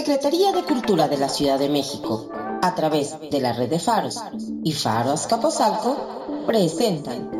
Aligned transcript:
Secretaría 0.00 0.52
de 0.52 0.62
Cultura 0.62 1.08
de 1.08 1.18
la 1.18 1.28
Ciudad 1.28 1.58
de 1.58 1.68
México, 1.68 2.30
a 2.62 2.74
través 2.74 3.14
de 3.30 3.38
la 3.38 3.52
red 3.52 3.68
de 3.68 3.78
faros 3.78 4.18
y 4.64 4.72
Faros 4.72 5.26
Capozalco, 5.26 6.42
presentan 6.46 7.39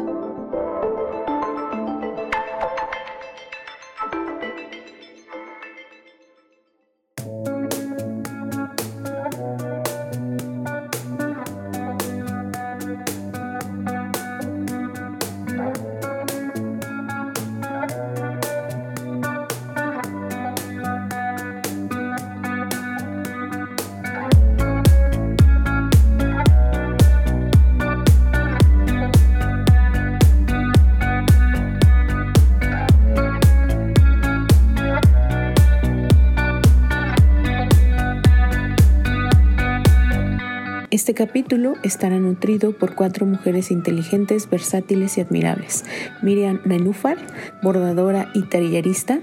capítulo 41.20 41.74
estará 41.82 42.18
nutrido 42.18 42.72
por 42.72 42.94
cuatro 42.94 43.26
mujeres 43.26 43.70
inteligentes, 43.70 44.48
versátiles 44.48 45.18
y 45.18 45.20
admirables. 45.20 45.84
Miriam 46.22 46.62
Menúfar, 46.64 47.18
bordadora 47.62 48.30
y 48.32 48.40
tallerista. 48.44 49.20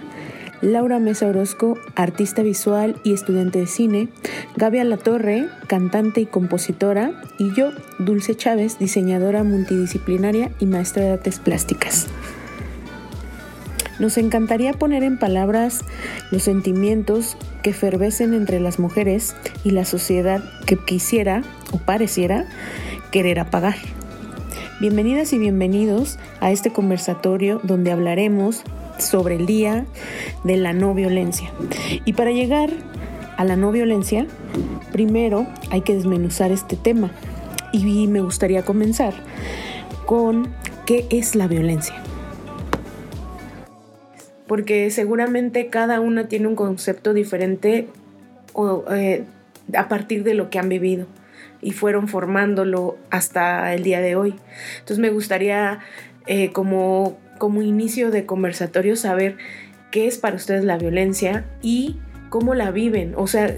Laura 0.61 0.99
Mesa 0.99 1.25
Orozco, 1.25 1.75
artista 1.95 2.43
visual 2.43 2.97
y 3.03 3.13
estudiante 3.13 3.57
de 3.57 3.65
cine, 3.65 4.09
Gaby 4.57 4.77
Torre, 5.03 5.47
cantante 5.65 6.21
y 6.21 6.27
compositora, 6.27 7.19
y 7.39 7.51
yo, 7.55 7.71
Dulce 7.97 8.35
Chávez, 8.35 8.77
diseñadora 8.77 9.43
multidisciplinaria 9.43 10.51
y 10.59 10.67
maestra 10.67 11.01
de 11.03 11.13
artes 11.13 11.39
plásticas. 11.39 12.07
Nos 13.99 14.17
encantaría 14.19 14.73
poner 14.73 15.01
en 15.03 15.17
palabras 15.17 15.81
los 16.29 16.43
sentimientos 16.43 17.35
que 17.63 17.73
fervecen 17.73 18.35
entre 18.35 18.59
las 18.59 18.77
mujeres 18.77 19.35
y 19.63 19.71
la 19.71 19.85
sociedad 19.85 20.43
que 20.67 20.77
quisiera 20.77 21.41
o 21.71 21.79
pareciera 21.79 22.45
querer 23.11 23.39
apagar. 23.39 23.75
Bienvenidas 24.79 25.33
y 25.33 25.39
bienvenidos 25.39 26.19
a 26.41 26.51
este 26.51 26.71
conversatorio 26.71 27.59
donde 27.63 27.91
hablaremos 27.91 28.61
sobre 28.99 29.35
el 29.35 29.47
Día 29.47 29.87
de 30.43 30.57
la 30.57 30.73
No 30.73 30.93
Violencia. 30.93 31.51
Y 32.05 32.13
para 32.13 32.31
llegar 32.31 32.69
a 33.35 33.43
la 33.45 33.55
no 33.55 33.71
violencia, 33.71 34.27
primero 34.91 35.47
hay 35.71 35.81
que 35.81 35.95
desmenuzar 35.95 36.51
este 36.51 36.75
tema. 36.75 37.11
Y 37.71 38.07
me 38.07 38.21
gustaría 38.21 38.63
comenzar 38.63 39.13
con 40.05 40.49
qué 40.85 41.07
es 41.09 41.35
la 41.35 41.47
violencia 41.47 42.06
porque 44.47 44.89
seguramente 44.91 45.67
cada 45.67 45.99
una 45.99 46.27
tiene 46.27 46.47
un 46.47 46.55
concepto 46.55 47.13
diferente 47.13 47.87
eh, 48.91 49.23
a 49.75 49.87
partir 49.87 50.23
de 50.23 50.33
lo 50.33 50.49
que 50.49 50.59
han 50.59 50.69
vivido 50.69 51.07
y 51.61 51.71
fueron 51.71 52.07
formándolo 52.07 52.97
hasta 53.09 53.73
el 53.73 53.83
día 53.83 53.99
de 54.01 54.15
hoy. 54.15 54.35
Entonces 54.79 54.99
me 54.99 55.09
gustaría 55.09 55.79
eh, 56.25 56.51
como, 56.51 57.17
como 57.37 57.61
inicio 57.61 58.11
de 58.11 58.25
conversatorio 58.25 58.95
saber 58.95 59.37
qué 59.91 60.07
es 60.07 60.17
para 60.17 60.35
ustedes 60.35 60.63
la 60.63 60.77
violencia 60.77 61.45
y 61.61 61.97
cómo 62.29 62.53
la 62.53 62.71
viven, 62.71 63.13
o 63.15 63.27
sea, 63.27 63.55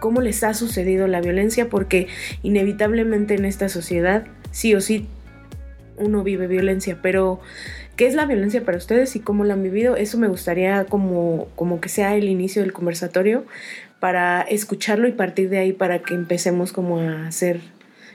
cómo 0.00 0.20
les 0.20 0.44
ha 0.44 0.52
sucedido 0.52 1.06
la 1.06 1.20
violencia, 1.20 1.70
porque 1.70 2.06
inevitablemente 2.42 3.34
en 3.34 3.46
esta 3.46 3.68
sociedad 3.68 4.24
sí 4.50 4.74
o 4.74 4.80
sí 4.80 5.06
uno 5.96 6.22
vive 6.22 6.46
violencia, 6.46 6.98
pero 7.02 7.40
¿Qué 7.98 8.06
es 8.06 8.14
la 8.14 8.26
violencia 8.26 8.64
para 8.64 8.78
ustedes 8.78 9.16
y 9.16 9.20
cómo 9.20 9.42
la 9.42 9.54
han 9.54 9.62
vivido? 9.64 9.96
Eso 9.96 10.18
me 10.18 10.28
gustaría 10.28 10.84
como, 10.84 11.48
como 11.56 11.80
que 11.80 11.88
sea 11.88 12.14
el 12.14 12.28
inicio 12.28 12.62
del 12.62 12.72
conversatorio 12.72 13.44
para 13.98 14.42
escucharlo 14.42 15.08
y 15.08 15.12
partir 15.12 15.50
de 15.50 15.58
ahí 15.58 15.72
para 15.72 15.98
que 15.98 16.14
empecemos 16.14 16.72
como 16.72 17.00
a 17.00 17.26
hacer 17.26 17.60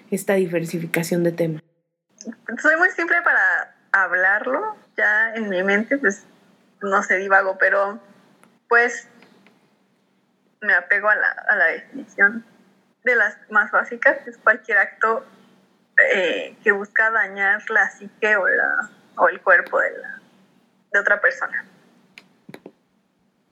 esta 0.10 0.36
diversificación 0.36 1.26
de 1.26 1.34
temas. 1.34 1.62
Soy 2.62 2.78
muy 2.78 2.92
simple 2.92 3.22
para 3.24 3.76
hablarlo, 3.92 4.78
ya 4.96 5.34
en 5.34 5.50
mi 5.50 5.62
mente 5.64 5.98
pues 5.98 6.24
no 6.82 7.04
sé 7.04 7.18
divago, 7.18 7.58
pero 7.60 8.00
pues 8.70 9.10
me 10.62 10.76
apego 10.76 11.10
a 11.10 11.16
la, 11.18 11.28
a 11.50 11.58
la 11.58 11.66
definición 11.66 12.46
de 13.04 13.18
las 13.18 13.38
más 13.50 13.70
básicas, 13.72 14.20
que 14.24 14.30
es 14.30 14.38
cualquier 14.38 14.78
acto 14.78 15.26
eh, 16.16 16.56
que 16.64 16.72
busca 16.72 17.12
dañar 17.12 17.70
la 17.70 17.90
psique 17.90 18.38
o 18.38 18.48
la 18.48 18.90
o 19.16 19.28
el 19.30 19.42
cuerpo 19.42 19.80
de, 19.80 19.98
la, 19.98 20.20
de 20.92 21.00
otra 21.00 21.22
persona. 21.22 21.66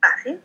Así. 0.00 0.40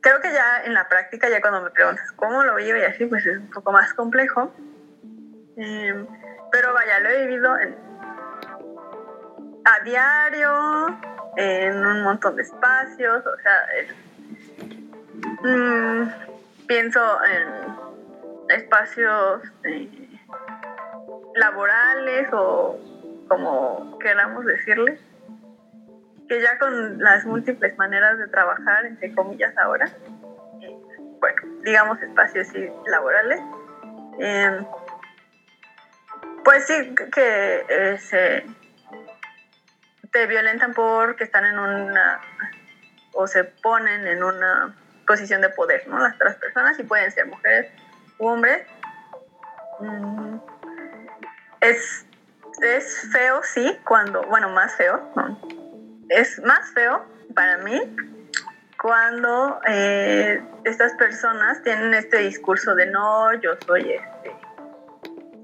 Creo 0.00 0.20
que 0.20 0.32
ya 0.32 0.64
en 0.64 0.74
la 0.74 0.88
práctica, 0.88 1.28
ya 1.28 1.40
cuando 1.40 1.62
me 1.62 1.70
preguntas 1.70 2.10
cómo 2.12 2.42
lo 2.42 2.56
vivo 2.56 2.76
y 2.76 2.82
así, 2.82 3.06
pues 3.06 3.24
es 3.26 3.38
un 3.38 3.50
poco 3.50 3.72
más 3.72 3.94
complejo. 3.94 4.52
Em, 5.56 6.06
pero 6.50 6.72
vaya, 6.72 7.00
lo 7.00 7.08
he 7.08 7.26
vivido 7.26 7.54
a 9.64 9.84
diario, 9.84 10.98
en 11.36 11.86
un 11.86 12.02
montón 12.02 12.36
de 12.36 12.42
espacios, 12.42 13.24
o 13.26 13.36
sea, 13.38 13.66
mm, 15.42 16.66
pienso 16.66 17.00
en 17.24 18.58
espacios 18.58 19.42
eh, 19.64 20.18
laborales 21.34 22.28
o 22.32 22.78
como 23.32 23.98
queramos 23.98 24.44
decirle, 24.44 24.98
que 26.28 26.42
ya 26.42 26.58
con 26.58 26.98
las 26.98 27.24
múltiples 27.24 27.76
maneras 27.78 28.18
de 28.18 28.28
trabajar, 28.28 28.84
entre 28.84 29.14
comillas 29.14 29.56
ahora, 29.56 29.90
bueno, 31.18 31.42
digamos 31.62 32.02
espacios 32.02 32.48
laborales, 32.86 33.40
em, 34.18 34.66
pues 36.44 36.66
sí 36.66 36.94
que 37.10 37.64
eh, 37.68 37.98
se 37.98 38.44
te 40.10 40.26
violentan 40.26 40.74
porque 40.74 41.24
están 41.24 41.46
en 41.46 41.58
una 41.58 42.20
o 43.14 43.26
se 43.26 43.44
ponen 43.44 44.06
en 44.06 44.22
una 44.22 44.76
posición 45.06 45.40
de 45.40 45.48
poder, 45.48 45.88
¿no? 45.88 45.98
Las 45.98 46.16
otras 46.16 46.36
personas 46.36 46.78
y 46.78 46.82
pueden 46.82 47.10
ser 47.10 47.26
mujeres 47.26 47.72
u 48.18 48.26
hombres. 48.26 48.66
Mm, 49.80 50.36
es 51.60 52.06
es 52.60 53.08
feo, 53.12 53.40
sí, 53.42 53.78
cuando, 53.84 54.22
bueno, 54.24 54.48
más 54.50 54.74
feo, 54.76 55.12
es 56.08 56.40
más 56.42 56.70
feo 56.72 57.04
para 57.34 57.58
mí 57.58 57.80
cuando 58.82 59.60
eh, 59.68 60.42
estas 60.64 60.92
personas 60.94 61.62
tienen 61.62 61.94
este 61.94 62.18
discurso 62.18 62.74
de 62.74 62.86
no, 62.86 63.32
yo 63.40 63.52
soy 63.64 63.92
este, 63.92 64.36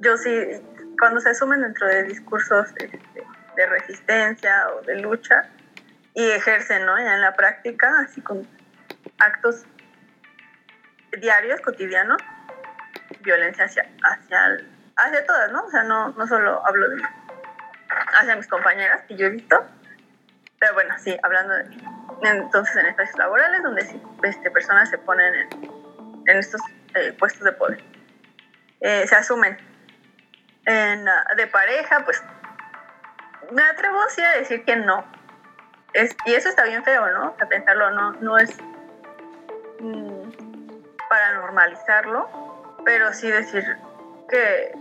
yo 0.01 0.17
sí, 0.17 0.31
cuando 0.99 1.21
se 1.21 1.31
asumen 1.31 1.63
dentro 1.63 1.87
de 1.87 2.03
discursos 2.03 2.75
de 2.75 3.67
resistencia 3.67 4.69
o 4.75 4.83
de 4.83 4.97
lucha 4.97 5.49
y 6.15 6.29
ejercen, 6.31 6.85
¿no? 6.85 6.99
Ya 6.99 7.15
en 7.15 7.21
la 7.21 7.37
práctica, 7.37 8.01
así 8.01 8.21
con 8.21 8.45
actos 9.19 9.65
diarios, 11.21 11.61
cotidianos, 11.61 12.19
violencia 13.21 13.67
hacia, 13.67 13.89
hacia 14.03 14.59
hacia 14.99 15.25
todas, 15.27 15.51
¿no? 15.53 15.65
O 15.65 15.71
sea, 15.71 15.83
no, 15.85 16.11
no 16.11 16.27
solo 16.27 16.65
hablo 16.67 16.89
de 16.91 17.03
hacia 18.21 18.37
mis 18.37 18.49
compañeras 18.49 19.03
que 19.09 19.17
yo 19.17 19.27
he 19.27 19.31
visto, 19.31 19.65
pero 20.59 20.75
bueno, 20.75 20.95
sí, 20.99 21.17
hablando 21.23 21.55
de 21.55 21.65
entonces 22.23 22.77
en 22.77 22.87
espacios 22.87 23.17
laborales 23.17 23.63
donde 23.63 23.83
sí, 23.83 24.03
este, 24.23 24.51
personas 24.51 24.91
se 24.91 24.99
ponen 24.99 25.49
en, 26.27 26.37
estos 26.37 26.61
eh, 26.95 27.13
puestos 27.19 27.45
de 27.45 27.53
poder, 27.53 27.83
eh, 28.81 29.07
se 29.07 29.15
asumen 29.15 29.57
en, 30.67 31.09
ah, 31.09 31.25
de 31.37 31.47
pareja, 31.47 32.05
pues 32.05 32.23
me 33.53 33.63
atrevo 33.63 33.99
sí 34.09 34.23
a 34.23 34.39
decir 34.39 34.65
que 34.65 34.77
no. 34.77 35.05
Es, 35.95 36.15
y 36.27 36.35
eso 36.35 36.49
está 36.51 36.65
bien 36.65 36.85
feo, 36.85 37.11
¿no? 37.13 37.35
A 37.41 37.47
pensarlo, 37.47 37.91
no, 37.93 38.13
no 38.21 38.37
es 38.37 38.55
mm, 39.81 40.31
para 41.09 41.35
normalizarlo, 41.35 42.29
pero 42.85 43.13
sí 43.15 43.31
decir 43.31 43.65
que 44.29 44.73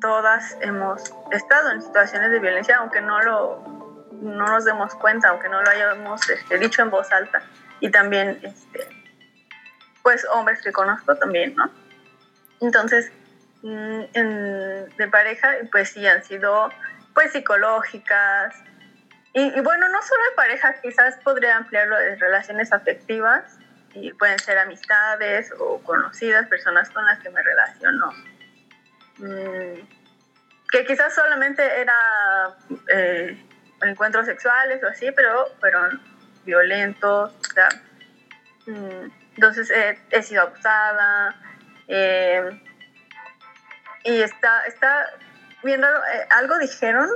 todas 0.00 0.56
hemos 0.60 1.12
estado 1.30 1.70
en 1.72 1.82
situaciones 1.82 2.30
de 2.30 2.38
violencia, 2.38 2.76
aunque 2.78 3.00
no 3.00 3.20
lo 3.20 3.80
no 4.20 4.46
nos 4.46 4.66
demos 4.66 4.94
cuenta, 4.96 5.28
aunque 5.28 5.48
no 5.48 5.62
lo 5.62 5.70
hayamos 5.70 6.28
este, 6.28 6.58
dicho 6.58 6.82
en 6.82 6.90
voz 6.90 7.10
alta. 7.10 7.42
Y 7.80 7.90
también, 7.90 8.38
este, 8.42 8.86
pues, 10.02 10.26
hombres 10.34 10.60
que 10.62 10.72
conozco 10.72 11.16
también, 11.16 11.54
¿no? 11.56 11.70
Entonces, 12.60 13.10
mm, 13.62 14.02
de 14.98 15.08
pareja, 15.10 15.52
pues 15.72 15.92
sí, 15.92 16.06
han 16.06 16.22
sido, 16.22 16.68
pues, 17.14 17.32
psicológicas, 17.32 18.54
y, 19.32 19.60
bueno, 19.60 19.88
no 19.88 20.02
solo 20.02 20.22
de 20.30 20.36
pareja, 20.36 20.74
quizás 20.82 21.16
podría 21.18 21.56
ampliarlo 21.56 21.96
de 21.96 22.16
relaciones 22.16 22.72
afectivas 22.72 23.58
y 23.94 24.12
pueden 24.14 24.38
ser 24.40 24.58
amistades 24.58 25.52
o 25.58 25.80
conocidas, 25.82 26.48
personas 26.48 26.90
con 26.90 27.04
las 27.06 27.20
que 27.20 27.30
me 27.30 27.40
relaciono. 27.40 28.12
Mm, 29.20 29.86
que 30.70 30.84
quizás 30.86 31.14
solamente 31.14 31.62
era 31.80 31.94
eh, 32.92 33.44
encuentros 33.82 34.26
sexuales 34.26 34.82
o 34.82 34.88
así, 34.88 35.10
pero 35.12 35.46
fueron 35.58 36.00
violentos. 36.44 37.32
Mm, 38.66 39.10
entonces 39.36 39.70
he 40.10 40.22
sido 40.22 40.42
abusada. 40.42 41.34
Eh, 41.88 42.60
y 44.04 44.22
está, 44.22 44.64
está 44.66 45.06
bien. 45.62 45.82
Eh, 45.82 46.26
algo 46.30 46.58
dijeron 46.58 47.08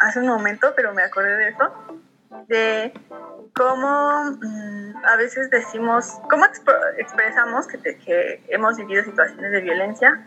hace 0.00 0.20
un 0.20 0.26
momento, 0.26 0.72
pero 0.74 0.94
me 0.94 1.02
acordé 1.02 1.36
de 1.36 1.48
eso, 1.48 2.00
de 2.46 2.92
cómo 3.54 4.36
mm, 4.40 5.04
a 5.04 5.16
veces 5.16 5.50
decimos, 5.50 6.18
cómo 6.30 6.44
expresamos 6.96 7.66
que, 7.66 7.98
que 7.98 8.42
hemos 8.48 8.76
vivido 8.76 9.04
situaciones 9.04 9.50
de 9.50 9.60
violencia. 9.60 10.24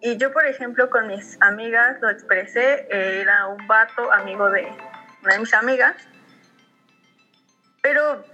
Y 0.00 0.16
yo, 0.16 0.32
por 0.32 0.46
ejemplo, 0.46 0.90
con 0.90 1.08
mis 1.08 1.36
amigas 1.40 1.98
lo 2.00 2.10
expresé, 2.10 2.86
era 2.90 3.46
un 3.48 3.66
vato 3.66 4.12
amigo 4.12 4.48
de 4.50 4.68
una 5.22 5.34
de 5.34 5.40
mis 5.40 5.54
amigas, 5.54 5.96
pero 7.82 8.24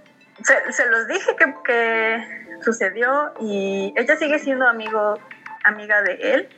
se, 0.43 0.85
los 0.89 1.07
dije 1.07 1.35
que, 1.35 1.55
que, 1.63 2.59
sucedió 2.61 3.33
y 3.39 3.93
ella 3.97 4.15
sigue 4.15 4.39
siendo 4.39 4.67
amigo, 4.67 5.19
amiga 5.63 6.01
de 6.03 6.13
él, 6.13 6.49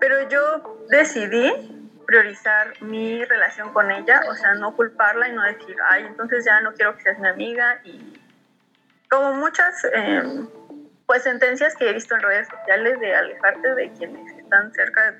pero 0.00 0.28
yo 0.28 0.78
decidí 0.88 1.52
priorizar 2.06 2.80
mi 2.82 3.24
relación 3.24 3.72
con 3.72 3.90
ella, 3.90 4.22
o 4.28 4.34
sea, 4.34 4.54
no 4.54 4.74
culparla 4.76 5.28
y 5.28 5.32
no 5.32 5.42
decir, 5.42 5.76
ay, 5.88 6.04
entonces 6.04 6.44
ya 6.44 6.60
no 6.60 6.72
quiero 6.74 6.96
que 6.96 7.02
seas 7.02 7.18
mi 7.18 7.28
amiga 7.28 7.80
y 7.84 8.20
como 9.10 9.34
muchas 9.34 9.84
em, 9.92 10.48
pues 11.06 11.22
sentencias 11.22 11.74
que 11.76 11.90
he 11.90 11.92
visto 11.92 12.14
en 12.14 12.22
redes 12.22 12.48
sociales 12.48 12.98
de 13.00 13.14
alejarte 13.14 13.74
de 13.74 13.92
quienes 13.92 14.32
están 14.38 14.72
cerca 14.72 15.14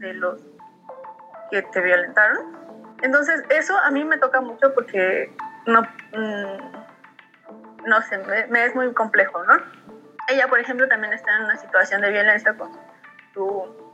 de, 0.00 0.14
los 0.14 0.40
que 1.50 1.62
te 1.62 1.80
violentaron. 1.80 2.96
Entonces 3.02 3.42
eso 3.48 3.76
a 3.78 3.90
mí 3.90 4.04
me 4.04 4.18
toca 4.18 4.40
mucho 4.40 4.74
porque 4.74 5.32
no, 5.66 5.82
mm, 5.82 7.86
no 7.86 8.02
sé, 8.02 8.18
me, 8.48 8.64
es 8.64 8.74
muy 8.74 8.92
complejo, 8.92 9.42
¿no? 9.44 9.54
Ella, 10.28 10.46
por 10.46 10.60
ejemplo, 10.60 10.86
también 10.88 11.14
está 11.14 11.36
en 11.36 11.44
una 11.44 11.56
situación 11.56 12.02
de 12.02 12.10
violencia 12.10 12.54
con 12.54 12.70
su 13.32 13.92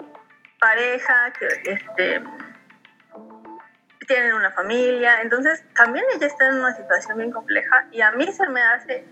pareja, 0.58 1.32
que 1.38 1.46
este, 1.70 2.25
tienen 4.06 4.34
una 4.34 4.50
familia, 4.50 5.22
entonces 5.22 5.64
también 5.75 6.05
ella 6.14 6.26
está 6.26 6.49
en 6.49 6.56
una 6.56 6.75
situación 6.75 7.19
bien 7.19 7.31
compleja 7.31 7.87
y 7.93 8.00
a 8.00 8.10
mí 8.12 8.26
se 8.32 8.49
me 8.49 8.62
hace 8.62 9.06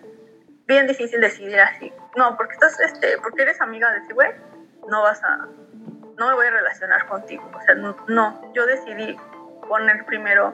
bien 0.66 0.86
difícil 0.86 1.20
decidir 1.20 1.60
así, 1.60 1.92
no, 2.16 2.36
porque 2.36 2.54
estás, 2.54 2.78
este, 2.80 3.18
porque 3.18 3.42
eres 3.42 3.60
amiga 3.60 3.90
de 3.92 3.98
ese 3.98 4.12
güey, 4.12 4.30
no 4.88 5.02
vas 5.02 5.22
a, 5.22 5.48
no 6.18 6.28
me 6.28 6.34
voy 6.34 6.46
a 6.46 6.50
relacionar 6.50 7.06
contigo, 7.06 7.50
o 7.54 7.60
sea, 7.62 7.74
no, 7.74 8.52
yo 8.52 8.66
decidí 8.66 9.16
poner 9.68 10.04
primero 10.04 10.52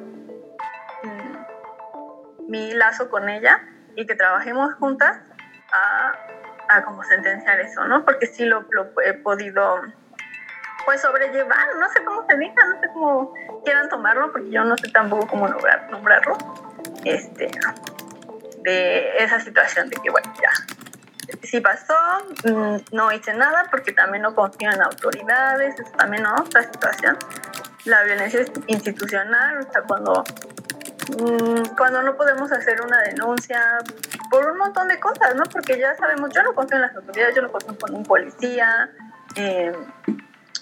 mm, 1.02 2.49
mi 2.49 2.72
lazo 2.75 3.10
con 3.10 3.28
ella 3.28 3.60
y 3.96 4.06
que 4.06 4.14
trabajemos 4.14 4.75
juntas 4.75 5.19
a, 5.72 6.12
a 6.69 6.84
como 6.84 7.02
sentenciar 7.02 7.61
eso, 7.61 7.84
¿no? 7.84 8.04
Porque 8.04 8.26
sí 8.26 8.44
lo, 8.44 8.64
lo 8.70 8.88
he 9.02 9.14
podido 9.14 9.81
pues 10.84 11.02
sobrellevar, 11.02 11.76
no 11.78 11.88
sé 11.90 12.02
cómo 12.02 12.26
se 12.26 12.37
diga, 12.38 12.64
no 12.66 12.81
sé 12.81 12.88
cómo 12.94 13.34
quieran 13.62 13.90
tomarlo, 13.90 14.32
porque 14.32 14.50
yo 14.50 14.64
no 14.64 14.75
sé 14.78 14.90
tampoco 14.90 15.26
cómo 15.26 15.46
nombrar, 15.46 15.90
nombrarlo, 15.90 16.38
este, 17.04 17.50
de 18.62 19.16
esa 19.19 19.40
situación 19.40 19.88
de 19.88 19.96
que, 19.96 20.10
bueno, 20.10 20.32
ya, 20.40 20.50
sí 21.43 21.60
pasó, 21.60 21.94
mm, 22.44 22.76
no 22.93 23.12
hice 23.12 23.34
nada 23.34 23.64
porque 23.70 23.93
también 23.93 24.22
no 24.22 24.34
confío 24.34 24.70
en 24.70 24.82
autoridades, 24.82 25.78
es 25.78 25.93
también 25.93 26.26
otra 26.26 26.62
situación. 26.62 27.16
La 27.84 28.02
violencia 28.02 28.44
institucional, 28.66 29.58
o 29.66 29.72
sea, 29.72 29.82
cuando, 29.82 30.25
mm, 31.19 31.76
cuando 31.76 32.02
no 32.02 32.16
podemos 32.16 32.50
hacer 32.52 32.81
una 32.82 32.99
denuncia 33.02 33.78
por 34.31 34.50
un 34.50 34.58
montón 34.58 34.88
de 34.88 34.99
cosas, 35.00 35.34
¿no? 35.34 35.44
Porque 35.44 35.78
ya 35.78 35.96
sabemos, 35.96 36.31
yo 36.34 36.43
no 36.43 36.54
confío 36.54 36.76
en 36.76 36.82
las 36.82 36.96
autoridades, 36.96 37.34
yo 37.34 37.43
no 37.43 37.50
confío 37.50 37.76
en 37.88 37.94
un 37.94 38.04
policía, 38.04 38.90
eh, 39.37 39.72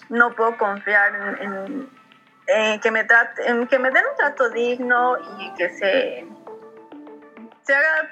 no 0.09 0.35
puedo 0.35 0.57
confiar 0.57 1.37
en, 1.41 2.81
que, 2.81 2.91
me 2.91 3.07
en 3.45 3.67
que 3.67 3.79
me 3.79 3.91
den 3.91 4.05
un 4.09 4.17
trato 4.17 4.51
digno 4.51 5.17
y 5.41 5.55
que 5.55 5.71
se, 5.71 6.27
se 7.67 7.75
haga, 7.75 8.11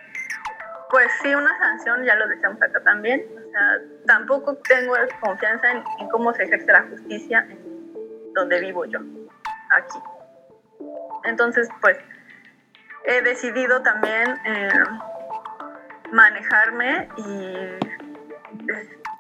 pues 0.91 1.09
sí, 1.23 1.35
una 1.35 1.57
sanción, 1.59 2.05
ya 2.05 2.17
lo 2.17 2.27
decíamos 2.29 2.61
acá 2.61 2.81
también. 2.83 3.25
O 3.37 3.51
sea, 3.51 3.81
tampoco 4.07 4.57
tengo 4.57 4.95
confianza 5.21 5.71
en, 5.71 6.09
cómo 6.11 6.35
se 6.35 6.43
ejerce 6.43 6.73
la 6.73 6.83
justicia 6.83 7.47
en 7.49 8.33
donde 8.35 8.61
vivo 8.61 8.85
yo, 8.85 8.99
aquí. 9.71 9.99
Entonces, 11.25 11.69
pues, 11.81 11.97
he 13.05 13.23
decidido 13.23 13.81
también 13.83 14.37
eh, 14.45 14.69
manejarme 16.11 17.09
y 17.17 17.79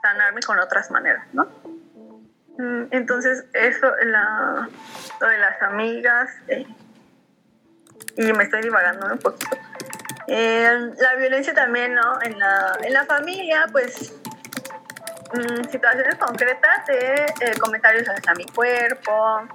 sanarme 0.02 0.40
con 0.44 0.58
otras 0.58 0.90
maneras, 0.90 1.26
¿no? 1.32 1.44
Mm, 2.58 2.86
entonces, 2.90 3.46
eso, 3.52 3.92
la, 4.04 4.68
lo 5.20 5.28
de 5.28 5.38
las 5.38 5.62
amigas, 5.62 6.30
eh, 6.48 6.66
y 8.16 8.32
me 8.32 8.44
estoy 8.44 8.62
divagando 8.62 9.06
un 9.06 9.18
poquito. 9.18 9.56
Eh, 10.26 10.92
la 10.98 11.14
violencia 11.16 11.54
también, 11.54 11.94
¿no? 11.94 12.22
En 12.22 12.38
la, 12.38 12.78
en 12.82 12.92
la 12.92 13.04
familia, 13.04 13.66
pues, 13.70 14.14
mm, 15.34 15.64
situaciones 15.70 16.16
concretas 16.16 16.86
de 16.86 17.26
eh, 17.40 17.58
comentarios 17.60 18.08
hacia 18.08 18.34
mi 18.34 18.46
cuerpo, 18.46 19.48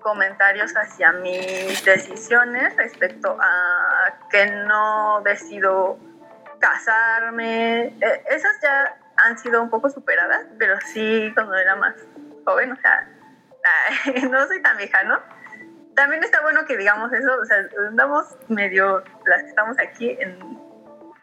comentarios 0.00 0.72
hacia 0.74 1.12
mis 1.12 1.84
decisiones 1.84 2.74
respecto 2.76 3.36
a 3.40 4.18
que 4.30 4.46
no 4.46 5.20
decido 5.22 5.98
casarme. 6.58 7.94
esas 8.28 8.60
ya 8.62 8.96
han 9.24 9.38
sido 9.38 9.62
un 9.62 9.70
poco 9.70 9.90
superadas, 9.90 10.46
pero 10.58 10.78
sí 10.92 11.30
cuando 11.34 11.54
era 11.56 11.76
más 11.76 11.94
joven, 12.46 12.72
o 12.72 12.76
sea, 12.76 13.08
no 14.30 14.46
soy 14.46 14.62
tan 14.62 14.76
vieja, 14.76 15.02
¿no? 15.04 15.20
También 16.00 16.24
está 16.24 16.40
bueno 16.40 16.64
que 16.64 16.78
digamos 16.78 17.12
eso, 17.12 17.30
o 17.42 17.44
sea, 17.44 17.58
andamos 17.86 18.24
medio, 18.48 19.04
las 19.26 19.42
que 19.42 19.48
estamos 19.50 19.78
aquí 19.78 20.16
en 20.18 20.58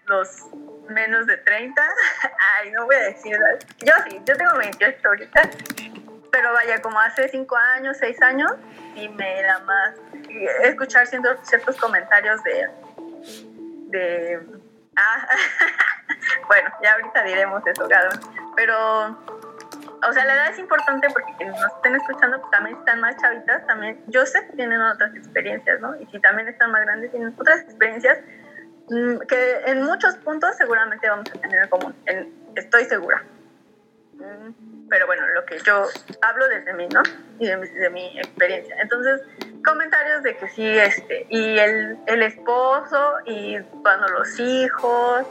los 0.06 0.46
menos 0.88 1.26
de 1.26 1.36
30, 1.36 1.82
ay, 2.62 2.70
no 2.70 2.86
voy 2.86 2.96
a 2.96 3.06
decir, 3.06 3.36
yo 3.80 3.94
sí, 4.08 4.22
yo 4.24 4.38
tengo 4.38 4.56
28 4.56 5.00
ahorita, 5.04 5.50
pero 6.32 6.54
vaya, 6.54 6.80
como 6.80 7.00
hace 7.00 7.28
5 7.28 7.56
años, 7.74 7.98
6 8.00 8.22
años, 8.22 8.52
sí 8.94 9.10
me 9.10 9.40
era 9.40 9.58
más 9.62 9.96
escuchar 10.62 11.08
ciertos 11.08 11.78
comentarios 11.78 12.44
de, 12.44 12.70
de, 13.88 14.40
ah, 14.96 15.28
bueno, 16.48 16.70
ya 16.84 16.94
ahorita 16.94 17.24
diremos 17.24 17.66
eso, 17.66 17.88
claro, 17.88 18.10
pero 18.56 19.37
o 20.08 20.14
sea, 20.14 20.26
la 20.26 20.34
edad 20.34 20.50
es 20.52 20.60
importante 20.60 21.08
porque 21.12 21.34
quienes 21.38 21.60
nos 21.60 21.74
estén 21.74 21.96
escuchando 21.96 22.40
pues, 22.40 22.52
también 22.52 22.78
están 22.78 23.00
más 23.02 23.16
chavitas, 23.18 23.66
también, 23.66 24.04
yo 24.08 24.26
sé 24.26 24.46
que 24.48 24.54
tienen 24.54 24.82
otras 24.82 25.16
experiencias, 25.16 25.80
¿no? 25.80 25.96
Y 26.00 26.06
si 26.08 26.20
también 26.20 26.48
están 26.48 26.72
más 26.72 26.82
grandes, 26.84 27.12
tienen 27.12 27.34
otras 27.38 27.62
experiencias 27.62 28.20
mm, 28.90 29.18
que 29.28 29.62
en 29.66 29.84
muchos 29.84 30.16
puntos 30.18 30.56
seguramente 30.58 31.10
vamos 31.10 31.30
a 31.34 31.40
tener 31.40 31.64
en 31.64 31.70
común, 31.70 31.96
estoy 32.56 32.86
segura. 32.86 33.24
Mm, 34.14 34.88
pero 34.90 35.06
bueno, 35.06 35.28
lo 35.34 35.46
que 35.46 35.58
yo 35.60 35.86
hablo 36.22 36.48
desde 36.48 36.74
mí, 36.74 36.88
¿no? 36.94 37.02
Y 37.40 37.48
de, 37.48 37.58
de 37.58 37.90
mi 37.90 38.18
experiencia. 38.18 38.76
Entonces, 38.80 39.22
comentarios 39.66 40.24
de 40.24 40.38
que 40.38 40.48
sí, 40.50 40.66
este, 40.66 41.26
y 41.30 41.58
el, 41.58 41.98
el 42.06 42.22
esposo, 42.22 43.16
y 43.26 43.60
cuando 43.84 44.08
los 44.10 44.40
hijos, 44.40 45.26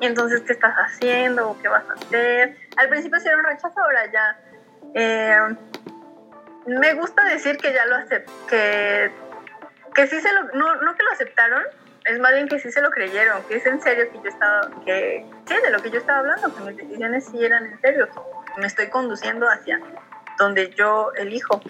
y 0.00 0.06
entonces, 0.06 0.42
¿qué 0.42 0.52
estás 0.52 0.74
haciendo? 0.74 1.50
¿O 1.50 1.58
qué 1.60 1.68
vas 1.68 1.84
a 1.88 1.94
hacer? 1.94 2.65
Al 2.76 2.88
principio 2.88 3.18
sí 3.20 3.28
era 3.28 3.42
rechazo, 3.42 3.80
ahora 3.80 4.10
ya. 4.10 4.38
Eh, 4.94 5.56
me 6.66 6.94
gusta 6.94 7.24
decir 7.24 7.58
que 7.58 7.72
ya 7.72 7.86
lo 7.86 7.96
acepté, 7.96 8.32
que, 8.48 9.10
que 9.94 10.06
sí 10.06 10.20
se 10.20 10.32
lo, 10.32 10.42
no, 10.54 10.76
no 10.76 10.94
que 10.94 11.04
lo 11.04 11.12
aceptaron, 11.12 11.62
es 12.04 12.18
más 12.20 12.32
bien 12.32 12.48
que 12.48 12.58
sí 12.58 12.70
se 12.70 12.80
lo 12.80 12.90
creyeron, 12.90 13.42
que 13.44 13.56
es 13.56 13.66
en 13.66 13.80
serio 13.80 14.10
que 14.10 14.18
yo 14.22 14.28
estaba, 14.28 14.70
que 14.84 15.26
sí, 15.46 15.54
de 15.54 15.70
lo 15.70 15.80
que 15.80 15.90
yo 15.90 15.98
estaba 15.98 16.20
hablando, 16.20 16.54
que 16.54 16.62
mis 16.62 16.76
decisiones 16.76 17.26
sí 17.26 17.44
eran 17.44 17.66
en 17.66 17.80
serio, 17.80 18.08
que 18.08 18.60
me 18.60 18.66
estoy 18.66 18.88
conduciendo 18.88 19.48
hacia 19.48 19.80
donde 20.38 20.70
yo 20.70 21.12
elijo. 21.14 21.60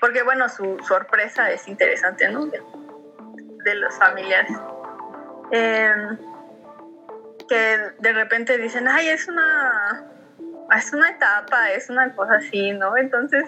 Porque 0.00 0.22
bueno, 0.22 0.48
su 0.48 0.78
sorpresa 0.86 1.50
es 1.50 1.66
interesante, 1.66 2.28
¿no? 2.28 2.46
De, 2.46 2.62
de 3.64 3.74
los 3.74 3.96
familiares. 3.96 4.56
Em, 5.50 6.18
que 7.48 7.78
de 7.98 8.12
repente 8.12 8.58
dicen, 8.58 8.88
ay, 8.88 9.08
es 9.08 9.26
una, 9.28 10.04
es 10.76 10.92
una 10.92 11.10
etapa, 11.10 11.70
es 11.70 11.88
una 11.88 12.14
cosa 12.14 12.36
así, 12.36 12.72
¿no? 12.72 12.96
Entonces, 12.96 13.44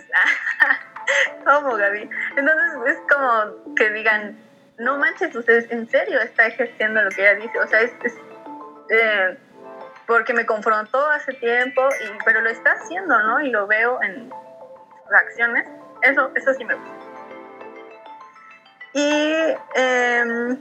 ¿Cómo, 1.44 1.76
Gaby? 1.76 2.08
Entonces 2.36 2.94
es 2.94 2.98
como 3.08 3.74
que 3.74 3.90
digan, 3.90 4.38
no 4.78 4.98
manches, 4.98 5.34
usted 5.34 5.70
en 5.70 5.88
serio 5.88 6.20
está 6.20 6.46
ejerciendo 6.46 7.02
lo 7.02 7.10
que 7.10 7.22
ella 7.22 7.34
dice. 7.34 7.58
O 7.58 7.66
sea, 7.66 7.80
es, 7.80 7.92
eh, 8.90 9.38
porque 10.06 10.32
me 10.32 10.46
confrontó 10.46 11.04
hace 11.10 11.32
tiempo, 11.34 11.82
y, 12.04 12.18
pero 12.24 12.40
lo 12.40 12.50
está 12.50 12.72
haciendo, 12.72 13.18
¿no? 13.22 13.40
Y 13.40 13.50
lo 13.50 13.66
veo 13.66 14.02
en 14.02 14.28
sus 14.28 15.12
acciones. 15.12 15.68
Eso, 16.02 16.30
eso 16.34 16.54
sí 16.54 16.64
me 16.64 16.74
gusta. 16.74 16.94
Y 18.92 19.56
em, 19.74 20.58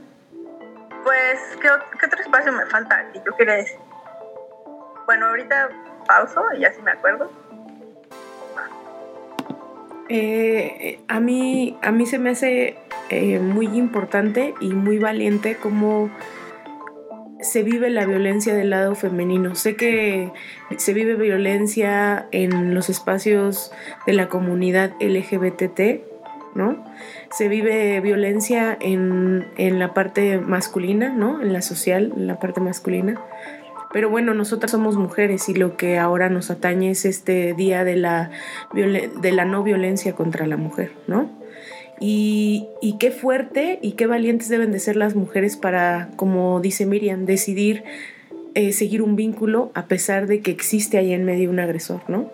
pues, 1.04 1.38
¿qué, 1.60 1.68
¿qué, 1.98 2.06
otro 2.06 2.20
espacio 2.20 2.52
me 2.52 2.66
falta 2.66 3.10
que 3.12 3.20
yo 3.24 3.36
quería 3.36 3.54
decir? 3.54 3.78
Bueno, 5.06 5.26
ahorita 5.26 5.68
pauso 6.06 6.42
y 6.58 6.64
así 6.64 6.80
me 6.82 6.92
acuerdo. 6.92 7.30
Eh, 10.08 10.98
a, 11.06 11.20
mí, 11.20 11.78
a 11.82 11.92
mí 11.92 12.04
se 12.04 12.18
me 12.18 12.30
hace 12.30 12.76
eh, 13.10 13.38
muy 13.38 13.66
importante 13.66 14.54
y 14.60 14.70
muy 14.70 14.98
valiente 14.98 15.56
cómo 15.56 16.10
se 17.40 17.62
vive 17.62 17.90
la 17.90 18.06
violencia 18.06 18.52
del 18.52 18.70
lado 18.70 18.96
femenino. 18.96 19.54
Sé 19.54 19.76
que 19.76 20.32
se 20.76 20.92
vive 20.94 21.14
violencia 21.14 22.26
en 22.32 22.74
los 22.74 22.90
espacios 22.90 23.72
de 24.04 24.12
la 24.12 24.28
comunidad 24.28 24.92
LGBT, 25.00 26.02
¿no? 26.54 26.84
Se 27.30 27.48
vive 27.48 28.00
violencia 28.00 28.76
en, 28.80 29.46
en 29.56 29.78
la 29.78 29.94
parte 29.94 30.38
masculina, 30.38 31.10
¿no? 31.10 31.40
En 31.40 31.52
la 31.52 31.62
social, 31.62 32.12
en 32.16 32.26
la 32.26 32.38
parte 32.38 32.60
masculina. 32.60 33.20
Pero 33.92 34.08
bueno, 34.08 34.34
nosotras 34.34 34.70
somos 34.70 34.96
mujeres 34.96 35.48
y 35.48 35.54
lo 35.54 35.76
que 35.76 35.98
ahora 35.98 36.28
nos 36.28 36.50
atañe 36.50 36.90
es 36.90 37.04
este 37.04 37.54
día 37.54 37.82
de 37.84 37.96
la, 37.96 38.30
de 38.72 39.32
la 39.32 39.44
no 39.44 39.64
violencia 39.64 40.14
contra 40.14 40.46
la 40.46 40.56
mujer, 40.56 40.92
¿no? 41.08 41.28
Y, 41.98 42.68
y, 42.80 42.96
qué 42.96 43.10
fuerte 43.10 43.78
y 43.82 43.92
qué 43.92 44.06
valientes 44.06 44.48
deben 44.48 44.72
de 44.72 44.78
ser 44.78 44.96
las 44.96 45.14
mujeres 45.14 45.58
para, 45.58 46.08
como 46.16 46.60
dice 46.60 46.86
Miriam, 46.86 47.26
decidir 47.26 47.84
eh, 48.54 48.72
seguir 48.72 49.00
un 49.02 49.14
vínculo 49.14 49.70
a 49.74 49.86
pesar 49.86 50.26
de 50.26 50.40
que 50.40 50.50
existe 50.50 50.98
ahí 50.98 51.12
en 51.12 51.24
medio 51.24 51.50
un 51.50 51.60
agresor, 51.60 52.00
¿no? 52.08 52.32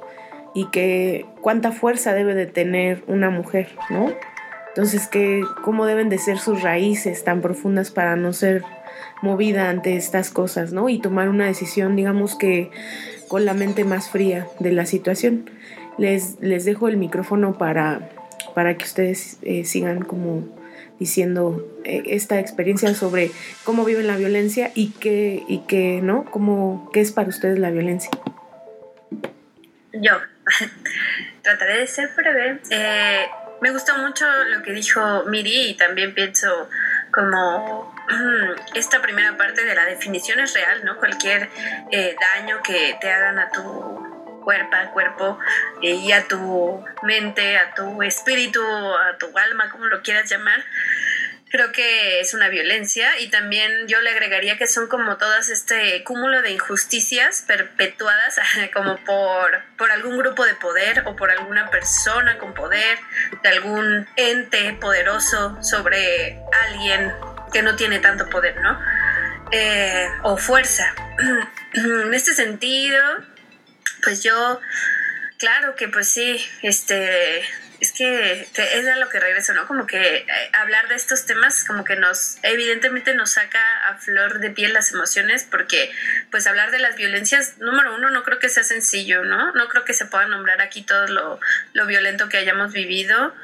Y 0.57 0.71
que 0.71 1.27
cuánta 1.43 1.71
fuerza 1.71 2.15
debe 2.15 2.35
de 2.35 2.47
tener 2.47 3.05
una 3.07 3.31
mujer, 3.31 3.69
¿no? 3.91 4.13
Entonces, 4.69 5.07
que, 5.07 5.45
¿cómo 5.63 5.87
deben 5.87 6.09
de 6.09 6.19
ser 6.19 6.39
sus 6.39 6.63
raíces 6.63 7.25
tan 7.25 7.43
profundas 7.43 7.91
para 7.91 8.17
no 8.17 8.33
ser 8.33 8.65
movida 9.23 9.71
ante 9.71 9.97
estas 9.97 10.31
cosas, 10.31 10.73
¿no? 10.73 10.89
Y 10.89 10.99
tomar 10.99 11.29
una 11.29 11.47
decisión, 11.47 11.97
digamos 11.97 12.37
que 12.37 12.71
con 13.29 13.45
la 13.45 13.55
mente 13.55 13.85
más 13.85 14.11
fría 14.11 14.47
de 14.59 14.73
la 14.73 14.87
situación. 14.87 15.51
Les, 15.99 16.41
les 16.41 16.65
dejo 16.65 16.89
el 16.89 16.97
micrófono 16.97 17.57
para, 17.57 18.11
para 18.55 18.77
que 18.77 18.85
ustedes 18.85 19.39
eh, 19.43 19.65
sigan 19.65 20.03
como 20.03 20.45
diciendo 20.99 21.67
eh, 21.85 22.03
esta 22.07 22.39
experiencia 22.39 22.95
sobre 22.95 23.31
cómo 23.65 23.85
viven 23.85 24.07
la 24.07 24.17
violencia 24.17 24.71
y 24.75 24.91
qué, 24.91 25.43
y 25.49 25.61
qué, 25.61 26.01
¿no? 26.03 26.25
Cómo, 26.31 26.91
¿Qué 26.93 27.01
es 27.01 27.13
para 27.13 27.29
ustedes 27.29 27.59
la 27.59 27.71
violencia? 27.71 28.11
Yo 29.93 30.13
trataré 31.43 31.79
de 31.79 31.87
ser 31.87 32.09
breve. 32.17 32.61
Eh, 32.71 33.27
me 33.61 33.71
gustó 33.71 33.97
mucho 33.99 34.27
lo 34.51 34.63
que 34.63 34.73
dijo 34.73 35.25
Miri 35.25 35.71
y 35.71 35.75
también 35.75 36.15
pienso 36.15 36.69
como 37.13 37.95
esta 38.75 39.01
primera 39.01 39.37
parte 39.37 39.65
de 39.65 39.75
la 39.75 39.85
definición 39.85 40.41
es 40.41 40.55
real, 40.55 40.85
¿no? 40.85 40.97
Cualquier 40.99 41.49
eh, 41.91 42.15
daño 42.21 42.63
que 42.63 42.97
te 43.01 43.11
hagan 43.11 43.39
a 43.39 43.51
tu 43.51 44.43
cuerpo, 44.45 44.77
cuerpo 44.93 45.39
eh, 45.83 45.95
y 45.95 46.13
a 46.13 46.29
tu 46.29 46.85
mente, 47.03 47.59
a 47.59 47.75
tu 47.75 48.03
espíritu, 48.03 48.61
a 48.63 49.19
tu 49.19 49.37
alma, 49.37 49.71
como 49.71 49.87
lo 49.87 50.03
quieras 50.03 50.31
llamar, 50.31 50.63
creo 51.51 51.73
que 51.73 52.21
es 52.21 52.35
una 52.35 52.49
violencia 52.49 53.19
y 53.21 53.29
también 53.29 53.87
yo 53.87 54.01
le 54.01 54.11
agregaría 54.11 54.59
que 54.59 54.67
son 54.67 54.89
como 54.89 55.17
todas 55.17 55.49
este 55.49 56.03
cúmulo 56.05 56.43
de 56.43 56.51
injusticias 56.51 57.43
perpetuadas 57.47 58.37
como 58.75 58.97
por, 59.05 59.63
por 59.77 59.91
algún 59.91 60.19
grupo 60.19 60.45
de 60.45 60.55
poder 60.55 61.05
o 61.07 61.17
por 61.17 61.31
alguna 61.31 61.71
persona 61.71 62.39
con 62.39 62.55
poder, 62.55 62.99
de 63.43 63.49
algún 63.49 64.07
ente 64.17 64.73
poderoso 64.81 65.63
sobre 65.63 66.41
alguien 66.69 67.13
que 67.53 67.63
no 67.63 67.77
tiene 67.77 68.01
tanto 68.01 68.29
poder, 68.29 68.61
¿no? 68.61 68.79
Eh, 69.53 70.09
o 70.23 70.37
fuerza. 70.37 70.93
en 71.75 72.13
este 72.13 72.35
sentido, 72.35 73.01
pues 74.03 74.23
yo, 74.23 74.61
claro 75.39 75.77
que 75.77 75.89
pues 75.89 76.09
sí, 76.09 76.45
este, 76.63 77.43
es 77.81 77.93
que 77.93 78.49
es 78.55 78.87
a 78.87 78.97
lo 78.97 79.09
que 79.09 79.21
regreso, 79.21 79.53
¿no? 79.53 79.67
Como 79.67 79.87
que 79.87 80.17
eh, 80.19 80.27
hablar 80.53 80.89
de 80.89 80.95
estos 80.95 81.27
temas 81.27 81.65
como 81.65 81.85
que 81.85 81.97
nos, 81.97 82.39
evidentemente 82.43 83.15
nos 83.15 83.33
saca 83.33 83.89
a 83.89 83.99
flor 83.99 84.41
de 84.41 84.51
piel 84.51 84.73
las 84.73 84.93
emociones 84.93 85.47
porque 85.51 85.91
pues 86.31 86.47
hablar 86.47 86.71
de 86.71 86.79
las 86.79 86.97
violencias, 86.97 87.59
número 87.59 87.95
uno, 87.95 88.11
no 88.11 88.23
creo 88.23 88.39
que 88.39 88.49
sea 88.49 88.65
sencillo, 88.65 89.25
¿no? 89.25 89.53
No 89.53 89.69
creo 89.69 89.85
que 89.85 89.95
se 89.95 90.07
pueda 90.07 90.27
nombrar 90.27 90.61
aquí 90.63 90.83
todo 90.83 91.07
lo, 91.09 91.41
lo 91.75 91.87
violento 91.87 92.29
que 92.29 92.39
hayamos 92.39 92.73
vivido 92.73 93.35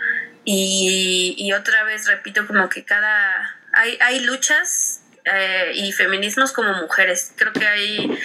y, 0.45 1.35
y, 1.39 1.53
otra 1.53 1.85
vez 1.85 2.07
repito 2.07 2.47
como 2.47 2.69
que 2.69 2.85
cada, 2.85 3.57
hay, 3.73 3.97
hay 4.01 4.21
luchas 4.21 5.01
eh, 5.25 5.71
y 5.75 5.93
feminismos 5.93 6.53
como 6.53 6.73
mujeres, 6.75 7.33
creo 7.37 7.53
que 7.53 7.67
hay 7.67 8.19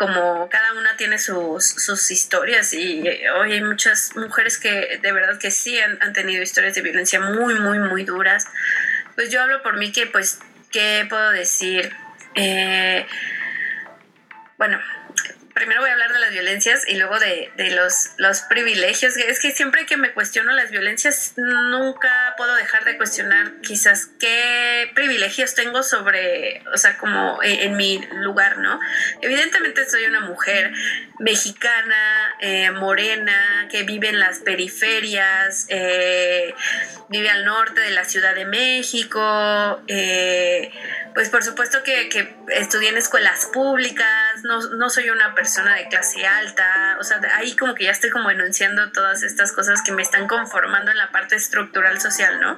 como 0.00 0.48
cada 0.48 0.72
una 0.72 0.96
tiene 0.96 1.18
sus, 1.18 1.62
sus 1.62 2.10
historias 2.10 2.72
y 2.72 3.02
hoy 3.36 3.52
hay 3.52 3.60
muchas 3.60 4.16
mujeres 4.16 4.56
que 4.56 4.98
de 5.02 5.12
verdad 5.12 5.38
que 5.38 5.50
sí 5.50 5.78
han, 5.78 6.02
han, 6.02 6.14
tenido 6.14 6.42
historias 6.42 6.74
de 6.74 6.80
violencia 6.80 7.20
muy, 7.20 7.56
muy, 7.56 7.78
muy 7.80 8.04
duras. 8.04 8.48
Pues 9.14 9.30
yo 9.30 9.42
hablo 9.42 9.62
por 9.62 9.76
mí 9.76 9.92
que 9.92 10.06
pues, 10.06 10.40
¿qué 10.72 11.04
puedo 11.06 11.32
decir? 11.32 11.94
Eh, 12.34 13.06
bueno, 14.56 14.80
primero 15.60 15.82
voy 15.82 15.90
a 15.90 15.92
hablar 15.92 16.14
de 16.14 16.20
las 16.20 16.30
violencias 16.30 16.88
y 16.88 16.96
luego 16.96 17.18
de, 17.18 17.52
de, 17.58 17.70
los, 17.72 18.12
los 18.16 18.40
privilegios. 18.40 19.14
Es 19.18 19.38
que 19.40 19.50
siempre 19.50 19.84
que 19.84 19.98
me 19.98 20.14
cuestiono 20.14 20.52
las 20.52 20.70
violencias, 20.70 21.34
nunca 21.36 22.34
puedo 22.38 22.54
dejar 22.54 22.86
de 22.86 22.96
cuestionar 22.96 23.60
quizás 23.60 24.08
qué 24.18 24.90
privilegios 24.94 25.54
tengo 25.54 25.82
sobre, 25.82 26.62
o 26.72 26.78
sea, 26.78 26.96
como 26.96 27.42
en, 27.42 27.76
mi 27.76 28.00
lugar, 28.22 28.56
¿no? 28.56 28.80
Evidentemente 29.20 29.88
soy 29.88 30.06
una 30.06 30.20
mujer 30.20 30.72
mexicana, 31.18 32.34
eh, 32.40 32.70
morena, 32.70 33.68
que 33.70 33.82
vive 33.82 34.08
en 34.08 34.18
las 34.18 34.38
periferias, 34.38 35.66
eh, 35.68 36.54
vive 37.10 37.28
al 37.28 37.44
norte 37.44 37.82
de 37.82 37.90
la 37.90 38.06
Ciudad 38.06 38.34
de 38.34 38.46
México, 38.46 39.82
eh, 39.88 40.72
pues 41.14 41.28
por 41.28 41.44
supuesto 41.44 41.82
que, 41.82 42.08
que, 42.08 42.34
estudié 42.48 42.88
en 42.88 42.96
escuelas 42.96 43.46
públicas, 43.52 44.08
no, 44.42 44.60
no 44.60 44.88
soy 44.88 45.10
una 45.10 45.34
persona 45.34 45.49
persona 45.50 45.74
de 45.74 45.88
clase 45.88 46.24
alta, 46.24 46.96
o 47.00 47.02
sea, 47.02 47.20
ahí 47.34 47.56
como 47.56 47.74
que 47.74 47.82
ya 47.82 47.90
estoy 47.90 48.10
como 48.10 48.30
enunciando 48.30 48.92
todas 48.92 49.24
estas 49.24 49.50
cosas 49.50 49.82
que 49.82 49.90
me 49.90 50.00
están 50.00 50.28
conformando 50.28 50.92
en 50.92 50.96
la 50.96 51.10
parte 51.10 51.34
estructural 51.34 52.00
social, 52.00 52.40
¿no? 52.40 52.56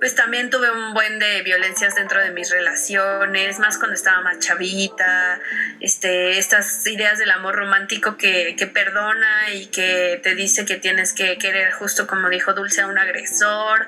Pues 0.00 0.16
también 0.16 0.50
tuve 0.50 0.68
un 0.72 0.92
buen 0.92 1.20
de 1.20 1.42
violencias 1.42 1.94
dentro 1.94 2.20
de 2.20 2.32
mis 2.32 2.50
relaciones, 2.50 3.60
más 3.60 3.78
cuando 3.78 3.94
estaba 3.94 4.22
más 4.22 4.40
chavita, 4.40 5.40
este, 5.78 6.38
estas 6.38 6.84
ideas 6.88 7.20
del 7.20 7.30
amor 7.30 7.54
romántico 7.54 8.16
que, 8.16 8.56
que 8.58 8.66
perdona 8.66 9.52
y 9.52 9.66
que 9.66 10.18
te 10.20 10.34
dice 10.34 10.64
que 10.64 10.74
tienes 10.74 11.12
que 11.12 11.38
querer, 11.38 11.70
justo 11.74 12.08
como 12.08 12.28
dijo 12.28 12.54
Dulce, 12.54 12.80
a 12.80 12.88
un 12.88 12.98
agresor, 12.98 13.86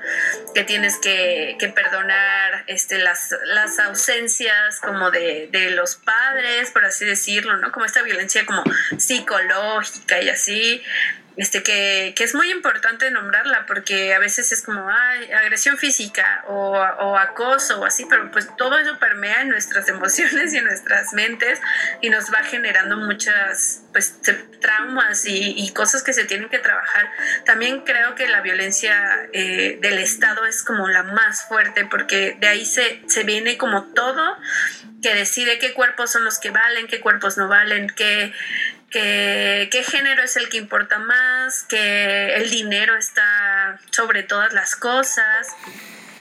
que 0.54 0.62
tienes 0.62 0.96
que, 0.98 1.56
que 1.58 1.70
perdonar 1.70 2.62
este, 2.68 2.98
las, 2.98 3.34
las 3.46 3.80
ausencias 3.80 4.78
como 4.80 5.10
de, 5.10 5.48
de 5.50 5.70
los 5.72 5.96
padres, 5.96 6.70
por 6.70 6.84
así 6.84 7.04
decirlo, 7.04 7.56
¿no? 7.56 7.72
Como 7.72 7.84
esta 7.84 8.02
violencia 8.02 8.27
como 8.46 8.62
psicológica 8.96 10.20
y 10.22 10.28
así, 10.28 10.82
este, 11.38 11.62
que, 11.62 12.14
que, 12.16 12.24
es 12.24 12.34
muy 12.34 12.50
importante 12.50 13.08
nombrarla 13.12 13.64
porque 13.66 14.12
a 14.12 14.18
veces 14.18 14.50
es 14.50 14.60
como 14.60 14.88
ay, 14.90 15.30
agresión 15.32 15.78
física 15.78 16.44
o, 16.48 16.72
o, 16.72 17.16
acoso 17.16 17.80
o 17.80 17.84
así, 17.84 18.06
pero 18.10 18.28
pues 18.32 18.48
todo 18.56 18.76
eso 18.76 18.98
permea 18.98 19.42
en 19.42 19.48
nuestras 19.48 19.88
emociones 19.94 20.52
y 20.52 20.58
en 20.58 20.64
nuestras 20.64 21.12
mentes 21.12 21.60
y 22.00 22.10
nos 22.10 22.32
va 22.34 22.42
generando 22.42 22.96
muchas 22.96 23.82
pues 23.92 24.20
traumas 24.60 25.26
y, 25.26 25.54
y 25.56 25.72
cosas 25.72 26.02
que 26.02 26.12
se 26.12 26.24
tienen 26.24 26.48
que 26.48 26.58
trabajar. 26.58 27.08
También 27.44 27.82
creo 27.84 28.16
que 28.16 28.26
la 28.26 28.40
violencia 28.40 29.28
eh, 29.32 29.78
del 29.80 29.98
Estado 29.98 30.44
es 30.44 30.64
como 30.64 30.88
la 30.88 31.04
más 31.04 31.46
fuerte 31.46 31.84
porque 31.84 32.36
de 32.40 32.48
ahí 32.48 32.66
se, 32.66 33.00
se 33.06 33.22
viene 33.22 33.56
como 33.56 33.84
todo 33.94 34.36
que 35.02 35.14
decide 35.14 35.60
qué 35.60 35.72
cuerpos 35.72 36.10
son 36.10 36.24
los 36.24 36.38
que 36.40 36.50
valen, 36.50 36.88
qué 36.88 37.00
cuerpos 37.00 37.36
no 37.36 37.46
valen, 37.46 37.88
qué 37.90 38.32
que 38.90 39.68
qué 39.70 39.82
género 39.84 40.22
es 40.22 40.36
el 40.36 40.48
que 40.48 40.56
importa 40.56 40.98
más, 40.98 41.64
que 41.64 42.34
el 42.36 42.50
dinero 42.50 42.96
está 42.96 43.78
sobre 43.90 44.22
todas 44.22 44.52
las 44.52 44.76
cosas. 44.76 45.48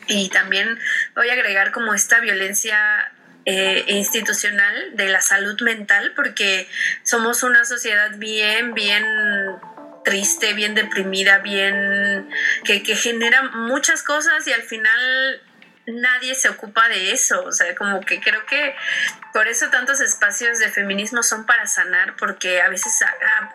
Y 0.07 0.29
también 0.29 0.79
voy 1.15 1.29
a 1.29 1.33
agregar 1.33 1.71
como 1.71 1.93
esta 1.93 2.19
violencia 2.19 3.11
eh, 3.45 3.85
institucional 3.87 4.95
de 4.95 5.07
la 5.09 5.21
salud 5.21 5.59
mental 5.61 6.13
porque 6.15 6.67
somos 7.03 7.43
una 7.43 7.63
sociedad 7.63 8.11
bien, 8.17 8.73
bien 8.73 9.05
triste, 10.03 10.53
bien 10.53 10.75
deprimida, 10.75 11.39
bien 11.39 12.29
que, 12.63 12.83
que 12.83 12.95
genera 12.95 13.43
muchas 13.43 14.03
cosas 14.03 14.47
y 14.47 14.53
al 14.53 14.63
final 14.63 15.41
nadie 15.87 16.35
se 16.35 16.49
ocupa 16.49 16.89
de 16.89 17.11
eso, 17.11 17.43
o 17.45 17.51
sea, 17.51 17.73
como 17.75 18.01
que 18.01 18.19
creo 18.19 18.45
que 18.45 18.75
por 19.31 19.47
eso 19.47 19.69
tantos 19.69 20.01
espacios 20.01 20.59
de 20.59 20.69
feminismo 20.69 21.23
son 21.23 21.45
para 21.45 21.65
sanar, 21.65 22.15
porque 22.17 22.61
a 22.61 22.67
veces 22.67 22.99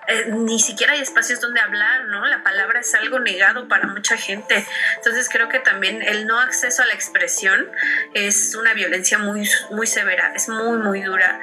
eh, 0.09 0.27
ni 0.31 0.59
siquiera 0.59 0.95
hay 0.95 1.01
espacios 1.01 1.41
donde 1.41 1.61
hablar, 1.61 2.07
¿no? 2.07 2.25
La 2.27 2.43
palabra 2.43 2.81
es 2.81 2.95
algo 2.95 3.21
negado 3.21 3.69
para 3.69 3.87
mucha 3.87 4.17
gente, 4.17 4.67
entonces 4.97 5.29
creo 5.29 5.51
que 5.51 5.59
también 5.59 6.01
el 6.01 6.27
no 6.27 6.41
acceso 6.41 6.83
a 6.83 6.87
la 6.87 6.95
expresión 6.95 7.71
es 8.15 8.55
una 8.55 8.73
violencia 8.73 9.19
muy, 9.19 9.49
muy 9.71 9.87
severa, 9.87 10.33
es 10.35 10.49
muy, 10.49 10.79
muy 10.79 11.03
dura 11.03 11.39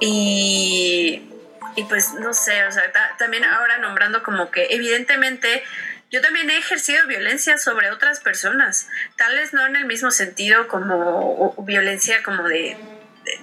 y... 0.00 1.32
Y 1.78 1.84
pues 1.84 2.14
no 2.14 2.32
sé, 2.32 2.64
o 2.64 2.72
sea, 2.72 2.90
también 3.18 3.44
ahora 3.44 3.76
nombrando 3.76 4.22
como 4.22 4.50
que 4.50 4.68
evidentemente 4.70 5.62
yo 6.10 6.20
también 6.20 6.48
he 6.50 6.58
ejercido 6.58 7.06
violencia 7.06 7.58
sobre 7.58 7.90
otras 7.90 8.20
personas, 8.20 8.88
tal 9.16 9.34
vez 9.34 9.52
no 9.52 9.66
en 9.66 9.76
el 9.76 9.86
mismo 9.86 10.10
sentido 10.10 10.68
como 10.68 11.54
violencia 11.64 12.22
como 12.22 12.44
de, 12.44 12.76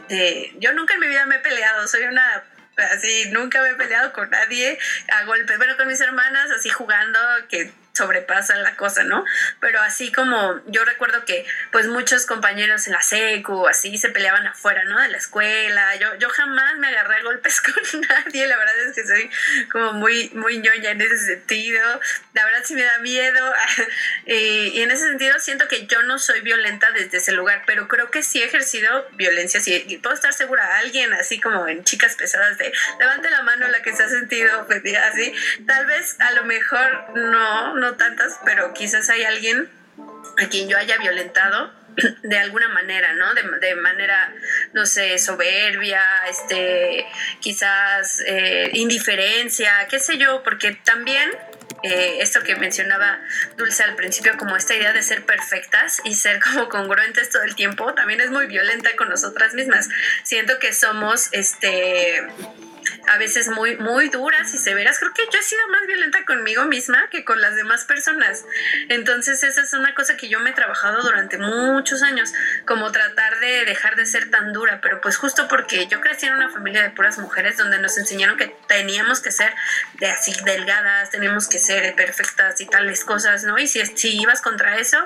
de, 0.09 0.53
Yo 0.59 0.73
nunca 0.73 0.93
en 0.93 1.01
mi 1.01 1.07
vida 1.07 1.25
me 1.25 1.35
he 1.35 1.39
peleado, 1.39 1.87
soy 1.87 2.03
una 2.03 2.43
así, 2.91 3.29
nunca 3.31 3.61
me 3.61 3.69
he 3.69 3.75
peleado 3.75 4.13
con 4.13 4.29
nadie 4.29 4.79
a 5.09 5.25
golpe, 5.25 5.55
pero 5.59 5.77
con 5.77 5.87
mis 5.87 6.01
hermanas 6.01 6.51
así 6.51 6.69
jugando, 6.69 7.19
que 7.49 7.71
sobrepasa 7.93 8.55
la 8.55 8.75
cosa, 8.75 9.03
¿no? 9.03 9.23
Pero 9.59 9.79
así 9.81 10.11
como 10.11 10.59
yo 10.65 10.83
recuerdo 10.83 11.25
que 11.25 11.45
pues 11.71 11.85
muchos 11.87 12.25
compañeros 12.25 12.87
en 12.87 12.93
la 12.93 13.03
secu 13.03 13.67
así 13.67 13.99
se 13.99 14.09
peleaban 14.09 14.47
afuera, 14.47 14.83
¿no? 14.85 14.99
De 14.99 15.09
la 15.09 15.17
escuela. 15.17 15.95
Yo, 15.97 16.15
yo 16.15 16.27
jamás 16.29 16.75
me 16.77 16.87
agarré 16.87 17.17
a 17.17 17.23
golpes 17.23 17.61
con 17.93 18.01
nadie, 18.01 18.47
la 18.47 18.57
verdad 18.57 18.79
es 18.87 18.95
que 18.95 19.05
soy 19.05 19.29
como 19.71 19.93
muy, 19.93 20.31
muy 20.33 20.57
ñoña 20.57 20.89
en 20.89 21.01
ese 21.01 21.19
sentido. 21.19 21.83
La 22.33 22.45
verdad 22.45 22.61
sí 22.65 22.73
me 22.73 22.83
da 22.83 22.97
miedo. 22.97 23.53
y, 24.25 24.81
en 24.81 24.89
ese 24.89 25.05
sentido 25.05 25.39
siento 25.39 25.67
que 25.67 25.85
yo 25.85 26.01
no 26.01 26.17
soy 26.17 26.41
violenta 26.41 26.91
desde 26.91 27.17
ese 27.17 27.31
lugar, 27.31 27.61
pero 27.67 27.87
creo 27.87 28.09
que 28.09 28.23
sí 28.23 28.41
he 28.41 28.45
ejercido 28.45 29.07
violencia. 29.13 29.61
Sí, 29.61 29.99
puedo 30.01 30.15
estar 30.15 30.33
segura, 30.33 30.79
alguien 30.79 31.13
así 31.13 31.39
como 31.39 31.67
en 31.67 31.83
chicas 31.83 32.15
pesadas 32.15 32.57
de 32.57 32.73
levante 32.99 33.29
la 33.29 33.43
mano 33.43 33.67
la 33.67 33.83
que 33.83 33.95
se 33.95 34.03
ha 34.03 34.09
sentido 34.09 34.65
pues, 34.65 34.81
así. 34.95 35.31
Tal 35.67 35.85
vez 35.85 36.19
a 36.19 36.31
lo 36.31 36.43
mejor 36.45 37.15
no 37.15 37.82
no 37.83 37.95
tantas, 37.95 38.39
pero 38.45 38.73
quizás 38.73 39.09
hay 39.09 39.23
alguien 39.23 39.69
a 40.41 40.47
quien 40.47 40.69
yo 40.69 40.77
haya 40.77 40.97
violentado 40.97 41.71
de 42.23 42.37
alguna 42.37 42.69
manera, 42.69 43.13
¿no? 43.13 43.33
De, 43.33 43.75
manera, 43.75 44.33
no 44.71 44.85
sé, 44.85 45.19
soberbia, 45.19 46.01
este, 46.29 47.05
quizás 47.41 48.23
eh, 48.25 48.69
indiferencia, 48.73 49.71
qué 49.89 49.99
sé 49.99 50.17
yo, 50.17 50.41
porque 50.43 50.71
también 50.83 51.29
eh, 51.83 52.19
esto 52.21 52.41
que 52.41 52.55
mencionaba 52.55 53.19
Dulce 53.57 53.83
al 53.83 53.95
principio, 53.95 54.37
como 54.37 54.55
esta 54.55 54.73
idea 54.75 54.93
de 54.93 55.03
ser 55.03 55.25
perfectas 55.25 56.01
y 56.05 56.15
ser 56.15 56.39
como 56.39 56.69
congruentes 56.77 57.29
todo 57.29 57.43
el 57.43 57.55
tiempo, 57.55 57.93
también 57.93 58.21
es 58.21 58.31
muy 58.31 58.47
violenta 58.47 58.95
con 58.95 59.09
nosotras 59.09 59.53
mismas. 59.53 59.89
Siento 60.23 60.57
que 60.59 60.71
somos, 60.71 61.27
este, 61.33 62.25
a 63.07 63.17
veces 63.17 63.49
muy, 63.49 63.77
muy 63.77 64.09
duras 64.09 64.53
y 64.53 64.57
severas. 64.57 64.99
Creo 64.99 65.13
que 65.13 65.23
yo 65.31 65.39
he 65.39 65.43
sido 65.43 65.67
más 65.69 65.85
violenta 65.87 66.25
conmigo 66.25 66.65
misma 66.65 67.09
que 67.09 67.25
con 67.25 67.41
las 67.41 67.55
demás 67.55 67.85
personas. 67.85 68.45
Entonces 68.89 69.43
esa 69.43 69.61
es 69.61 69.73
una 69.73 69.93
cosa 69.93 70.17
que 70.17 70.29
yo 70.29 70.39
me 70.39 70.51
he 70.51 70.53
trabajado 70.53 71.01
durante 71.01 71.37
muchos 71.37 72.03
años, 72.03 72.33
como 72.65 72.91
tratar 72.91 73.39
de 73.39 73.65
dejar 73.65 73.95
de 73.95 74.05
ser 74.05 74.29
tan 74.29 74.53
dura, 74.53 74.79
pero 74.81 75.01
pues 75.01 75.17
justo 75.17 75.47
porque 75.47 75.87
yo 75.87 76.01
crecí 76.01 76.25
en 76.25 76.33
una 76.33 76.49
familia 76.49 76.83
de 76.83 76.89
puras 76.89 77.17
mujeres 77.17 77.57
donde 77.57 77.79
nos 77.79 77.97
enseñaron 77.97 78.37
que 78.37 78.55
teníamos 78.67 79.21
que 79.21 79.31
ser 79.31 79.53
de 79.95 80.07
así 80.07 80.33
delgadas, 80.45 81.09
teníamos 81.09 81.47
que 81.47 81.59
ser 81.59 81.95
perfectas 81.95 82.59
y 82.61 82.65
tales 82.65 83.03
cosas, 83.03 83.43
¿no? 83.43 83.57
Y 83.57 83.67
si, 83.67 83.85
si 83.85 84.19
ibas 84.19 84.41
contra 84.41 84.77
eso, 84.77 84.97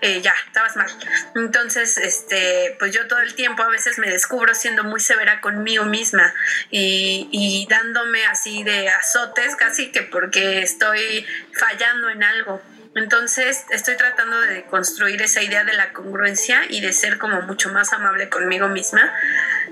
eh, 0.00 0.20
ya, 0.20 0.34
estabas 0.46 0.76
mal. 0.76 0.90
Entonces, 1.34 1.98
este, 1.98 2.76
pues 2.78 2.92
yo 2.92 3.06
todo 3.06 3.20
el 3.20 3.34
tiempo 3.34 3.62
a 3.62 3.68
veces 3.68 3.98
me 3.98 4.08
descubro 4.10 4.54
siendo 4.54 4.84
muy 4.84 5.00
severa 5.00 5.40
conmigo 5.40 5.84
misma 5.84 6.32
y, 6.70 7.21
y 7.30 7.66
dándome 7.68 8.24
así 8.26 8.62
de 8.64 8.88
azotes 8.88 9.56
casi 9.56 9.90
que 9.90 10.02
porque 10.02 10.62
estoy 10.62 11.26
fallando 11.52 12.10
en 12.10 12.22
algo. 12.22 12.62
Entonces 12.94 13.64
estoy 13.70 13.96
tratando 13.96 14.38
de 14.42 14.64
construir 14.64 15.22
esa 15.22 15.42
idea 15.42 15.64
de 15.64 15.72
la 15.72 15.94
congruencia 15.94 16.60
y 16.68 16.82
de 16.82 16.92
ser 16.92 17.16
como 17.16 17.40
mucho 17.42 17.70
más 17.70 17.92
amable 17.94 18.28
conmigo 18.28 18.68
misma. 18.68 19.12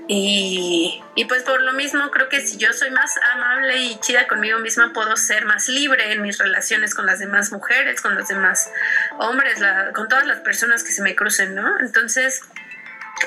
Y, 0.07 1.03
y, 1.15 1.25
pues 1.25 1.43
por 1.43 1.61
lo 1.61 1.73
mismo 1.73 2.09
creo 2.09 2.29
que 2.29 2.41
si 2.41 2.57
yo 2.57 2.73
soy 2.73 2.89
más 2.89 3.13
amable 3.33 3.77
y 3.77 3.99
chida 3.99 4.27
conmigo 4.27 4.57
misma, 4.57 4.91
puedo 4.91 5.15
ser 5.17 5.45
más 5.45 5.69
libre 5.69 6.11
en 6.11 6.23
mis 6.23 6.39
relaciones 6.39 6.95
con 6.95 7.05
las 7.05 7.19
demás 7.19 7.51
mujeres, 7.51 8.01
con 8.01 8.15
los 8.15 8.27
demás 8.27 8.71
hombres, 9.19 9.59
con 9.93 10.07
todas 10.07 10.25
las 10.25 10.39
personas 10.39 10.83
que 10.83 10.91
se 10.91 11.03
me 11.03 11.15
crucen, 11.15 11.53
¿no? 11.53 11.79
Entonces 11.79 12.41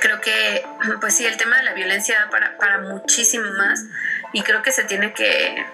creo 0.01 0.21
que 0.21 0.65
pues 1.01 1.17
sí, 1.17 1.27
el 1.27 1.37
tema 1.37 1.59
de 1.59 1.65
la 1.65 1.75
violencia 1.75 2.29
para, 2.31 2.57
para 2.59 2.79
muchísimo 2.79 3.51
más 3.53 3.85
y 4.33 4.43
creo 4.43 4.63
que 4.63 4.73
se 4.73 4.85
tiene 4.85 5.13
que, 5.13 5.65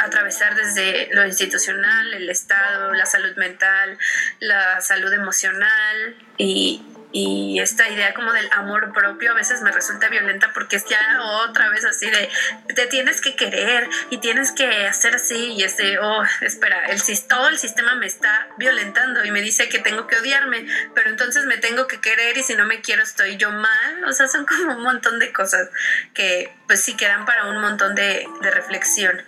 atravesar 0.00 0.56
desde 0.56 1.14
lo 1.14 1.24
institucional, 1.26 2.12
el 2.14 2.28
Estado, 2.28 2.92
la 2.92 3.06
salud 3.06 3.36
mental, 3.36 3.96
la 4.40 4.80
salud 4.80 5.12
emocional 5.12 6.16
y, 6.38 6.82
y 7.12 7.58
esta 7.60 7.88
idea 7.88 8.14
como 8.14 8.32
del 8.32 8.48
amor 8.52 8.92
propio 8.92 9.32
a 9.32 9.34
veces 9.34 9.62
me 9.62 9.72
resulta 9.72 10.08
violenta 10.08 10.52
porque 10.54 10.76
es 10.76 10.84
ya 10.86 11.00
otra 11.44 11.68
vez 11.70 11.84
así 11.84 12.08
de 12.08 12.28
te 12.74 12.86
tienes 12.86 13.20
que 13.20 13.34
querer 13.34 13.88
y 14.10 14.18
tienes 14.18 14.52
que 14.52 14.86
hacer 14.86 15.16
así 15.16 15.52
y 15.52 15.62
ese, 15.64 15.98
oh, 15.98 16.22
espera, 16.40 16.86
el, 16.86 17.00
todo 17.28 17.48
el 17.48 17.58
sistema 17.58 17.94
me 17.96 18.06
está 18.06 18.48
violentando 18.58 19.24
y 19.24 19.30
me 19.30 19.42
dice 19.42 19.68
que 19.68 19.78
tengo 19.78 20.06
que 20.06 20.16
odiarme, 20.16 20.66
pero 20.94 21.10
entonces 21.10 21.46
me 21.46 21.58
tengo 21.58 21.86
que 21.86 22.00
querer 22.00 22.36
y 22.38 22.42
si 22.42 22.54
no 22.54 22.66
me 22.66 22.80
quiero 22.80 23.02
estoy 23.02 23.36
yo 23.36 23.50
mal, 23.50 24.04
o 24.04 24.12
sea, 24.12 24.28
son 24.28 24.46
como 24.46 24.74
un 24.74 24.82
montón 24.82 25.18
de 25.18 25.32
cosas 25.32 25.68
que 26.14 26.52
pues 26.66 26.82
sí 26.82 26.96
quedan 26.96 27.24
para 27.26 27.46
un 27.46 27.60
montón 27.60 27.94
de, 27.94 28.26
de 28.42 28.50
reflexión 28.50 29.20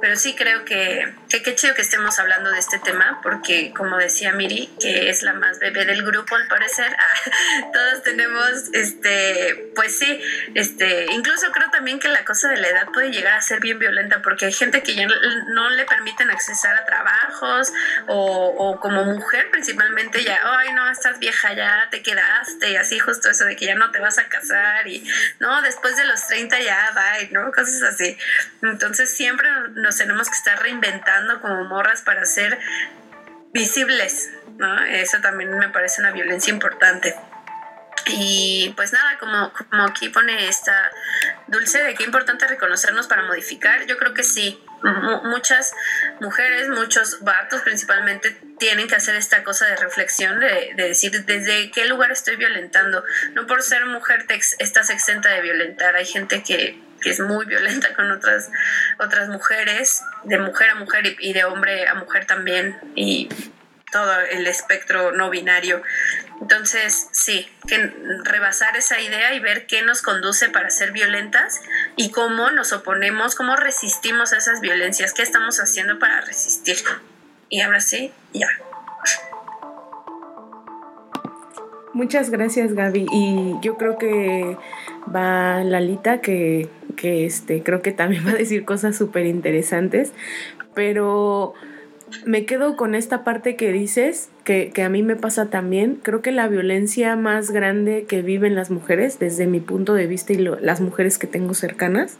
pero 0.00 0.16
sí 0.16 0.34
creo 0.34 0.64
que 0.64 1.14
qué 1.28 1.54
chido 1.54 1.74
que 1.74 1.82
estemos 1.82 2.18
hablando 2.18 2.50
de 2.50 2.58
este 2.58 2.78
tema, 2.78 3.20
porque 3.22 3.72
como 3.72 3.96
decía 3.96 4.32
Miri, 4.32 4.68
que 4.80 5.08
es 5.08 5.22
la 5.22 5.32
más 5.32 5.58
bebé 5.58 5.84
del 5.84 6.02
grupo 6.02 6.34
al 6.36 6.46
parecer, 6.48 6.94
ah, 6.98 7.70
todos 7.72 8.02
tenemos, 8.02 8.70
este, 8.72 9.70
pues 9.74 9.98
sí, 9.98 10.20
este, 10.54 11.06
incluso 11.12 11.50
creo 11.52 11.70
también 11.70 11.98
que 11.98 12.08
la 12.08 12.24
cosa 12.24 12.48
de 12.48 12.56
la 12.56 12.68
edad 12.68 12.86
puede 12.92 13.10
llegar 13.10 13.34
a 13.34 13.42
ser 13.42 13.60
bien 13.60 13.78
violenta, 13.78 14.22
porque 14.22 14.46
hay 14.46 14.52
gente 14.52 14.82
que 14.82 14.94
ya 14.94 15.06
no 15.06 15.70
le 15.70 15.84
permiten 15.84 16.30
accesar 16.30 16.76
a 16.76 16.84
trabajos, 16.84 17.72
o, 18.08 18.46
o 18.46 18.80
como 18.80 19.04
mujer 19.04 19.50
principalmente 19.50 20.24
ya, 20.24 20.40
ay 20.44 20.72
no, 20.72 20.90
estás 20.90 21.18
vieja, 21.18 21.52
ya 21.54 21.88
te 21.90 22.02
quedaste, 22.02 22.72
y 22.72 22.76
así 22.76 22.98
justo 22.98 23.30
eso 23.30 23.44
de 23.44 23.56
que 23.56 23.66
ya 23.66 23.74
no 23.74 23.90
te 23.90 24.00
vas 24.00 24.18
a 24.18 24.28
casar, 24.28 24.86
y 24.88 25.08
no, 25.38 25.62
después 25.62 25.96
de 25.96 26.04
los 26.04 26.26
30 26.26 26.60
ya, 26.60 26.92
bye, 26.94 27.28
¿no? 27.30 27.52
Cosas 27.52 27.82
así. 27.82 28.16
Entonces 28.62 29.10
siempre 29.14 29.50
nos 29.52 29.61
tenemos 29.96 30.28
que 30.28 30.36
estar 30.36 30.60
reinventando 30.60 31.40
como 31.40 31.64
morras 31.64 32.02
para 32.02 32.24
ser 32.24 32.58
visibles. 33.52 34.30
Eso 34.90 35.20
también 35.20 35.56
me 35.58 35.68
parece 35.68 36.00
una 36.00 36.10
violencia 36.10 36.52
importante. 36.52 37.14
Y 38.06 38.72
pues 38.76 38.92
nada, 38.92 39.16
como, 39.18 39.52
como 39.52 39.84
aquí 39.84 40.08
pone 40.08 40.48
esta 40.48 40.90
Dulce, 41.46 41.82
de 41.82 41.94
qué 41.94 42.04
importante 42.04 42.46
reconocernos 42.46 43.06
para 43.06 43.22
modificar, 43.22 43.86
yo 43.86 43.96
creo 43.96 44.14
que 44.14 44.24
sí. 44.24 44.60
muchas 45.24 45.72
mujeres, 46.20 46.68
muchos 46.68 47.20
vatos 47.20 47.60
principalmente, 47.60 48.36
tienen 48.58 48.88
que 48.88 48.96
hacer 48.96 49.14
esta 49.14 49.44
cosa 49.44 49.66
de 49.66 49.76
reflexión, 49.76 50.40
de, 50.40 50.72
de, 50.74 50.88
decir 50.88 51.24
desde 51.24 51.70
qué 51.70 51.84
lugar 51.84 52.10
estoy 52.10 52.36
violentando. 52.36 53.04
No 53.34 53.46
por 53.46 53.62
ser 53.62 53.86
mujer 53.86 54.26
te 54.26 54.34
estás 54.34 54.90
exenta 54.90 55.28
de 55.28 55.40
violentar. 55.40 55.94
Hay 55.94 56.06
gente 56.06 56.42
que 56.42 56.80
que 57.02 57.10
es 57.10 57.20
muy 57.20 57.44
violenta 57.46 57.94
con 57.94 58.10
otras, 58.10 58.50
otras 58.98 59.28
mujeres, 59.28 60.02
de 60.24 60.38
mujer 60.38 60.70
a 60.70 60.74
mujer 60.76 61.16
y, 61.18 61.32
de 61.32 61.44
hombre 61.44 61.88
a 61.88 61.94
mujer 61.94 62.26
también, 62.26 62.78
y 62.94 63.28
todo 63.90 64.20
el 64.20 64.46
espectro 64.46 65.12
no 65.12 65.28
binario. 65.28 65.82
Entonces, 66.40 67.08
sí, 67.12 67.48
que 67.68 67.92
rebasar 68.24 68.76
esa 68.76 69.00
idea 69.00 69.34
y 69.34 69.40
ver 69.40 69.66
qué 69.66 69.82
nos 69.82 70.00
conduce 70.00 70.48
para 70.48 70.70
ser 70.70 70.92
violentas 70.92 71.60
y 71.96 72.10
cómo 72.10 72.50
nos 72.50 72.72
oponemos, 72.72 73.34
cómo 73.34 73.54
resistimos 73.54 74.32
a 74.32 74.38
esas 74.38 74.60
violencias, 74.60 75.12
qué 75.12 75.22
estamos 75.22 75.60
haciendo 75.60 75.98
para 75.98 76.22
resistir. 76.22 76.78
Y 77.50 77.60
ahora 77.60 77.80
sí, 77.80 78.12
ya. 78.32 78.48
Muchas 81.92 82.30
gracias 82.30 82.72
Gaby 82.72 83.06
y 83.12 83.54
yo 83.60 83.76
creo 83.76 83.98
que 83.98 84.56
va 85.14 85.64
Lalita 85.64 86.20
que 86.20 86.68
que 86.92 87.26
este, 87.26 87.62
creo 87.62 87.82
que 87.82 87.92
también 87.92 88.24
va 88.26 88.30
a 88.30 88.36
decir 88.36 88.64
cosas 88.64 88.96
súper 88.96 89.26
interesantes, 89.26 90.12
pero 90.74 91.54
me 92.26 92.44
quedo 92.44 92.76
con 92.76 92.94
esta 92.94 93.24
parte 93.24 93.56
que 93.56 93.72
dices, 93.72 94.28
que, 94.44 94.70
que, 94.72 94.82
a 94.82 94.88
mí 94.88 95.02
me 95.02 95.16
pasa 95.16 95.46
también. 95.46 95.98
Creo 96.02 96.20
que 96.20 96.30
la 96.30 96.46
violencia 96.46 97.16
más 97.16 97.50
grande 97.50 98.04
que 98.06 98.22
viven 98.22 98.54
las 98.54 98.70
mujeres, 98.70 99.18
desde 99.18 99.46
mi 99.46 99.60
punto 99.60 99.94
de 99.94 100.06
vista 100.06 100.34
y 100.34 100.36
las 100.36 100.80
mujeres 100.80 101.18
que 101.18 101.26
tengo 101.26 101.54
cercanas, 101.54 102.18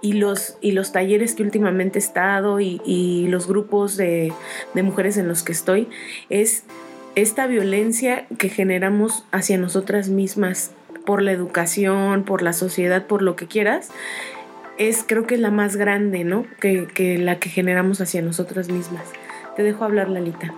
y 0.00 0.12
los, 0.12 0.58
y 0.60 0.72
los 0.72 0.92
talleres 0.92 1.34
que 1.34 1.42
últimamente 1.42 1.98
he 1.98 2.02
estado 2.02 2.60
y, 2.60 3.26
los 3.28 3.48
grupos 3.48 3.96
de, 3.96 4.32
de, 4.74 4.82
mujeres 4.82 5.16
en 5.16 5.28
los 5.28 5.42
que 5.42 5.52
estoy, 5.52 5.88
es 6.28 6.64
esta 7.14 7.46
violencia 7.46 8.26
que 8.38 8.50
generamos 8.50 9.24
hacia 9.32 9.56
nosotras 9.56 10.10
mismas 10.10 10.72
por 11.06 11.22
la 11.22 11.32
educación, 11.32 12.24
por 12.24 12.42
la 12.42 12.52
sociedad, 12.52 13.06
por 13.06 13.22
lo 13.22 13.36
que 13.36 13.46
quieras, 13.46 13.90
es 14.78 15.04
creo 15.06 15.26
que 15.26 15.34
es 15.34 15.40
la 15.40 15.50
más 15.50 15.76
grande, 15.76 16.24
¿no? 16.24 16.46
Que, 16.60 16.86
que 16.86 17.18
la 17.18 17.38
que 17.38 17.48
generamos 17.48 18.00
hacia 18.00 18.22
nosotras 18.22 18.68
mismas. 18.68 19.04
Te 19.56 19.62
dejo 19.62 19.84
hablar, 19.84 20.08
Lalita. 20.08 20.52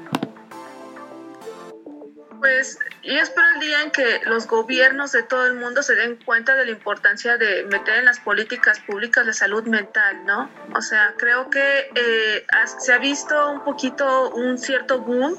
Pues 2.38 2.78
y 3.06 3.16
espero 3.18 3.46
el 3.54 3.60
día 3.60 3.82
en 3.82 3.92
que 3.92 4.20
los 4.26 4.48
gobiernos 4.48 5.12
de 5.12 5.22
todo 5.22 5.46
el 5.46 5.54
mundo 5.54 5.80
se 5.84 5.94
den 5.94 6.18
cuenta 6.24 6.56
de 6.56 6.64
la 6.64 6.72
importancia 6.72 7.36
de 7.36 7.64
meter 7.66 8.00
en 8.00 8.04
las 8.04 8.18
políticas 8.18 8.80
públicas 8.80 9.24
la 9.24 9.32
salud 9.32 9.62
mental, 9.64 10.24
¿no? 10.26 10.50
O 10.74 10.82
sea, 10.82 11.14
creo 11.16 11.48
que 11.48 11.88
eh, 11.94 12.44
se 12.80 12.92
ha 12.92 12.98
visto 12.98 13.52
un 13.52 13.62
poquito 13.62 14.30
un 14.30 14.58
cierto 14.58 15.02
boom 15.02 15.38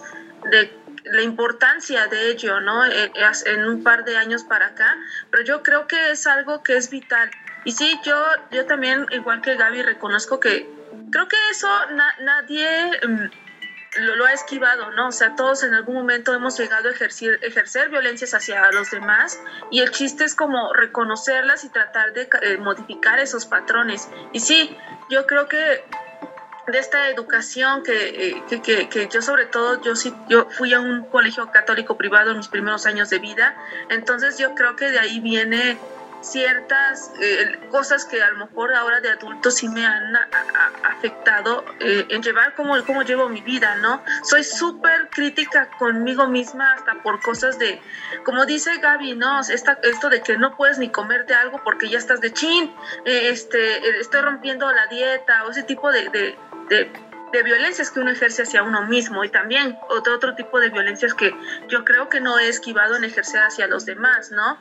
de 0.50 0.72
la 1.12 1.22
importancia 1.22 2.08
de 2.08 2.32
ello, 2.32 2.60
¿no? 2.62 2.86
Eh, 2.86 3.12
en 3.46 3.66
un 3.66 3.84
par 3.84 4.04
de 4.06 4.18
años 4.18 4.44
para 4.44 4.68
acá, 4.68 4.98
pero 5.32 5.44
yo 5.44 5.64
creo 5.64 5.88
que 5.88 6.12
es 6.12 6.28
algo 6.28 6.64
que 6.64 6.78
es 6.78 6.90
vital. 6.90 7.30
Y 7.64 7.72
sí, 7.72 8.00
yo, 8.04 8.16
yo 8.52 8.66
también, 8.66 9.06
igual 9.12 9.42
que 9.42 9.56
Gaby, 9.56 9.82
reconozco 9.82 10.40
que 10.40 10.70
creo 11.12 11.28
que 11.28 11.38
eso 11.52 11.68
nadie 12.20 12.92
mm, 13.08 13.26
lo, 14.00 14.26
ha 14.26 14.34
esquivado, 14.34 14.92
¿no? 14.92 15.08
O 15.08 15.12
sea, 15.12 15.36
todos 15.36 15.64
en 15.64 15.74
algún 15.74 15.96
momento 15.96 16.34
hemos 16.34 16.58
llegado 16.58 16.90
a 16.90 16.92
ejercer, 16.92 17.40
ejercer 17.42 17.90
violencias 17.90 18.34
hacia 18.34 18.72
los 18.72 18.92
demás 18.92 19.40
y 19.72 19.82
el 19.82 19.92
chiste 19.92 20.24
es 20.24 20.36
como 20.36 20.74
reconocerlas 20.74 21.64
y 21.64 21.70
tratar 21.70 22.14
de 22.14 22.30
eh, 22.42 22.58
modificar 22.58 23.20
esos 23.20 23.46
patrones. 23.46 24.10
Y 24.34 24.40
sí, 24.40 24.76
yo 25.10 25.26
creo 25.26 25.48
que 25.48 25.84
de 26.68 26.80
esta 26.80 27.10
educación 27.10 27.84
eh, 27.88 28.44
que, 28.50 28.62
que, 28.62 28.90
que, 28.90 29.08
yo 29.08 29.22
sobre 29.22 29.46
todo, 29.46 29.82
yo 29.82 29.96
sí, 29.96 30.14
yo 30.28 30.50
fui 30.50 30.74
a 30.74 30.80
un 30.80 31.06
colegio 31.06 31.50
católico 31.52 31.98
privado 31.98 32.32
en 32.32 32.38
mis 32.38 32.50
primeros 32.50 32.86
años 32.86 33.10
de 33.10 33.20
vida, 33.20 33.58
entonces 33.90 34.38
yo 34.38 34.54
creo 34.54 34.76
que 34.76 34.92
de 34.92 35.00
ahí 35.00 35.20
viene 35.20 35.78
ciertas 36.22 37.14
eh, 37.22 37.60
cosas 37.70 38.06
que 38.06 38.22
a 38.22 38.32
lo 38.32 38.46
mejor 38.46 38.74
ahora 38.74 39.00
de 39.02 39.12
adulto 39.12 39.52
sí 39.52 39.70
me 39.70 39.86
han 39.86 40.16
afectado 40.84 41.64
eh, 41.80 42.06
en 42.10 42.22
llevar 42.22 42.56
cómo, 42.56 42.76
cómo 42.86 43.04
llevo 43.04 43.30
mi 43.30 43.42
vida, 43.42 43.76
¿no? 43.78 44.04
Soy 44.24 44.44
súper 44.44 45.10
crítica 45.10 45.70
conmigo 45.78 46.28
misma 46.28 46.74
hasta 46.74 46.96
por 47.04 47.22
cosas 47.22 47.60
de, 47.60 47.82
como 48.24 48.46
dice 48.46 48.78
Gaby, 48.78 49.16
¿no? 49.16 49.40
Esta, 49.42 49.80
esto 49.84 50.10
de 50.10 50.22
que 50.22 50.38
no 50.38 50.56
puedes 50.56 50.80
ni 50.80 50.90
comerte 50.90 51.34
algo 51.34 51.62
porque 51.64 51.90
ya 51.90 51.98
estás 51.98 52.22
de 52.22 52.34
chin, 52.34 52.74
eh, 53.06 53.30
este, 53.30 54.00
estoy 54.00 54.22
rompiendo 54.22 54.72
la 54.72 54.88
dieta 54.88 55.46
o 55.46 55.52
ese 55.52 55.64
tipo 55.64 55.92
de, 55.92 56.10
de, 56.10 56.38
de 56.70 57.44
violencias 57.44 57.92
que 57.92 58.00
uno 58.00 58.12
ejerce 58.12 58.44
hacia 58.44 58.64
uno 58.64 58.86
mismo 58.88 59.24
y 59.24 59.30
también 59.30 59.78
otro, 59.90 60.16
otro 60.16 60.36
tipo 60.36 60.60
de 60.60 60.70
violencias 60.70 61.14
que 61.14 61.36
yo 61.68 61.84
creo 61.84 62.10
que 62.10 62.22
no 62.22 62.40
he 62.40 62.48
esquivado 62.48 62.96
en 62.96 63.04
ejercer 63.04 63.42
hacia 63.42 63.68
los 63.68 63.86
demás, 63.86 64.32
¿no? 64.32 64.58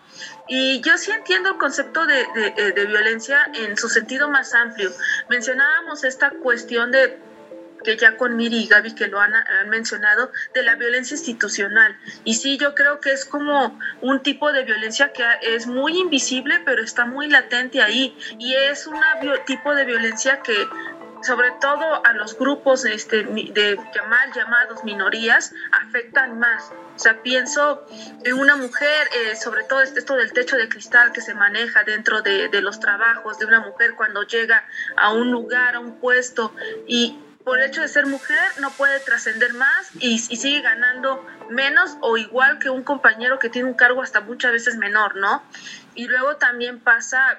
Y 0.49 0.81
yo 0.81 0.99
sí 0.99 1.13
entiendo 1.13 1.51
el 1.51 1.59
concepto 1.59 2.07
de, 2.07 2.27
de, 2.35 2.73
de 2.73 2.87
violencia 2.87 3.39
en 3.55 3.77
su 3.77 3.89
sentido 3.89 4.29
más 4.29 4.55
amplio. 4.55 4.91
Mencionábamos 5.29 6.05
esta 6.05 6.31
cuestión 6.31 6.91
de 6.91 7.19
que 7.87 7.97
ya 7.97 8.17
con 8.17 8.37
Miri 8.37 8.65
y 8.65 8.67
Gaby 8.67 8.97
que 8.97 9.07
lo 9.07 9.21
han, 9.21 9.33
han, 9.33 9.69
mencionado, 9.69 10.33
de 10.55 10.65
la 10.65 10.75
violencia 10.75 11.15
institucional. 11.15 11.97
Y 12.25 12.35
sí, 12.35 12.59
yo 12.59 12.75
creo 12.75 13.01
que 13.01 13.13
es 13.13 13.25
como 13.25 13.79
un 14.01 14.23
tipo 14.23 14.53
de 14.53 14.65
violencia 14.65 15.13
que 15.13 15.25
es 15.43 15.69
muy 15.69 15.97
invisible, 15.97 16.61
pero 16.65 16.83
está 16.83 17.05
muy 17.05 17.29
latente 17.29 17.81
ahí. 17.81 18.17
Y 18.41 18.55
es 18.55 18.89
un 18.89 18.99
tipo 19.47 19.73
de 19.75 19.85
violencia 19.85 20.41
que 20.41 20.69
sobre 21.27 21.51
todo 21.61 22.07
a 22.07 22.13
los 22.13 22.39
grupos 22.39 22.85
este, 22.85 23.25
de 23.25 23.77
llamados 24.35 24.85
minorías, 24.85 25.53
afectan 25.73 26.39
más. 26.39 26.73
O 26.95 26.99
sea, 26.99 27.21
pienso 27.23 27.85
en 28.25 28.35
una 28.35 28.57
mujer, 28.57 29.09
eh, 29.13 29.37
sobre 29.37 29.65
todo 29.65 29.83
esto 29.83 30.15
del 30.15 30.33
techo 30.33 30.57
de 30.57 30.69
cristal 30.69 31.13
que 31.13 31.21
se 31.21 31.35
maneja 31.35 31.83
dentro 31.85 32.23
de, 32.23 32.49
de 32.49 32.61
los 32.63 32.79
trabajos 32.79 33.39
de 33.39 33.47
una 33.47 33.61
mujer 33.61 33.95
cuando 33.97 34.23
llega 34.23 34.65
a 34.97 35.13
un 35.13 35.31
lugar, 35.33 35.75
a 35.75 35.81
un 35.81 35.99
puesto 35.99 36.55
y 36.87 37.19
por 37.45 37.59
el 37.59 37.67
hecho 37.67 37.81
de 37.81 37.89
ser 37.89 38.07
mujer 38.07 38.45
no 38.61 38.71
puede 38.73 38.99
trascender 39.01 39.55
más 39.55 39.91
y, 40.01 40.15
y, 40.15 40.19
sigue 40.19 40.63
ganando 40.63 41.25
menos 41.49 41.97
o 42.01 42.17
igual 42.17 42.59
que 42.59 42.71
un 42.71 42.83
compañero 42.83 43.39
que 43.39 43.49
tiene 43.49 43.69
un 43.69 43.75
cargo 43.75 44.03
hasta 44.03 44.21
muchas 44.21 44.51
veces 44.51 44.77
menor, 44.77 45.15
¿no? 45.15 45.45
Y 45.95 46.09
luego 46.09 46.37
también 46.37 46.81
pasa 46.81 47.39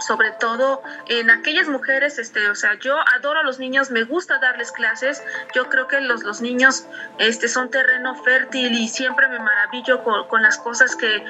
sobre 0.00 0.32
todo 0.32 0.82
en 1.08 1.30
aquellas 1.30 1.68
mujeres, 1.68 2.18
este, 2.18 2.48
o 2.48 2.54
sea, 2.54 2.74
yo 2.74 2.96
adoro 3.16 3.40
a 3.40 3.42
los 3.42 3.58
niños, 3.58 3.90
me 3.90 4.04
gusta 4.04 4.38
darles 4.38 4.72
clases, 4.72 5.22
yo 5.54 5.68
creo 5.68 5.88
que 5.88 6.00
los, 6.00 6.22
los 6.22 6.40
niños 6.40 6.86
este, 7.18 7.48
son 7.48 7.70
terreno 7.70 8.14
fértil 8.22 8.72
y 8.74 8.88
siempre 8.88 9.28
me 9.28 9.38
maravillo 9.38 10.02
con, 10.02 10.42
las 10.42 10.58
cosas 10.58 10.96
que, 10.96 11.24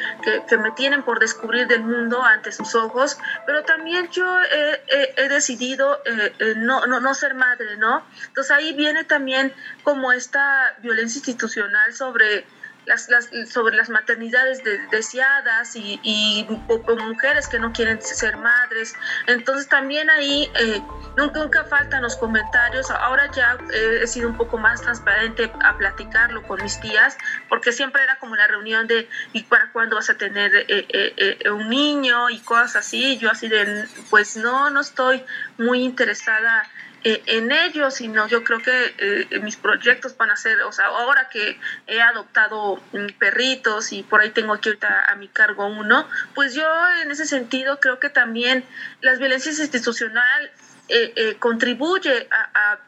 que, 0.49 0.59
me 0.59 0.73
tienen 0.73 1.03
por 1.03 1.21
descubrir 1.21 1.67
del 1.67 1.83
mundo 1.83 2.23
ante 2.23 2.53
sus 2.53 2.75
ojos, 2.75 3.19
pero 3.47 3.63
también 3.65 4.09
yo 4.11 4.27
he, 4.41 5.29
decidido 5.29 6.01
eh, 6.05 6.33
eh, 6.39 6.55
no, 6.57 6.87
no, 6.87 7.01
no 7.01 7.15
ser 7.15 7.35
madre, 7.35 7.77
¿no? 7.77 8.05
Entonces 8.27 8.51
ahí 8.51 8.73
viene 8.73 9.05
también 9.05 9.53
como 9.83 10.13
esta 10.13 10.75
violencia 10.79 11.19
institucional 11.19 11.93
sobre 11.93 12.45
las, 12.87 13.09
las, 13.09 13.31
sobre 13.51 13.77
las 13.77 13.89
maternidades 13.89 14.63
deseadas 14.91 15.77
y, 15.77 16.01
y 16.03 16.47
mujeres 16.49 17.49
que 17.49 17.59
no 17.59 17.73
quieren 17.73 18.01
ser 18.03 18.37
madres. 18.37 18.95
Entonces 19.27 19.69
también 19.69 20.11
ahí 20.11 20.51
eh, 20.59 20.83
nunca, 21.17 21.41
nunca 21.41 21.65
faltan 21.65 22.03
los 22.03 22.17
comentarios. 22.17 22.91
Ahora 22.91 23.31
ya 23.33 23.59
eh, 23.73 24.01
he 24.03 24.07
sido 24.07 24.29
un 24.29 24.37
poco 24.37 24.59
más 24.59 24.83
transparente 24.83 25.51
a 25.63 25.77
platicarlo 25.77 26.43
con 26.43 26.63
mis 26.63 26.81
tías, 26.81 27.17
porque 27.49 27.73
siempre 27.73 28.03
era 28.03 28.19
como 28.19 28.37
la 28.37 28.47
reunión 28.47 28.87
de 28.87 29.09
¿y 29.33 29.43
para 29.45 29.71
cuándo 29.73 29.97
vas 29.97 30.11
a 30.11 30.15
tener 30.15 30.53
eh, 30.69 31.39
un 31.51 31.69
niño? 31.69 32.15
y 32.31 32.41
cosas 32.41 32.77
así. 32.77 33.19
Yo 33.19 33.31
así 33.31 33.49
de, 33.49 33.87
pues 34.11 34.37
no, 34.37 34.71
no 34.71 34.81
estoy 34.81 35.25
muy 35.59 35.83
interesada 35.83 36.69
eh, 37.05 37.23
en 37.27 37.53
ello, 37.53 37.91
sino 37.91 38.27
yo 38.29 38.43
creo 38.45 38.61
que 38.61 38.95
eh, 38.99 39.41
mis 39.41 39.57
proyectos 39.57 40.17
van 40.17 40.31
a 40.31 40.37
ser, 40.37 40.63
o 40.63 40.73
sea, 40.73 40.87
ahora 40.87 41.29
que 41.29 41.61
he 41.87 42.01
adoptado 42.01 42.83
mm, 42.93 43.19
perritos 43.19 43.93
y 43.93 44.03
por 44.03 44.23
ahí 44.23 44.31
tengo 44.31 44.55
aquí 44.55 44.71
ahorita 44.71 45.05
a 45.13 45.15
mi 45.17 45.29
cargo 45.29 45.67
uno, 45.67 46.09
pues 46.35 46.55
yo 46.55 46.67
en 47.03 47.11
ese 47.11 47.27
sentido 47.27 47.79
creo 47.79 48.01
que 48.01 48.09
también 48.09 48.65
las 49.03 49.19
violencias 49.19 49.59
institucionales 49.59 50.51
eh, 50.89 51.37
contribuye 51.39 52.27
a 52.31 52.79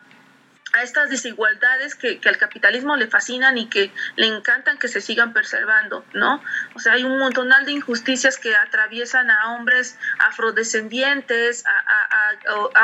a 0.76 0.83
estas 0.83 1.09
desigualdades 1.09 1.94
que, 1.94 2.20
al 2.24 2.37
capitalismo 2.37 2.96
le 2.96 3.07
fascinan 3.07 3.57
y 3.57 3.68
que 3.68 3.90
le 4.16 4.26
encantan 4.26 4.79
que 4.79 4.88
se 4.88 5.00
sigan 5.00 5.33
preservando, 5.33 6.05
¿no? 6.12 6.42
O 6.74 6.81
sea, 6.81 6.94
hay 6.94 7.05
un 7.05 7.18
montonal 7.18 7.64
de 7.64 7.72
injusticias 7.72 8.37
que 8.38 8.55
atraviesan 8.55 9.31
a 9.31 9.55
hombres 9.55 9.98
afrodescendientes, 10.18 11.64
a, 11.66 12.06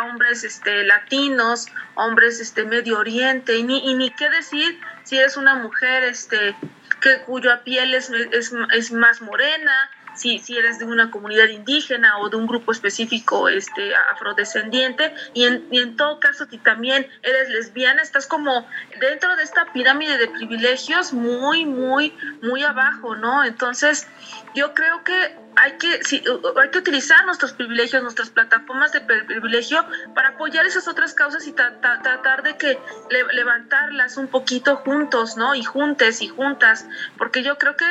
hombres 0.02 0.44
este, 0.44 0.84
latinos, 0.84 1.66
hombres 1.94 2.40
este, 2.40 2.64
Medio 2.64 2.98
Oriente, 2.98 3.56
y 3.56 3.62
ni, 3.62 3.90
y 3.90 3.94
ni 3.94 4.10
qué 4.10 4.28
decir 4.30 4.78
si 5.04 5.18
eres 5.18 5.36
una 5.36 5.54
mujer 5.54 6.04
este, 6.04 6.54
que, 7.00 7.22
cuya 7.22 7.62
piel 7.64 7.94
es, 7.94 8.10
es, 8.10 8.52
es 8.72 8.92
más 8.92 9.20
morena, 9.20 9.90
si, 10.14 10.38
si 10.38 10.56
eres 10.56 10.78
de 10.78 10.84
una 10.84 11.10
comunidad 11.10 11.48
indígena 11.48 12.18
o 12.18 12.28
de 12.28 12.36
un 12.36 12.46
grupo 12.46 12.72
específico 12.72 13.48
este, 13.48 13.94
afrodescendiente, 14.12 15.14
y 15.34 15.44
en, 15.44 15.66
y 15.70 15.80
en 15.80 15.96
todo 15.96 16.20
caso 16.20 16.46
si 16.50 16.58
también 16.58 17.06
eres 17.22 17.48
lesbiana, 17.48 18.02
estás 18.02 18.26
como 18.26 18.66
dentro 19.00 19.34
de 19.36 19.42
esta 19.42 19.72
pirámide 19.72 20.18
de 20.18 20.28
privilegios 20.28 21.12
muy, 21.12 21.64
muy, 21.64 22.14
muy 22.42 22.62
abajo, 22.62 23.16
¿no? 23.16 23.44
Entonces, 23.44 24.06
yo 24.54 24.74
creo 24.74 25.02
que 25.04 25.36
hay 25.56 25.72
que, 25.72 26.02
sí, 26.04 26.22
hay 26.60 26.70
que 26.70 26.78
utilizar 26.78 27.24
nuestros 27.26 27.52
privilegios, 27.52 28.02
nuestras 28.02 28.30
plataformas 28.30 28.92
de 28.92 29.00
privilegio 29.00 29.84
para 30.14 30.30
apoyar 30.30 30.66
esas 30.66 30.88
otras 30.88 31.14
causas 31.14 31.46
y 31.46 31.52
tratar 31.52 32.42
de 32.42 32.56
que 32.56 32.78
levantarlas 33.32 34.16
un 34.16 34.28
poquito 34.28 34.76
juntos, 34.76 35.36
¿no? 35.36 35.54
Y 35.54 35.62
juntes 35.62 36.22
y 36.22 36.28
juntas, 36.28 36.86
porque 37.18 37.42
yo 37.42 37.58
creo 37.58 37.76
que 37.76 37.86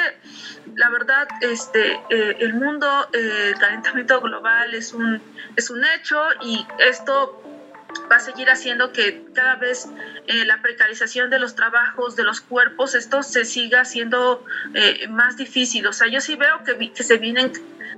la 0.75 0.89
verdad, 0.89 1.27
este, 1.41 1.93
eh, 2.09 2.37
el 2.39 2.53
mundo, 2.53 2.87
eh, 3.13 3.49
el 3.49 3.59
calentamiento 3.59 4.21
global 4.21 4.73
es 4.73 4.93
un, 4.93 5.21
es 5.55 5.69
un 5.69 5.83
hecho 5.83 6.21
y 6.41 6.65
esto 6.79 7.40
va 8.11 8.17
a 8.17 8.19
seguir 8.19 8.49
haciendo 8.49 8.91
que 8.91 9.25
cada 9.33 9.55
vez 9.55 9.87
eh, 10.27 10.45
la 10.45 10.61
precarización 10.61 11.29
de 11.29 11.39
los 11.39 11.55
trabajos, 11.55 12.15
de 12.15 12.23
los 12.23 12.41
cuerpos, 12.41 12.95
esto 12.95 13.23
se 13.23 13.45
siga 13.45 13.81
haciendo 13.81 14.45
eh, 14.73 15.07
más 15.09 15.37
difícil. 15.37 15.87
O 15.87 15.93
sea, 15.93 16.07
yo 16.07 16.21
sí 16.21 16.35
veo 16.35 16.63
que, 16.63 16.91
que 16.91 17.03
se 17.03 17.17
vienen, 17.17 17.51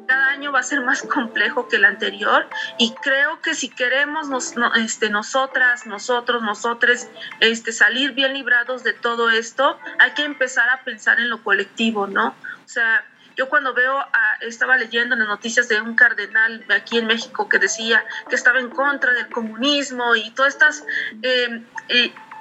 cada 0.07 0.27
año 0.29 0.51
va 0.51 0.59
a 0.59 0.63
ser 0.63 0.81
más 0.81 1.01
complejo 1.01 1.67
que 1.67 1.77
el 1.77 1.85
anterior 1.85 2.47
y 2.77 2.93
creo 3.01 3.41
que 3.41 3.55
si 3.55 3.69
queremos 3.69 4.29
nos, 4.29 4.53
este, 4.75 5.09
nosotras, 5.09 5.85
nosotros, 5.85 6.41
nosotres, 6.41 7.09
este, 7.39 7.71
salir 7.71 8.11
bien 8.11 8.33
librados 8.33 8.83
de 8.83 8.93
todo 8.93 9.29
esto, 9.29 9.79
hay 9.99 10.11
que 10.11 10.23
empezar 10.23 10.69
a 10.69 10.83
pensar 10.83 11.19
en 11.19 11.29
lo 11.29 11.43
colectivo, 11.43 12.07
¿no? 12.07 12.29
O 12.29 12.67
sea, 12.67 13.05
Yo 13.35 13.49
cuando 13.49 13.73
veo, 13.73 13.97
a, 13.97 14.37
estaba 14.41 14.77
leyendo 14.77 15.15
en 15.15 15.19
las 15.19 15.27
noticias 15.27 15.67
de 15.67 15.81
un 15.81 15.95
cardenal 15.95 16.65
aquí 16.69 16.97
en 16.97 17.07
México 17.07 17.49
que 17.49 17.59
decía 17.59 18.03
que 18.29 18.35
estaba 18.35 18.59
en 18.59 18.69
contra 18.69 19.11
del 19.13 19.27
comunismo 19.29 20.15
y 20.15 20.31
todas 20.31 20.53
estas... 20.53 20.85
Eh, 21.21 21.63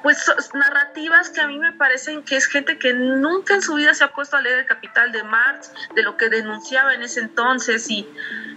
pues 0.03 0.29
narrativas 0.53 1.31
que 1.31 1.41
a 1.41 1.47
mí 1.47 1.59
me 1.59 1.73
parecen 1.73 2.23
que 2.25 2.37
es 2.37 2.47
gente 2.47 2.79
que 2.79 2.93
nunca 2.93 3.55
en 3.55 3.63
su 3.63 3.75
vida 3.77 3.95
se 3.95 4.05
ha 4.05 4.13
puesto 4.13 4.37
a 4.37 4.43
leer 4.43 4.61
el 4.61 4.67
Capital 4.67 5.13
de 5.13 5.23
Marx, 5.23 5.73
de 5.95 6.03
lo 6.03 6.17
que 6.17 6.29
denunciaba 6.29 6.95
en 6.95 7.03
ese 7.03 7.21
entonces 7.21 7.89
y 7.89 8.09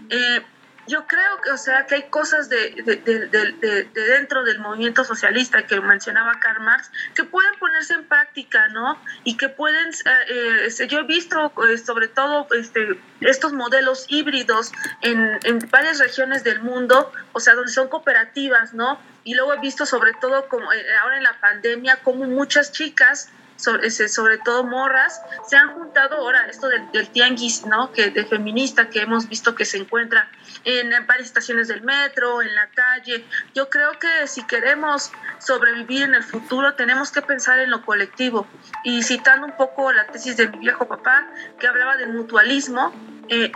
eh, 0.10 0.42
yo 0.88 1.08
creo 1.08 1.42
que, 1.42 1.52
o 1.52 1.58
sea, 1.58 1.86
que 1.86 1.96
hay 1.96 2.04
cosas 2.04 2.50
de, 2.50 2.72
de, 2.84 3.90
dentro 3.94 4.44
del 4.44 4.60
movimiento 4.60 5.04
socialista 5.04 5.66
que 5.66 5.80
mencionaba 5.82 6.40
Karl 6.40 6.62
Marx 6.62 6.92
que 7.14 7.24
pueden 7.24 7.54
ponerse 7.60 7.94
en 7.94 8.06
práctica, 8.06 8.68
¿no? 8.70 9.00
Y 9.24 9.38
que 9.38 9.50
pueden, 9.50 9.90
eh, 9.90 10.66
este, 10.66 10.88
yo 10.88 11.00
he 11.00 11.04
visto 11.04 11.52
eh, 11.68 11.78
sobre 11.78 12.08
todo 12.08 12.48
este, 12.58 13.00
estos 13.22 13.54
modelos 13.54 14.06
híbridos 14.10 14.72
en, 15.02 15.40
en 15.44 15.60
varias 15.72 16.00
regiones 16.00 16.44
del 16.44 16.62
mundo, 16.62 17.12
o 17.34 17.40
sea, 17.40 17.56
donde 17.56 17.72
son 17.72 17.88
cooperativas, 17.88 18.74
¿no? 18.74 19.00
Y 19.24 19.34
luego 19.34 19.54
he 19.54 19.60
visto 19.60 19.86
sobre 19.86 20.14
todo 20.14 20.48
como 20.48 20.72
eh, 20.72 20.86
ahora 21.02 21.18
en 21.18 21.24
la 21.24 21.40
pandemia, 21.40 21.98
como 22.04 22.26
muchas 22.26 22.72
chicas 22.72 23.30
sobre, 23.56 23.90
sobre 23.90 24.38
todo 24.40 24.64
morras, 24.64 25.22
se 25.48 25.56
han 25.56 25.74
juntado 25.74 26.18
ahora 26.18 26.48
esto 26.48 26.68
del, 26.68 26.92
del, 26.92 27.10
tianguis, 27.10 27.66
¿no? 27.66 27.92
Que 27.92 28.12
de 28.12 28.26
feminista 28.26 28.90
que 28.90 29.02
hemos 29.02 29.30
visto 29.30 29.56
que 29.56 29.66
se 29.66 29.78
encuentra 29.78 30.30
en 30.64 30.90
varias 31.06 31.28
estaciones 31.28 31.68
del 31.68 31.82
metro, 31.82 32.42
en 32.42 32.54
la 32.56 32.68
calle. 32.70 33.26
Yo 33.54 33.70
creo 33.70 33.92
que 34.00 34.28
si 34.28 34.46
queremos 34.46 35.12
sobrevivir 35.40 36.04
en 36.04 36.16
el 36.16 36.24
futuro, 36.24 36.74
tenemos 36.74 37.12
que 37.12 37.22
pensar 37.22 37.60
en 37.60 37.70
lo 37.70 37.84
colectivo. 37.86 38.48
Y 38.84 39.04
citando 39.04 39.46
un 39.46 39.56
poco 39.56 39.92
la 39.92 40.08
tesis 40.08 40.38
de 40.38 40.48
mi 40.48 40.60
viejo 40.60 40.88
papá, 40.88 41.28
que 41.60 41.68
hablaba 41.68 41.98
del 41.98 42.14
mutualismo, 42.14 42.94
eh, 43.30 43.52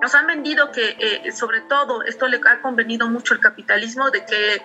nos 0.00 0.14
han 0.14 0.26
vendido 0.26 0.72
que, 0.72 0.96
eh, 0.98 1.32
sobre 1.32 1.60
todo, 1.62 2.02
esto 2.02 2.26
le 2.28 2.40
ha 2.46 2.60
convenido 2.62 3.08
mucho 3.08 3.34
el 3.34 3.40
capitalismo, 3.40 4.10
de 4.10 4.24
que 4.24 4.62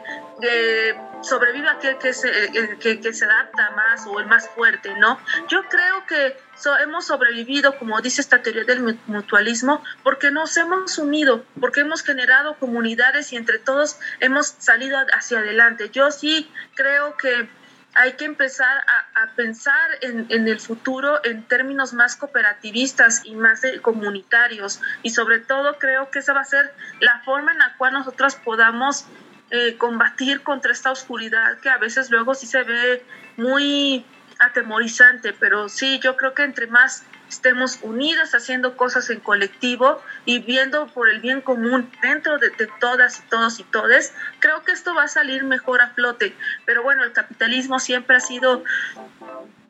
sobrevive 1.21 1.69
aquel 1.69 1.97
que 1.97 2.13
se, 2.13 2.29
eh, 2.29 2.77
que, 2.79 2.99
que, 2.99 3.13
se 3.13 3.25
adapta 3.25 3.71
más 3.71 4.05
o 4.07 4.19
el 4.19 4.27
más 4.27 4.49
fuerte, 4.49 4.93
¿no? 4.97 5.19
Yo 5.47 5.63
creo 5.69 6.05
que 6.05 6.37
hemos 6.81 7.07
sobrevivido, 7.07 7.77
como 7.77 7.99
dice 8.01 8.21
esta 8.21 8.41
teoría 8.41 8.63
del 8.63 8.97
mutualismo, 9.07 9.83
porque 10.03 10.31
nos 10.31 10.55
hemos 10.57 10.97
unido, 10.97 11.43
porque 11.59 11.81
hemos 11.81 12.03
generado 12.03 12.55
comunidades 12.55 13.33
y 13.33 13.37
entre 13.37 13.59
todos 13.59 13.97
hemos 14.19 14.47
salido 14.47 14.97
hacia 15.13 15.39
adelante. 15.39 15.89
Yo 15.89 16.11
sí 16.11 16.49
creo 16.75 17.17
que 17.17 17.49
hay 17.95 18.13
que 18.13 18.25
empezar 18.25 18.84
a, 19.15 19.27
pensar 19.36 19.89
en, 20.01 20.27
en, 20.29 20.47
el 20.47 20.60
futuro 20.60 21.23
en 21.23 21.43
términos 21.43 21.93
más 21.93 22.15
cooperativistas 22.15 23.25
y 23.25 23.36
más 23.36 23.62
comunitarios. 23.81 24.81
Y 25.01 25.12
sobre 25.12 25.39
todo 25.39 25.79
creo 25.79 26.12
que 26.12 26.19
esa 26.19 26.34
va 26.34 26.41
a 26.41 26.45
ser 26.45 26.73
la 26.99 27.21
forma 27.21 27.53
en 27.53 27.58
la 27.58 27.75
cual 27.77 27.93
nosotros 27.93 28.36
podamos 28.36 29.05
eh, 29.51 29.77
combatir 29.77 30.41
contra 30.41 30.71
esta 30.71 30.91
oscuridad 30.91 31.60
que 31.60 31.69
a 31.69 31.77
veces 31.77 32.10
luego 32.10 32.34
sí 32.34 32.47
se 32.47 32.63
ve 32.63 33.05
muy 33.38 34.03
atemorizante, 34.39 35.34
pero 35.34 35.69
sí, 35.69 35.99
yo 35.99 36.17
creo 36.17 36.34
que 36.34 36.43
entre 36.43 36.67
más 36.67 37.03
estemos 37.29 37.79
unidas 37.81 38.33
haciendo 38.33 38.77
cosas 38.77 39.09
en 39.09 39.19
colectivo 39.19 40.01
y 40.25 40.39
viendo 40.39 40.88
por 40.88 41.09
el 41.09 41.19
bien 41.19 41.41
común 41.41 41.89
dentro 42.01 42.38
de, 42.38 42.51
todas 42.79 43.19
y 43.19 43.29
todos 43.29 43.59
y 43.59 43.63
todes, 43.63 44.13
creo 44.39 44.63
que 44.63 44.71
esto 44.71 44.93
va 44.93 45.03
a 45.03 45.07
salir 45.07 45.43
mejor 45.43 45.81
a 45.81 45.89
flote. 45.89 46.35
Pero 46.65 46.83
bueno, 46.83 47.03
el 47.03 47.11
capitalismo 47.11 47.79
siempre 47.79 48.17
ha 48.17 48.21
sido 48.21 48.63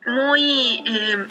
muy... 0.06 0.82
Eh, 0.86 1.26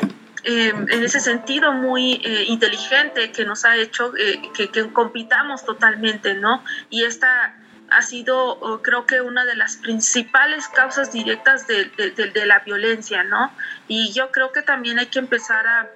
eh, 0.48 0.70
en 0.70 1.04
ese 1.04 1.20
sentido 1.22 1.72
muy 1.72 2.22
inteligente 2.48 3.32
que 3.32 3.46
nos 3.46 3.66
ha 3.66 3.78
hecho 3.78 4.12
que, 4.12 4.70
que 4.70 4.94
compitamos 4.94 5.66
totalmente, 5.66 6.36
¿no? 6.36 6.64
Y 6.92 7.04
esta 7.04 7.56
ha 7.90 8.02
sido 8.02 8.82
creo 8.82 9.06
que 9.06 9.22
una 9.22 9.46
de 9.46 9.56
las 9.56 9.78
principales 9.78 10.68
causas 10.68 11.12
directas 11.12 11.68
de, 11.68 12.46
la 12.46 12.60
violencia, 12.60 13.24
¿no? 13.24 13.52
Y 13.88 14.12
yo 14.14 14.32
creo 14.32 14.52
que 14.52 14.62
también 14.62 15.00
hay 15.00 15.08
que 15.08 15.20
empezar 15.20 15.68
a, 15.68 15.90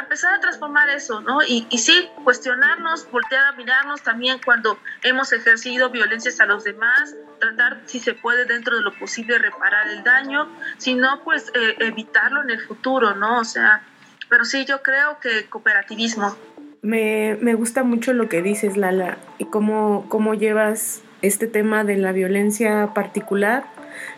empezar 0.00 0.34
a 0.34 0.40
transformar 0.40 0.88
eso, 0.90 1.20
¿no? 1.20 1.42
Y, 1.42 1.66
y, 1.70 1.78
sí, 1.78 2.08
cuestionarnos, 2.22 3.10
voltear 3.10 3.46
a 3.46 3.52
mirarnos 3.52 4.02
también 4.02 4.40
cuando 4.44 4.78
hemos 5.02 5.32
ejercido 5.32 5.90
violencias 5.90 6.40
a 6.40 6.46
los 6.46 6.64
demás, 6.64 7.14
tratar 7.40 7.80
si 7.86 8.00
se 8.00 8.14
puede 8.14 8.44
dentro 8.44 8.76
de 8.76 8.82
lo 8.82 8.92
posible 8.98 9.38
reparar 9.38 9.88
el 9.88 10.02
daño, 10.02 10.48
si 10.78 10.94
no, 10.94 11.22
pues 11.24 11.50
eh, 11.54 11.76
evitarlo 11.80 12.42
en 12.42 12.50
el 12.50 12.60
futuro, 12.60 13.14
¿no? 13.14 13.40
O 13.40 13.44
sea, 13.44 13.82
pero 14.28 14.44
sí, 14.44 14.64
yo 14.64 14.82
creo 14.82 15.18
que 15.20 15.46
cooperativismo. 15.46 16.36
Me, 16.82 17.38
me 17.40 17.54
gusta 17.54 17.82
mucho 17.82 18.12
lo 18.12 18.28
que 18.28 18.42
dices, 18.42 18.76
Lala, 18.76 19.16
y 19.38 19.46
cómo, 19.46 20.06
cómo 20.08 20.34
llevas 20.34 21.02
este 21.22 21.46
tema 21.46 21.84
de 21.84 21.96
la 21.96 22.12
violencia 22.12 22.92
particular, 22.94 23.64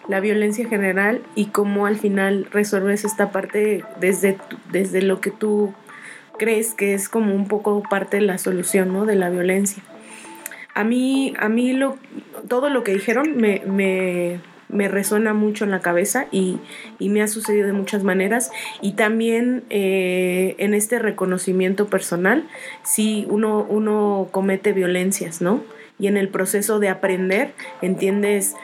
la 0.09 0.21
violencia 0.21 0.69
general 0.69 1.23
y 1.35 1.47
cómo 1.47 1.87
al 1.87 1.97
final 1.97 2.47
resuelves 2.51 3.05
esta 3.05 3.31
parte 3.31 3.85
desde, 4.01 4.39
desde 4.71 5.03
lo 5.03 5.21
que 5.21 5.31
tú 5.31 5.75
crees 6.39 6.75
que 6.75 6.95
es 6.95 7.09
como 7.09 7.35
un 7.35 7.49
poco 7.49 7.83
parte 7.89 8.19
de 8.19 8.23
la 8.23 8.39
solución 8.39 8.93
¿no? 8.93 9.07
de 9.07 9.17
la 9.17 9.31
violencia. 9.31 9.83
A 10.75 10.85
mí, 10.85 11.35
a 11.39 11.49
mí 11.49 11.73
lo, 11.73 11.97
todo 12.49 12.69
lo 12.69 12.85
que 12.85 12.93
dijeron 12.93 13.37
me, 13.37 13.63
me, 13.67 14.41
me 14.69 14.89
resuena 14.89 15.33
mucho 15.33 15.65
en 15.65 15.71
la 15.71 15.81
cabeza 15.81 16.27
y, 16.31 16.59
y, 16.99 17.09
me 17.09 17.23
ha 17.23 17.29
sucedido 17.29 17.67
de 17.67 17.73
muchas 17.73 18.05
maneras. 18.05 18.51
Y 18.83 18.93
también 18.93 19.65
eh, 19.71 20.55
en 20.59 20.75
este 20.75 20.99
reconocimiento 20.99 21.87
personal, 21.87 22.47
si 22.85 23.27
uno, 23.31 23.67
uno 23.69 24.29
comete 24.31 24.75
violencias, 24.75 25.41
¿no? 25.41 25.63
y 25.99 26.07
en 26.07 26.17
el 26.17 26.29
proceso 26.29 26.79
de 26.79 26.89
aprender 26.89 27.53
entiendes 27.83 28.55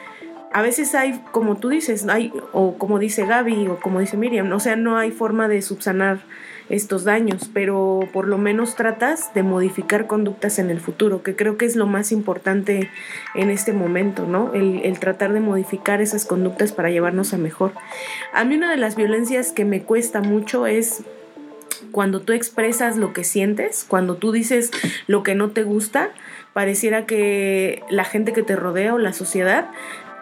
a 0.53 0.61
veces 0.61 0.93
hay, 0.93 1.19
como 1.31 1.57
tú 1.57 1.69
dices, 1.69 2.07
hay, 2.07 2.31
o 2.51 2.77
como 2.77 2.99
dice 2.99 3.25
Gaby, 3.25 3.67
o 3.67 3.79
como 3.79 3.99
dice 3.99 4.17
Miriam, 4.17 4.51
o 4.51 4.59
sea, 4.59 4.75
no 4.75 4.97
hay 4.97 5.09
forma 5.11 5.47
de 5.47 5.61
subsanar 5.63 6.19
estos 6.69 7.03
daños, 7.03 7.49
pero 7.51 8.01
por 8.13 8.27
lo 8.27 8.37
menos 8.37 8.75
tratas 8.75 9.33
de 9.33 9.43
modificar 9.43 10.05
conductas 10.07 10.59
en 10.59 10.69
el 10.69 10.79
futuro, 10.79 11.23
que 11.23 11.35
creo 11.35 11.57
que 11.57 11.65
es 11.65 11.75
lo 11.75 11.87
más 11.87 12.11
importante 12.11 12.89
en 13.33 13.49
este 13.49 13.73
momento, 13.73 14.25
¿no? 14.27 14.53
El, 14.53 14.81
el 14.83 14.99
tratar 14.99 15.33
de 15.33 15.39
modificar 15.39 16.01
esas 16.01 16.25
conductas 16.25 16.71
para 16.71 16.91
llevarnos 16.91 17.33
a 17.33 17.37
mejor. 17.37 17.73
A 18.31 18.45
mí 18.45 18.55
una 18.55 18.69
de 18.69 18.77
las 18.77 18.95
violencias 18.95 19.51
que 19.51 19.65
me 19.65 19.81
cuesta 19.81 20.21
mucho 20.21 20.67
es 20.67 21.03
cuando 21.91 22.21
tú 22.21 22.33
expresas 22.33 22.97
lo 22.97 23.13
que 23.13 23.23
sientes, 23.23 23.85
cuando 23.87 24.15
tú 24.15 24.31
dices 24.31 24.71
lo 25.07 25.23
que 25.23 25.35
no 25.35 25.51
te 25.51 25.63
gusta, 25.63 26.11
pareciera 26.53 27.05
que 27.05 27.83
la 27.89 28.03
gente 28.03 28.33
que 28.33 28.43
te 28.43 28.55
rodea 28.55 28.93
o 28.93 28.97
la 28.97 29.13
sociedad 29.13 29.69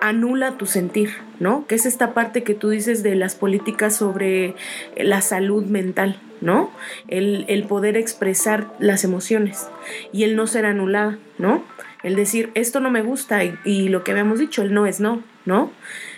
anula 0.01 0.57
tu 0.57 0.65
sentir, 0.65 1.11
¿no? 1.39 1.65
Que 1.67 1.75
es 1.75 1.85
esta 1.85 2.13
parte 2.13 2.43
que 2.43 2.55
tú 2.55 2.69
dices 2.69 3.03
de 3.03 3.15
las 3.15 3.35
políticas 3.35 3.95
sobre 3.95 4.55
la 4.97 5.21
salud 5.21 5.63
mental, 5.63 6.19
¿no? 6.41 6.71
El, 7.07 7.65
poder 7.69 7.95
expresar 7.95 8.67
las 8.79 9.03
emociones 9.03 9.67
y 10.11 10.23
el 10.23 10.35
no 10.35 10.47
ser 10.47 10.65
anulada, 10.65 11.19
¿no? 11.37 11.63
El 12.03 12.15
decir, 12.15 12.49
esto 12.55 12.79
no 12.79 12.89
me 12.89 13.03
gusta 13.03 13.43
y, 13.45 13.53
y 13.63 13.89
lo 13.89 14.03
que 14.03 14.11
habíamos 14.11 14.39
dicho, 14.39 14.63
el 14.63 14.73
no 14.73 14.87
es 14.87 14.99
no, 14.99 15.23
¿no? 15.45 15.71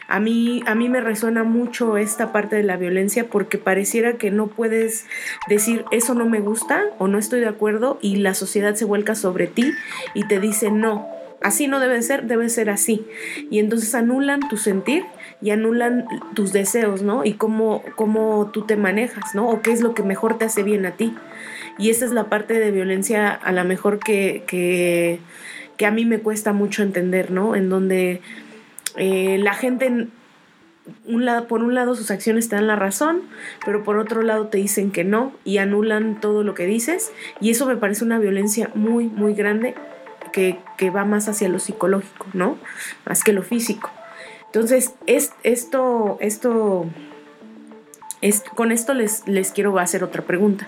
A 0.08 0.20
mí, 0.22 0.64
a 0.66 0.76
mí 0.76 0.88
me 0.88 1.02
resuena 1.02 1.44
mucho 1.44 1.98
esta 1.98 2.32
parte 2.32 2.56
de 2.56 2.64
la 2.64 2.78
violencia 2.78 3.28
porque 3.30 3.58
pareciera 3.58 4.14
que 4.14 4.32
no 4.32 4.48
puedes 4.48 5.08
decir 5.50 5.84
eso 5.92 6.14
no 6.14 6.26
me 6.26 6.40
gusta 6.40 6.84
o 7.00 7.08
no 7.08 7.18
estoy 7.18 7.42
de 7.42 7.48
acuerdo 7.48 8.00
y 8.02 8.18
la 8.18 8.34
sociedad 8.34 8.76
se 8.76 8.86
vuelca 8.86 9.16
sobre 9.16 9.48
ti 9.48 9.72
y 10.14 10.28
te 10.28 10.40
dice 10.40 10.72
no, 10.72 11.08
así 11.44 11.68
no 11.68 11.80
debe 11.80 12.02
ser, 12.02 12.24
debe 12.24 12.50
ser 12.50 12.70
así. 12.70 13.06
Y 13.52 13.60
entonces 13.60 13.94
anulan 13.94 14.40
tu 14.50 14.58
sentir 14.58 15.04
y 15.42 15.52
anulan 15.52 16.06
tus 16.34 16.54
deseos, 16.54 17.04
¿no? 17.04 17.24
Y 17.26 17.34
cómo, 17.34 17.84
cómo 17.96 18.50
tú 18.52 18.64
te 18.66 18.78
manejas, 18.78 19.36
¿no? 19.36 19.50
O 19.50 19.62
qué 19.62 19.72
es 19.72 19.82
lo 19.82 19.94
que 19.94 20.02
mejor 20.02 20.38
te 20.38 20.46
hace 20.46 20.64
bien 20.64 20.86
a 20.86 20.92
ti. 20.92 21.14
Y 21.78 21.90
esa 21.90 22.06
es 22.06 22.12
la 22.12 22.30
parte 22.30 22.56
de 22.56 22.72
violencia 22.72 23.30
a 23.30 23.52
la 23.52 23.64
mejor 23.64 24.00
que, 24.00 24.44
que, 24.48 25.20
que 25.78 25.86
a 25.86 25.92
mí 25.92 26.06
me 26.06 26.20
cuesta 26.20 26.54
mucho 26.54 26.82
entender, 26.82 27.30
¿no? 27.30 27.56
En 27.56 27.70
donde 27.70 28.22
eh, 28.96 29.38
la 29.40 29.54
gente, 29.54 30.08
un 31.06 31.26
lado, 31.26 31.48
por 31.48 31.62
un 31.62 31.76
lado 31.76 31.96
sus 31.96 32.10
acciones 32.10 32.48
te 32.48 32.56
dan 32.56 32.68
la 32.68 32.78
razón, 32.78 33.24
pero 33.66 33.84
por 33.84 33.98
otro 33.98 34.22
lado 34.22 34.48
te 34.48 34.60
dicen 34.60 34.92
que 34.92 35.04
no 35.04 35.34
y 35.44 35.58
anulan 35.58 36.22
todo 36.22 36.44
lo 36.44 36.54
que 36.54 36.66
dices. 36.66 37.12
Y 37.42 37.50
eso 37.50 37.66
me 37.66 37.76
parece 37.76 38.06
una 38.06 38.18
violencia 38.18 38.70
muy, 38.76 39.08
muy 39.08 39.34
grande 39.34 39.76
que, 40.34 40.60
va 40.90 41.06
más 41.06 41.30
hacia 41.30 41.48
lo 41.48 41.60
psicológico, 41.60 42.28
¿no? 42.34 42.58
Más 43.06 43.24
que 43.24 43.32
lo 43.32 43.44
físico. 43.44 43.90
Entonces, 44.48 44.94
es, 45.08 45.32
esto, 45.44 46.18
esto, 46.20 46.86
es, 48.22 48.44
con 48.56 48.74
esto 48.74 48.94
les, 48.94 49.26
les 49.28 49.52
quiero 49.52 49.80
hacer 49.80 50.04
otra 50.04 50.24
pregunta 50.24 50.68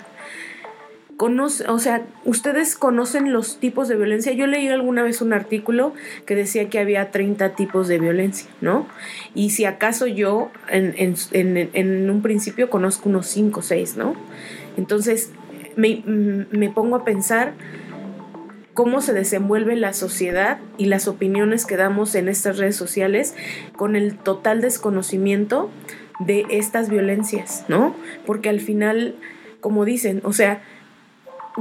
conoce, 1.16 1.68
o 1.68 1.78
sea, 1.78 2.06
ustedes 2.24 2.76
conocen 2.76 3.32
los 3.32 3.58
tipos 3.58 3.88
de 3.88 3.96
violencia. 3.96 4.32
Yo 4.32 4.46
leí 4.46 4.68
alguna 4.68 5.02
vez 5.02 5.22
un 5.22 5.32
artículo 5.32 5.94
que 6.26 6.34
decía 6.34 6.68
que 6.68 6.78
había 6.78 7.10
30 7.10 7.54
tipos 7.54 7.88
de 7.88 7.98
violencia, 7.98 8.48
¿no? 8.60 8.86
Y 9.34 9.50
si 9.50 9.64
acaso 9.64 10.06
yo 10.06 10.50
en, 10.68 10.94
en, 11.32 12.10
un 12.10 12.22
principio 12.22 12.68
conozco 12.68 13.08
unos 13.08 13.26
5 13.28 13.60
o 13.60 13.62
6, 13.62 13.96
¿no? 13.96 14.14
Entonces 14.76 15.30
me, 15.74 16.02
me 16.06 16.68
pongo 16.68 16.96
a 16.96 17.04
pensar 17.04 17.54
cómo 18.76 19.00
se 19.00 19.14
desenvuelve 19.14 19.74
la 19.74 19.94
sociedad 19.94 20.58
y 20.76 20.84
las 20.84 21.08
opiniones 21.08 21.64
que 21.64 21.78
damos 21.78 22.14
en 22.14 22.28
estas 22.28 22.58
redes 22.58 22.76
sociales 22.76 23.34
con 23.74 23.96
el 23.96 24.16
total 24.18 24.60
desconocimiento 24.60 25.70
de 26.20 26.44
estas 26.50 26.90
violencias, 26.90 27.64
¿no? 27.68 27.96
Porque 28.26 28.50
al 28.50 28.60
final, 28.60 29.16
como 29.60 29.86
dicen, 29.86 30.20
o 30.24 30.34
sea, 30.34 30.62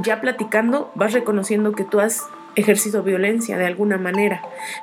ya 0.03 0.19
platicando 0.19 0.91
vas 0.95 1.13
reconociendo 1.13 1.71
que 1.71 1.85
tú 1.85 2.01
has 2.01 2.23
ejercido 2.57 3.01
violencia 3.01 3.57
de 3.57 3.65
alguna 3.65 3.97
manera, 3.97 4.41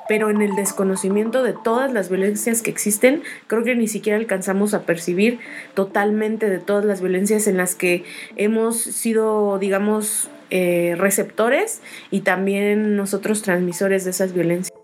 pero 0.09 0.31
en 0.31 0.41
el 0.41 0.57
desconocimiento 0.57 1.43
de 1.43 1.53
todas 1.53 1.93
las 1.93 2.09
violencias 2.09 2.63
que 2.63 2.71
existen, 2.71 3.23
creo 3.47 3.63
que 3.63 3.75
ni 3.75 3.89
siquiera 3.89 4.19
alcanzamos 4.19 4.73
a 4.73 4.83
percibir 4.83 5.39
totalmente 5.75 6.49
de 6.49 6.61
todas 6.61 6.87
las 6.87 7.03
violencias 7.03 7.47
en 7.47 7.59
las 7.59 7.75
que 7.75 8.05
hemos 8.37 8.79
sido, 8.79 9.59
digamos, 9.59 10.31
eh, 10.55 10.97
receptores 10.99 11.81
y 12.11 12.21
también 12.21 12.95
nosotros 12.95 13.41
transmisores 13.41 14.05
de 14.05 14.11
esas 14.11 14.35
violencias. 14.35 14.77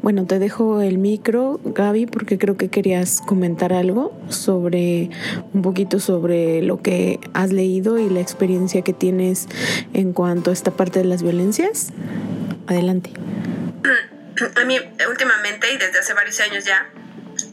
Bueno, 0.00 0.26
te 0.26 0.38
dejo 0.38 0.80
el 0.80 0.98
micro, 0.98 1.58
Gaby, 1.64 2.06
porque 2.06 2.38
creo 2.38 2.56
que 2.56 2.68
querías 2.68 3.20
comentar 3.26 3.72
algo 3.72 4.16
sobre 4.28 5.10
un 5.52 5.62
poquito 5.62 5.98
sobre 5.98 6.62
lo 6.62 6.80
que 6.82 7.18
has 7.34 7.52
leído 7.52 7.98
y 7.98 8.08
la 8.08 8.20
experiencia 8.20 8.82
que 8.82 8.92
tienes 8.92 9.48
en 9.92 10.12
cuanto 10.12 10.50
a 10.50 10.52
esta 10.52 10.70
parte 10.70 11.00
de 11.00 11.06
las 11.06 11.24
violencias. 11.24 11.88
Adelante. 12.68 13.10
A 14.54 14.64
mí 14.66 14.76
últimamente 15.10 15.66
y 15.72 15.78
desde 15.78 15.98
hace 15.98 16.14
varios 16.14 16.38
años 16.38 16.64
ya 16.64 16.92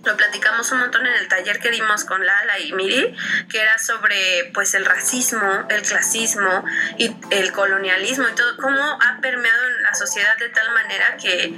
lo 0.04 0.18
platicamos 0.18 0.72
un 0.72 0.80
montón 0.80 1.06
en 1.06 1.14
el 1.14 1.28
taller 1.28 1.60
que 1.60 1.72
dimos 1.72 2.06
con 2.06 2.26
Lala 2.26 2.60
y 2.60 2.74
Miri, 2.74 3.16
que 3.50 3.60
era 3.60 3.78
sobre 3.78 4.52
pues 4.54 4.74
el 4.74 4.86
racismo, 4.86 5.66
el 5.70 5.82
clasismo 5.82 6.64
y 6.98 7.16
el 7.32 7.52
colonialismo 7.52 8.28
y 8.30 8.36
todo, 8.36 8.58
cómo 8.58 9.00
ha 9.02 9.20
permeado 9.22 9.68
en 9.68 9.84
la 9.84 9.94
sociedad 9.94 10.38
de 10.38 10.50
tal 10.50 10.72
manera 10.72 11.18
que 11.18 11.56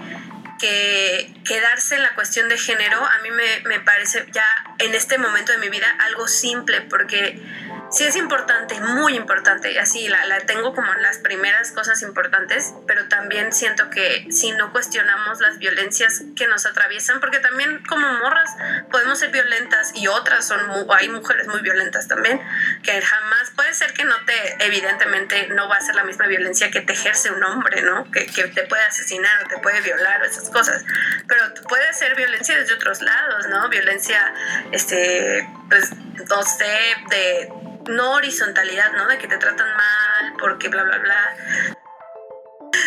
que 0.59 1.33
quedarse 1.45 1.95
en 1.95 2.03
la 2.03 2.15
cuestión 2.15 2.49
de 2.49 2.57
género 2.57 2.97
a 3.03 3.19
mí 3.21 3.31
me, 3.31 3.61
me, 3.67 3.79
parece 3.79 4.25
ya 4.31 4.45
en 4.79 4.93
este 4.95 5.17
momento 5.17 5.51
de 5.51 5.57
mi 5.59 5.69
vida 5.69 5.87
algo 5.99 6.27
simple 6.27 6.81
porque 6.81 7.39
sí 7.91 8.03
es 8.03 8.15
importante, 8.15 8.79
muy 8.79 9.15
importante, 9.15 9.79
así 9.79 10.07
la, 10.07 10.25
la 10.25 10.39
tengo 10.41 10.73
como 10.73 10.91
en 10.93 11.01
las 11.01 11.17
primeras 11.19 11.71
cosas 11.71 12.01
importantes, 12.01 12.73
pero 12.85 13.07
también 13.07 13.53
siento 13.53 13.89
que 13.89 14.27
si 14.31 14.51
no 14.51 14.71
cuestionamos 14.71 15.39
las 15.39 15.57
violencias 15.57 16.23
que 16.35 16.47
nos 16.47 16.65
atraviesan, 16.65 17.19
porque 17.19 17.39
también 17.39 17.83
como 17.87 18.11
morras 18.13 18.49
podemos 18.91 19.19
ser 19.19 19.31
violentas 19.31 19.91
y 19.95 20.07
otras 20.07 20.45
son, 20.45 20.59
hay 20.97 21.09
mujeres 21.09 21.47
muy 21.47 21.61
violentas 21.61 22.07
también, 22.07 22.41
que 22.83 23.01
jamás, 23.01 23.51
puede 23.55 23.73
ser 23.73 23.93
que 23.93 24.03
no 24.03 24.15
te, 24.25 24.65
evidentemente 24.65 25.47
no 25.49 25.69
va 25.69 25.75
a 25.75 25.81
ser 25.81 25.95
la 25.95 26.03
misma 26.03 26.27
violencia 26.27 26.71
que 26.71 26.81
te 26.81 26.93
ejerce 26.93 27.31
un 27.31 27.43
hombre, 27.43 27.81
¿no? 27.81 28.09
Que, 28.11 28.25
que 28.25 28.47
te 28.47 28.63
puede 28.63 28.83
asesinar 28.83 29.45
o 29.45 29.47
te 29.47 29.57
puede 29.59 29.81
violar 29.81 30.21
o 30.21 30.25
esas 30.25 30.46
cosas, 30.49 30.83
pero 31.27 31.53
puede 31.67 31.93
ser 31.93 32.15
violencia 32.15 32.57
desde 32.57 32.73
otros 32.73 33.01
lados, 33.01 33.47
¿no? 33.49 33.69
Violencia, 33.69 34.33
este, 34.71 35.47
pues, 35.69 35.91
no 36.29 36.43
sé, 36.43 36.95
de 37.09 37.49
no 37.87 38.13
horizontalidad, 38.13 38.91
¿no? 38.93 39.07
De 39.07 39.17
que 39.17 39.27
te 39.27 39.37
tratan 39.37 39.69
mal 39.75 40.33
porque 40.39 40.69
bla, 40.69 40.83
bla, 40.83 40.97
bla. 40.97 41.37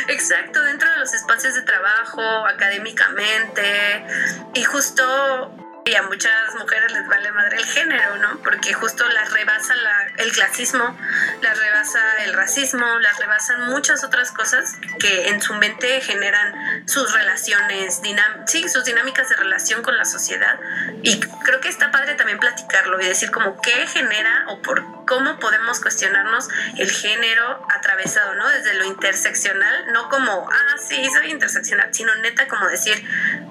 Exacto, 0.09 0.63
dentro 0.63 0.91
de 0.91 0.97
los 0.99 1.15
espacios 1.15 1.55
de 1.55 1.63
trabajo, 1.63 2.47
académicamente, 2.47 4.05
y 4.55 4.65
justo 4.65 5.70
y 5.85 5.95
a 5.95 6.03
muchas 6.03 6.55
mujeres 6.59 6.93
les 6.93 7.09
vale 7.09 7.33
madre 7.33 7.57
el 7.57 7.65
género, 7.65 8.17
¿no? 8.17 8.39
Porque 8.43 8.75
justo 8.75 9.09
las 9.09 9.33
rebasa 9.33 9.75
el 10.19 10.31
clasismo, 10.33 10.99
las 11.41 11.59
rebasa 11.59 12.01
el 12.25 12.35
racismo, 12.35 12.87
las 13.01 13.19
rebasan 13.19 13.67
muchas 13.71 14.05
otras 14.05 14.31
cosas 14.31 14.77
que 14.99 15.29
en 15.29 15.41
su 15.41 15.55
mente 15.55 16.01
generan 16.01 16.87
sus 16.87 17.13
relaciones, 17.13 18.01
sí, 18.47 18.69
sus 18.69 18.85
dinámicas 18.85 19.29
de 19.31 19.37
relación 19.37 19.83
con 19.83 19.97
la 19.97 20.05
sociedad. 20.05 20.59
Y 21.03 21.19
creo 21.21 21.61
que 21.61 21.69
está 21.69 21.91
padre 21.91 22.15
también 22.15 22.39
platicarlo 22.39 23.01
y 23.01 23.07
decir 23.07 23.31
como 23.31 23.61
qué 23.61 23.87
genera 23.87 24.45
o 24.49 24.61
por 24.61 24.85
cómo 25.07 25.39
podemos 25.39 25.81
cuestionarnos 25.81 26.49
el 26.77 26.91
género 26.91 27.67
atravesado, 27.75 28.35
¿no? 28.35 28.49
Desde 28.49 28.75
lo 28.75 28.85
interseccional, 28.85 29.93
no 29.93 30.09
como, 30.09 30.49
ah, 30.51 30.77
sí, 30.79 31.09
soy 31.13 31.31
interseccional, 31.31 31.93
sino 31.93 32.15
neta 32.17 32.47
como 32.47 32.69
decir, 32.69 33.03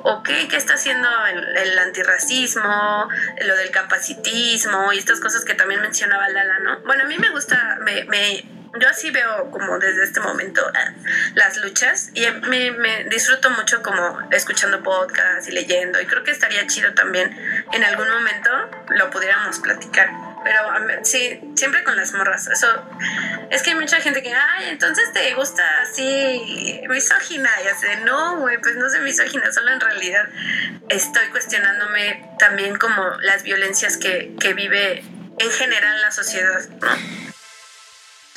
ok, 0.03 0.29
¿qué 0.49 0.55
está 0.55 0.75
haciendo 0.75 1.09
el, 1.25 1.57
el 1.57 1.79
antirracismo? 1.79 2.18
Lo 2.27 3.55
del 3.55 3.71
capacitismo 3.71 4.91
y 4.93 4.97
estas 4.97 5.19
cosas 5.19 5.45
que 5.45 5.53
también 5.53 5.81
mencionaba 5.81 6.29
Lala, 6.29 6.59
¿no? 6.59 6.79
Bueno, 6.81 7.03
a 7.03 7.07
mí 7.07 7.17
me 7.17 7.29
gusta, 7.29 7.77
me, 7.81 8.03
me 8.05 8.45
yo 8.79 8.87
así 8.87 9.09
veo 9.09 9.49
como 9.51 9.79
desde 9.79 10.03
este 10.03 10.19
momento 10.19 10.61
ah, 10.73 10.93
las 11.33 11.57
luchas 11.57 12.11
y 12.13 12.25
me, 12.47 12.71
me, 12.71 13.05
disfruto 13.05 13.49
mucho 13.49 13.81
como 13.81 14.19
escuchando 14.31 14.83
podcasts 14.83 15.47
y 15.47 15.51
leyendo 15.51 15.99
y 15.99 16.05
creo 16.05 16.23
que 16.23 16.31
estaría 16.31 16.65
chido 16.67 16.93
también 16.93 17.35
en 17.71 17.83
algún 17.83 18.09
momento 18.09 18.49
lo 18.89 19.09
pudiéramos 19.09 19.59
platicar 19.59 20.28
pero 20.43 20.59
sí, 21.03 21.39
siempre 21.55 21.83
con 21.83 21.95
las 21.95 22.13
morras. 22.13 22.47
Eso 22.47 22.67
es 23.49 23.61
que 23.61 23.71
hay 23.71 23.75
mucha 23.75 23.97
gente 23.97 24.21
que, 24.21 24.33
ay, 24.33 24.69
entonces 24.69 25.11
te 25.13 25.33
gusta 25.33 25.63
así 25.81 26.81
misógina. 26.87 27.49
Y 27.63 27.67
hace, 27.67 27.97
no, 27.97 28.37
güey, 28.37 28.57
pues 28.59 28.75
no 28.75 28.89
soy 28.89 29.01
misógina, 29.01 29.51
solo 29.51 29.71
en 29.71 29.79
realidad 29.79 30.27
estoy 30.89 31.27
cuestionándome 31.27 32.29
también 32.37 32.77
como 32.77 33.03
las 33.21 33.43
violencias 33.43 33.97
que, 33.97 34.35
que 34.39 34.53
vive 34.53 35.03
en 35.39 35.51
general 35.51 36.01
la 36.01 36.11
sociedad, 36.11 36.61
¿no? 36.81 37.38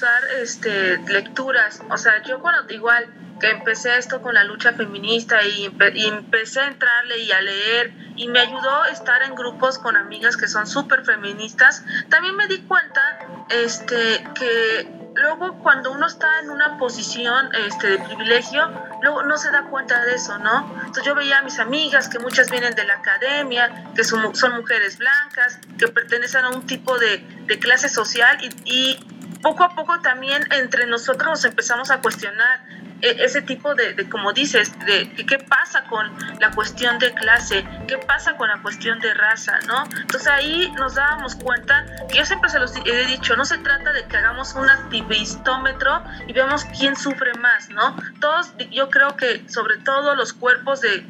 Usar 0.02 0.24
este, 0.40 0.98
lecturas, 1.12 1.80
o 1.88 1.96
sea, 1.96 2.24
yo 2.24 2.40
cuando 2.40 2.74
igual 2.74 3.06
que 3.40 3.50
empecé 3.50 3.96
esto 3.96 4.20
con 4.20 4.34
la 4.34 4.42
lucha 4.42 4.72
feminista 4.72 5.44
y, 5.44 5.66
empecé 5.66 6.58
a 6.58 6.66
entrarle 6.66 7.18
y 7.18 7.30
a 7.30 7.40
leer 7.40 7.92
y 8.16 8.26
me 8.26 8.40
ayudó 8.40 8.84
estar 8.86 9.22
en 9.22 9.36
grupos 9.36 9.78
con 9.78 9.96
amigas 9.96 10.36
que 10.36 10.48
son 10.48 10.66
súper 10.66 11.04
feministas, 11.04 11.84
también 12.08 12.34
me 12.34 12.48
di 12.48 12.58
cuenta 12.62 13.00
este, 13.48 14.26
que 14.34 14.90
luego 15.14 15.58
cuando 15.58 15.92
uno 15.92 16.08
está 16.08 16.40
en 16.40 16.50
una 16.50 16.78
posición 16.78 17.54
este, 17.54 17.90
de 17.90 17.98
privilegio, 17.98 18.72
luego 19.02 19.22
no 19.22 19.36
se 19.36 19.52
da 19.52 19.66
cuenta 19.70 20.04
de 20.04 20.16
eso, 20.16 20.36
¿no? 20.38 20.68
Entonces 20.78 21.04
yo 21.04 21.14
veía 21.14 21.38
a 21.38 21.42
mis 21.42 21.60
amigas 21.60 22.08
que 22.08 22.18
muchas 22.18 22.50
vienen 22.50 22.74
de 22.74 22.84
la 22.86 22.94
academia, 22.94 23.84
que 23.94 24.02
son, 24.02 24.34
son 24.34 24.56
mujeres 24.56 24.98
blancas, 24.98 25.60
que 25.78 25.86
pertenecen 25.86 26.44
a 26.44 26.50
un 26.50 26.66
tipo 26.66 26.98
de, 26.98 27.18
de 27.46 27.58
clase 27.60 27.88
social 27.88 28.36
y, 28.42 28.50
y 28.64 29.12
poco 29.42 29.64
a 29.64 29.74
poco 29.74 30.00
también 30.00 30.42
entre 30.52 30.87
nosotros 30.87 31.28
nos 31.28 31.44
empezamos 31.44 31.90
a 31.90 32.00
cuestionar 32.00 32.61
ese 33.02 33.42
tipo 33.42 33.74
de, 33.74 33.94
de, 33.94 34.08
como 34.08 34.32
dices, 34.32 34.72
de, 34.86 35.10
qué 35.26 35.38
pasa 35.38 35.84
con 35.84 36.10
la 36.40 36.52
cuestión 36.52 36.98
de 37.00 37.12
clase, 37.12 37.66
qué 37.88 37.98
pasa 37.98 38.36
con 38.36 38.48
la 38.48 38.62
cuestión 38.62 39.00
de 39.00 39.12
raza, 39.12 39.58
¿no? 39.66 39.84
Entonces 40.00 40.28
ahí 40.28 40.70
nos 40.76 40.94
dábamos 40.94 41.34
cuenta, 41.34 41.84
que 42.08 42.18
yo 42.18 42.24
siempre 42.24 42.48
se 42.48 42.60
los 42.60 42.74
he 42.76 43.06
dicho, 43.06 43.36
no 43.36 43.44
se 43.44 43.58
trata 43.58 43.92
de 43.92 44.04
que 44.04 44.16
hagamos 44.16 44.54
un 44.54 44.70
activistómetro 44.70 46.02
y 46.28 46.32
veamos 46.32 46.64
quién 46.78 46.94
sufre 46.94 47.34
más, 47.34 47.70
¿no? 47.70 47.96
Todos, 48.20 48.52
yo 48.70 48.88
creo 48.88 49.16
que 49.16 49.48
sobre 49.48 49.78
todo 49.78 50.14
los 50.14 50.32
cuerpos 50.32 50.80
de, 50.80 51.04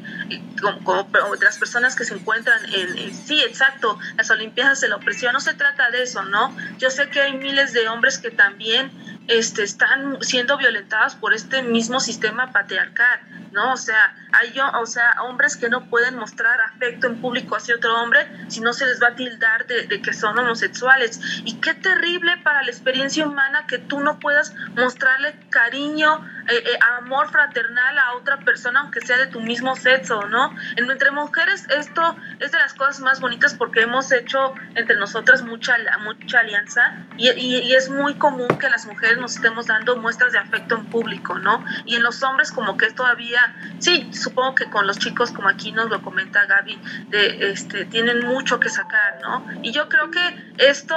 como, 0.61 1.03
de 1.37 1.45
las 1.45 1.59
personas 1.59 1.95
que 1.95 2.05
se 2.05 2.15
encuentran 2.15 2.59
en, 2.73 3.13
sí, 3.13 3.39
exacto, 3.41 3.99
las 4.17 4.31
Olimpiadas 4.31 4.81
de 4.81 4.89
la 4.89 4.95
opresión, 4.95 5.33
no 5.33 5.39
se 5.39 5.53
trata 5.53 5.91
de 5.91 6.03
eso, 6.03 6.23
¿no? 6.23 6.55
Yo 6.79 6.89
sé 6.89 7.09
que 7.09 7.21
hay 7.21 7.33
miles 7.33 7.71
de 7.73 7.87
hombres 7.87 8.17
que 8.17 8.31
también 8.31 8.91
este, 9.27 9.63
están 9.63 10.17
siendo 10.21 10.57
violentadas 10.57 11.15
por 11.15 11.33
este 11.33 11.63
mismo 11.63 11.99
sistema 11.99 12.51
patriarcal, 12.51 13.21
¿no? 13.51 13.73
O 13.73 13.77
sea, 13.77 14.15
hay 14.33 14.53
o 14.59 14.85
sea, 14.85 15.15
hombres 15.23 15.55
que 15.55 15.69
no 15.69 15.89
pueden 15.89 16.15
mostrar 16.15 16.59
afecto 16.61 17.07
en 17.07 17.21
público 17.21 17.55
hacia 17.55 17.75
otro 17.75 18.01
hombre 18.01 18.27
si 18.49 18.59
no 18.61 18.73
se 18.73 18.85
les 18.85 19.01
va 19.01 19.09
a 19.09 19.15
tildar 19.15 19.65
de, 19.67 20.01
que 20.01 20.13
son 20.13 20.37
homosexuales. 20.37 21.19
Y 21.45 21.55
qué 21.55 21.73
terrible 21.73 22.37
para 22.43 22.63
la 22.63 22.69
experiencia 22.69 23.25
humana 23.25 23.65
que 23.67 23.77
tú 23.77 23.99
no 23.99 24.19
puedas 24.19 24.53
mostrarle 24.75 25.35
cariño, 25.49 26.25
eh, 26.47 26.63
eh, 26.65 26.79
amor 26.99 27.29
fraternal 27.29 27.97
a 27.97 28.13
otra 28.15 28.37
persona, 28.39 28.81
aunque 28.81 29.01
sea 29.01 29.17
de 29.17 29.27
tu 29.27 29.39
mismo 29.39 29.75
sexo, 29.75 30.27
¿no? 30.27 30.55
Entre 30.75 31.11
mujeres 31.11 31.67
esto 31.69 32.15
es 32.39 32.51
de 32.51 32.57
las 32.57 32.73
cosas 32.73 32.99
más 32.99 33.19
bonitas 33.19 33.53
porque 33.53 33.81
hemos 33.81 34.11
hecho 34.11 34.53
entre 34.75 34.95
nosotras 34.97 35.43
mucha, 35.43 35.75
mucha 36.03 36.39
alianza 36.39 36.97
y, 37.17 37.73
es 37.73 37.89
muy 37.89 38.15
común 38.15 38.47
que 38.59 38.69
las 38.69 38.85
mujeres 38.85 39.17
nos 39.17 39.35
estemos 39.35 39.67
dando 39.67 39.95
muestras 39.97 40.31
de 40.31 40.39
afecto 40.39 40.75
en 40.75 40.85
público, 40.85 41.39
¿no? 41.39 41.63
Y 41.85 41.95
en 41.95 42.03
los 42.03 42.21
hombres 42.23 42.51
como 42.51 42.77
que 42.77 42.91
todavía, 42.91 43.55
sí, 43.79 44.09
supongo 44.13 44.55
que 44.55 44.69
con 44.69 44.85
los 44.85 44.99
chicos, 44.99 45.31
como 45.31 45.49
aquí 45.49 45.71
nos 45.71 45.89
lo 45.89 46.01
comenta 46.01 46.45
Gaby, 46.45 46.79
de, 47.09 47.51
este, 47.51 47.85
tienen 47.85 48.25
mucho 48.25 48.59
que 48.59 48.69
sacar, 48.69 49.19
¿no? 49.21 49.45
Y 49.61 49.71
yo 49.71 49.89
creo 49.89 50.11
que 50.11 50.53
esto 50.57 50.95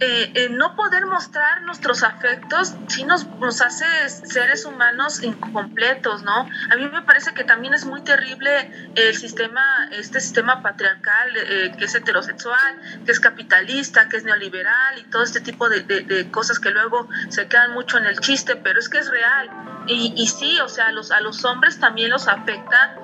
eh, 0.00 0.48
no 0.50 0.74
poder 0.74 1.06
mostrar 1.06 1.62
nuestros 1.62 2.02
afectos 2.02 2.74
sí 2.88 3.04
nos, 3.04 3.26
nos 3.40 3.60
hace 3.60 3.84
seres 4.08 4.64
humanos 4.64 5.22
incompletos, 5.22 6.22
¿no? 6.22 6.48
A 6.70 6.76
mí 6.76 6.88
me 6.88 7.02
parece 7.02 7.32
que 7.32 7.44
también 7.44 7.74
es 7.74 7.84
muy 7.84 8.02
terrible 8.02 8.90
el 8.94 9.14
sistema, 9.14 9.62
este 9.92 10.20
sistema 10.20 10.62
patriarcal 10.62 11.36
eh, 11.36 11.72
que 11.78 11.84
es 11.84 11.94
heterosexual, 11.94 12.80
que 13.04 13.12
es 13.12 13.20
capitalista, 13.20 14.08
que 14.08 14.16
es 14.16 14.24
neoliberal 14.24 14.98
y 14.98 15.04
todo 15.04 15.22
este 15.22 15.40
tipo 15.40 15.68
de, 15.68 15.82
de, 15.82 16.30
cosas 16.30 16.58
que 16.58 16.70
luego 16.70 17.08
se 17.28 17.46
quedan 17.46 17.72
mucho 17.72 17.98
en 17.98 18.06
el 18.06 18.18
chiste, 18.18 18.56
pero 18.56 18.80
es 18.80 18.88
que 18.88 18.98
es 18.98 19.08
real. 19.10 19.50
Y, 19.86 20.12
y 20.16 20.26
sí, 20.26 20.58
o 20.60 20.68
sea, 20.68 20.90
los, 20.92 21.10
a 21.10 21.20
los 21.20 21.44
hombres 21.44 21.78
también 21.78 22.10
los 22.10 22.26
afecta 22.26 22.96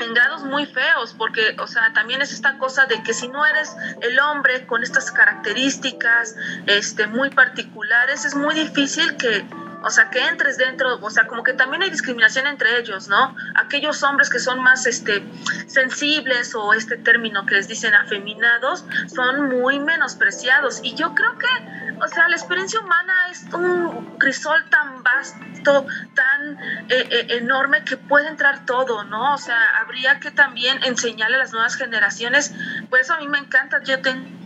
en 0.00 0.14
grados 0.14 0.42
muy 0.44 0.66
feos, 0.66 1.14
porque, 1.16 1.56
o 1.58 1.66
sea, 1.66 1.92
también 1.92 2.22
es 2.22 2.32
esta 2.32 2.58
cosa 2.58 2.86
de 2.86 3.02
que 3.02 3.14
si 3.14 3.28
no 3.28 3.44
eres 3.46 3.74
el 4.00 4.18
hombre 4.18 4.66
con 4.66 4.82
estas 4.82 5.10
características 5.12 6.36
este, 6.66 7.06
muy 7.06 7.30
particulares, 7.30 8.24
es 8.24 8.34
muy 8.34 8.54
difícil 8.54 9.16
que, 9.16 9.44
o 9.84 9.90
sea, 9.90 10.08
que 10.08 10.26
entres 10.26 10.56
dentro, 10.56 10.98
o 11.00 11.10
sea, 11.10 11.26
como 11.26 11.42
que 11.42 11.52
también 11.52 11.82
hay 11.82 11.90
discriminación 11.90 12.46
entre 12.46 12.78
ellos, 12.78 13.08
¿no? 13.08 13.36
Aquellos 13.54 14.02
hombres 14.02 14.30
que 14.30 14.38
son 14.38 14.62
más 14.62 14.86
este, 14.86 15.22
sensibles 15.66 16.54
o 16.54 16.72
este 16.72 16.96
término 16.96 17.44
que 17.44 17.56
les 17.56 17.68
dicen 17.68 17.94
afeminados, 17.94 18.84
son 19.14 19.48
muy 19.48 19.78
menospreciados. 19.78 20.80
Y 20.82 20.94
yo 20.94 21.14
creo 21.14 21.36
que, 21.38 21.98
o 22.02 22.08
sea, 22.08 22.28
la 22.28 22.36
experiencia 22.36 22.80
humana 22.80 23.12
es 23.30 23.44
un 23.52 24.18
crisol 24.18 24.64
tan 24.70 25.02
vasto, 25.02 25.86
tan 26.14 26.58
eh, 26.88 27.06
eh, 27.10 27.26
enorme 27.30 27.84
que 27.84 27.98
puede 27.98 28.28
entrar 28.28 28.64
todo, 28.64 29.04
¿no? 29.04 29.34
O 29.34 29.38
sea, 29.38 29.58
habría 29.80 30.18
que 30.18 30.30
también 30.30 30.82
enseñarle 30.84 31.36
a 31.36 31.40
las 31.40 31.52
nuevas 31.52 31.76
generaciones, 31.76 32.54
pues 32.88 33.10
a 33.10 33.18
mí 33.18 33.28
me 33.28 33.38
encanta, 33.38 33.82
yo 33.82 34.00
tengo 34.00 34.43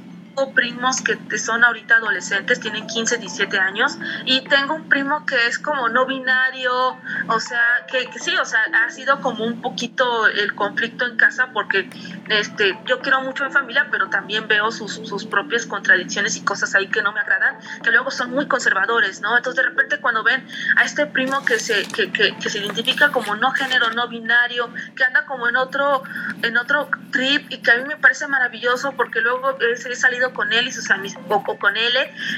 primos 0.54 1.02
que 1.02 1.38
son 1.38 1.64
ahorita 1.64 1.96
adolescentes, 1.96 2.60
tienen 2.60 2.86
15, 2.86 3.18
17 3.18 3.58
años, 3.58 3.98
y 4.24 4.42
tengo 4.42 4.74
un 4.74 4.88
primo 4.88 5.26
que 5.26 5.46
es 5.46 5.58
como 5.58 5.88
no 5.88 6.06
binario, 6.06 6.96
o 7.28 7.40
sea, 7.40 7.86
que, 7.90 8.08
sí, 8.18 8.36
o 8.36 8.44
sea, 8.44 8.60
ha 8.84 8.90
sido 8.90 9.20
como 9.20 9.44
un 9.44 9.60
poquito 9.60 10.26
el 10.26 10.54
conflicto 10.54 11.06
en 11.06 11.16
casa 11.16 11.50
porque 11.52 11.88
este, 12.28 12.78
yo 12.86 13.00
quiero 13.00 13.20
mucho 13.22 13.44
en 13.44 13.52
familia, 13.52 13.88
pero 13.90 14.08
también 14.08 14.48
veo 14.48 14.70
sus, 14.70 14.94
sus 14.94 15.24
propias 15.26 15.66
contradicciones 15.66 16.36
y 16.36 16.42
cosas 16.42 16.74
ahí 16.74 16.88
que 16.88 17.02
no 17.02 17.12
me 17.12 17.20
agradan, 17.20 17.58
que 17.82 17.90
luego 17.90 18.10
son 18.10 18.30
muy 18.30 18.46
conservadores, 18.46 19.20
¿no? 19.20 19.36
Entonces 19.36 19.62
de 19.62 19.68
repente 19.70 19.98
cuando 20.00 20.22
ven 20.22 20.46
a 20.76 20.84
este 20.84 21.06
primo 21.06 21.44
que 21.44 21.58
se, 21.58 21.86
que, 21.88 22.10
que, 22.12 22.36
que 22.36 22.50
se 22.50 22.58
identifica 22.58 23.10
como 23.10 23.36
no 23.36 23.50
género, 23.52 23.90
no 23.90 24.08
binario, 24.08 24.70
que 24.94 25.04
anda 25.04 25.24
como 25.26 25.48
en 25.48 25.56
otro, 25.56 26.02
en 26.42 26.56
otro 26.56 26.88
trip 27.12 27.50
y 27.50 27.58
que 27.58 27.70
a 27.70 27.76
mí 27.76 27.84
me 27.84 27.96
parece 27.96 28.26
maravilloso 28.28 28.92
porque 28.92 29.20
luego 29.20 29.58
he 29.60 29.96
salido 29.96 30.27
con 30.32 30.52
él 30.52 30.68
y 30.68 30.72
sus 30.72 30.88
o, 31.28 31.58
con 31.58 31.76
él, 31.76 31.92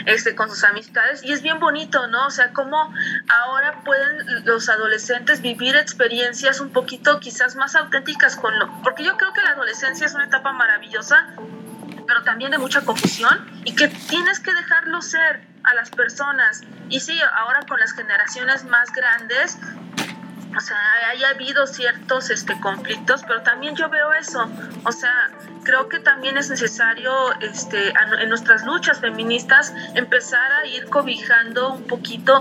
este, 0.06 0.34
con 0.34 0.48
sus 0.48 0.64
amistades, 0.64 1.22
y 1.22 1.32
es 1.32 1.42
bien 1.42 1.58
bonito, 1.58 2.06
¿no? 2.08 2.26
O 2.26 2.30
sea, 2.30 2.52
cómo 2.52 2.92
ahora 3.28 3.82
pueden 3.84 4.44
los 4.44 4.68
adolescentes 4.68 5.40
vivir 5.40 5.76
experiencias 5.76 6.60
un 6.60 6.70
poquito 6.70 7.20
quizás 7.20 7.56
más 7.56 7.74
auténticas 7.74 8.36
con 8.36 8.58
lo, 8.58 8.70
porque 8.82 9.04
yo 9.04 9.16
creo 9.16 9.32
que 9.32 9.42
la 9.42 9.50
adolescencia 9.50 10.06
es 10.06 10.14
una 10.14 10.24
etapa 10.24 10.52
maravillosa, 10.52 11.26
pero 12.06 12.22
también 12.22 12.50
de 12.50 12.58
mucha 12.58 12.82
confusión, 12.82 13.48
y 13.64 13.74
que 13.74 13.88
tienes 13.88 14.40
que 14.40 14.52
dejarlo 14.52 15.00
ser 15.00 15.42
a 15.64 15.74
las 15.74 15.90
personas. 15.90 16.62
Y 16.88 17.00
sí, 17.00 17.18
ahora 17.36 17.60
con 17.68 17.78
las 17.78 17.92
generaciones 17.92 18.64
más 18.64 18.90
grandes, 18.92 19.58
o 20.56 20.60
sea, 20.60 20.76
haya 21.10 21.30
habido 21.30 21.66
ciertos 21.66 22.30
este, 22.30 22.58
conflictos, 22.60 23.22
pero 23.26 23.42
también 23.42 23.76
yo 23.76 23.88
veo 23.88 24.12
eso, 24.12 24.50
o 24.84 24.92
sea, 24.92 25.30
creo 25.70 25.88
que 25.88 26.00
también 26.00 26.36
es 26.36 26.50
necesario 26.50 27.12
este, 27.40 27.90
en 27.90 28.28
nuestras 28.28 28.64
luchas 28.64 28.98
feministas 28.98 29.72
empezar 29.94 30.50
a 30.50 30.66
ir 30.66 30.86
cobijando 30.86 31.74
un 31.74 31.86
poquito 31.86 32.40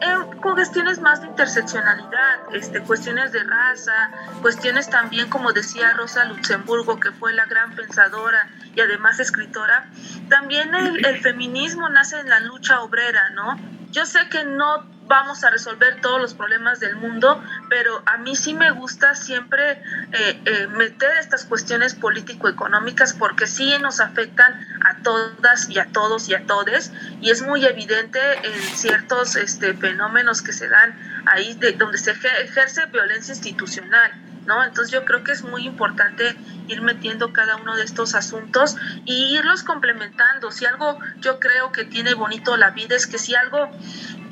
eh, 0.00 0.14
con 0.40 0.54
cuestiones 0.54 0.98
más 0.98 1.20
de 1.20 1.26
interseccionalidad, 1.26 2.54
este, 2.54 2.80
cuestiones 2.80 3.32
de 3.32 3.44
raza, 3.44 4.10
cuestiones 4.40 4.88
también, 4.88 5.28
como 5.28 5.52
decía 5.52 5.92
Rosa 5.92 6.24
Luxemburgo, 6.24 6.98
que 6.98 7.12
fue 7.12 7.34
la 7.34 7.44
gran 7.44 7.76
pensadora 7.76 8.48
y 8.74 8.80
además 8.80 9.20
escritora, 9.20 9.90
también 10.30 10.74
el, 10.74 11.04
el 11.04 11.20
feminismo 11.20 11.86
nace 11.90 12.18
en 12.18 12.30
la 12.30 12.40
lucha 12.40 12.80
obrera, 12.80 13.28
¿no? 13.34 13.60
Yo 13.90 14.06
sé 14.06 14.20
que 14.30 14.44
no 14.44 14.86
vamos 15.10 15.42
a 15.42 15.50
resolver 15.50 16.00
todos 16.00 16.20
los 16.20 16.34
problemas 16.34 16.78
del 16.78 16.94
mundo, 16.94 17.42
pero 17.68 18.00
a 18.06 18.16
mí 18.18 18.36
sí 18.36 18.54
me 18.54 18.70
gusta 18.70 19.16
siempre 19.16 19.72
eh, 19.72 20.40
eh, 20.44 20.68
meter 20.68 21.10
estas 21.18 21.44
cuestiones 21.44 21.96
político-económicas 21.96 22.69
porque 23.18 23.46
sí 23.46 23.72
nos 23.80 24.00
afectan 24.00 24.66
a 24.84 25.02
todas 25.02 25.68
y 25.68 25.78
a 25.78 25.86
todos 25.86 26.28
y 26.28 26.34
a 26.34 26.46
todes 26.46 26.92
y 27.20 27.30
es 27.30 27.42
muy 27.42 27.64
evidente 27.64 28.20
en 28.42 28.60
ciertos 28.76 29.36
este, 29.36 29.74
fenómenos 29.74 30.42
que 30.42 30.52
se 30.52 30.68
dan 30.68 30.98
ahí 31.26 31.54
de, 31.54 31.72
donde 31.72 31.98
se 31.98 32.12
ejerce 32.12 32.86
violencia 32.86 33.34
institucional. 33.34 34.12
¿No? 34.46 34.64
Entonces 34.64 34.90
yo 34.90 35.04
creo 35.04 35.22
que 35.22 35.32
es 35.32 35.44
muy 35.44 35.66
importante 35.66 36.34
ir 36.66 36.80
metiendo 36.80 37.32
cada 37.32 37.56
uno 37.56 37.76
de 37.76 37.84
estos 37.84 38.14
asuntos 38.14 38.74
y 39.04 39.36
irlos 39.36 39.62
complementando. 39.62 40.50
Si 40.50 40.64
algo 40.64 40.98
yo 41.18 41.38
creo 41.38 41.70
que 41.72 41.84
tiene 41.84 42.14
bonito 42.14 42.56
la 42.56 42.70
vida 42.70 42.96
es 42.96 43.06
que 43.06 43.18
si 43.18 43.34
algo 43.34 43.70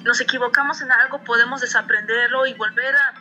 nos 0.04 0.20
equivocamos 0.20 0.80
en 0.80 0.90
algo, 0.90 1.22
podemos 1.22 1.60
desaprenderlo 1.60 2.46
y 2.46 2.54
volver 2.54 2.94
a, 2.96 3.14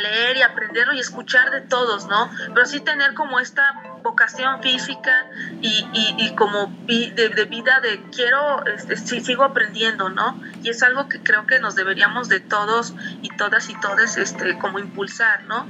leer 0.00 0.36
y 0.36 0.42
aprenderlo 0.42 0.94
y 0.94 1.00
escuchar 1.00 1.50
de 1.50 1.60
todos, 1.60 2.06
¿no? 2.06 2.30
Pero 2.54 2.64
sí 2.66 2.80
tener 2.80 3.12
como 3.14 3.40
esta 3.40 3.74
vocación 4.02 4.62
física 4.62 5.12
y, 5.60 5.86
y, 6.18 6.34
como 6.34 6.72
de, 6.86 7.46
vida 7.48 7.80
de 7.80 8.00
quiero, 8.14 8.64
este, 8.66 8.96
sigo 8.96 9.44
aprendiendo, 9.44 10.08
¿no? 10.08 10.40
Y 10.62 10.70
es 10.70 10.82
algo 10.82 11.08
que 11.08 11.20
creo 11.20 11.46
que 11.46 11.60
nos 11.60 11.74
deberíamos 11.74 12.28
de 12.28 12.40
todos 12.40 12.94
y 13.22 13.28
todas 13.36 13.68
y 13.70 13.74
todos 13.80 14.16
este, 14.16 14.58
como 14.58 14.78
impulsar, 14.78 15.44
¿no? 15.44 15.66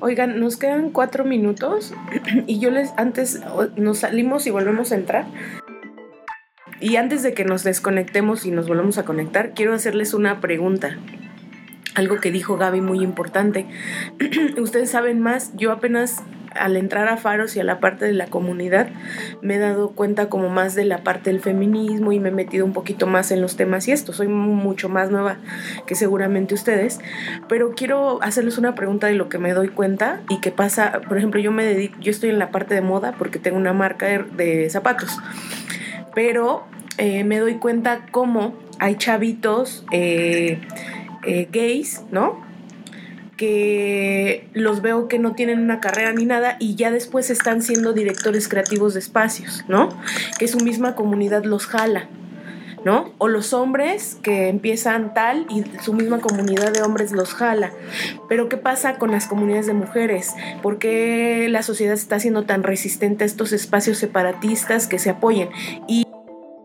Oigan, 0.00 0.40
nos 0.40 0.56
quedan 0.56 0.90
cuatro 0.90 1.24
minutos 1.24 1.92
y 2.46 2.58
yo 2.58 2.70
les, 2.70 2.92
antes 2.96 3.40
nos 3.76 3.98
salimos 3.98 4.46
y 4.46 4.50
volvemos 4.50 4.92
a 4.92 4.94
entrar. 4.94 5.26
Y 6.80 6.96
antes 6.96 7.22
de 7.22 7.34
que 7.34 7.44
nos 7.44 7.62
desconectemos 7.62 8.46
y 8.46 8.50
nos 8.50 8.66
volvamos 8.66 8.96
a 8.96 9.04
conectar, 9.04 9.52
quiero 9.52 9.74
hacerles 9.74 10.14
una 10.14 10.40
pregunta. 10.40 10.96
Algo 11.94 12.20
que 12.20 12.30
dijo 12.30 12.56
Gaby 12.56 12.80
muy 12.80 13.02
importante. 13.02 13.66
Ustedes 14.58 14.90
saben 14.90 15.20
más, 15.20 15.52
yo 15.56 15.72
apenas 15.72 16.22
al 16.54 16.76
entrar 16.76 17.06
a 17.06 17.16
Faros 17.16 17.54
y 17.54 17.60
a 17.60 17.64
la 17.64 17.78
parte 17.78 18.04
de 18.04 18.12
la 18.12 18.26
comunidad 18.26 18.88
me 19.40 19.54
he 19.54 19.58
dado 19.58 19.90
cuenta 19.90 20.28
como 20.28 20.48
más 20.48 20.74
de 20.74 20.84
la 20.84 20.98
parte 21.04 21.30
del 21.30 21.40
feminismo 21.40 22.10
y 22.10 22.18
me 22.18 22.30
he 22.30 22.32
metido 22.32 22.64
un 22.64 22.72
poquito 22.72 23.06
más 23.06 23.30
en 23.30 23.40
los 23.40 23.56
temas 23.56 23.86
y 23.86 23.92
esto. 23.92 24.12
Soy 24.12 24.28
mucho 24.28 24.88
más 24.88 25.10
nueva 25.10 25.38
que 25.86 25.94
seguramente 25.94 26.54
ustedes, 26.54 27.00
pero 27.48 27.72
quiero 27.76 28.20
hacerles 28.22 28.58
una 28.58 28.74
pregunta 28.74 29.06
de 29.06 29.14
lo 29.14 29.28
que 29.28 29.38
me 29.38 29.52
doy 29.52 29.68
cuenta 29.68 30.20
y 30.28 30.40
que 30.40 30.50
pasa, 30.50 31.00
por 31.06 31.18
ejemplo, 31.18 31.40
yo 31.40 31.52
me 31.52 31.64
dedico, 31.64 31.96
yo 32.00 32.10
estoy 32.10 32.30
en 32.30 32.38
la 32.38 32.50
parte 32.50 32.74
de 32.74 32.80
moda 32.80 33.14
porque 33.16 33.38
tengo 33.38 33.56
una 33.56 33.72
marca 33.72 34.06
de 34.06 34.68
zapatos 34.70 35.18
pero 36.14 36.64
eh, 36.98 37.24
me 37.24 37.38
doy 37.38 37.54
cuenta 37.54 38.06
cómo 38.10 38.54
hay 38.78 38.96
chavitos 38.96 39.84
eh, 39.92 40.60
eh, 41.24 41.48
gays, 41.50 42.02
¿no? 42.10 42.50
que 43.40 44.46
los 44.52 44.82
veo 44.82 45.08
que 45.08 45.18
no 45.18 45.32
tienen 45.32 45.60
una 45.60 45.80
carrera 45.80 46.12
ni 46.12 46.26
nada 46.26 46.56
y 46.60 46.74
ya 46.74 46.90
después 46.90 47.30
están 47.30 47.62
siendo 47.62 47.94
directores 47.94 48.48
creativos 48.48 48.92
de 48.92 49.00
espacios, 49.00 49.64
¿no? 49.66 49.88
Que 50.38 50.46
su 50.46 50.58
misma 50.58 50.94
comunidad 50.94 51.44
los 51.44 51.64
jala, 51.64 52.10
¿no? 52.84 53.14
O 53.16 53.28
los 53.28 53.54
hombres 53.54 54.18
que 54.22 54.48
empiezan 54.48 55.14
tal 55.14 55.46
y 55.48 55.64
su 55.82 55.94
misma 55.94 56.20
comunidad 56.20 56.70
de 56.70 56.82
hombres 56.82 57.12
los 57.12 57.32
jala. 57.32 57.72
Pero 58.28 58.50
¿qué 58.50 58.58
pasa 58.58 58.98
con 58.98 59.10
las 59.10 59.26
comunidades 59.26 59.66
de 59.66 59.72
mujeres? 59.72 60.34
¿Por 60.62 60.78
qué 60.78 61.46
la 61.48 61.62
sociedad 61.62 61.94
está 61.94 62.20
siendo 62.20 62.44
tan 62.44 62.62
resistente 62.62 63.24
a 63.24 63.26
estos 63.26 63.54
espacios 63.54 63.96
separatistas 63.96 64.86
que 64.86 64.98
se 64.98 65.08
apoyen? 65.08 65.48
Y 65.88 66.06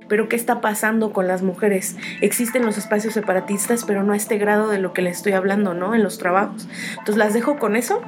pero 0.07 0.29
¿qué 0.29 0.35
está 0.35 0.61
pasando 0.61 1.11
con 1.13 1.27
las 1.27 1.41
mujeres? 1.41 1.95
Existen 2.21 2.65
los 2.65 2.77
espacios 2.77 3.13
separatistas, 3.13 3.85
pero 3.85 4.03
no 4.03 4.13
a 4.13 4.17
este 4.17 4.37
grado 4.37 4.69
de 4.69 4.79
lo 4.79 4.93
que 4.93 5.01
les 5.01 5.17
estoy 5.17 5.33
hablando, 5.33 5.73
¿no? 5.73 5.95
En 5.95 6.03
los 6.03 6.17
trabajos. 6.17 6.67
Entonces 6.91 7.17
las 7.17 7.33
dejo 7.33 7.57
con 7.57 7.75
eso, 7.75 8.01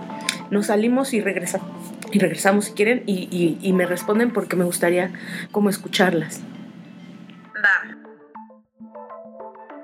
nos 0.49 0.67
salimos 0.67 1.13
y 1.13 1.21
regresamos. 1.21 1.67
Y 2.11 2.19
regresamos 2.19 2.65
si 2.65 2.71
quieren 2.73 3.03
y, 3.05 3.57
y, 3.61 3.73
me 3.73 3.85
responden 3.85 4.31
porque 4.31 4.55
me 4.55 4.63
gustaría 4.63 5.11
como 5.51 5.69
escucharlas. 5.69 6.41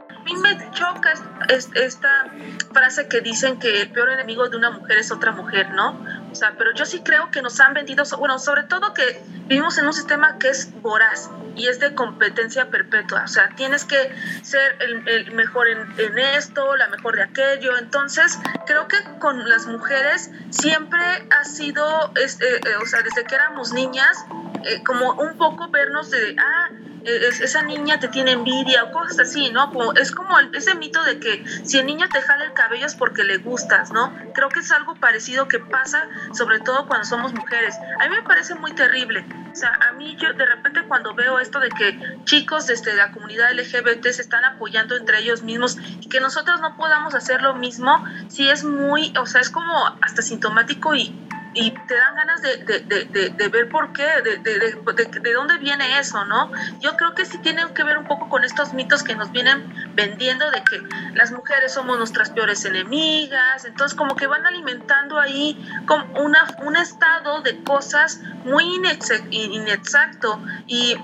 A 0.09 0.23
mí 0.23 0.31
me 0.41 0.71
choca 0.71 1.13
esta 1.49 2.31
frase 2.71 3.09
que 3.09 3.19
dicen 3.19 3.59
que 3.59 3.81
el 3.81 3.91
peor 3.91 4.09
enemigo 4.09 4.47
de 4.47 4.55
una 4.55 4.71
mujer 4.71 4.99
es 4.99 5.11
otra 5.11 5.33
mujer, 5.33 5.71
¿no? 5.71 5.99
O 6.33 6.35
sea, 6.35 6.55
pero 6.57 6.73
yo 6.73 6.83
sí 6.85 7.01
creo 7.03 7.29
que 7.29 7.43
nos 7.43 7.59
han 7.59 7.75
vendido, 7.75 8.03
bueno, 8.17 8.39
sobre 8.39 8.63
todo 8.63 8.91
que 8.95 9.21
vivimos 9.45 9.77
en 9.77 9.85
un 9.85 9.93
sistema 9.93 10.39
que 10.39 10.49
es 10.49 10.73
voraz 10.81 11.29
y 11.55 11.67
es 11.67 11.79
de 11.79 11.93
competencia 11.93 12.71
perpetua. 12.71 13.25
O 13.25 13.27
sea, 13.27 13.49
tienes 13.55 13.85
que 13.85 14.11
ser 14.41 14.77
el, 14.79 15.31
mejor 15.33 15.67
en, 15.67 16.17
esto, 16.17 16.75
la 16.75 16.87
mejor 16.87 17.17
de 17.17 17.21
aquello. 17.21 17.77
Entonces, 17.77 18.39
creo 18.65 18.87
que 18.87 18.97
con 19.19 19.47
las 19.47 19.67
mujeres 19.67 20.31
siempre 20.49 20.99
ha 21.29 21.43
sido, 21.43 22.11
este, 22.15 22.61
o 22.81 22.85
sea, 22.87 23.03
desde 23.03 23.25
que 23.25 23.35
éramos 23.35 23.71
niñas, 23.71 24.25
eh, 24.65 24.81
como 24.83 25.11
un 25.11 25.37
poco 25.37 25.69
vernos 25.69 26.09
de, 26.09 26.35
ah, 26.39 26.69
e, 27.05 27.27
esa 27.27 27.61
niña 27.63 27.99
te 27.99 28.07
tiene 28.07 28.31
envidia 28.31 28.85
o 28.85 28.91
cosas 28.91 29.19
así, 29.19 29.49
¿no? 29.51 29.71
Como, 29.71 29.93
es 29.93 30.11
como 30.11 30.39
ese 30.53 30.75
mito 30.75 31.03
de 31.03 31.19
que 31.19 31.43
si 31.63 31.79
el 31.79 31.85
niño 31.85 32.07
te 32.09 32.21
jala 32.21 32.45
el 32.45 32.53
cabello 32.53 32.85
es 32.85 32.95
porque 32.95 33.23
le 33.23 33.37
gustas, 33.37 33.91
¿no? 33.91 34.13
Creo 34.33 34.49
que 34.49 34.61
es 34.61 34.71
algo 34.71 34.95
parecido 34.95 35.47
que 35.47 35.59
pasa 35.59 36.07
sobre 36.31 36.59
todo 36.59 36.87
cuando 36.87 37.05
somos 37.05 37.33
mujeres. 37.33 37.75
A 37.99 38.07
mí 38.07 38.15
me 38.15 38.23
parece 38.23 38.55
muy 38.55 38.73
terrible. 38.73 39.25
O 39.51 39.55
sea, 39.55 39.71
a 39.89 39.93
mí 39.93 40.15
yo 40.19 40.33
de 40.33 40.45
repente 40.45 40.81
cuando 40.87 41.13
veo 41.13 41.39
esto 41.39 41.59
de 41.59 41.69
que 41.69 41.99
chicos 42.25 42.65
desde 42.65 42.95
la 42.95 43.11
comunidad 43.11 43.53
LGBT 43.53 44.07
se 44.07 44.21
están 44.21 44.43
apoyando 44.45 44.95
entre 44.95 45.19
ellos 45.19 45.43
mismos 45.43 45.77
y 45.99 46.09
que 46.09 46.19
nosotros 46.19 46.59
no 46.61 46.75
podamos 46.75 47.13
hacer 47.13 47.41
lo 47.41 47.53
mismo, 47.55 48.03
sí 48.27 48.49
es 48.49 48.63
muy, 48.63 49.13
o 49.19 49.25
sea, 49.25 49.41
es 49.41 49.49
como 49.49 49.71
hasta 50.01 50.21
sintomático 50.21 50.95
y 50.95 51.15
y 51.53 51.71
te 51.71 51.95
dan 51.95 52.15
ganas 52.15 52.41
de, 52.41 52.57
de, 52.57 53.29
de, 53.29 53.47
ver 53.49 53.69
por 53.69 53.93
qué, 53.93 54.07
de, 54.21 55.33
dónde 55.33 55.57
viene 55.57 55.99
eso, 55.99 56.23
¿no? 56.25 56.51
Yo 56.79 56.95
creo 56.97 57.13
que 57.13 57.25
sí 57.25 57.37
tiene 57.39 57.61
que 57.73 57.83
ver 57.83 57.97
un 57.97 58.05
poco 58.05 58.29
con 58.29 58.43
estos 58.43 58.73
mitos 58.73 59.03
que 59.03 59.15
nos 59.15 59.31
vienen 59.31 59.93
vendiendo 59.95 60.49
de 60.51 60.63
que 60.63 60.81
las 61.15 61.31
mujeres 61.31 61.73
somos 61.73 61.97
nuestras 61.97 62.31
peores 62.31 62.65
enemigas, 62.65 63.65
entonces 63.65 63.97
como 63.97 64.15
que 64.15 64.27
van 64.27 64.45
alimentando 64.45 65.19
ahí 65.19 65.57
como 65.85 66.05
una, 66.19 66.45
un 66.63 66.75
estado 66.75 67.41
de 67.41 67.63
cosas 67.63 68.19
muy 68.45 68.65
inexacto 69.31 70.41
y 70.67 70.97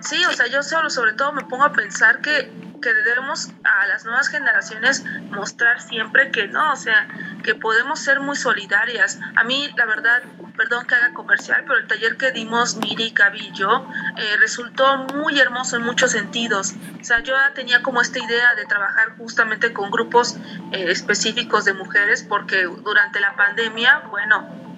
sí, 0.00 0.24
o 0.26 0.32
sea, 0.32 0.46
yo 0.46 0.62
solo 0.62 0.90
sobre 0.90 1.12
todo 1.12 1.32
me 1.32 1.42
pongo 1.44 1.64
a 1.64 1.72
pensar 1.72 2.20
que 2.20 2.61
que 2.82 2.92
debemos 2.92 3.48
a 3.64 3.86
las 3.86 4.04
nuevas 4.04 4.28
generaciones 4.28 5.04
mostrar 5.30 5.80
siempre 5.80 6.30
que 6.30 6.48
no, 6.48 6.72
o 6.72 6.76
sea, 6.76 7.08
que 7.42 7.54
podemos 7.54 8.00
ser 8.00 8.20
muy 8.20 8.36
solidarias. 8.36 9.18
A 9.36 9.44
mí, 9.44 9.70
la 9.78 9.86
verdad, 9.86 10.22
perdón 10.56 10.86
que 10.86 10.94
haga 10.94 11.14
comercial, 11.14 11.64
pero 11.66 11.78
el 11.78 11.86
taller 11.86 12.18
que 12.18 12.30
dimos 12.32 12.76
Miri, 12.76 13.10
Gaby 13.10 13.48
y 13.48 13.52
yo 13.52 13.88
eh, 14.18 14.36
resultó 14.38 14.98
muy 15.14 15.40
hermoso 15.40 15.76
en 15.76 15.82
muchos 15.82 16.10
sentidos. 16.10 16.74
O 17.00 17.04
sea, 17.04 17.20
yo 17.20 17.34
tenía 17.54 17.82
como 17.82 18.02
esta 18.02 18.18
idea 18.18 18.54
de 18.54 18.66
trabajar 18.66 19.16
justamente 19.16 19.72
con 19.72 19.90
grupos 19.90 20.36
eh, 20.72 20.90
específicos 20.90 21.64
de 21.64 21.72
mujeres 21.72 22.22
porque 22.22 22.64
durante 22.64 23.20
la 23.20 23.34
pandemia, 23.36 24.02
bueno, 24.10 24.71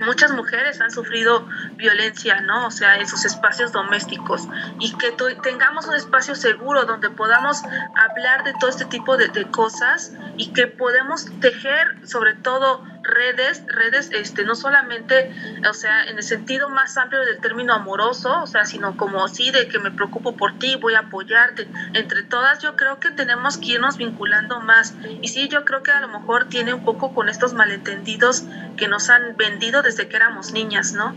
muchas 0.00 0.32
mujeres 0.32 0.80
han 0.80 0.90
sufrido 0.90 1.46
violencia, 1.76 2.40
¿no? 2.40 2.66
O 2.66 2.70
sea, 2.70 2.96
en 2.96 3.06
sus 3.06 3.24
espacios 3.24 3.72
domésticos 3.72 4.42
y 4.78 4.96
que 4.96 5.12
tengamos 5.42 5.86
un 5.86 5.94
espacio 5.94 6.34
seguro 6.34 6.84
donde 6.84 7.10
podamos 7.10 7.62
hablar 7.94 8.44
de 8.44 8.54
todo 8.60 8.70
este 8.70 8.84
tipo 8.86 9.16
de, 9.16 9.28
de 9.28 9.50
cosas 9.50 10.12
y 10.36 10.52
que 10.52 10.66
podemos 10.66 11.26
tejer 11.40 12.06
sobre 12.06 12.34
todo 12.34 12.82
redes, 13.06 13.62
redes, 13.68 14.10
este, 14.12 14.44
no 14.44 14.54
solamente, 14.54 15.30
o 15.68 15.72
sea, 15.72 16.04
en 16.04 16.16
el 16.16 16.22
sentido 16.22 16.68
más 16.68 16.96
amplio 16.96 17.24
del 17.24 17.40
término 17.40 17.72
amoroso, 17.72 18.42
o 18.42 18.46
sea, 18.46 18.64
sino 18.64 18.96
como 18.96 19.24
así 19.24 19.50
de 19.50 19.68
que 19.68 19.78
me 19.78 19.90
preocupo 19.90 20.36
por 20.36 20.58
ti, 20.58 20.76
voy 20.76 20.94
a 20.94 21.00
apoyarte. 21.00 21.68
Entre 21.94 22.24
todas, 22.24 22.60
yo 22.60 22.76
creo 22.76 22.98
que 23.00 23.10
tenemos 23.10 23.58
que 23.58 23.72
irnos 23.72 23.96
vinculando 23.96 24.60
más. 24.60 24.96
Y 25.22 25.28
sí, 25.28 25.48
yo 25.48 25.64
creo 25.64 25.82
que 25.82 25.92
a 25.92 26.00
lo 26.00 26.08
mejor 26.08 26.48
tiene 26.48 26.74
un 26.74 26.84
poco 26.84 27.14
con 27.14 27.28
estos 27.28 27.54
malentendidos 27.54 28.44
que 28.76 28.88
nos 28.88 29.08
han 29.08 29.36
vendido 29.36 29.82
desde 29.86 30.08
que 30.08 30.16
éramos 30.16 30.52
niñas, 30.52 30.92
¿no? 30.92 31.14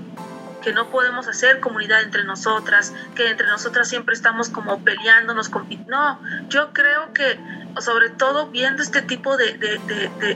que 0.62 0.74
no 0.74 0.90
podemos 0.90 1.28
hacer 1.28 1.60
comunidad 1.60 2.02
entre 2.02 2.24
nosotras, 2.24 2.94
que 3.16 3.30
entre 3.30 3.48
nosotras 3.48 3.88
siempre 3.88 4.14
estamos 4.14 4.50
como 4.50 4.84
peleándonos, 4.84 5.50
no, 5.88 6.20
yo 6.50 6.74
creo 6.74 7.14
que 7.14 7.40
sobre 7.80 8.10
todo 8.10 8.48
viendo 8.48 8.84
este 8.84 9.02
tipo 9.02 9.38
de, 9.38 9.58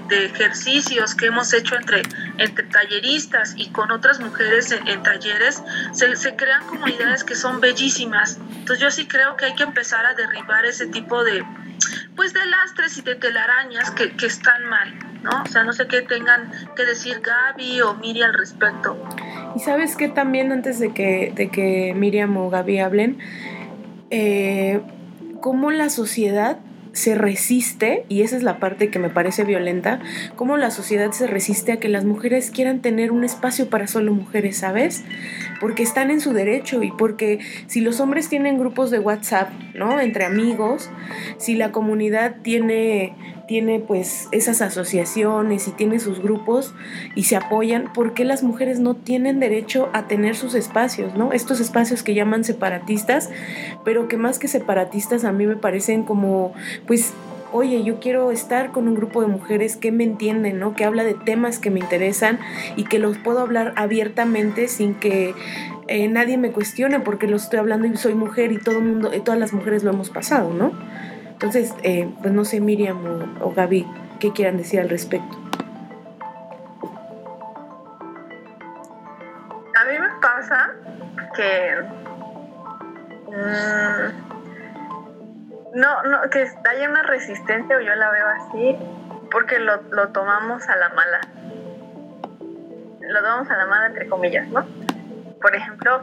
ejercicios 0.09 1.15
que 1.15 1.27
hemos 1.27 1.53
hecho 1.53 1.75
entre, 1.75 2.03
entre 2.37 2.65
talleristas 2.65 3.53
y 3.57 3.69
con 3.69 3.91
otras 3.91 4.19
mujeres 4.19 4.71
en, 4.71 5.03
talleres, 5.03 5.61
se, 5.91 6.35
crean 6.35 6.65
comunidades 6.67 7.23
que 7.23 7.35
son 7.35 7.59
bellísimas. 7.59 8.37
Entonces 8.49 8.79
yo 8.79 8.91
sí 8.91 9.07
creo 9.07 9.35
que 9.35 9.45
hay 9.45 9.55
que 9.55 9.63
empezar 9.63 10.05
a 10.05 10.13
derribar 10.13 10.65
ese 10.65 10.87
tipo 10.87 11.23
de, 11.23 11.43
pues 12.15 12.33
de 12.33 12.45
lastres 12.45 12.97
y 12.97 13.01
de 13.01 13.15
telarañas 13.15 13.91
que, 13.91 14.15
que 14.15 14.27
están 14.27 14.65
mal, 14.65 15.12
¿no? 15.23 15.43
O 15.43 15.47
sea, 15.47 15.63
no 15.63 15.73
sé 15.73 15.87
qué 15.87 16.01
tengan 16.01 16.51
que 16.75 16.85
decir 16.85 17.21
Gaby 17.21 17.81
o 17.81 17.95
Miri 17.95 18.21
al 18.21 18.33
respecto. 18.33 18.97
Y 19.55 19.59
sabes 19.59 19.95
que 19.95 20.09
también 20.09 20.51
antes 20.51 20.79
de 20.79 20.93
que, 20.93 21.31
de 21.35 21.49
que 21.49 21.93
Miriam 21.95 22.35
o 22.37 22.49
Gaby 22.49 22.79
hablen, 22.79 23.17
eh, 24.09 24.81
cómo 25.41 25.71
la 25.71 25.89
sociedad 25.89 26.59
se 26.93 27.15
resiste, 27.15 28.05
y 28.07 28.21
esa 28.21 28.37
es 28.37 28.43
la 28.43 28.59
parte 28.59 28.89
que 28.89 28.99
me 28.99 29.09
parece 29.09 29.43
violenta, 29.43 29.99
cómo 30.35 30.57
la 30.57 30.69
sociedad 30.69 31.11
se 31.11 31.25
resiste 31.25 31.71
a 31.71 31.77
que 31.77 31.89
las 31.89 32.05
mujeres 32.05 32.51
quieran 32.51 32.81
tener 32.81 33.11
un 33.11 33.23
espacio 33.23 33.67
para 33.67 33.87
solo 33.87 34.13
mujeres, 34.13 34.57
¿sabes? 34.57 35.03
Porque 35.63 35.81
están 35.81 36.11
en 36.11 36.19
su 36.19 36.33
derecho 36.33 36.83
y 36.83 36.91
porque 36.91 37.39
si 37.67 37.79
los 37.79 38.01
hombres 38.01 38.27
tienen 38.27 38.57
grupos 38.59 38.91
de 38.91 38.99
WhatsApp, 38.99 39.49
¿no? 39.73 40.01
Entre 40.01 40.25
amigos, 40.25 40.89
si 41.37 41.55
la 41.55 41.71
comunidad 41.71 42.35
tiene 42.41 43.15
tiene 43.47 43.79
pues 43.79 44.27
esas 44.31 44.61
asociaciones 44.61 45.67
y 45.67 45.71
tiene 45.71 45.99
sus 45.99 46.21
grupos 46.21 46.73
y 47.15 47.23
se 47.23 47.37
apoyan, 47.37 47.93
¿por 47.93 48.13
qué 48.13 48.25
las 48.25 48.43
mujeres 48.43 48.79
no 48.79 48.95
tienen 48.95 49.39
derecho 49.39 49.89
a 49.93 50.07
tener 50.07 50.35
sus 50.35 50.53
espacios, 50.53 51.15
¿no? 51.15 51.31
Estos 51.31 51.61
espacios 51.61 52.03
que 52.03 52.13
llaman 52.13 52.43
separatistas, 52.43 53.29
pero 53.85 54.09
que 54.09 54.17
más 54.17 54.39
que 54.39 54.49
separatistas 54.49 55.23
a 55.23 55.31
mí 55.31 55.45
me 55.45 55.55
parecen 55.55 56.03
como 56.03 56.53
pues 56.87 57.13
oye, 57.53 57.83
yo 57.83 57.99
quiero 57.99 58.31
estar 58.31 58.71
con 58.71 58.87
un 58.87 58.95
grupo 58.95 59.21
de 59.21 59.27
mujeres 59.27 59.77
que 59.77 59.91
me 59.91 60.03
entienden, 60.03 60.59
¿no? 60.59 60.75
Que 60.75 60.85
habla 60.85 61.03
de 61.03 61.13
temas 61.13 61.59
que 61.59 61.69
me 61.69 61.79
interesan 61.79 62.39
y 62.75 62.83
que 62.83 62.97
los 62.99 63.17
puedo 63.19 63.39
hablar 63.39 63.73
abiertamente 63.75 64.67
sin 64.67 64.95
que 64.95 65.35
eh, 65.87 66.07
nadie 66.07 66.37
me 66.37 66.51
cuestione 66.51 66.99
porque 66.99 67.27
lo 67.27 67.37
estoy 67.37 67.59
hablando 67.59 67.85
y 67.87 67.95
soy 67.95 68.15
mujer 68.15 68.51
y 68.51 68.57
todo 68.57 68.81
mundo, 68.81 69.11
todas 69.23 69.39
las 69.39 69.53
mujeres 69.53 69.83
lo 69.83 69.91
hemos 69.91 70.09
pasado, 70.09 70.51
¿no? 70.51 70.71
Entonces, 71.31 71.73
eh, 71.83 72.11
pues 72.21 72.33
no 72.33 72.43
sé, 72.43 72.59
Miriam 72.59 73.37
o, 73.39 73.51
Gaby, 73.51 73.85
¿qué 74.19 74.31
quieran 74.31 74.57
decir 74.57 74.79
al 74.79 74.89
respecto? 74.89 75.37
A 79.75 79.85
mí 79.85 79.99
me 79.99 80.09
pasa 80.21 80.71
que 81.35 81.75
mm, 83.29 84.32
no, 85.73 86.03
no, 86.03 86.29
que 86.29 86.47
hay 86.69 86.85
una 86.85 87.03
resistencia, 87.03 87.77
o 87.77 87.79
yo 87.79 87.95
la 87.95 88.11
veo 88.11 88.27
así, 88.27 88.77
porque 89.31 89.59
lo, 89.59 89.81
lo 89.91 90.09
tomamos 90.09 90.67
a 90.69 90.75
la 90.75 90.89
mala. 90.89 91.21
Lo 93.01 93.21
tomamos 93.21 93.49
a 93.49 93.57
la 93.57 93.65
mala, 93.65 93.87
entre 93.87 94.07
comillas, 94.07 94.47
¿no? 94.47 94.65
Por 95.41 95.55
ejemplo, 95.55 96.01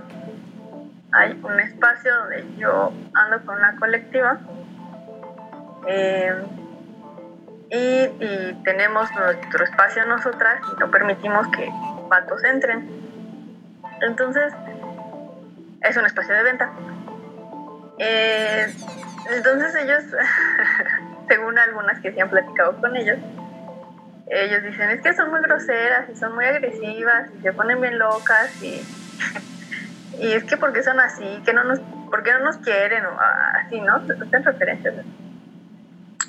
hay 1.13 1.41
un 1.43 1.61
espacio 1.61 2.15
donde 2.15 2.45
yo 2.57 2.93
ando 3.15 3.45
con 3.45 3.59
una 3.59 3.77
colectiva 3.77 4.39
eh, 5.87 6.45
y, 7.71 8.53
tenemos 8.65 9.09
nuestro 9.13 9.65
espacio 9.65 10.05
nosotras 10.07 10.61
y 10.73 10.81
no 10.81 10.91
permitimos 10.91 11.49
que 11.49 11.69
vatos 12.09 12.45
entren. 12.45 12.89
Entonces, 14.03 14.53
es 15.83 15.97
un 15.97 16.05
espacio 16.05 16.35
de 16.35 16.43
venta. 16.43 16.71
Eh, 17.99 18.75
entonces 19.33 19.75
ellos, 19.75 20.05
según 21.29 21.59
algunas 21.59 22.01
que 22.01 22.13
se 22.13 22.21
han 22.21 22.31
platicado 22.31 22.81
con 22.81 22.97
ellos, 22.97 23.19
ellos 24.29 24.63
dicen, 24.63 24.91
es 24.91 25.03
que 25.03 25.13
son 25.13 25.31
muy 25.31 25.41
groseras 25.41 26.09
y 26.09 26.17
son 26.17 26.35
muy 26.35 26.45
agresivas 26.45 27.29
y 27.39 27.43
se 27.43 27.53
ponen 27.53 27.81
bien 27.81 27.99
locas 27.99 28.63
y, 28.63 28.81
y 30.21 30.33
es 30.33 30.45
que 30.45 30.57
porque 30.57 30.83
son 30.83 31.01
así, 31.01 31.43
que 31.45 31.53
no 31.53 31.65
nos, 31.65 31.81
porque 32.11 32.33
no 32.33 32.41
nos 32.41 32.59
quieren 32.59 33.05
o 33.07 33.19
así, 33.65 33.81
¿no? 33.81 33.97
Hacen 33.97 34.45
referencias. 34.45 34.95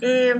Y 0.01 0.31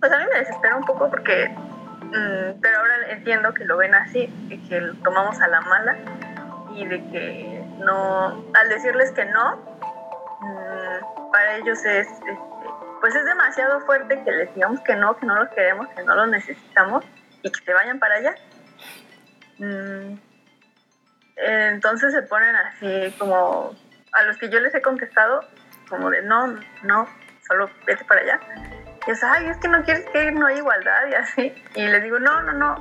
pues 0.00 0.12
a 0.12 0.18
mí 0.18 0.24
me 0.32 0.38
desespera 0.40 0.76
un 0.76 0.84
poco 0.84 1.08
porque, 1.10 1.48
mm, 1.48 2.60
pero 2.60 2.78
ahora 2.78 2.94
entiendo 3.10 3.54
que 3.54 3.64
lo 3.64 3.76
ven 3.76 3.94
así, 3.94 4.28
y 4.50 4.58
que 4.68 4.80
lo 4.80 4.94
tomamos 4.96 5.40
a 5.40 5.48
la 5.48 5.60
mala 5.60 5.96
y 6.74 6.86
de 6.86 6.98
que 7.10 7.64
no, 7.78 8.44
al 8.52 8.68
decirles 8.68 9.12
que 9.12 9.24
no, 9.26 9.73
para 11.32 11.56
ellos 11.56 11.84
es, 11.84 12.06
este, 12.06 12.38
pues 13.00 13.14
es 13.14 13.24
demasiado 13.24 13.80
fuerte 13.80 14.22
que 14.24 14.32
les 14.32 14.54
digamos 14.54 14.80
que 14.80 14.96
no, 14.96 15.16
que 15.16 15.26
no 15.26 15.34
los 15.34 15.48
queremos, 15.50 15.88
que 15.88 16.02
no 16.04 16.14
los 16.14 16.28
necesitamos 16.28 17.04
y 17.42 17.50
que 17.50 17.64
se 17.64 17.72
vayan 17.72 17.98
para 17.98 18.14
allá. 18.16 18.34
Mm, 19.58 20.18
entonces 21.36 22.12
se 22.12 22.22
ponen 22.22 22.54
así 22.56 23.14
como 23.18 23.74
a 24.12 24.22
los 24.22 24.36
que 24.38 24.48
yo 24.48 24.60
les 24.60 24.74
he 24.74 24.82
contestado, 24.82 25.40
como 25.88 26.10
de 26.10 26.22
no, 26.22 26.58
no, 26.82 27.08
solo 27.46 27.68
vete 27.86 28.04
para 28.04 28.20
allá. 28.20 28.40
Y 29.06 29.10
es, 29.10 29.22
ay, 29.22 29.46
es 29.46 29.58
que 29.58 29.68
no 29.68 29.82
quieres 29.82 30.06
que 30.10 30.32
no 30.32 30.46
hay 30.46 30.58
igualdad 30.58 31.06
y 31.10 31.14
así. 31.14 31.54
Y 31.74 31.86
les 31.86 32.02
digo, 32.02 32.18
no, 32.18 32.42
no, 32.42 32.52
no. 32.52 32.74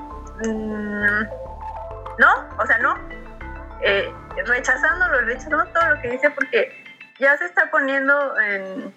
Mm, 0.45 1.23
no, 2.19 2.49
o 2.57 2.65
sea, 2.65 2.77
no. 2.79 2.95
Eh, 3.81 4.13
rechazándolo, 4.45 5.21
rechazando 5.21 5.65
todo 5.65 5.89
lo 5.89 6.01
que 6.01 6.11
dice 6.11 6.29
porque 6.29 6.82
ya 7.19 7.37
se 7.37 7.45
está 7.45 7.69
poniendo 7.71 8.39
en, 8.39 8.93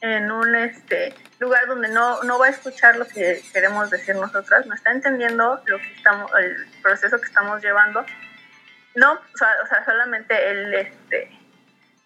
en 0.00 0.30
un 0.30 0.54
este 0.54 1.14
lugar 1.38 1.66
donde 1.66 1.88
no, 1.88 2.22
no 2.22 2.38
va 2.38 2.46
a 2.46 2.50
escuchar 2.50 2.96
lo 2.96 3.06
que 3.06 3.42
queremos 3.52 3.90
decir 3.90 4.14
nosotras, 4.14 4.66
no 4.66 4.74
está 4.74 4.92
entendiendo 4.92 5.62
lo 5.66 5.78
que 5.78 5.92
estamos, 5.94 6.30
el 6.38 6.66
proceso 6.82 7.18
que 7.18 7.26
estamos 7.26 7.62
llevando. 7.62 8.04
No, 8.94 9.12
o 9.12 9.36
sea, 9.36 9.84
solamente 9.84 10.50
él 10.50 10.74
este, 10.74 11.30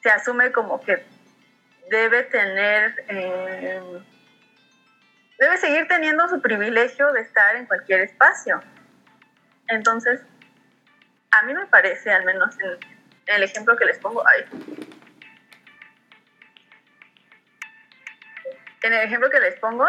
se 0.03 0.11
asume 0.11 0.53
como 0.53 0.81
que 0.81 1.05
debe 1.91 2.25
tener, 2.25 3.05
eh, 3.09 3.81
debe 5.39 5.57
seguir 5.57 5.89
teniendo 5.89 6.29
su 6.29 6.41
privilegio 6.41 7.13
de 7.13 7.23
estar 7.23 7.57
en 7.57 7.67
cualquier 7.67 8.03
espacio. 8.03 8.63
Entonces, 9.69 10.21
a 11.31 11.43
mí 11.43 11.55
me 11.55 11.67
parece, 11.67 12.11
al 12.11 12.25
menos 12.25 12.55
en, 12.61 12.79
el 13.27 13.43
ejemplo 13.43 13.77
que 13.77 13.87
les 13.87 13.99
pongo, 13.99 14.23
ahí. 14.27 14.45
En 18.85 18.93
el 18.93 19.01
ejemplo 19.03 19.31
que 19.31 19.41
les 19.41 19.59
pongo, 19.59 19.87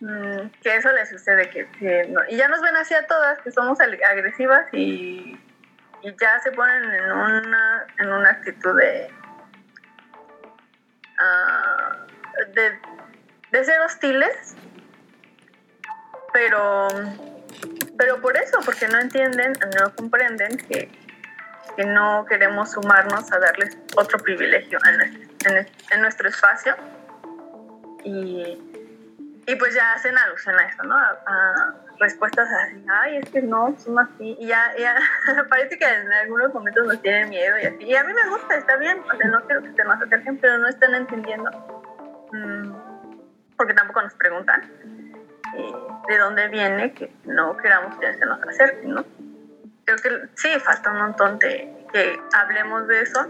mm, 0.00 0.48
que 0.62 0.76
eso 0.76 0.92
les 0.92 1.08
sucede, 1.08 1.48
que, 1.50 1.68
y 2.28 2.36
ya 2.36 2.48
nos 2.48 2.60
ven 2.60 2.76
así 2.76 2.94
a 2.94 3.06
todas, 3.06 3.40
que 3.40 3.50
somos 3.50 3.78
agresivas 3.80 4.66
y, 4.72 5.40
ya 6.20 6.38
se 6.38 6.52
ponen 6.52 6.84
en 6.84 7.10
una, 7.10 7.86
en 7.98 8.12
una 8.12 8.30
actitud 8.30 8.78
de, 8.78 9.10
ah, 11.18 11.96
de, 12.54 12.78
de 13.50 13.64
ser 13.64 13.80
hostiles, 13.80 14.56
pero 16.32 16.86
pero 17.96 18.20
por 18.20 18.36
eso, 18.36 18.58
porque 18.64 18.88
no 18.88 19.00
entienden, 19.00 19.52
no 19.80 19.94
comprenden 19.94 20.56
que, 20.56 20.90
no 21.86 22.24
queremos 22.26 22.72
sumarnos 22.72 23.30
a 23.32 23.38
darles 23.38 23.76
otro 23.96 24.18
privilegio 24.18 24.78
en, 24.86 26.00
nuestro 26.00 26.28
espacio. 26.28 26.74
Y, 28.06 28.56
y, 29.46 29.56
pues 29.56 29.74
ya 29.74 29.92
hacen 29.94 30.16
alusión 30.16 30.56
a 30.58 30.62
eso, 30.68 30.82
¿no? 30.84 30.96
A, 30.96 31.74
respuestas 31.98 32.46
así, 32.46 32.84
ay, 32.90 33.16
es 33.16 33.30
que 33.30 33.40
no, 33.40 33.74
son 33.78 33.98
así. 33.98 34.36
Y 34.38 34.48
ya, 34.48 34.70
ya 34.78 34.94
parece 35.48 35.78
que 35.78 35.84
en 35.86 36.12
algunos 36.12 36.52
momentos 36.52 36.86
nos 36.86 37.00
tienen 37.02 37.30
miedo 37.30 37.58
y 37.58 37.66
así. 37.66 37.84
Y 37.84 37.96
a 37.96 38.04
mí 38.04 38.12
me 38.12 38.28
gusta, 38.30 38.54
está 38.54 38.76
bien, 38.76 39.00
o 39.00 39.16
sea, 39.16 39.28
no 39.28 39.40
quiero 39.46 39.62
que 39.62 39.72
se 39.72 39.84
nos 39.84 40.02
acerquen, 40.02 40.38
pero 40.38 40.58
no 40.58 40.68
están 40.68 40.94
entendiendo. 40.94 41.50
Mm, 42.32 42.74
porque 43.56 43.74
tampoco 43.74 44.02
nos 44.02 44.14
preguntan 44.14 44.70
de 46.08 46.18
dónde 46.18 46.48
viene 46.48 46.92
que 46.92 47.12
no 47.24 47.56
queramos 47.56 47.98
que 47.98 48.12
se 48.14 48.26
nos 48.26 48.42
acerquen, 48.42 48.94
¿no? 48.94 49.04
Creo 49.84 49.96
que 49.98 50.28
sí, 50.34 50.48
falta 50.60 50.90
un 50.90 50.98
montón 50.98 51.38
de 51.38 51.86
que 51.92 52.20
hablemos 52.32 52.86
de 52.88 53.00
eso, 53.00 53.26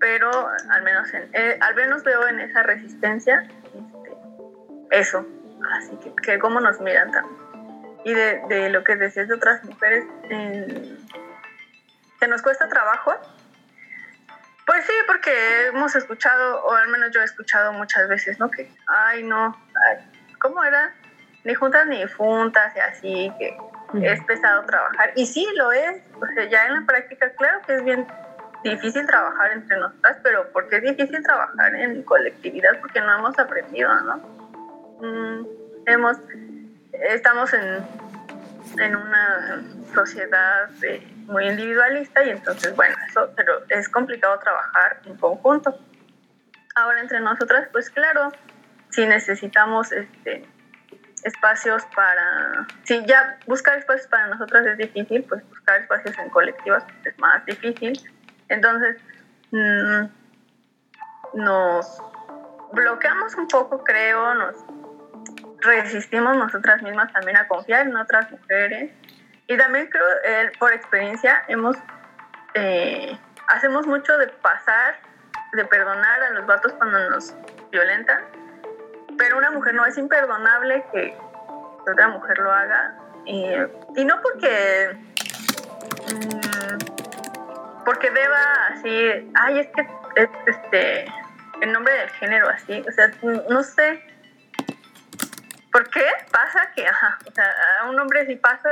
pero 0.00 0.30
al 0.70 0.82
menos, 0.82 1.08
eh, 1.14 1.58
al 1.60 1.74
menos 1.74 2.02
veo 2.04 2.26
en 2.28 2.40
esa 2.40 2.62
resistencia 2.62 3.48
este, 3.64 4.16
eso, 4.90 5.26
así 5.78 5.96
que, 5.96 6.12
que 6.22 6.38
cómo 6.38 6.60
nos 6.60 6.80
miran 6.80 7.10
también. 7.10 7.46
Y 8.04 8.14
de, 8.14 8.42
de 8.48 8.70
lo 8.70 8.84
que 8.84 8.96
decías 8.96 9.26
de 9.28 9.34
otras 9.34 9.64
mujeres, 9.64 10.04
que 12.20 12.28
nos 12.28 12.40
cuesta 12.40 12.68
trabajo, 12.68 13.12
pues 14.66 14.84
sí, 14.84 14.92
porque 15.06 15.66
hemos 15.68 15.94
escuchado, 15.96 16.64
o 16.64 16.72
al 16.72 16.88
menos 16.88 17.10
yo 17.12 17.20
he 17.20 17.24
escuchado 17.24 17.72
muchas 17.72 18.08
veces, 18.08 18.38
¿no? 18.38 18.50
Que, 18.50 18.70
ay, 18.86 19.22
no, 19.22 19.56
¿cómo 20.40 20.62
era? 20.64 20.94
Ni 21.44 21.54
juntas 21.54 21.86
ni 21.86 22.04
juntas 22.08 22.74
y 22.76 22.80
así, 22.80 23.32
que 23.38 23.56
es 24.02 24.22
pesado 24.24 24.64
trabajar. 24.66 25.12
Y 25.14 25.26
sí, 25.26 25.46
lo 25.54 25.70
es. 25.72 26.02
O 26.20 26.26
sea, 26.34 26.44
ya 26.44 26.66
en 26.66 26.74
la 26.74 26.86
práctica, 26.86 27.30
claro 27.36 27.60
que 27.62 27.76
es 27.76 27.84
bien 27.84 28.06
difícil 28.62 29.06
trabajar 29.06 29.52
entre 29.52 29.78
nosotras, 29.78 30.18
pero 30.22 30.50
¿por 30.52 30.68
qué 30.68 30.76
es 30.76 30.82
difícil 30.82 31.22
trabajar 31.22 31.74
en 31.74 32.02
colectividad? 32.02 32.78
Porque 32.80 33.00
no 33.00 33.18
hemos 33.18 33.38
aprendido, 33.38 33.90
¿no? 34.00 34.16
Mm, 35.00 35.46
hemos, 35.86 36.16
estamos 36.92 37.52
en, 37.52 37.84
en 38.78 38.96
una 38.96 39.62
sociedad 39.94 40.68
de 40.80 41.00
muy 41.26 41.48
individualista 41.48 42.24
y 42.24 42.30
entonces, 42.30 42.74
bueno, 42.76 42.96
eso, 43.08 43.30
pero 43.36 43.62
es 43.68 43.88
complicado 43.88 44.38
trabajar 44.38 45.00
en 45.04 45.16
conjunto. 45.16 45.78
Ahora 46.74 47.00
entre 47.00 47.20
nosotras, 47.20 47.68
pues 47.72 47.90
claro, 47.90 48.30
si 48.90 49.06
necesitamos 49.06 49.92
este, 49.92 50.46
espacios 51.24 51.84
para, 51.94 52.66
si 52.84 53.04
ya 53.06 53.38
buscar 53.46 53.78
espacios 53.78 54.06
para 54.08 54.28
nosotras 54.28 54.66
es 54.66 54.78
difícil, 54.78 55.24
pues 55.24 55.46
buscar 55.48 55.80
espacios 55.80 56.16
en 56.18 56.30
colectivas 56.30 56.84
es 57.04 57.18
más 57.18 57.44
difícil. 57.46 57.98
Entonces, 58.48 59.00
mm, 59.50 60.06
nos 61.34 62.02
bloqueamos 62.72 63.34
un 63.36 63.48
poco, 63.48 63.82
creo, 63.84 64.34
nos 64.34 64.54
resistimos 65.60 66.36
nosotras 66.36 66.82
mismas 66.82 67.12
también 67.12 67.36
a 67.36 67.48
confiar 67.48 67.86
en 67.86 67.96
otras 67.96 68.30
mujeres 68.30 68.92
y 69.48 69.56
también 69.56 69.88
creo, 69.88 70.04
eh, 70.24 70.52
por 70.58 70.72
experiencia, 70.72 71.42
hemos 71.48 71.76
eh, 72.54 73.18
hacemos 73.48 73.86
mucho 73.86 74.16
de 74.18 74.28
pasar, 74.28 74.96
de 75.52 75.64
perdonar 75.66 76.22
a 76.22 76.30
los 76.30 76.46
vatos 76.46 76.72
cuando 76.74 77.10
nos 77.10 77.34
violentan, 77.70 78.24
pero 79.18 79.38
una 79.38 79.50
mujer 79.50 79.74
no 79.74 79.84
es 79.86 79.96
imperdonable 79.98 80.84
que 80.92 81.16
otra 81.90 82.08
mujer 82.08 82.38
lo 82.38 82.52
haga. 82.52 82.96
y 83.26 84.04
no 84.04 84.20
porque 84.22 84.96
mm, 86.12 86.45
porque 87.86 88.10
deba 88.10 88.66
así, 88.72 89.30
ay, 89.34 89.60
es 89.60 89.68
que 89.68 89.88
es, 90.16 90.28
este, 90.46 91.06
en 91.62 91.72
nombre 91.72 91.94
del 91.94 92.10
género 92.10 92.50
así, 92.50 92.84
o 92.86 92.92
sea, 92.92 93.10
no 93.48 93.62
sé, 93.62 94.02
¿Por 95.76 95.90
qué 95.90 96.06
pasa 96.32 96.70
que, 96.74 96.86
ajá, 96.86 97.18
o 97.28 97.30
sea, 97.32 97.44
a 97.82 97.90
un 97.90 98.00
hombre 98.00 98.24
si 98.24 98.36
pasa, 98.36 98.70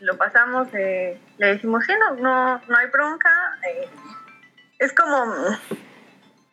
lo 0.00 0.16
pasamos, 0.16 0.66
le 0.72 1.20
decimos, 1.38 1.84
sí, 1.86 1.92
no, 1.96 2.16
no, 2.16 2.60
no 2.66 2.76
hay 2.76 2.88
bronca. 2.88 3.30
Eh, 3.68 3.88
es 4.80 4.92
como, 4.92 5.32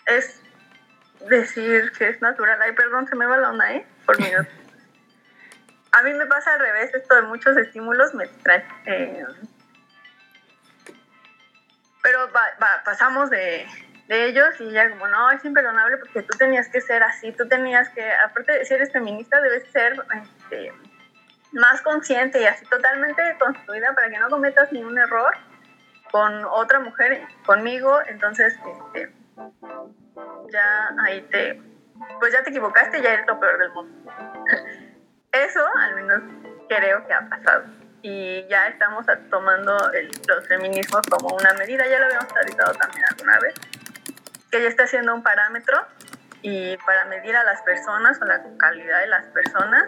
es 0.06 0.40
decir 1.28 1.92
que 1.98 2.10
es 2.10 2.22
natural. 2.22 2.62
Ay, 2.62 2.74
perdón, 2.74 3.08
se 3.08 3.16
me 3.16 3.26
va 3.26 3.38
la 3.38 3.50
onda, 3.50 3.74
¿eh? 3.74 3.88
Por 4.06 4.22
minutos. 4.22 4.46
a 5.94 6.04
mí 6.04 6.14
me 6.14 6.28
pasa 6.28 6.54
al 6.54 6.60
revés, 6.60 6.94
esto 6.94 7.16
de 7.16 7.24
muchos 7.24 7.58
estímulos 7.58 8.14
me 8.14 8.28
trae. 8.28 8.64
Eh, 8.86 9.26
pero 12.08 12.30
pasamos 12.86 13.30
de, 13.30 13.68
ellos 14.08 14.56
y 14.62 14.70
ella 14.70 14.90
como, 14.92 15.10
no, 15.10 15.30
es 15.32 15.44
imperdonable 15.44 15.98
porque 15.98 16.22
tú 16.22 16.38
tenías 16.38 16.70
que 16.70 16.80
ser 16.80 17.04
así, 17.04 17.34
tú 17.34 17.46
tenías 17.50 17.90
que, 17.90 18.10
aparte 18.26 18.54
de 18.54 18.64
si 18.64 18.74
eres 18.74 18.94
feminista, 18.94 19.42
debes 19.42 19.70
ser 19.72 20.02
este, 20.24 20.72
más 21.52 21.82
consciente 21.82 22.42
y 22.42 22.46
así 22.46 22.64
totalmente 22.68 23.22
construida 23.38 23.94
para 23.94 24.10
que 24.10 24.20
no 24.20 24.30
cometas 24.30 24.72
ningún 24.72 24.98
error 24.98 25.34
con 26.10 26.46
otra 26.46 26.80
mujer, 26.80 27.28
conmigo, 27.46 28.00
entonces 28.08 28.58
este, 28.66 29.12
ya 30.54 30.96
ahí 31.04 31.22
te, 31.24 31.62
pues 32.22 32.32
ya 32.32 32.42
te 32.44 32.52
equivocaste, 32.52 33.02
ya 33.02 33.16
eres 33.16 33.28
lo 33.28 33.38
peor 33.38 33.58
del 33.58 33.72
mundo. 33.74 34.14
Eso 35.34 35.68
al 35.76 35.96
menos 35.96 36.24
creo 36.70 37.06
que 37.06 37.14
ha 37.14 37.28
pasado 37.28 37.66
y 38.02 38.48
ya 38.48 38.68
estamos 38.68 39.06
tomando 39.30 39.78
los 40.28 40.48
feminismos 40.48 41.02
como 41.10 41.36
una 41.36 41.54
medida, 41.54 41.88
ya 41.88 42.00
lo 42.00 42.06
habíamos 42.06 42.32
realizado 42.34 42.74
también 42.74 43.06
alguna 43.10 43.40
vez, 43.40 43.56
que 44.52 44.62
ya 44.62 44.70
está 44.70 44.84
haciendo 44.84 45.14
un 45.14 45.24
parámetro 45.24 45.86
y 46.42 46.78
para 46.78 47.06
medir 47.06 47.36
a 47.36 47.44
las 47.44 47.62
personas 47.64 48.22
o 48.22 48.26
la 48.26 48.42
calidad 48.58 49.02
de 49.02 49.08
las 49.08 49.26
personas. 49.28 49.86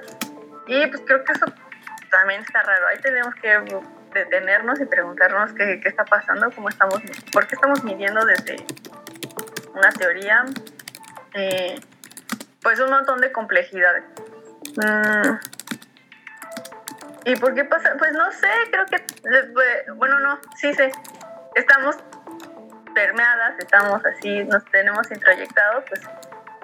Y 0.68 0.86
pues 0.88 1.02
creo 1.06 1.24
que 1.24 1.34
eso 1.34 1.46
también 2.10 2.42
está 2.42 2.62
raro. 2.64 2.88
Ahí 2.88 2.98
tenemos 3.00 3.34
que 3.36 3.82
detenernos 4.14 4.80
y 4.82 4.86
preguntarnos 4.86 5.54
qué, 5.54 5.80
qué 5.80 5.90
está 5.90 6.06
pasando, 6.06 6.52
cómo 6.52 6.70
estamos, 6.70 7.02
por 7.32 7.48
qué 7.48 7.56
estamos 7.56 7.84
midiendo 7.84 8.26
desde 8.26 8.58
una 9.74 9.92
teoría, 9.92 10.46
eh, 11.34 11.80
pues 12.62 12.80
un 12.80 12.90
montón 12.90 13.22
de 13.22 13.32
complejidades. 13.32 14.04
Mm. 14.76 15.59
¿Y 17.30 17.36
por 17.36 17.54
qué 17.54 17.64
pasa? 17.64 17.94
Pues 18.00 18.12
no 18.14 18.32
sé, 18.32 18.50
creo 18.72 18.86
que, 18.88 19.06
bueno, 19.94 20.20
no, 20.20 20.40
sí 20.58 20.74
sé, 20.74 20.92
estamos 21.54 21.96
permeadas, 22.96 23.54
estamos 23.60 24.04
así, 24.04 24.44
nos 24.46 24.66
tenemos 24.72 25.12
introyectado 25.12 25.86
pues 25.86 26.02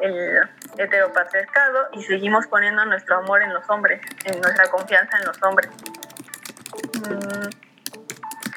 el 0.02 0.40
heteropatriarcado 0.80 1.90
y 1.94 2.02
seguimos 2.02 2.48
poniendo 2.48 2.84
nuestro 2.86 3.18
amor 3.18 3.44
en 3.44 3.54
los 3.54 3.70
hombres, 3.70 4.02
en 4.24 4.42
nuestra 4.42 4.68
confianza 4.70 5.20
en 5.20 5.26
los 5.28 5.44
hombres. 5.44 5.70
Mm, 7.10 7.50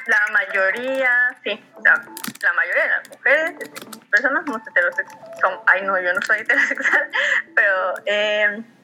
la 0.07 0.19
mayoría, 0.33 1.11
sí, 1.43 1.63
la, 1.85 2.53
mayoría 2.53 2.83
de 2.85 2.89
las 2.89 3.09
mujeres, 3.09 3.69
personas 4.09 4.45
somos 4.45 4.67
heterosexuales, 4.67 5.59
ay 5.67 5.83
no, 5.83 6.01
yo 6.01 6.11
no 6.11 6.21
soy 6.23 6.39
heterosexual, 6.39 7.11
pero, 7.55 7.93
em, 8.07 8.78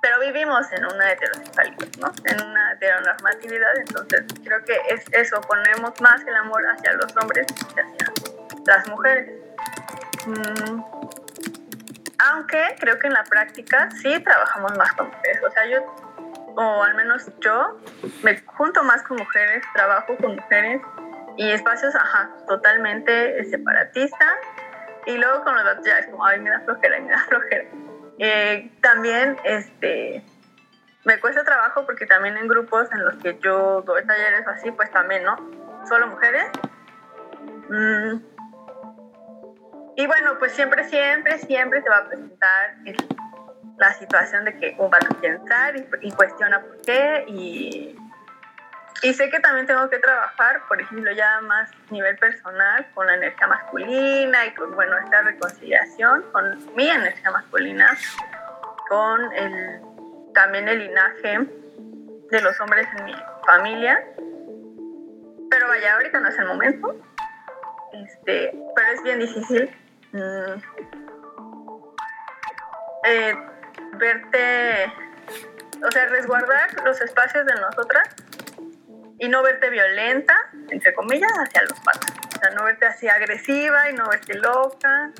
pero 0.00 0.20
vivimos 0.20 0.70
en 0.72 0.84
una 0.84 1.12
heterosexualidad, 1.12 1.88
¿no? 1.98 2.12
En 2.24 2.46
una 2.46 2.72
heteronormatividad, 2.72 3.76
entonces 3.76 4.24
creo 4.44 4.64
que 4.64 4.76
es 4.88 5.04
eso, 5.12 5.40
ponemos 5.42 6.00
más 6.00 6.22
el 6.26 6.36
amor 6.36 6.62
hacia 6.66 6.92
los 6.94 7.14
hombres 7.16 7.46
que 7.46 7.80
hacia 7.80 8.12
las 8.66 8.88
mujeres. 8.88 9.30
Mm, 10.26 10.82
aunque 12.18 12.76
creo 12.78 12.98
que 12.98 13.06
en 13.06 13.14
la 13.14 13.24
práctica 13.24 13.88
sí 14.02 14.18
trabajamos 14.20 14.76
más 14.76 14.92
con 14.92 15.08
mujeres. 15.08 15.40
O 15.46 15.50
sea, 15.50 15.66
yo, 15.66 15.84
o 16.56 16.82
al 16.82 16.94
menos 16.94 17.30
yo, 17.40 17.80
me 18.22 18.38
junto 18.40 18.82
más 18.82 19.02
con 19.02 19.16
mujeres, 19.16 19.64
trabajo 19.74 20.16
con 20.18 20.36
mujeres 20.36 20.82
y 21.36 21.50
espacios, 21.50 21.94
ajá, 21.94 22.30
totalmente 22.46 23.42
separatistas. 23.44 24.34
Y 25.06 25.16
luego 25.16 25.42
con 25.44 25.54
los 25.54 25.64
datos 25.64 25.86
ya 25.86 25.98
es 25.98 26.06
como, 26.08 26.24
ay, 26.24 26.40
me 26.40 26.50
da 26.50 26.60
flojera, 26.60 27.00
me 27.00 27.10
da 27.10 27.18
flojera. 27.28 27.64
Eh, 28.22 28.70
también, 28.82 29.38
este, 29.44 30.22
me 31.04 31.18
cuesta 31.20 31.42
trabajo 31.42 31.86
porque 31.86 32.04
también 32.04 32.36
en 32.36 32.48
grupos 32.48 32.92
en 32.92 33.02
los 33.02 33.16
que 33.16 33.38
yo 33.42 33.80
doy 33.80 34.04
talleres 34.04 34.46
así, 34.46 34.70
pues 34.72 34.90
también, 34.90 35.24
¿no? 35.24 35.36
Solo 35.88 36.06
mujeres. 36.06 36.46
Mm. 37.70 38.20
Y 39.96 40.06
bueno, 40.06 40.38
pues 40.38 40.52
siempre, 40.52 40.84
siempre, 40.84 41.38
siempre 41.38 41.80
se 41.80 41.88
va 41.88 41.96
a 41.96 42.08
presentar 42.08 42.76
la 43.78 43.94
situación 43.94 44.44
de 44.44 44.58
que 44.58 44.76
un 44.78 44.90
vato 44.90 45.08
quiere 45.18 45.36
entrar 45.36 45.74
y, 46.02 46.12
cuestiona 46.12 46.60
por 46.60 46.82
qué 46.82 47.24
y, 47.26 47.96
y 49.02 49.14
sé 49.14 49.30
que 49.30 49.40
también 49.40 49.66
tengo 49.66 49.88
que 49.88 49.98
trabajar, 49.98 50.62
por 50.68 50.80
ejemplo, 50.80 51.10
ya 51.12 51.40
más 51.42 51.70
nivel 51.90 52.16
personal 52.18 52.86
con 52.94 53.06
la 53.06 53.14
energía 53.14 53.46
masculina 53.46 54.46
y 54.46 54.54
con, 54.54 54.74
bueno, 54.74 54.96
esta 54.98 55.22
reconciliación 55.22 56.22
con 56.32 56.74
mi 56.76 56.88
energía 56.88 57.30
masculina, 57.30 57.96
con 58.88 59.32
el, 59.32 59.80
también 60.34 60.68
el 60.68 60.80
linaje 60.80 61.38
de 62.30 62.40
los 62.42 62.60
hombres 62.60 62.86
en 62.98 63.04
mi 63.06 63.14
familia. 63.46 64.04
Pero 65.50 65.68
vaya, 65.68 65.94
ahorita 65.94 66.20
no 66.20 66.28
es 66.28 66.38
el 66.38 66.46
momento. 66.46 66.96
Este, 67.92 68.52
pero 68.76 68.88
es 68.92 69.02
bien 69.02 69.18
difícil. 69.20 69.76
Mm, 70.12 70.62
eh, 73.04 73.34
verte, 73.94 74.92
o 75.84 75.90
sea, 75.90 76.06
resguardar 76.06 76.68
los 76.84 77.00
espacios 77.00 77.46
de 77.46 77.54
nosotras 77.54 78.14
y 79.20 79.28
no 79.28 79.42
verte 79.42 79.68
violenta, 79.68 80.34
entre 80.70 80.94
comillas, 80.94 81.30
hacia 81.38 81.62
los 81.62 81.78
padres. 81.80 82.10
O 82.36 82.40
sea, 82.40 82.50
no 82.56 82.64
verte 82.64 82.86
así 82.86 83.06
agresiva 83.06 83.90
y 83.90 83.92
no 83.92 84.08
verte 84.08 84.34
loca. 84.34 85.12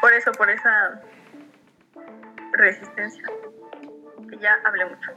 por 0.00 0.12
eso, 0.14 0.32
por 0.32 0.50
esa 0.50 1.02
resistencia. 2.52 3.22
Que 4.30 4.38
ya 4.38 4.56
hablé 4.64 4.86
mucho. 4.86 5.10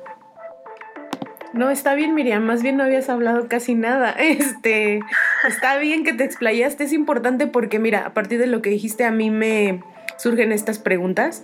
No, 1.54 1.70
está 1.70 1.94
bien, 1.94 2.14
Miriam, 2.16 2.44
más 2.44 2.64
bien 2.64 2.76
no 2.76 2.84
habías 2.84 3.10
hablado 3.10 3.48
casi 3.48 3.76
nada. 3.76 4.14
Este, 4.18 5.00
está 5.48 5.78
bien 5.78 6.04
que 6.04 6.14
te 6.14 6.26
explayaste, 6.26 6.84
es 6.84 6.92
importante 6.92 7.48
porque 7.48 7.80
mira, 7.80 8.06
a 8.06 8.14
partir 8.14 8.40
de 8.40 8.48
lo 8.48 8.62
que 8.62 8.72
dijiste 8.72 9.06
a 9.06 9.12
mí 9.12 9.30
me 9.30 9.84
surgen 10.24 10.54
estas 10.54 10.80
preguntas 10.80 11.44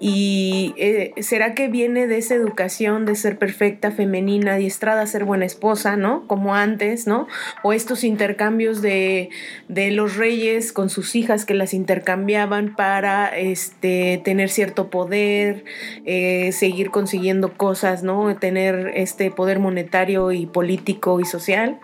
y 0.00 0.74
eh, 0.78 1.12
será 1.20 1.54
que 1.54 1.68
viene 1.68 2.06
de 2.06 2.16
esa 2.16 2.34
educación 2.34 3.04
de 3.04 3.16
ser 3.16 3.38
perfecta, 3.38 3.90
femenina, 3.90 4.56
diestrada, 4.56 5.06
ser 5.06 5.24
buena 5.24 5.44
esposa, 5.44 5.96
¿no? 5.96 6.26
Como 6.26 6.54
antes, 6.54 7.06
¿no? 7.06 7.28
O 7.62 7.74
estos 7.74 8.02
intercambios 8.02 8.80
de, 8.80 9.28
de 9.68 9.90
los 9.90 10.16
reyes 10.16 10.72
con 10.72 10.88
sus 10.88 11.14
hijas 11.14 11.44
que 11.44 11.52
las 11.52 11.74
intercambiaban 11.74 12.74
para 12.74 13.26
este, 13.36 14.22
tener 14.24 14.48
cierto 14.48 14.88
poder, 14.88 15.64
eh, 16.06 16.50
seguir 16.52 16.90
consiguiendo 16.90 17.52
cosas, 17.52 18.02
¿no? 18.02 18.34
Tener 18.36 18.92
este 18.94 19.30
poder 19.30 19.58
monetario 19.58 20.32
y 20.32 20.46
político 20.46 21.20
y 21.20 21.26
social. 21.26 21.78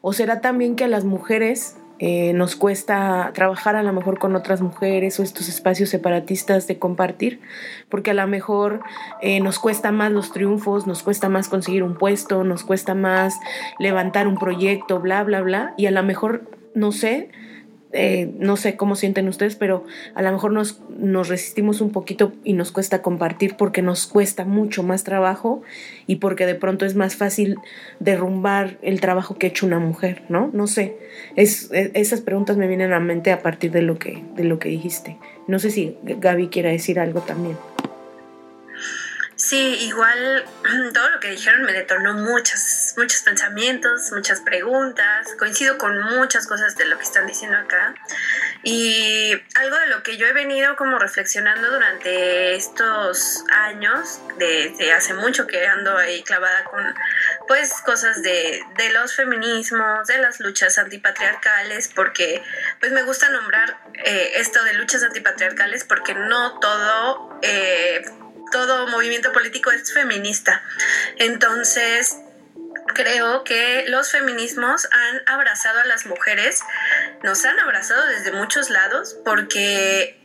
¿O 0.00 0.12
será 0.12 0.40
también 0.40 0.74
que 0.74 0.84
a 0.84 0.88
las 0.88 1.04
mujeres 1.04 1.76
eh, 1.98 2.32
nos 2.32 2.54
cuesta 2.54 3.32
trabajar 3.34 3.74
a 3.76 3.82
lo 3.82 3.92
mejor 3.92 4.18
con 4.18 4.36
otras 4.36 4.60
mujeres 4.60 5.18
o 5.18 5.22
estos 5.22 5.48
espacios 5.48 5.88
separatistas 5.88 6.66
de 6.66 6.78
compartir, 6.78 7.40
porque 7.88 8.12
a 8.12 8.14
lo 8.14 8.26
mejor 8.26 8.82
eh, 9.20 9.40
nos 9.40 9.58
cuesta 9.58 9.90
más 9.90 10.12
los 10.12 10.32
triunfos, 10.32 10.86
nos 10.86 11.02
cuesta 11.02 11.28
más 11.28 11.48
conseguir 11.48 11.82
un 11.82 11.96
puesto, 11.96 12.44
nos 12.44 12.62
cuesta 12.62 12.94
más 12.94 13.38
levantar 13.78 14.28
un 14.28 14.38
proyecto, 14.38 15.00
bla, 15.00 15.24
bla, 15.24 15.40
bla, 15.40 15.74
y 15.76 15.86
a 15.86 15.90
lo 15.90 16.02
mejor, 16.02 16.50
no 16.74 16.92
sé, 16.92 17.30
eh, 17.92 18.30
no 18.38 18.56
sé 18.56 18.76
cómo 18.76 18.96
sienten 18.96 19.28
ustedes, 19.28 19.56
pero 19.56 19.84
a 20.14 20.20
lo 20.20 20.30
mejor 20.30 20.52
nos, 20.52 20.80
nos 20.90 21.28
resistimos 21.28 21.80
un 21.80 21.90
poquito 21.90 22.32
y 22.44 22.52
nos 22.52 22.70
cuesta 22.70 23.00
compartir 23.00 23.56
porque 23.56 23.80
nos 23.80 24.06
cuesta 24.06 24.44
mucho 24.44 24.82
más 24.82 25.04
trabajo 25.04 25.62
y 26.06 26.16
porque 26.16 26.44
de 26.44 26.54
pronto 26.54 26.84
es 26.84 26.94
más 26.94 27.16
fácil 27.16 27.56
derrumbar 27.98 28.78
el 28.82 29.00
trabajo 29.00 29.38
que 29.38 29.46
ha 29.46 29.50
hecho 29.50 29.66
una 29.66 29.78
mujer, 29.78 30.22
¿no? 30.28 30.50
No 30.52 30.66
sé. 30.66 30.96
Es, 31.34 31.70
e, 31.72 31.90
esas 31.94 32.20
preguntas 32.20 32.58
me 32.58 32.66
vienen 32.66 32.92
a 32.92 32.98
la 32.98 33.00
mente 33.00 33.32
a 33.32 33.42
partir 33.42 33.70
de 33.70 33.82
lo 33.82 33.98
que, 33.98 34.22
de 34.34 34.44
lo 34.44 34.58
que 34.58 34.68
dijiste. 34.68 35.16
No 35.46 35.58
sé 35.58 35.70
si 35.70 35.96
Gaby 36.02 36.48
quiera 36.48 36.70
decir 36.70 37.00
algo 37.00 37.20
también. 37.22 37.56
Sí, 39.38 39.78
igual 39.82 40.44
todo 40.92 41.10
lo 41.10 41.20
que 41.20 41.30
dijeron 41.30 41.62
me 41.62 41.72
detonó 41.72 42.12
muchos, 42.14 42.87
muchos 42.98 43.22
pensamientos, 43.22 44.10
muchas 44.12 44.40
preguntas. 44.40 45.28
Coincido 45.38 45.78
con 45.78 45.98
muchas 46.16 46.46
cosas 46.46 46.76
de 46.76 46.84
lo 46.84 46.98
que 46.98 47.04
están 47.04 47.26
diciendo 47.26 47.56
acá. 47.56 47.94
Y 48.62 49.32
algo 49.54 49.76
de 49.76 49.86
lo 49.86 50.02
que 50.02 50.16
yo 50.16 50.26
he 50.26 50.32
venido 50.32 50.76
como 50.76 50.98
reflexionando 50.98 51.70
durante 51.70 52.56
estos 52.56 53.44
años, 53.50 54.20
desde 54.36 54.92
hace 54.92 55.14
mucho 55.14 55.46
que 55.46 55.66
ando 55.66 55.96
ahí 55.96 56.22
clavada 56.24 56.64
con 56.64 56.94
pues 57.46 57.72
cosas 57.82 58.20
de, 58.22 58.62
de 58.76 58.90
los 58.90 59.14
feminismos, 59.14 60.06
de 60.08 60.18
las 60.18 60.40
luchas 60.40 60.76
antipatriarcales, 60.76 61.88
porque 61.88 62.42
pues 62.80 62.92
me 62.92 63.04
gusta 63.04 63.30
nombrar 63.30 63.78
eh, 63.94 64.32
esto 64.34 64.62
de 64.64 64.74
luchas 64.74 65.02
antipatriarcales 65.02 65.84
porque 65.84 66.14
no 66.14 66.58
todo... 66.58 67.38
Eh, 67.42 68.04
todo 68.50 68.86
movimiento 68.86 69.30
político 69.30 69.70
es 69.70 69.92
feminista. 69.92 70.62
Entonces, 71.18 72.16
creo 72.88 73.44
que 73.44 73.84
los 73.88 74.10
feminismos 74.10 74.88
han 74.90 75.22
abrazado 75.26 75.80
a 75.80 75.84
las 75.84 76.06
mujeres, 76.06 76.60
nos 77.22 77.44
han 77.44 77.58
abrazado 77.60 78.06
desde 78.06 78.32
muchos 78.32 78.70
lados, 78.70 79.16
porque 79.24 80.18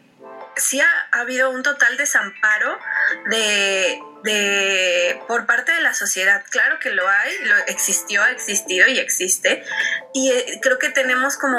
sí 0.55 0.81
ha, 0.81 1.07
habido 1.11 1.49
un 1.49 1.63
total 1.63 1.97
desamparo 1.97 2.79
de, 3.27 4.01
de, 4.23 5.21
por 5.27 5.45
parte 5.45 5.71
de 5.71 5.81
la 5.81 5.93
sociedad. 5.93 6.43
Claro 6.49 6.79
que 6.79 6.91
lo 6.91 7.07
hay, 7.07 7.37
lo 7.45 7.55
existió, 7.67 8.23
ha 8.23 8.31
existido 8.31 8.87
y 8.87 8.99
existe. 8.99 9.63
Y 10.13 10.31
eh, 10.31 10.59
creo 10.61 10.79
que 10.79 10.89
tenemos 10.89 11.37
como 11.37 11.57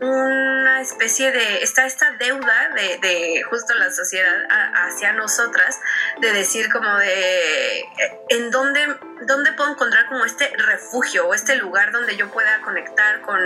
una 0.00 0.80
especie 0.80 1.32
de, 1.32 1.62
está 1.62 1.86
esta 1.86 2.12
deuda 2.12 2.70
de, 2.74 2.98
de 2.98 3.42
justo 3.42 3.74
la 3.74 3.90
sociedad 3.90 4.46
hacia 4.74 5.12
nosotras, 5.12 5.80
de 6.20 6.32
decir 6.32 6.70
como 6.70 6.98
de, 6.98 7.80
eh, 7.80 7.86
¿en 8.28 8.50
dónde, 8.50 8.96
dónde 9.22 9.52
puedo 9.52 9.72
encontrar 9.72 10.06
como 10.06 10.24
este 10.24 10.52
refugio 10.56 11.26
o 11.28 11.34
este 11.34 11.56
lugar 11.56 11.92
donde 11.92 12.16
yo 12.16 12.30
pueda 12.30 12.60
conectar 12.62 13.20
con, 13.22 13.40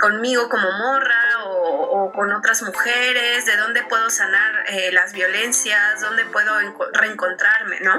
conmigo 0.00 0.48
como 0.48 0.70
morra 0.72 1.44
o, 1.44 2.12
con 2.12 2.32
otras 2.32 2.62
mujeres? 2.62 3.46
¿De 3.46 3.56
dónde 3.56 3.82
puedo 3.84 4.10
sanar 4.10 4.64
eh, 4.68 4.92
las 4.92 5.12
violencias? 5.12 6.00
¿Dónde 6.00 6.24
puedo 6.26 6.52
reencontrarme, 6.92 7.80
no? 7.80 7.95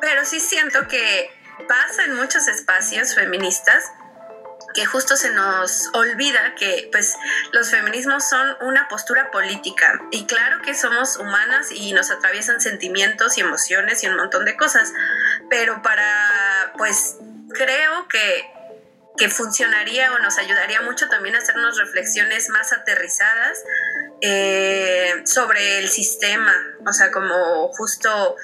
Pero 0.00 0.24
sí 0.24 0.40
siento 0.40 0.88
que 0.88 1.30
pasa 1.68 2.04
en 2.04 2.16
muchos 2.16 2.48
espacios 2.48 3.14
feministas 3.14 3.92
que 4.74 4.86
justo 4.86 5.16
se 5.16 5.30
nos 5.30 5.90
olvida 5.92 6.54
que 6.54 6.88
pues 6.90 7.16
los 7.52 7.70
feminismos 7.70 8.28
son 8.28 8.56
una 8.62 8.88
postura 8.88 9.30
política. 9.30 10.00
Y 10.10 10.26
claro 10.26 10.62
que 10.62 10.74
somos 10.74 11.16
humanas 11.16 11.70
y 11.70 11.92
nos 11.92 12.10
atraviesan 12.10 12.60
sentimientos 12.60 13.36
y 13.38 13.42
emociones 13.42 14.02
y 14.02 14.08
un 14.08 14.16
montón 14.16 14.44
de 14.44 14.56
cosas, 14.56 14.92
pero 15.50 15.82
para 15.82 16.72
pues 16.76 17.16
creo 17.54 18.08
que 18.08 18.50
que 19.16 19.28
funcionaría 19.28 20.10
o 20.12 20.18
nos 20.20 20.38
ayudaría 20.38 20.80
mucho 20.80 21.06
también 21.08 21.34
a 21.34 21.38
hacernos 21.38 21.76
reflexiones 21.78 22.48
más 22.48 22.72
aterrizadas 22.72 23.62
eh, 24.22 25.22
sobre 25.26 25.80
el 25.80 25.90
sistema, 25.90 26.54
o 26.86 26.92
sea, 26.94 27.10
como 27.10 27.68
justo 27.74 28.36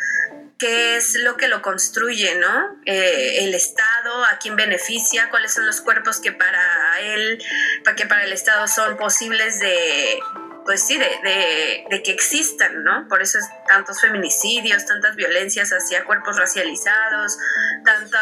qué 0.58 0.96
es 0.96 1.14
lo 1.14 1.36
que 1.36 1.46
lo 1.46 1.62
construye, 1.62 2.34
¿no? 2.34 2.80
Eh, 2.84 3.44
el 3.44 3.54
Estado, 3.54 4.24
a 4.24 4.38
quién 4.38 4.56
beneficia, 4.56 5.30
cuáles 5.30 5.54
son 5.54 5.66
los 5.66 5.80
cuerpos 5.80 6.18
que 6.18 6.32
para 6.32 7.00
él, 7.00 7.42
para 7.84 7.94
que 7.94 8.06
para 8.06 8.24
el 8.24 8.32
Estado 8.32 8.66
son 8.66 8.96
posibles 8.96 9.60
de, 9.60 10.18
pues 10.64 10.84
sí, 10.84 10.98
de, 10.98 11.86
de, 11.88 12.02
que 12.02 12.10
existan, 12.10 12.82
¿no? 12.82 13.06
Por 13.08 13.22
eso 13.22 13.38
es 13.38 13.46
tantos 13.68 14.00
feminicidios, 14.00 14.84
tantas 14.84 15.14
violencias 15.14 15.70
hacia 15.70 16.04
cuerpos 16.04 16.36
racializados, 16.36 17.38
tanta, 17.84 18.20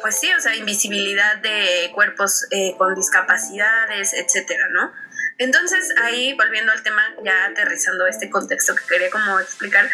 pues 0.00 0.20
sí, 0.20 0.32
o 0.32 0.40
sea, 0.40 0.54
invisibilidad 0.54 1.36
de 1.38 1.90
cuerpos 1.92 2.46
eh, 2.52 2.76
con 2.78 2.94
discapacidades, 2.94 4.14
etcétera, 4.14 4.68
¿no? 4.70 4.92
Entonces, 5.38 5.92
ahí, 6.00 6.32
volviendo 6.34 6.70
al 6.70 6.82
tema, 6.82 7.02
ya 7.24 7.46
aterrizando 7.46 8.06
este 8.06 8.30
contexto 8.30 8.74
que 8.76 8.84
quería 8.86 9.10
como 9.10 9.40
explicar, 9.40 9.90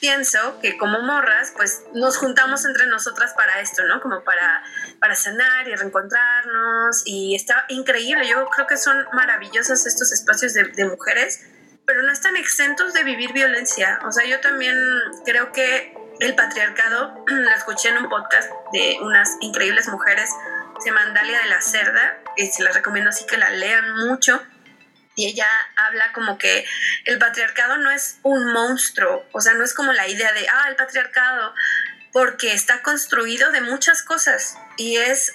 pienso 0.00 0.58
que 0.60 0.76
como 0.76 1.00
morras, 1.02 1.52
pues 1.56 1.82
nos 1.94 2.16
juntamos 2.16 2.64
entre 2.64 2.86
nosotras 2.86 3.32
para 3.34 3.60
esto, 3.60 3.84
¿no? 3.84 4.00
Como 4.00 4.22
para, 4.24 4.62
para 5.00 5.14
sanar 5.14 5.68
y 5.68 5.74
reencontrarnos. 5.74 7.02
Y 7.04 7.34
está 7.34 7.64
increíble. 7.68 8.28
Yo 8.28 8.46
creo 8.46 8.66
que 8.66 8.76
son 8.76 9.06
maravillosos 9.12 9.86
estos 9.86 10.12
espacios 10.12 10.54
de, 10.54 10.64
de 10.64 10.84
mujeres, 10.86 11.40
pero 11.84 12.02
no 12.02 12.12
están 12.12 12.36
exentos 12.36 12.92
de 12.92 13.02
vivir 13.02 13.32
violencia. 13.32 13.98
O 14.04 14.12
sea, 14.12 14.26
yo 14.26 14.40
también 14.40 14.76
creo 15.24 15.52
que 15.52 15.94
el 16.20 16.34
patriarcado, 16.34 17.24
lo 17.26 17.50
escuché 17.50 17.90
en 17.90 17.98
un 17.98 18.08
podcast 18.08 18.50
de 18.72 18.98
unas 19.00 19.36
increíbles 19.40 19.88
mujeres, 19.88 20.30
se 20.80 20.90
llama 20.90 21.06
Dalia 21.12 21.40
de 21.40 21.46
la 21.46 21.60
Cerda, 21.60 22.18
y 22.36 22.46
se 22.46 22.62
las 22.62 22.74
recomiendo 22.74 23.10
así 23.10 23.26
que 23.26 23.36
la 23.36 23.50
lean 23.50 23.96
mucho. 24.06 24.40
Y 25.18 25.26
ella 25.26 25.48
habla 25.74 26.12
como 26.12 26.38
que 26.38 26.64
el 27.04 27.18
patriarcado 27.18 27.76
no 27.78 27.90
es 27.90 28.18
un 28.22 28.52
monstruo, 28.52 29.26
o 29.32 29.40
sea, 29.40 29.52
no 29.54 29.64
es 29.64 29.74
como 29.74 29.92
la 29.92 30.06
idea 30.06 30.32
de, 30.32 30.48
ah, 30.48 30.66
el 30.68 30.76
patriarcado, 30.76 31.54
porque 32.12 32.52
está 32.52 32.82
construido 32.82 33.50
de 33.50 33.60
muchas 33.60 34.04
cosas 34.04 34.56
y 34.76 34.96
es 34.96 35.34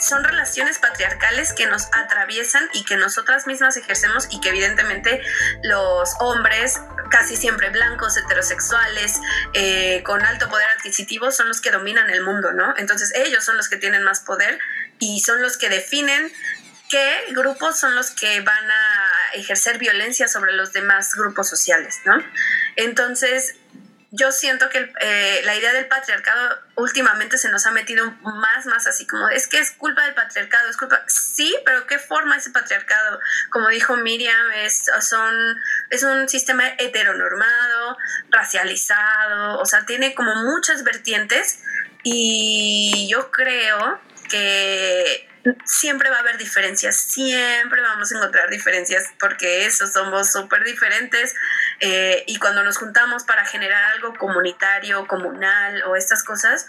son 0.00 0.24
relaciones 0.24 0.78
patriarcales 0.78 1.52
que 1.52 1.66
nos 1.66 1.88
atraviesan 1.92 2.68
y 2.72 2.84
que 2.84 2.96
nosotras 2.96 3.46
mismas 3.46 3.76
ejercemos 3.76 4.26
y 4.30 4.40
que 4.40 4.48
evidentemente 4.48 5.22
los 5.62 6.14
hombres, 6.18 6.80
casi 7.10 7.36
siempre 7.36 7.68
blancos, 7.68 8.16
heterosexuales, 8.16 9.20
eh, 9.52 10.02
con 10.04 10.24
alto 10.24 10.48
poder 10.48 10.66
adquisitivo, 10.76 11.30
son 11.30 11.48
los 11.48 11.60
que 11.60 11.70
dominan 11.70 12.10
el 12.10 12.22
mundo, 12.22 12.52
¿no? 12.52 12.74
Entonces 12.78 13.12
ellos 13.14 13.44
son 13.44 13.58
los 13.58 13.68
que 13.68 13.76
tienen 13.76 14.02
más 14.02 14.20
poder 14.20 14.58
y 14.98 15.20
son 15.20 15.40
los 15.42 15.56
que 15.56 15.68
definen 15.68 16.32
qué 16.92 17.32
grupos 17.32 17.80
son 17.80 17.94
los 17.94 18.10
que 18.10 18.42
van 18.42 18.70
a 18.70 19.10
ejercer 19.32 19.78
violencia 19.78 20.28
sobre 20.28 20.52
los 20.52 20.74
demás 20.74 21.14
grupos 21.14 21.48
sociales, 21.48 22.02
¿no? 22.04 22.22
Entonces, 22.76 23.54
yo 24.10 24.30
siento 24.30 24.68
que 24.68 24.92
eh, 25.00 25.40
la 25.44 25.56
idea 25.56 25.72
del 25.72 25.86
patriarcado 25.86 26.58
últimamente 26.76 27.38
se 27.38 27.48
nos 27.48 27.64
ha 27.66 27.70
metido 27.70 28.10
más, 28.20 28.66
más 28.66 28.86
así 28.86 29.06
como, 29.06 29.30
es 29.30 29.48
que 29.48 29.58
es 29.58 29.70
culpa 29.70 30.04
del 30.04 30.12
patriarcado, 30.12 30.68
es 30.68 30.76
culpa, 30.76 31.02
sí, 31.06 31.56
pero 31.64 31.86
¿qué 31.86 31.98
forma 31.98 32.36
ese 32.36 32.50
patriarcado? 32.50 33.20
Como 33.48 33.70
dijo 33.70 33.96
Miriam, 33.96 34.50
es, 34.56 34.84
son, 35.00 35.34
es 35.88 36.02
un 36.02 36.28
sistema 36.28 36.64
heteronormado, 36.76 37.96
racializado, 38.28 39.60
o 39.60 39.64
sea, 39.64 39.86
tiene 39.86 40.14
como 40.14 40.34
muchas 40.34 40.84
vertientes 40.84 41.60
y 42.02 43.08
yo 43.10 43.30
creo 43.30 43.98
que 44.28 45.31
siempre 45.64 46.10
va 46.10 46.16
a 46.16 46.20
haber 46.20 46.38
diferencias, 46.38 46.96
siempre 46.96 47.80
vamos 47.80 48.12
a 48.12 48.16
encontrar 48.16 48.50
diferencias 48.50 49.04
porque 49.18 49.66
eso 49.66 49.86
somos 49.86 50.30
súper 50.30 50.64
diferentes 50.64 51.34
eh, 51.80 52.24
y 52.26 52.38
cuando 52.38 52.62
nos 52.62 52.78
juntamos 52.78 53.24
para 53.24 53.44
generar 53.44 53.82
algo 53.92 54.14
comunitario, 54.14 55.06
comunal 55.06 55.82
o 55.84 55.96
estas 55.96 56.22
cosas, 56.22 56.68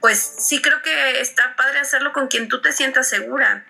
pues 0.00 0.18
sí 0.38 0.60
creo 0.62 0.82
que 0.82 1.20
está 1.20 1.56
padre 1.56 1.80
hacerlo 1.80 2.12
con 2.12 2.28
quien 2.28 2.48
tú 2.48 2.60
te 2.60 2.72
sientas 2.72 3.08
segura. 3.08 3.64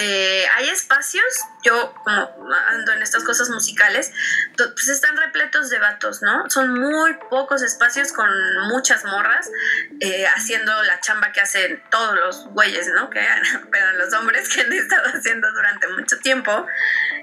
Eh, 0.00 0.46
hay 0.54 0.68
espacios, 0.68 1.24
yo 1.64 1.92
como 2.04 2.30
ando 2.68 2.92
en 2.92 3.02
estas 3.02 3.24
cosas 3.24 3.50
musicales, 3.50 4.12
pues 4.56 4.86
están 4.86 5.16
repletos 5.16 5.70
de 5.70 5.80
vatos, 5.80 6.22
¿no? 6.22 6.48
Son 6.48 6.72
muy 6.72 7.14
pocos 7.28 7.62
espacios 7.62 8.12
con 8.12 8.28
muchas 8.68 9.04
morras 9.04 9.50
eh, 9.98 10.24
haciendo 10.28 10.84
la 10.84 11.00
chamba 11.00 11.32
que 11.32 11.40
hacen 11.40 11.82
todos 11.90 12.14
los 12.14 12.46
güeyes, 12.50 12.86
¿no? 12.94 13.10
Que 13.10 13.26
pero 13.72 13.92
los 13.94 14.14
hombres 14.14 14.48
que 14.48 14.60
han 14.60 14.72
estado 14.72 15.08
haciendo 15.14 15.50
durante 15.52 15.88
mucho 15.88 16.18
tiempo. 16.18 16.66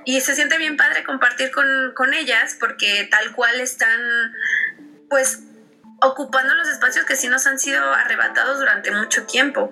Y 0.04 0.20
se 0.20 0.36
siente 0.36 0.58
bien 0.58 0.76
padre 0.76 1.06
compartir 1.06 1.52
con, 1.52 1.94
con 1.96 2.14
ellas 2.14 2.58
porque 2.60 3.08
tal 3.10 3.32
cual 3.32 3.60
están, 3.62 4.34
pues, 5.10 5.40
ocupando 6.02 6.54
los 6.56 6.68
espacios 6.68 7.06
que 7.06 7.16
sí 7.16 7.30
nos 7.30 7.48
han 7.48 7.58
sido 7.58 7.94
arrebatados 7.94 8.60
durante 8.60 8.92
mucho 8.92 9.26
tiempo. 9.26 9.72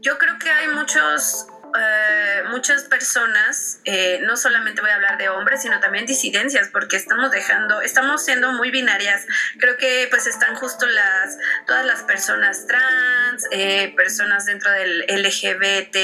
Yo 0.00 0.18
creo 0.18 0.38
que 0.38 0.50
hay 0.50 0.68
muchos 0.68 1.46
eh, 1.78 2.42
muchas 2.50 2.84
personas, 2.84 3.80
eh, 3.84 4.20
no 4.22 4.36
solamente 4.36 4.80
voy 4.80 4.90
a 4.90 4.96
hablar 4.96 5.18
de 5.18 5.28
hombres, 5.28 5.62
sino 5.62 5.80
también 5.80 6.06
disidencias, 6.06 6.68
porque 6.68 6.96
estamos 6.96 7.30
dejando, 7.30 7.80
estamos 7.80 8.24
siendo 8.24 8.52
muy 8.52 8.70
binarias. 8.70 9.26
Creo 9.58 9.76
que 9.76 10.06
pues 10.10 10.26
están 10.26 10.54
justo 10.54 10.86
las, 10.86 11.38
todas 11.66 11.84
las 11.84 12.02
personas 12.02 12.66
trans, 12.66 13.46
eh, 13.50 13.92
personas 13.96 14.46
dentro 14.46 14.70
del 14.72 15.04
LGBT 15.08 15.96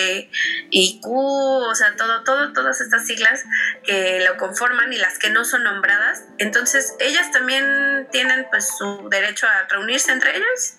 y 0.70 1.00
Q, 1.00 1.10
o 1.10 1.74
sea, 1.74 1.96
todo, 1.96 2.24
todo, 2.24 2.52
todas 2.52 2.80
estas 2.80 3.06
siglas 3.06 3.44
que 3.84 4.20
lo 4.26 4.36
conforman 4.36 4.92
y 4.92 4.98
las 4.98 5.18
que 5.18 5.30
no 5.30 5.44
son 5.44 5.64
nombradas. 5.64 6.24
Entonces, 6.38 6.94
ellas 7.00 7.30
también 7.30 8.08
tienen 8.12 8.46
pues 8.50 8.68
su 8.76 9.08
derecho 9.10 9.46
a 9.46 9.66
reunirse 9.68 10.12
entre 10.12 10.36
ellas 10.36 10.78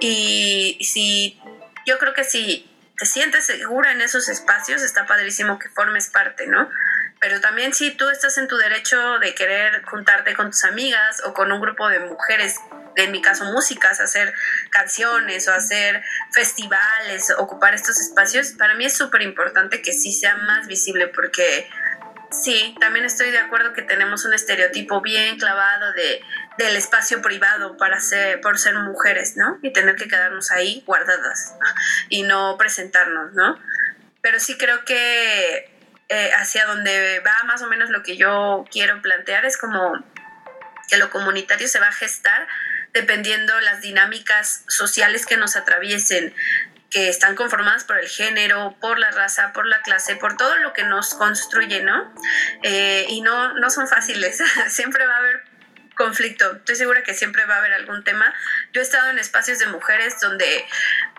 y 0.00 0.78
si 0.82 1.40
yo 1.86 1.98
creo 1.98 2.12
que 2.12 2.24
si 2.24 2.67
te 2.98 3.06
sientes 3.06 3.46
segura 3.46 3.92
en 3.92 4.00
esos 4.00 4.28
espacios, 4.28 4.82
está 4.82 5.06
padrísimo 5.06 5.58
que 5.58 5.68
formes 5.68 6.08
parte, 6.08 6.48
¿no? 6.48 6.68
Pero 7.20 7.40
también 7.40 7.72
si 7.72 7.92
tú 7.92 8.08
estás 8.08 8.38
en 8.38 8.48
tu 8.48 8.56
derecho 8.56 9.18
de 9.20 9.34
querer 9.34 9.82
juntarte 9.84 10.34
con 10.34 10.50
tus 10.50 10.64
amigas 10.64 11.22
o 11.24 11.32
con 11.32 11.50
un 11.52 11.60
grupo 11.60 11.88
de 11.88 12.00
mujeres, 12.00 12.56
en 12.96 13.12
mi 13.12 13.22
caso 13.22 13.44
músicas, 13.44 14.00
hacer 14.00 14.34
canciones 14.70 15.46
o 15.46 15.52
hacer 15.52 16.02
festivales, 16.32 17.32
ocupar 17.38 17.74
estos 17.74 18.00
espacios, 18.00 18.52
para 18.52 18.74
mí 18.74 18.86
es 18.86 18.96
súper 18.96 19.22
importante 19.22 19.80
que 19.80 19.92
sí 19.92 20.12
sea 20.12 20.36
más 20.36 20.66
visible 20.66 21.06
porque 21.06 21.70
sí, 22.32 22.76
también 22.80 23.04
estoy 23.04 23.30
de 23.30 23.38
acuerdo 23.38 23.72
que 23.72 23.82
tenemos 23.82 24.24
un 24.24 24.34
estereotipo 24.34 25.00
bien 25.00 25.38
clavado 25.38 25.92
de 25.92 26.20
del 26.58 26.76
espacio 26.76 27.22
privado 27.22 27.76
para 27.76 28.00
ser, 28.00 28.40
por 28.40 28.58
ser 28.58 28.74
mujeres, 28.74 29.36
¿no? 29.36 29.58
Y 29.62 29.72
tener 29.72 29.94
que 29.94 30.08
quedarnos 30.08 30.50
ahí 30.50 30.82
guardadas 30.86 31.54
y 32.08 32.24
no 32.24 32.56
presentarnos, 32.58 33.32
¿no? 33.32 33.58
Pero 34.20 34.40
sí 34.40 34.58
creo 34.58 34.84
que 34.84 35.70
eh, 36.08 36.32
hacia 36.34 36.66
donde 36.66 37.20
va 37.20 37.44
más 37.44 37.62
o 37.62 37.68
menos 37.68 37.90
lo 37.90 38.02
que 38.02 38.16
yo 38.16 38.64
quiero 38.72 39.00
plantear 39.00 39.46
es 39.46 39.56
como 39.56 40.04
que 40.88 40.96
lo 40.96 41.10
comunitario 41.10 41.68
se 41.68 41.78
va 41.78 41.88
a 41.88 41.92
gestar 41.92 42.48
dependiendo 42.92 43.60
las 43.60 43.80
dinámicas 43.80 44.64
sociales 44.66 45.26
que 45.26 45.36
nos 45.36 45.54
atraviesen, 45.54 46.34
que 46.90 47.08
están 47.08 47.36
conformadas 47.36 47.84
por 47.84 47.98
el 47.98 48.08
género, 48.08 48.76
por 48.80 48.98
la 48.98 49.10
raza, 49.12 49.52
por 49.52 49.66
la 49.66 49.80
clase, 49.82 50.16
por 50.16 50.36
todo 50.36 50.56
lo 50.56 50.72
que 50.72 50.82
nos 50.82 51.14
construye, 51.14 51.82
¿no? 51.82 52.12
Eh, 52.64 53.06
y 53.10 53.20
no, 53.20 53.54
no 53.54 53.70
son 53.70 53.86
fáciles, 53.86 54.42
siempre 54.68 55.06
va 55.06 55.14
a 55.14 55.18
haber 55.18 55.47
conflicto. 55.98 56.50
Estoy 56.56 56.76
segura 56.76 57.02
que 57.02 57.12
siempre 57.12 57.44
va 57.44 57.56
a 57.56 57.58
haber 57.58 57.74
algún 57.74 58.04
tema. 58.04 58.32
Yo 58.72 58.80
he 58.80 58.84
estado 58.84 59.10
en 59.10 59.18
espacios 59.18 59.58
de 59.58 59.66
mujeres 59.66 60.18
donde 60.20 60.64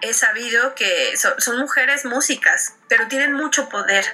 he 0.01 0.13
sabido 0.13 0.73
que 0.73 1.15
son, 1.17 1.59
mujeres 1.59 2.05
músicas, 2.05 2.75
pero 2.87 3.07
tienen 3.07 3.33
mucho 3.33 3.69
poder. 3.69 4.05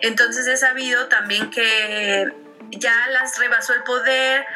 Entonces 0.00 0.46
he 0.46 0.56
sabido 0.56 1.08
también 1.08 1.50
que 1.50 2.32
ya 2.72 3.06
las 3.08 3.38
rebasó 3.38 3.74
el 3.74 3.82
poder, 3.82 4.46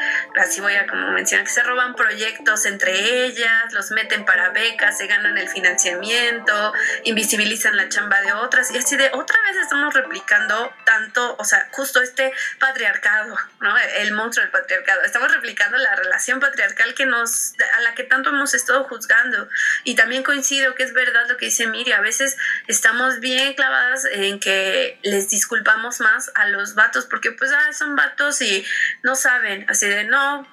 así 0.41 0.61
voy 0.61 0.75
a 0.75 0.87
como 0.87 1.11
mencionar, 1.11 1.47
que 1.47 1.53
se 1.53 1.63
roban 1.63 1.95
proyectos 1.95 2.65
entre 2.65 3.25
ellas, 3.25 3.73
los 3.73 3.91
meten 3.91 4.25
para 4.25 4.51
becas, 4.51 4.99
se 4.99 5.07
ganan 5.07 5.37
el 5.37 5.49
financiamiento, 5.49 6.73
invisibilizan 7.05 7.77
la 7.77 7.89
chamba 7.89 8.21
de 8.23 8.33
otras 8.33 8.71
y 8.71 8.79
así 8.79 8.97
de 8.97 9.11
otra 9.13 9.37
vez 9.47 9.57
estamos 9.63 9.93
replicando 9.93 10.73
tanto, 10.85 11.37
o 11.39 11.45
sea, 11.45 11.69
justo 11.73 12.01
este 12.01 12.33
patriarcado, 12.59 13.37
¿no? 13.61 13.77
El 13.79 14.13
monstruo 14.13 14.45
del 14.45 14.53
patriarcado. 14.53 15.03
Estamos 15.03 15.33
replicando 15.33 15.77
la 15.77 15.95
relación 15.95 16.41
patriarcal 16.41 16.95
que 16.95 17.07
nos, 17.07 17.55
a 17.77 17.81
la 17.81 17.95
que 17.95 18.05
tanto 18.05 18.31
hemos 18.31 18.55
estado 18.55 18.85
juzgando. 18.85 19.49
Y 19.85 19.95
también 19.95 20.23
coincido 20.23 20.75
que 20.75 20.85
es 20.85 20.93
verdad 20.93 21.29
lo 21.29 21.37
que 21.37 21.47
dice 21.47 21.67
Miri, 21.67 21.93
a 21.93 22.01
veces 22.01 22.37
estamos 22.67 23.21
bien 23.21 23.55
clavadas 23.55 24.07
en 24.11 24.41
que 24.41 24.99
les 25.03 25.29
disculpamos 25.29 26.01
más 26.01 26.31
a 26.35 26.49
los 26.49 26.75
vatos 26.75 27.07
porque 27.07 27.33
pues 27.33 27.51
ah, 27.53 27.73
son 27.73 27.97
vatos 27.97 28.06
y 28.41 28.65
no 29.03 29.17
saben, 29.17 29.67
así 29.69 29.87
de 29.87 30.05
no, 30.05 30.47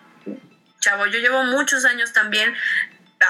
chavo, 0.80 1.06
yo 1.08 1.20
llevo 1.20 1.44
muchos 1.44 1.86
años 1.86 2.14
también 2.14 2.54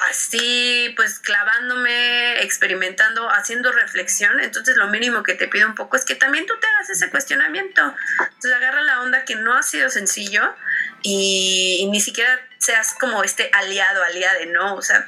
así, 0.09 0.93
pues 0.95 1.19
clavándome, 1.19 2.41
experimentando, 2.41 3.29
haciendo 3.29 3.71
reflexión, 3.71 4.39
entonces 4.39 4.75
lo 4.77 4.87
mínimo 4.87 5.23
que 5.23 5.35
te 5.35 5.47
pido 5.47 5.67
un 5.67 5.75
poco 5.75 5.97
es 5.97 6.05
que 6.05 6.15
también 6.15 6.45
tú 6.45 6.53
te 6.59 6.67
hagas 6.67 6.89
ese 6.89 7.09
cuestionamiento. 7.09 7.81
Entonces 8.19 8.53
agarra 8.53 8.81
la 8.81 9.01
onda 9.01 9.25
que 9.25 9.35
no 9.35 9.53
ha 9.55 9.63
sido 9.63 9.89
sencillo 9.89 10.55
y, 11.01 11.87
ni 11.91 12.01
siquiera 12.01 12.39
seas 12.57 12.95
como 12.99 13.23
este 13.23 13.49
aliado, 13.53 14.03
aliade, 14.03 14.45
¿no? 14.47 14.75
O 14.75 14.81
sea, 14.81 15.07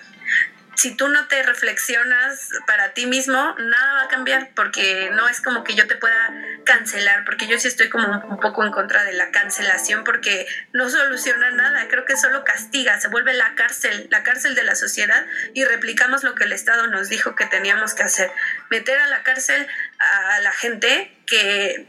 si 0.76 0.96
tú 0.96 1.08
no 1.08 1.28
te 1.28 1.42
reflexionas 1.44 2.50
para 2.68 2.94
ti 2.94 3.06
mismo, 3.06 3.56
nada 3.58 3.94
va 3.94 4.02
a 4.04 4.08
cambiar, 4.08 4.50
porque 4.56 5.10
no 5.14 5.28
es 5.28 5.42
como 5.42 5.64
que 5.64 5.74
yo 5.74 5.88
te 5.88 5.96
pueda 5.96 6.34
cancelar, 6.66 7.24
porque 7.26 7.48
yo 7.48 7.58
sí 7.60 7.68
estoy 7.68 7.90
como 7.90 8.20
un 8.28 8.40
poco 8.40 8.64
en 8.64 8.72
contra 8.72 9.04
de 9.04 9.14
la 9.14 9.32
cancelación, 9.32 10.04
porque 10.04 10.48
no 10.74 10.90
soluciona 10.90 11.52
nada, 11.52 11.88
creo 11.88 12.06
que 12.06 12.18
solo 12.18 12.44
castiga, 12.44 13.00
se 13.00 13.08
vuelve 13.08 13.34
la 13.34 13.56
cárcel, 13.56 14.08
la 14.12 14.24
cárcel 14.24 14.56
de 14.56 14.64
la 14.64 14.76
sociedad 14.76 15.26
y 15.54 15.64
replicamos 15.64 16.24
lo 16.24 16.36
que 16.36 16.44
el 16.44 16.52
Estado 16.52 16.88
nos 16.88 17.10
dijo 17.10 17.36
que 17.36 17.46
teníamos 17.46 17.94
que 17.94 18.04
hacer, 18.04 18.32
meter 18.70 19.00
a 19.00 19.08
la 19.08 19.24
cárcel 19.24 19.68
a 20.00 20.40
la 20.42 20.52
gente 20.52 21.16
que 21.26 21.88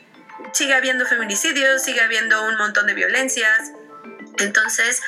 sigue 0.52 0.74
habiendo 0.74 1.06
feminicidios, 1.06 1.82
sigue 1.82 2.02
habiendo 2.02 2.44
un 2.44 2.56
montón 2.56 2.86
de 2.86 2.94
violencias, 2.94 3.72
entonces 4.38 5.02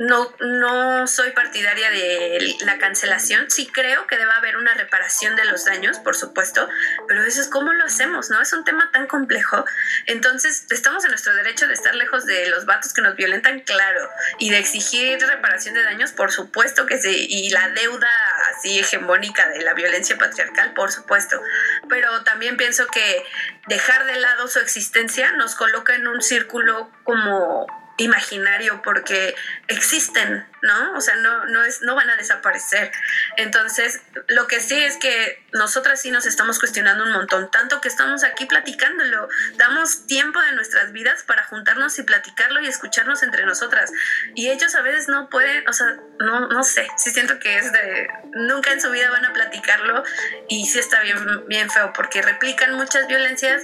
no, 0.00 0.34
no 0.40 1.06
soy 1.06 1.32
partidaria 1.32 1.90
de 1.90 2.56
la 2.64 2.78
cancelación. 2.78 3.50
Sí 3.50 3.66
creo 3.66 4.06
que 4.06 4.16
debe 4.16 4.32
haber 4.32 4.56
una 4.56 4.72
reparación 4.72 5.36
de 5.36 5.44
los 5.44 5.66
daños, 5.66 5.98
por 5.98 6.16
supuesto, 6.16 6.70
pero 7.06 7.22
eso 7.22 7.42
es 7.42 7.48
cómo 7.48 7.74
lo 7.74 7.84
hacemos, 7.84 8.30
¿no? 8.30 8.40
Es 8.40 8.54
un 8.54 8.64
tema 8.64 8.90
tan 8.92 9.06
complejo. 9.06 9.62
Entonces, 10.06 10.64
estamos 10.70 11.04
en 11.04 11.10
nuestro 11.10 11.34
derecho 11.34 11.66
de 11.66 11.74
estar 11.74 11.94
lejos 11.94 12.24
de 12.24 12.48
los 12.48 12.64
vatos 12.64 12.94
que 12.94 13.02
nos 13.02 13.14
violentan, 13.14 13.60
claro, 13.60 14.08
y 14.38 14.48
de 14.48 14.56
exigir 14.56 15.20
reparación 15.20 15.74
de 15.74 15.82
daños, 15.82 16.12
por 16.12 16.32
supuesto 16.32 16.86
que 16.86 16.96
sí, 16.96 17.26
y 17.28 17.50
la 17.50 17.68
deuda 17.68 18.10
así 18.56 18.78
hegemónica 18.78 19.50
de 19.50 19.60
la 19.60 19.74
violencia 19.74 20.16
patriarcal, 20.16 20.72
por 20.72 20.92
supuesto. 20.92 21.42
Pero 21.90 22.24
también 22.24 22.56
pienso 22.56 22.86
que 22.86 23.22
dejar 23.66 24.06
de 24.06 24.16
lado 24.16 24.48
su 24.48 24.60
existencia 24.60 25.32
nos 25.32 25.54
coloca 25.56 25.94
en 25.94 26.08
un 26.08 26.22
círculo 26.22 26.90
como 27.04 27.79
imaginario 28.02 28.82
porque 28.82 29.34
existen, 29.68 30.46
¿no? 30.62 30.96
O 30.96 31.00
sea, 31.00 31.16
no, 31.16 31.46
no, 31.46 31.64
es, 31.64 31.82
no 31.82 31.94
van 31.94 32.10
a 32.10 32.16
desaparecer. 32.16 32.90
Entonces, 33.36 34.00
lo 34.28 34.46
que 34.46 34.60
sí 34.60 34.82
es 34.82 34.96
que 34.96 35.42
nosotras 35.52 36.00
sí 36.00 36.10
nos 36.10 36.26
estamos 36.26 36.58
cuestionando 36.58 37.04
un 37.04 37.12
montón, 37.12 37.50
tanto 37.50 37.80
que 37.80 37.88
estamos 37.88 38.24
aquí 38.24 38.46
platicándolo, 38.46 39.28
damos 39.56 40.06
tiempo 40.06 40.40
de 40.40 40.52
nuestras 40.52 40.92
vidas 40.92 41.22
para 41.22 41.44
juntarnos 41.44 41.98
y 41.98 42.02
platicarlo 42.02 42.60
y 42.60 42.66
escucharnos 42.66 43.22
entre 43.22 43.44
nosotras. 43.46 43.90
Y 44.34 44.50
ellos 44.50 44.74
a 44.74 44.82
veces 44.82 45.08
no 45.08 45.28
pueden, 45.28 45.66
o 45.68 45.72
sea, 45.72 45.96
no, 46.18 46.48
no 46.48 46.64
sé, 46.64 46.86
sí 46.96 47.10
siento 47.10 47.38
que 47.38 47.58
es 47.58 47.72
de, 47.72 48.08
nunca 48.32 48.72
en 48.72 48.80
su 48.80 48.90
vida 48.90 49.10
van 49.10 49.24
a 49.24 49.32
platicarlo 49.32 50.04
y 50.48 50.66
sí 50.66 50.78
está 50.78 51.00
bien, 51.02 51.46
bien 51.46 51.70
feo 51.70 51.92
porque 51.92 52.22
replican 52.22 52.74
muchas 52.74 53.06
violencias 53.06 53.62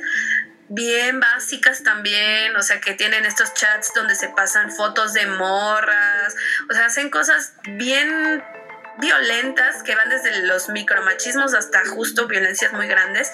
bien 0.68 1.20
básicas 1.20 1.82
también, 1.82 2.56
o 2.56 2.62
sea, 2.62 2.80
que 2.80 2.94
tienen 2.94 3.24
estos 3.24 3.54
chats 3.54 3.92
donde 3.94 4.14
se 4.14 4.28
pasan 4.28 4.70
fotos 4.72 5.12
de 5.12 5.26
morras, 5.26 6.34
o 6.68 6.74
sea, 6.74 6.86
hacen 6.86 7.10
cosas 7.10 7.54
bien 7.68 8.42
violentas 8.98 9.82
que 9.82 9.94
van 9.94 10.08
desde 10.08 10.42
los 10.46 10.68
micromachismos 10.68 11.54
hasta 11.54 11.84
justo 11.86 12.26
violencias 12.26 12.72
muy 12.72 12.86
grandes 12.86 13.30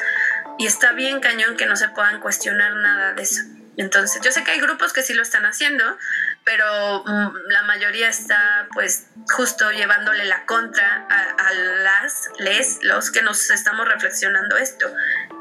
y 0.58 0.66
está 0.66 0.92
bien 0.92 1.20
cañón 1.20 1.56
que 1.56 1.66
no 1.66 1.76
se 1.76 1.88
puedan 1.88 2.20
cuestionar 2.20 2.74
nada 2.74 3.12
de 3.12 3.22
eso. 3.22 3.42
Entonces, 3.76 4.20
yo 4.22 4.30
sé 4.32 4.44
que 4.44 4.50
hay 4.50 4.60
grupos 4.60 4.92
que 4.92 5.02
sí 5.02 5.14
lo 5.14 5.22
están 5.22 5.46
haciendo, 5.46 5.96
pero 6.44 7.04
mm, 7.04 7.36
la 7.48 7.62
mayoría 7.62 8.08
está 8.08 8.68
pues 8.72 9.06
justo 9.34 9.70
llevándole 9.70 10.26
la 10.26 10.44
contra 10.44 11.06
a, 11.08 11.52
las, 11.54 12.28
les, 12.38 12.82
los 12.82 13.10
que 13.10 13.22
nos 13.22 13.50
estamos 13.50 13.88
reflexionando 13.88 14.58
esto. 14.58 14.92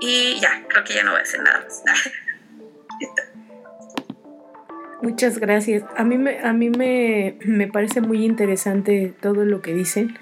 Y 0.02 0.40
ya, 0.42 0.66
creo 0.68 0.84
que 0.84 0.96
ya 0.96 1.04
no 1.04 1.12
voy 1.12 1.20
a 1.20 1.24
hacer 1.24 1.42
nada 1.42 1.60
más. 1.60 1.84
Muchas 5.02 5.40
gracias. 5.40 5.84
A 5.96 6.04
mí, 6.04 6.18
me, 6.18 6.40
a 6.40 6.54
mí 6.54 6.70
me, 6.70 7.38
me 7.46 7.68
parece 7.68 8.02
muy 8.02 8.26
interesante 8.26 9.14
todo 9.22 9.46
lo 9.46 9.62
que 9.62 9.74
dicen 9.74 10.18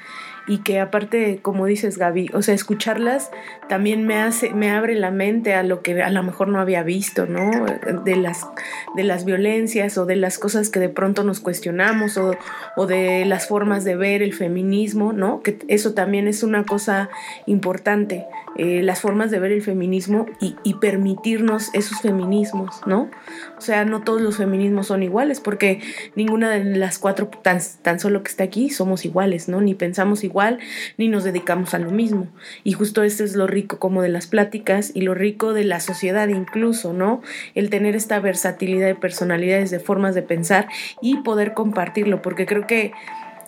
y 0.50 0.64
que 0.64 0.80
aparte, 0.80 1.40
como 1.44 1.68
dices 1.68 2.00
Gaby, 2.00 2.32
o 2.34 2.42
sea, 2.42 2.56
escucharlas 2.56 3.30
también 3.68 4.08
me 4.08 4.16
hace, 4.18 4.52
me 4.52 4.72
abre 4.72 4.96
la 4.96 5.12
mente 5.12 5.54
a 5.54 5.62
lo 5.62 5.84
que 5.84 6.02
a 6.02 6.10
lo 6.10 6.24
mejor 6.24 6.48
no 6.48 6.60
había 6.60 6.82
visto, 6.82 7.28
¿no? 7.28 7.68
De 8.04 8.16
las, 8.16 8.48
de 8.96 9.04
las 9.04 9.26
violencias 9.26 10.00
o 10.00 10.08
de 10.08 10.16
las 10.16 10.40
cosas 10.40 10.72
que 10.72 10.80
de 10.80 10.90
pronto 10.90 11.24
nos 11.24 11.40
cuestionamos 11.40 12.18
o, 12.18 12.36
o 12.76 12.88
de 12.88 13.26
las 13.26 13.48
formas 13.48 13.84
de 13.84 13.96
ver 13.96 14.24
el 14.24 14.34
feminismo, 14.34 15.14
¿no? 15.14 15.44
Que 15.44 15.60
eso 15.68 15.94
también 15.94 16.28
es 16.28 16.42
una 16.42 16.66
cosa 16.66 17.12
importante, 17.46 18.26
eh, 18.56 18.82
las 18.84 19.02
formas 19.02 19.32
de 19.32 19.40
ver 19.40 19.52
el 19.52 19.62
feminismo 19.62 20.26
y, 20.42 20.56
y 20.64 20.76
permitirnos 20.76 21.70
esos 21.74 22.02
feminismos, 22.02 22.82
¿no? 22.86 23.10
O 23.58 23.62
sea, 23.62 23.86
no 23.86 24.02
todos 24.02 24.22
los 24.22 24.38
feminismos 24.38 24.88
son 24.88 25.04
iguales 25.04 25.40
porque 25.40 25.82
ninguna 26.16 26.50
de 26.50 26.64
las 26.64 27.00
cuatro 27.00 27.28
tan, 27.28 27.60
tan 27.82 28.00
solo 28.00 28.24
que 28.24 28.30
está 28.30 28.44
aquí 28.44 28.70
somos 28.70 29.06
iguales, 29.06 29.50
¿no? 29.50 29.62
Ni 29.62 29.76
pensamos 29.76 30.24
igual 30.24 30.60
ni 30.98 31.08
nos 31.08 31.24
dedicamos 31.24 31.74
a 31.74 31.80
lo 31.80 31.92
mismo. 31.92 32.28
Y 32.64 32.74
justo 32.74 33.04
esto 33.04 33.24
es 33.24 33.36
lo 33.36 33.48
rico 33.48 33.80
como 33.80 34.02
de 34.02 34.10
las 34.10 34.28
pláticas 34.28 34.92
y 34.94 35.02
lo 35.02 35.14
rico 35.14 35.54
de 35.54 35.64
la 35.64 35.80
sociedad 35.80 36.28
incluso, 36.28 36.94
¿no? 36.94 37.22
El 37.56 37.70
tener 37.70 37.96
esta 37.96 38.20
versatilidad 38.20 38.88
de 38.88 38.96
personalidades, 38.96 39.72
de 39.72 39.80
formas 39.80 40.16
de 40.16 40.22
pensar 40.22 40.68
y 41.02 41.18
poder 41.18 41.54
compartirlo, 41.54 42.22
porque 42.22 42.46
creo 42.46 42.68
que 42.68 42.92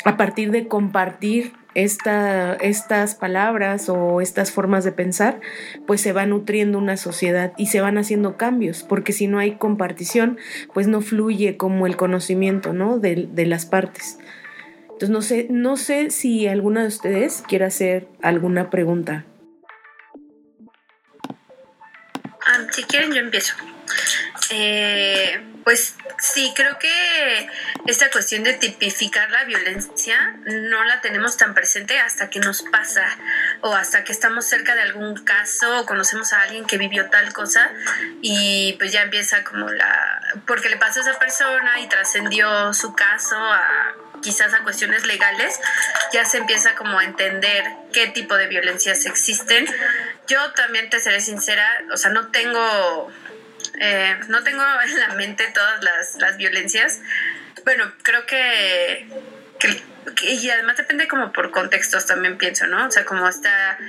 a 0.03 0.17
partir 0.17 0.51
de 0.51 0.67
compartir 0.67 1.53
esta, 1.75 2.53
estas 2.55 3.15
palabras 3.15 3.89
o 3.89 4.21
estas 4.21 4.51
formas 4.51 4.83
de 4.83 4.91
pensar, 4.91 5.39
pues 5.87 6.01
se 6.01 6.13
va 6.13 6.25
nutriendo 6.25 6.77
una 6.77 6.97
sociedad 6.97 7.53
y 7.57 7.67
se 7.67 7.81
van 7.81 7.97
haciendo 7.97 8.37
cambios, 8.37 8.83
porque 8.83 9.13
si 9.13 9.27
no 9.27 9.39
hay 9.39 9.55
compartición, 9.55 10.37
pues 10.73 10.87
no 10.87 11.01
fluye 11.01 11.57
como 11.57 11.87
el 11.87 11.97
conocimiento, 11.97 12.73
¿no? 12.73 12.99
De, 12.99 13.27
de 13.31 13.45
las 13.45 13.65
partes. 13.65 14.17
Entonces 14.83 15.09
no 15.09 15.21
sé, 15.21 15.47
no 15.49 15.77
sé 15.77 16.11
si 16.11 16.47
alguna 16.47 16.81
de 16.81 16.87
ustedes 16.87 17.43
quiere 17.47 17.65
hacer 17.65 18.07
alguna 18.21 18.69
pregunta. 18.69 19.25
Ah, 22.45 22.67
si 22.71 22.83
quieren 22.83 23.11
yo 23.11 23.19
empiezo. 23.19 23.55
Eh, 24.51 25.39
pues 25.63 25.95
sí, 26.19 26.53
creo 26.55 26.77
que 26.79 27.49
esta 27.87 28.09
cuestión 28.09 28.43
de 28.43 28.53
tipificar 28.53 29.29
la 29.31 29.43
violencia 29.43 30.35
no 30.45 30.83
la 30.83 31.01
tenemos 31.01 31.37
tan 31.37 31.53
presente 31.53 31.99
hasta 31.99 32.29
que 32.29 32.39
nos 32.39 32.61
pasa 32.63 33.05
o 33.61 33.73
hasta 33.73 34.03
que 34.03 34.11
estamos 34.11 34.45
cerca 34.45 34.75
de 34.75 34.81
algún 34.81 35.15
caso 35.23 35.79
o 35.79 35.85
conocemos 35.85 36.33
a 36.33 36.41
alguien 36.41 36.65
que 36.65 36.77
vivió 36.77 37.09
tal 37.09 37.33
cosa 37.33 37.71
y 38.21 38.73
pues 38.79 38.91
ya 38.91 39.03
empieza 39.03 39.43
como 39.43 39.69
la... 39.69 40.21
porque 40.45 40.69
le 40.69 40.77
pasó 40.77 40.99
a 40.99 41.03
esa 41.03 41.19
persona 41.19 41.79
y 41.79 41.87
trascendió 41.87 42.73
su 42.73 42.93
caso 42.93 43.35
a 43.37 43.95
quizás 44.21 44.53
a 44.53 44.63
cuestiones 44.63 45.05
legales, 45.05 45.59
ya 46.13 46.25
se 46.25 46.37
empieza 46.37 46.75
como 46.75 46.99
a 46.99 47.03
entender 47.03 47.63
qué 47.91 48.07
tipo 48.07 48.35
de 48.35 48.47
violencias 48.47 49.05
existen. 49.05 49.65
Yo 50.27 50.51
también 50.53 50.89
te 50.89 50.99
seré 50.99 51.19
sincera, 51.19 51.67
o 51.91 51.97
sea, 51.97 52.11
no 52.11 52.27
tengo, 52.27 53.11
eh, 53.83 54.19
no 54.27 54.43
tengo 54.43 54.61
en 54.85 54.99
la 54.99 55.15
mente 55.15 55.43
todas 55.55 55.83
las, 55.83 56.15
las 56.17 56.37
violencias. 56.37 57.01
Bueno, 57.65 57.91
creo 58.03 58.27
que, 58.27 59.07
que, 59.59 60.31
y 60.31 60.49
además 60.51 60.77
depende 60.77 61.07
como 61.07 61.31
por 61.31 61.49
contextos 61.49 62.05
también 62.05 62.37
pienso, 62.37 62.67
¿no? 62.67 62.87
O 62.87 62.91
sea, 62.91 63.05
como 63.05 63.27
está 63.27 63.79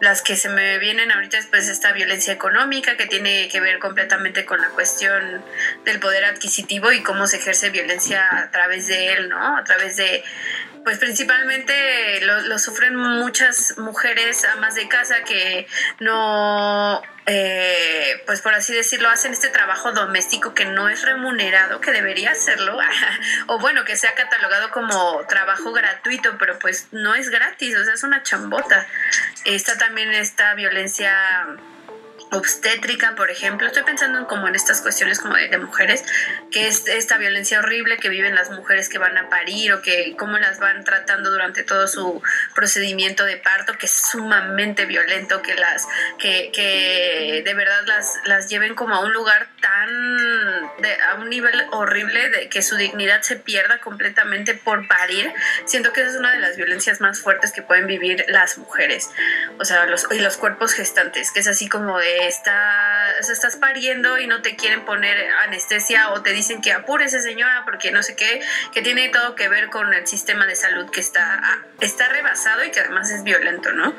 las 0.00 0.22
que 0.22 0.36
se 0.36 0.48
me 0.48 0.78
vienen 0.78 1.12
ahorita 1.12 1.36
después 1.36 1.68
esta 1.68 1.92
violencia 1.92 2.32
económica 2.32 2.96
que 2.96 3.06
tiene 3.06 3.48
que 3.48 3.60
ver 3.60 3.78
completamente 3.78 4.44
con 4.44 4.60
la 4.60 4.68
cuestión 4.70 5.42
del 5.84 6.00
poder 6.00 6.24
adquisitivo 6.24 6.92
y 6.92 7.02
cómo 7.02 7.26
se 7.26 7.36
ejerce 7.36 7.70
violencia 7.70 8.26
a 8.32 8.50
través 8.50 8.86
de 8.86 9.12
él, 9.12 9.28
¿no? 9.28 9.56
A 9.56 9.64
través 9.64 9.96
de 9.96 10.24
pues 10.84 10.98
principalmente 10.98 12.20
lo, 12.22 12.58
sufren 12.58 12.96
muchas 12.96 13.76
mujeres 13.78 14.44
amas 14.44 14.74
de 14.74 14.88
casa 14.88 15.22
que 15.24 15.66
no, 15.98 17.02
eh, 17.26 18.22
pues 18.26 18.40
por 18.40 18.54
así 18.54 18.74
decirlo, 18.74 19.08
hacen 19.08 19.32
este 19.32 19.48
trabajo 19.48 19.92
doméstico 19.92 20.54
que 20.54 20.64
no 20.64 20.88
es 20.88 21.02
remunerado, 21.02 21.80
que 21.80 21.90
debería 21.90 22.32
hacerlo, 22.32 22.78
o 23.46 23.58
bueno, 23.58 23.84
que 23.84 23.96
sea 23.96 24.14
catalogado 24.14 24.70
como 24.70 25.24
trabajo 25.28 25.72
gratuito, 25.72 26.38
pero 26.38 26.58
pues 26.58 26.88
no 26.92 27.14
es 27.14 27.28
gratis, 27.28 27.76
o 27.76 27.84
sea, 27.84 27.94
es 27.94 28.02
una 28.02 28.22
chambota. 28.22 28.86
Está 29.44 29.76
también 29.78 29.89
esta 29.98 30.54
violencia 30.54 31.12
obstétrica, 32.30 33.14
por 33.16 33.30
ejemplo, 33.30 33.66
estoy 33.66 33.82
pensando 33.82 34.18
en 34.18 34.24
como 34.24 34.46
en 34.48 34.54
estas 34.54 34.80
cuestiones 34.80 35.18
como 35.18 35.34
de, 35.34 35.58
mujeres, 35.58 36.04
que 36.50 36.68
es 36.68 36.86
esta 36.86 37.18
violencia 37.18 37.58
horrible 37.58 37.98
que 37.98 38.08
viven 38.08 38.34
las 38.34 38.50
mujeres 38.50 38.88
que 38.88 38.98
van 38.98 39.18
a 39.18 39.28
parir 39.28 39.72
o 39.72 39.82
que 39.82 40.14
cómo 40.16 40.38
las 40.38 40.58
van 40.58 40.84
tratando 40.84 41.30
durante 41.30 41.64
todo 41.64 41.88
su 41.88 42.22
procedimiento 42.54 43.24
de 43.24 43.36
parto, 43.36 43.76
que 43.76 43.86
es 43.86 43.92
sumamente 43.92 44.86
violento, 44.86 45.42
que 45.42 45.54
las, 45.54 45.86
que, 46.18 46.50
que 46.52 47.42
de 47.44 47.54
verdad 47.54 47.82
las, 47.86 48.20
las 48.24 48.48
lleven 48.48 48.74
como 48.74 48.94
a 48.94 49.00
un 49.00 49.12
lugar 49.12 49.48
tan, 49.60 50.70
de, 50.78 50.94
a 51.02 51.14
un 51.16 51.28
nivel 51.28 51.66
horrible 51.72 52.30
de 52.30 52.48
que 52.48 52.62
su 52.62 52.76
dignidad 52.76 53.22
se 53.22 53.36
pierda 53.36 53.78
completamente 53.78 54.54
por 54.54 54.86
parir. 54.86 55.32
Siento 55.64 55.92
que 55.92 56.00
esa 56.00 56.10
es 56.10 56.16
una 56.16 56.32
de 56.32 56.38
las 56.38 56.56
violencias 56.56 57.00
más 57.00 57.20
fuertes 57.20 57.52
que 57.52 57.62
pueden 57.62 57.86
vivir 57.86 58.24
las 58.28 58.56
mujeres, 58.56 59.10
o 59.58 59.64
sea, 59.64 59.86
los, 59.86 60.06
y 60.12 60.20
los 60.20 60.36
cuerpos 60.36 60.72
gestantes, 60.72 61.32
que 61.32 61.40
es 61.40 61.48
así 61.48 61.68
como 61.68 61.98
de 61.98 62.19
estás 62.28 63.56
pariendo 63.56 64.18
y 64.18 64.26
no 64.26 64.42
te 64.42 64.56
quieren 64.56 64.84
poner 64.84 65.30
anestesia 65.44 66.10
o 66.10 66.22
te 66.22 66.32
dicen 66.32 66.60
que 66.60 66.72
apúrese 66.72 67.20
señora 67.20 67.62
porque 67.64 67.90
no 67.90 68.02
sé 68.02 68.16
qué, 68.16 68.40
que 68.72 68.82
tiene 68.82 69.08
todo 69.08 69.34
que 69.34 69.48
ver 69.48 69.68
con 69.68 69.92
el 69.92 70.06
sistema 70.06 70.46
de 70.46 70.56
salud 70.56 70.90
que 70.90 71.00
está, 71.00 71.40
está 71.80 72.08
rebasado 72.08 72.64
y 72.64 72.70
que 72.70 72.80
además 72.80 73.10
es 73.10 73.22
violento, 73.22 73.72
¿no? 73.72 73.94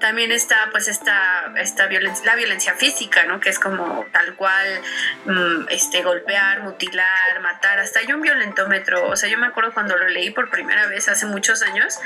también 0.00 0.32
está 0.32 0.68
pues 0.70 0.88
esta, 0.88 1.52
esta 1.56 1.86
violencia, 1.86 2.24
la 2.24 2.36
violencia 2.36 2.74
física, 2.74 3.24
¿no? 3.24 3.40
Que 3.40 3.50
es 3.50 3.58
como 3.58 4.06
tal 4.12 4.34
cual, 4.36 4.80
mm, 5.24 5.68
este, 5.70 6.02
golpear, 6.02 6.60
mutilar, 6.60 7.40
matar, 7.42 7.78
hasta 7.78 8.00
hay 8.00 8.12
un 8.12 8.20
violentómetro, 8.20 9.08
o 9.08 9.16
sea, 9.16 9.28
yo 9.28 9.38
me 9.38 9.46
acuerdo 9.46 9.72
cuando 9.72 9.96
lo 9.96 10.08
leí 10.08 10.30
por 10.30 10.50
primera 10.50 10.86
vez 10.86 11.08
hace 11.08 11.26
muchos 11.26 11.62
años, 11.62 11.98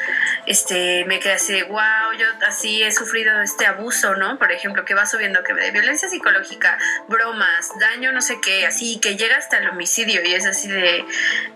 este, 0.46 1.04
me 1.06 1.20
quedé 1.20 1.34
así, 1.34 1.62
wow, 1.62 2.12
yo 2.18 2.26
así 2.46 2.82
he 2.82 2.92
sufrido 2.92 3.40
este 3.42 3.66
abuso, 3.66 4.14
¿no? 4.16 4.38
Por 4.38 4.52
ejemplo, 4.52 4.84
que 4.84 4.94
va 4.94 5.06
subiendo, 5.06 5.42
que 5.42 5.51
violencia 5.54 6.08
psicológica, 6.08 6.78
bromas, 7.08 7.70
daño, 7.78 8.12
no 8.12 8.22
sé 8.22 8.40
qué, 8.40 8.66
así, 8.66 8.98
que 9.00 9.16
llega 9.16 9.36
hasta 9.36 9.58
el 9.58 9.68
homicidio 9.68 10.24
y 10.24 10.34
es 10.34 10.46
así 10.46 10.68
de, 10.68 11.04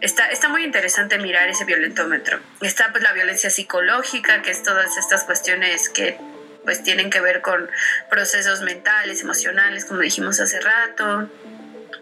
está, 0.00 0.28
está 0.28 0.48
muy 0.48 0.64
interesante 0.64 1.18
mirar 1.18 1.48
ese 1.48 1.64
violentómetro. 1.64 2.40
Está 2.60 2.90
pues 2.92 3.02
la 3.02 3.12
violencia 3.12 3.50
psicológica, 3.50 4.42
que 4.42 4.50
es 4.50 4.62
todas 4.62 4.96
estas 4.96 5.24
cuestiones 5.24 5.88
que 5.88 6.18
pues 6.64 6.82
tienen 6.82 7.10
que 7.10 7.20
ver 7.20 7.42
con 7.42 7.70
procesos 8.10 8.62
mentales, 8.62 9.20
emocionales, 9.20 9.84
como 9.84 10.00
dijimos 10.00 10.40
hace 10.40 10.60
rato 10.60 11.30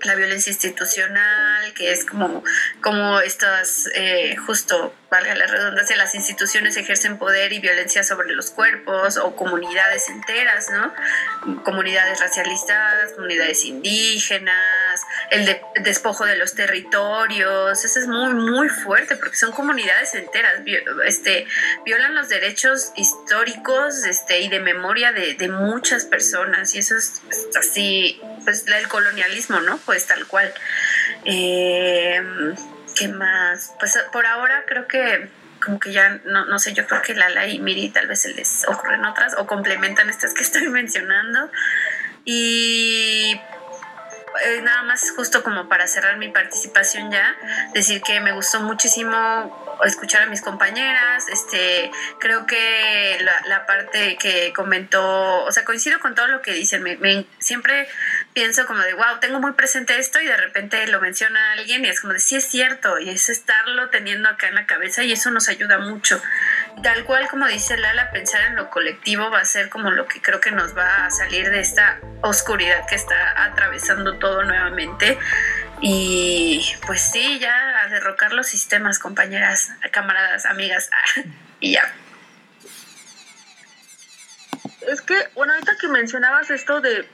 la 0.05 0.15
violencia 0.15 0.51
institucional, 0.51 1.73
que 1.75 1.93
es 1.93 2.05
como, 2.05 2.45
como 2.81 3.21
estas, 3.21 3.89
eh, 3.95 4.37
justo, 4.37 4.95
valga 5.15 5.35
la 5.37 5.47
redundancia, 5.47 5.97
las 5.97 6.15
instituciones 6.17 6.77
ejercen 6.77 7.19
poder 7.19 7.53
y 7.53 7.61
violencia 7.61 8.03
sobre 8.03 8.35
los 8.35 8.51
cuerpos 8.51 9.17
o 9.17 9.37
comunidades 9.37 10.09
enteras, 10.09 10.71
¿no? 10.71 11.63
Comunidades 11.63 12.19
racializadas, 12.19 13.13
comunidades 13.13 13.65
indígenas, 13.65 15.03
el 15.31 15.61
despojo 15.83 16.27
de 16.27 16.37
los 16.37 16.55
territorios, 16.55 17.85
eso 17.85 18.01
es 18.01 18.09
muy, 18.09 18.35
muy 18.35 18.69
fuerte 18.69 19.15
porque 19.17 19.37
son 19.37 19.53
comunidades 19.53 20.15
enteras, 20.15 20.55
este, 21.07 21.47
violan 21.85 22.17
los 22.17 22.29
derechos 22.29 22.93
históricos 22.97 24.05
este, 24.05 24.41
y 24.41 24.49
de 24.49 24.59
memoria 24.59 25.13
de, 25.13 25.35
de 25.35 25.49
muchas 25.49 26.07
personas 26.07 26.75
y 26.75 26.79
eso 26.79 26.97
es 26.97 27.23
así, 27.57 28.21
pues 28.43 28.67
el 28.67 28.89
colonialismo, 28.89 29.61
¿no? 29.61 29.79
Pues 29.79 29.94
tal 30.07 30.27
cual. 30.27 30.53
Eh, 31.25 32.23
¿Qué 32.97 33.09
más? 33.09 33.73
Pues 33.79 33.99
por 34.13 34.27
ahora 34.27 34.65
creo 34.67 34.87
que 34.87 35.29
como 35.65 35.81
que 35.81 35.93
ya, 35.93 36.21
no, 36.25 36.45
no 36.45 36.59
sé, 36.59 36.75
yo 36.75 36.87
creo 36.87 37.03
que 37.03 37.15
Lala 37.15 37.47
y 37.47 37.59
Miri 37.59 37.89
tal 37.89 38.07
vez 38.07 38.21
se 38.21 38.35
les 38.35 38.67
ocurren 38.69 39.05
otras 39.05 39.35
o 39.39 39.47
complementan 39.47 40.11
estas 40.11 40.35
que 40.35 40.43
estoy 40.49 40.69
mencionando. 40.69 41.51
Y 42.25 43.41
eh, 44.43 44.61
nada 44.63 44.83
más 44.83 45.11
justo 45.13 45.43
como 45.43 45.69
para 45.69 45.87
cerrar 45.87 46.17
mi 46.17 46.29
participación 46.29 47.11
ya, 47.11 47.37
decir 47.73 48.03
que 48.03 48.21
me 48.21 48.33
gustó 48.33 48.61
muchísimo 48.61 49.17
escuchar 49.85 50.23
a 50.23 50.27
mis 50.27 50.41
compañeras, 50.41 51.29
este, 51.29 51.91
creo 52.19 52.47
que 52.47 53.19
la, 53.47 53.67
parte 53.67 54.17
que 54.17 54.53
comentó, 54.53 55.45
o 55.45 55.53
sea, 55.53 55.65
coincido 55.65 56.01
con 56.01 56.15
todo 56.15 56.27
lo 56.29 56.43
que 56.43 56.53
dicen, 56.53 56.83
me, 56.83 57.27
siempre 57.39 57.89
pienso 58.35 58.67
como 58.67 58.81
de, 58.81 58.95
wow, 58.95 59.21
tengo 59.21 59.41
muy 59.41 59.53
presente 59.53 59.97
esto 59.99 60.21
y 60.21 60.27
de 60.27 60.37
repente 60.37 60.87
lo 60.89 61.01
menciona 61.01 61.53
alguien 61.53 61.85
y 61.85 61.89
es 61.89 62.01
como 62.01 62.13
de, 62.13 62.21
sí 62.21 62.35
es 62.35 62.45
cierto, 62.45 62.99
y 62.99 63.09
es 63.09 63.31
estarlo 63.31 63.89
teniendo 63.91 64.29
acá 64.29 64.49
en 64.49 64.57
la 64.57 64.67
cabeza 64.67 65.05
y 65.05 65.13
eso 65.13 65.31
nos 65.31 65.49
ayuda 65.49 65.79
mucho. 65.79 66.21
Tal 66.83 67.05
cual 67.05 67.29
como 67.29 67.47
dice 67.47 67.77
Lala, 67.77 68.11
pensar 68.11 68.43
en 68.47 68.57
lo 68.57 68.71
colectivo 68.71 69.31
va 69.31 69.39
a 69.39 69.45
ser 69.45 69.69
como 69.69 69.93
lo 69.93 70.09
que 70.09 70.21
creo 70.21 70.41
que 70.41 70.51
nos 70.51 70.77
va 70.77 71.07
a 71.07 71.11
salir 71.13 71.49
de 71.49 71.61
esta 71.61 72.01
oscuridad 72.23 72.85
que 72.89 72.97
está 72.97 73.45
atravesando 73.45 74.19
todo 74.19 74.43
nuevamente. 74.43 75.17
Y 75.81 76.67
pues 76.87 77.03
sí, 77.03 77.39
ya 77.39 77.83
a 77.83 77.89
derrocar 77.89 78.33
los 78.33 78.49
sistemas, 78.49 78.99
compañeras, 78.99 79.71
camaradas, 79.93 80.45
amigas, 80.47 80.91
y 81.61 81.73
ya. 81.73 81.95
Es 84.89 85.03
que, 85.03 85.15
bueno, 85.35 85.53
ahorita 85.53 85.77
que 85.81 85.89
mencionabas 85.89 86.51
esto 86.51 86.81
de, 86.81 87.09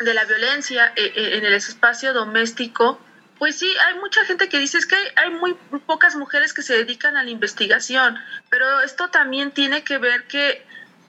de 0.00 0.14
la 0.14 0.24
violencia 0.24 0.92
eh, 0.96 1.12
eh, 1.14 1.36
en 1.36 1.44
el 1.44 1.54
espacio 1.54 2.12
doméstico, 2.12 3.00
pues 3.38 3.58
sí, 3.58 3.72
hay 3.86 3.98
mucha 3.98 4.24
gente 4.24 4.48
que 4.48 4.58
dice 4.58 4.78
es 4.78 4.86
que 4.86 4.96
hay 5.16 5.30
muy 5.30 5.54
pocas 5.86 6.16
mujeres 6.16 6.52
que 6.52 6.62
se 6.62 6.76
dedican 6.76 7.16
a 7.16 7.22
la 7.22 7.30
investigación, 7.30 8.18
pero 8.50 8.80
esto 8.80 9.08
también 9.10 9.52
tiene 9.52 9.84
que 9.84 9.98
ver 9.98 10.24
que 10.24 10.66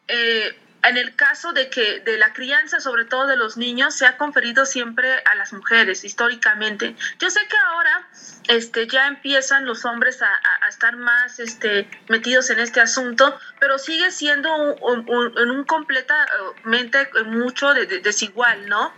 eh, 0.07 0.57
en 0.83 0.97
el 0.97 1.15
caso 1.15 1.51
de 1.53 1.69
que 1.69 1.99
de 1.99 2.17
la 2.17 2.33
crianza, 2.33 2.79
sobre 2.79 3.05
todo 3.05 3.27
de 3.27 3.35
los 3.35 3.57
niños, 3.57 3.95
se 3.95 4.05
ha 4.05 4.17
conferido 4.17 4.65
siempre 4.65 5.21
a 5.25 5.35
las 5.35 5.51
mujeres 5.53 6.03
históricamente. 6.03 6.95
Yo 7.19 7.29
sé 7.29 7.39
que 7.49 7.57
ahora 7.57 8.07
este, 8.47 8.87
ya 8.87 9.07
empiezan 9.07 9.65
los 9.65 9.85
hombres 9.85 10.21
a, 10.21 10.29
estar 10.69 10.95
más 10.95 11.39
este, 11.39 11.89
metidos 12.07 12.49
en 12.51 12.59
este 12.59 12.79
asunto, 12.79 13.37
pero 13.59 13.77
sigue 13.79 14.11
siendo 14.11 14.55
un, 14.55 15.09
un, 15.09 15.63
completamente 15.65 17.09
mucho 17.25 17.73
desigual, 17.73 18.69
¿no? 18.69 18.93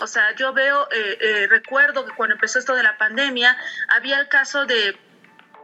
O 0.00 0.06
sea, 0.06 0.34
yo 0.36 0.52
veo, 0.52 0.88
eh, 0.92 1.18
eh, 1.20 1.46
recuerdo 1.48 2.06
que 2.06 2.12
cuando 2.14 2.34
empezó 2.34 2.58
esto 2.58 2.74
de 2.74 2.82
la 2.82 2.96
pandemia, 2.96 3.56
había 3.88 4.18
el 4.20 4.28
caso 4.28 4.66
de 4.66 4.96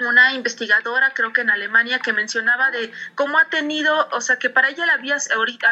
una 0.07 0.32
investigadora, 0.32 1.12
creo 1.14 1.32
que 1.32 1.42
en 1.42 1.50
Alemania, 1.50 1.98
que 1.98 2.12
mencionaba 2.12 2.70
de 2.70 2.92
cómo 3.14 3.38
ha 3.38 3.46
tenido, 3.46 4.09
o 4.12 4.20
sea, 4.20 4.38
que 4.38 4.50
para 4.50 4.68
ella 4.68 4.86
la 4.86 4.94
había, 4.94 5.16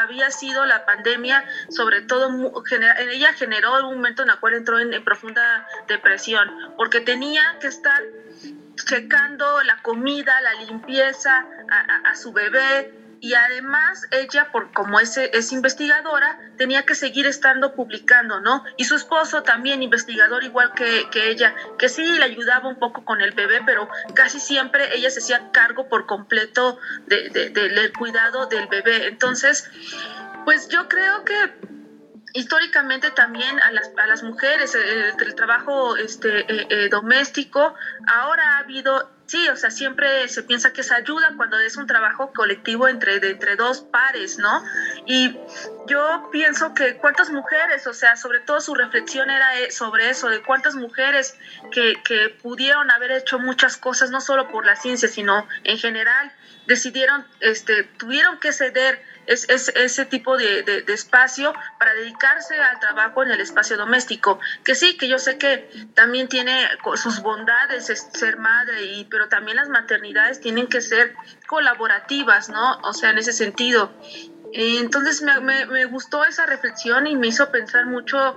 había 0.02 0.30
sido 0.30 0.64
la 0.66 0.84
pandemia, 0.84 1.44
sobre 1.68 2.02
todo, 2.02 2.28
en 2.70 2.82
ella 3.10 3.32
generó 3.34 3.88
un 3.88 3.96
momento 3.96 4.22
en 4.22 4.30
el 4.30 4.38
cual 4.38 4.54
entró 4.54 4.78
en, 4.78 5.02
profunda 5.04 5.66
depresión, 5.88 6.50
porque 6.76 7.00
tenía 7.00 7.58
que 7.60 7.68
estar 7.68 8.02
checando 8.86 9.62
la 9.62 9.82
comida, 9.82 10.40
la 10.40 10.54
limpieza 10.64 11.46
a 12.04 12.14
su 12.14 12.32
bebé, 12.32 12.92
y 13.20 13.34
además 13.34 14.06
ella, 14.10 14.50
por 14.50 14.72
como 14.72 14.98
es, 14.98 15.16
es 15.16 15.52
investigadora, 15.52 16.38
tenía 16.56 16.84
que 16.84 16.94
seguir 16.94 17.26
estando 17.26 17.74
publicando, 17.74 18.40
¿no? 18.40 18.64
Y 18.76 18.84
su 18.84 18.96
esposo 18.96 19.42
también 19.42 19.82
investigador 19.82 20.42
igual 20.42 20.72
que, 20.74 21.08
ella, 21.30 21.54
que 21.78 21.88
sí 21.88 22.02
le 22.02 22.24
ayudaba 22.24 22.68
un 22.68 22.78
poco 22.78 23.04
con 23.04 23.20
el 23.20 23.32
bebé, 23.32 23.60
pero 23.66 23.88
casi 24.14 24.40
siempre 24.40 24.96
ella 24.96 25.10
se 25.10 25.20
hacía 25.20 25.50
cargo 25.52 25.88
por 25.88 26.06
completo 26.06 26.78
del 27.06 27.92
cuidado 27.92 28.46
del 28.46 28.66
bebé. 28.68 29.08
Entonces, 29.08 29.70
pues 30.44 30.68
yo 30.68 30.88
creo 30.88 31.24
que 31.24 31.79
históricamente 32.34 33.10
también 33.10 33.60
a 33.60 33.72
las, 33.72 33.90
a 33.96 34.06
las 34.06 34.22
mujeres, 34.22 34.74
el, 34.74 35.34
trabajo 35.34 35.96
este, 35.96 36.40
eh, 36.40 36.66
eh, 36.70 36.88
doméstico, 36.88 37.74
ahora 38.06 38.56
ha 38.56 38.58
habido 38.58 39.08
Sí, 39.30 39.48
o 39.48 39.54
sea, 39.54 39.70
siempre 39.70 40.26
se 40.26 40.42
piensa 40.42 40.72
que 40.72 40.80
es 40.80 40.90
ayuda 40.90 41.34
cuando 41.36 41.56
es 41.60 41.76
un 41.76 41.86
trabajo 41.86 42.32
colectivo 42.32 42.88
entre, 42.88 43.24
entre 43.24 43.54
dos 43.54 43.80
pares, 43.80 44.38
¿no? 44.38 44.64
Y 45.06 45.38
yo 45.86 46.28
pienso 46.32 46.74
que 46.74 46.96
cuántas 46.96 47.30
mujeres, 47.30 47.86
o 47.86 47.92
sea, 47.92 48.16
sobre 48.16 48.40
todo 48.40 48.60
su 48.60 48.74
reflexión 48.74 49.30
era 49.30 49.56
eh, 49.60 49.70
sobre 49.70 50.10
eso, 50.10 50.28
de 50.30 50.42
cuántas 50.42 50.74
mujeres 50.74 51.38
que, 51.70 51.94
que 52.04 52.30
pudieron 52.42 52.90
haber 52.90 53.12
hecho 53.12 53.38
muchas 53.38 53.76
cosas, 53.76 54.10
no 54.10 54.20
solo 54.20 54.48
por 54.48 54.66
la 54.66 54.74
ciencia, 54.74 55.08
sino 55.08 55.46
en 55.62 55.78
general, 55.78 56.32
decidieron, 56.66 57.24
este, 57.38 57.84
tuvieron 57.84 58.40
que 58.40 58.52
ceder 58.52 59.00
es, 59.26 59.46
ese 59.48 60.04
tipo 60.06 60.36
de, 60.36 60.62
de, 60.62 60.92
espacio 60.92 61.52
para 61.78 61.94
dedicarse 61.94 62.60
al 62.60 62.78
trabajo 62.80 63.22
en 63.22 63.30
el 63.30 63.40
espacio 63.40 63.76
doméstico. 63.76 64.40
Que 64.64 64.74
sí, 64.74 64.96
que 64.96 65.08
yo 65.08 65.18
sé 65.18 65.38
que 65.38 65.68
también 65.94 66.28
tiene 66.28 66.68
sus 66.96 67.20
bondades 67.20 67.86
ser 67.86 68.36
madre, 68.36 69.06
pero 69.10 69.28
también 69.28 69.56
las 69.56 69.68
maternidades 69.68 70.40
tienen 70.40 70.66
que 70.66 70.80
ser 70.80 71.14
colaborativas, 71.46 72.48
¿no? 72.48 72.78
O 72.82 72.92
sea, 72.92 73.10
en 73.10 73.18
ese 73.18 73.32
sentido. 73.32 73.92
Entonces 74.52 75.22
me, 75.22 75.40
me, 75.40 75.66
me 75.66 75.84
gustó 75.84 76.24
esa 76.24 76.46
reflexión 76.46 77.06
y 77.06 77.16
me 77.16 77.28
hizo 77.28 77.50
pensar 77.50 77.86
mucho 77.86 78.36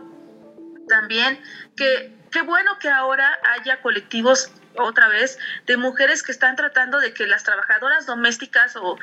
también 0.87 1.41
que 1.75 2.15
qué 2.31 2.41
bueno 2.41 2.77
que 2.79 2.89
ahora 2.89 3.39
haya 3.57 3.81
colectivos 3.81 4.51
otra 4.77 5.07
vez 5.07 5.37
de 5.65 5.77
mujeres 5.77 6.23
que 6.23 6.31
están 6.31 6.55
tratando 6.55 6.99
de 6.99 7.13
que 7.13 7.27
las 7.27 7.43
trabajadoras 7.43 8.05
domésticas 8.05 8.75
o, 8.75 8.97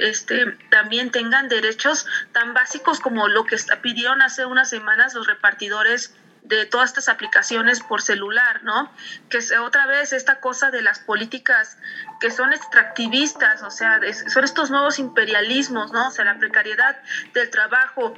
este 0.00 0.56
también 0.70 1.10
tengan 1.10 1.48
derechos 1.48 2.06
tan 2.32 2.54
básicos 2.54 3.00
como 3.00 3.28
lo 3.28 3.44
que 3.44 3.56
pidieron 3.82 4.22
hace 4.22 4.46
unas 4.46 4.70
semanas 4.70 5.14
los 5.14 5.26
repartidores 5.26 6.14
de 6.46 6.64
todas 6.64 6.90
estas 6.90 7.08
aplicaciones 7.08 7.80
por 7.80 8.02
celular, 8.02 8.62
¿no? 8.62 8.92
Que 9.28 9.38
otra 9.58 9.86
vez 9.86 10.12
esta 10.12 10.38
cosa 10.38 10.70
de 10.70 10.80
las 10.80 11.00
políticas 11.00 11.76
que 12.20 12.30
son 12.30 12.52
extractivistas, 12.52 13.62
o 13.62 13.70
sea, 13.70 14.00
son 14.28 14.44
estos 14.44 14.70
nuevos 14.70 14.98
imperialismos, 15.00 15.92
¿no? 15.92 16.08
O 16.08 16.10
sea, 16.12 16.24
la 16.24 16.38
precariedad 16.38 16.98
del 17.34 17.50
trabajo, 17.50 18.14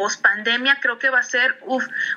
pospandemia 0.00 0.78
creo 0.80 0.98
que 0.98 1.10
va 1.10 1.18
a 1.18 1.22
ser 1.22 1.62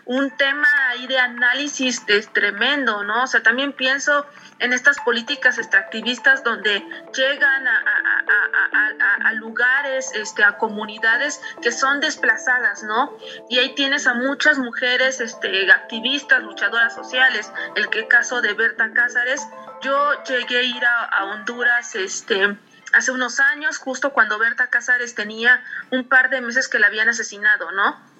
un 0.05 0.31
tema 0.37 0.69
ahí 0.87 1.05
de 1.05 1.19
análisis 1.19 2.01
es 2.07 2.31
tremendo, 2.31 3.03
¿no? 3.03 3.23
O 3.23 3.27
sea, 3.27 3.43
también 3.43 3.73
pienso 3.73 4.25
en 4.59 4.71
estas 4.71 4.97
políticas 5.01 5.57
extractivistas 5.57 6.45
donde 6.45 6.81
llegan 7.13 7.67
a, 7.67 9.33
lugares, 9.33 10.13
este, 10.13 10.45
a 10.45 10.57
comunidades 10.57 11.41
que 11.61 11.73
son 11.73 11.99
desplazadas, 11.99 12.83
¿no? 12.83 13.17
Y 13.49 13.59
ahí 13.59 13.75
tienes 13.75 14.07
a 14.07 14.13
muchas 14.13 14.57
mujeres 14.57 15.19
este, 15.19 15.69
activistas, 15.69 16.41
luchadoras 16.41 16.95
sociales, 16.95 17.51
el 17.75 17.89
que 17.89 18.07
caso 18.07 18.39
de 18.39 18.53
Berta 18.53 18.93
Cázares, 18.93 19.45
yo 19.81 20.23
llegué 20.23 20.59
a 20.59 20.63
ir 20.63 20.85
a, 20.85 21.25
Honduras, 21.25 21.95
este, 21.95 22.55
hace 22.93 23.11
unos 23.11 23.39
años, 23.39 23.77
justo 23.77 24.13
cuando 24.13 24.39
Berta 24.39 24.67
Cázares 24.67 25.15
tenía 25.15 25.63
un 25.91 26.07
par 26.07 26.29
de 26.29 26.41
meses 26.41 26.69
que 26.69 26.79
la 26.79 26.87
habían 26.87 27.09
asesinado, 27.09 27.71
¿no? 27.71 28.12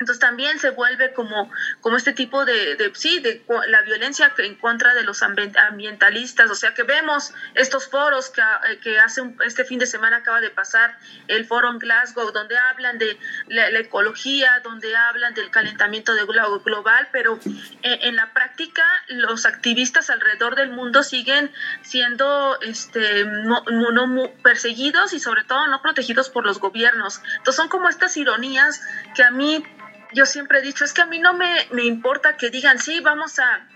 Entonces 0.00 0.18
también 0.18 0.58
se 0.58 0.70
vuelve 0.70 1.12
como, 1.12 1.50
como 1.80 1.96
este 1.96 2.12
tipo 2.12 2.44
de, 2.44 2.76
de, 2.76 2.90
sí, 2.94 3.20
de 3.20 3.44
la 3.68 3.82
violencia 3.82 4.32
en 4.38 4.56
contra 4.56 4.94
de 4.94 5.02
los 5.02 5.22
ambientalistas, 5.22 6.50
o 6.50 6.54
sea 6.54 6.74
que 6.74 6.82
vemos 6.82 7.34
estos 7.54 7.88
foros 7.88 8.30
que, 8.30 8.40
eh, 8.40 8.78
que 8.82 8.98
hace 8.98 9.22
este 9.44 9.64
fin 9.64 9.78
de 9.78 9.86
semana 9.86 10.18
acaba 10.18 10.40
de 10.40 10.50
pasar 10.50 10.98
el 11.28 11.44
foro 11.44 11.70
en 11.70 11.78
Glasgow, 11.78 12.32
donde 12.32 12.56
hablan 12.56 12.98
de 12.98 13.18
la, 13.48 13.68
ecología, 13.78 14.60
donde 14.64 14.96
hablan 14.96 15.34
del 15.34 15.50
calentamiento 15.50 16.14
de 16.14 16.24
global, 16.24 17.08
pero 17.12 17.38
en, 17.82 18.02
en, 18.02 18.16
la 18.16 18.32
práctica 18.32 18.84
los 19.08 19.46
activistas 19.46 20.10
alrededor 20.10 20.56
del 20.56 20.70
mundo 20.70 21.02
siguen 21.02 21.50
siendo 21.82 22.58
este, 22.62 23.24
no, 23.24 23.62
no, 23.64 24.32
perseguidos 24.42 25.12
y 25.12 25.20
sobre 25.20 25.44
todo 25.44 25.66
no 25.66 25.82
protegidos 25.82 26.30
por 26.30 26.46
los 26.46 26.58
gobiernos. 26.58 27.20
Entonces 27.38 27.56
son 27.56 27.68
como 27.68 27.88
estas 27.88 28.16
ironías 28.16 28.82
que 29.14 29.22
a 29.22 29.30
mí 29.30 29.64
yo 30.12 30.26
siempre 30.26 30.58
he 30.58 30.62
dicho, 30.62 30.84
es 30.84 30.92
que 30.92 31.02
a 31.02 31.06
mí 31.06 31.18
no 31.18 31.34
me, 31.34 31.66
me 31.72 31.84
importa 31.84 32.36
que 32.36 32.50
digan, 32.50 32.78
sí, 32.78 33.00
vamos 33.00 33.38
a, 33.38 33.68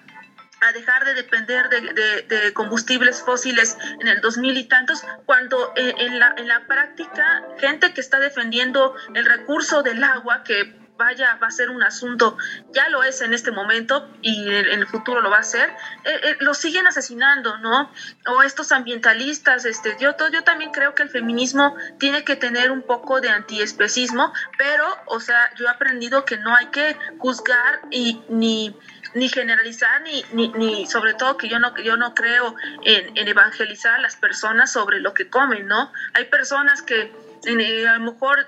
a 0.61 0.73
dejar 0.73 1.05
de 1.05 1.15
depender 1.15 1.69
de, 1.69 2.23
de, 2.23 2.52
combustibles 2.52 3.23
fósiles 3.23 3.77
en 4.01 4.09
el 4.09 4.20
2000 4.20 4.56
y 4.56 4.65
tantos, 4.65 5.05
cuando 5.27 5.73
en, 5.77 5.98
en, 5.98 6.19
la, 6.19 6.35
en 6.36 6.48
la 6.48 6.66
práctica 6.66 7.43
gente 7.59 7.93
que 7.93 8.01
está 8.01 8.19
defendiendo 8.19 8.94
el 9.15 9.24
recurso 9.24 9.82
del 9.82 10.02
agua, 10.02 10.43
que 10.44 10.84
vaya, 10.97 11.39
va 11.43 11.49
a 11.49 11.51
ser 11.51 11.71
un 11.71 11.83
asunto, 11.83 12.37
ya 12.73 12.89
lo 12.89 13.03
es 13.03 13.21
en 13.21 13.35
este 13.35 13.51
momento 13.51 14.09
y 14.23 14.49
en, 14.49 14.66
el 14.66 14.87
futuro 14.87 15.21
lo 15.21 15.31
va 15.31 15.39
a 15.39 15.43
ser, 15.43 15.71
eh, 16.05 16.21
eh, 16.23 16.37
lo 16.41 16.55
siguen 16.55 16.87
asesinando, 16.87 17.59
¿no? 17.59 17.91
O 18.27 18.43
estos 18.43 18.73
ambientalistas, 18.73 19.65
este, 19.65 19.97
yo, 19.99 20.15
yo 20.33 20.45
también 20.45 20.71
creo 20.71 20.95
que 20.95 21.03
el 21.03 21.11
feminismo 21.11 21.77
tiene 21.99 22.25
que 22.25 22.37
tener 22.37 22.71
un 22.71 22.83
poco 22.83 23.21
de 23.21 23.31
antiespecismo, 23.31 24.33
pero, 24.57 24.87
o 25.07 25.21
sea, 25.21 25.53
yo 25.57 25.66
he 25.66 25.71
aprendido 25.71 26.25
que 26.25 26.39
no 26.39 26.55
hay 26.55 26.66
que 26.66 26.97
juzgar 27.19 27.81
y 27.91 28.23
ni 28.29 28.77
ni 29.15 29.29
generalizar 29.29 30.03
ni, 30.03 30.25
ni, 30.33 30.87
sobre 30.89 31.15
todo 31.15 31.37
que 31.37 31.49
yo 31.49 31.61
no 31.61 31.77
yo 31.77 31.97
no 31.97 32.16
creo 32.16 32.57
en, 32.83 33.16
en, 33.16 33.29
evangelizar 33.29 33.95
a 33.95 33.99
las 34.01 34.16
personas 34.16 34.73
sobre 34.73 34.99
lo 34.99 35.15
que 35.15 35.31
comen 35.31 35.69
no 35.69 35.93
hay 36.15 36.25
personas 36.25 36.83
que 36.83 37.12
eh, 37.47 37.87
a 37.87 37.99
lo 37.99 38.12
mejor 38.12 38.47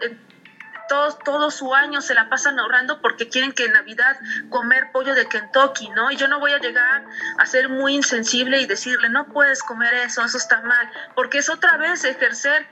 todos, 0.88 1.18
todo 1.20 1.50
su 1.50 1.74
año 1.74 2.00
se 2.00 2.14
la 2.14 2.28
pasan 2.28 2.58
ahorrando 2.58 3.00
porque 3.00 3.28
quieren 3.28 3.52
que 3.52 3.64
en 3.64 3.72
Navidad 3.72 4.18
comer 4.48 4.90
pollo 4.92 5.14
de 5.14 5.26
Kentucky, 5.28 5.88
¿no? 5.90 6.10
Y 6.10 6.16
yo 6.16 6.28
no 6.28 6.40
voy 6.40 6.52
a 6.52 6.58
llegar 6.58 7.04
a 7.38 7.46
ser 7.46 7.68
muy 7.68 7.94
insensible 7.94 8.60
y 8.60 8.66
decirle, 8.66 9.08
no 9.08 9.26
puedes 9.26 9.62
comer 9.62 9.94
eso, 9.94 10.24
eso 10.24 10.38
está 10.38 10.60
mal, 10.62 10.90
porque 11.14 11.38
es 11.38 11.50
otra 11.50 11.76
vez 11.76 12.04
ejercer 12.04 12.66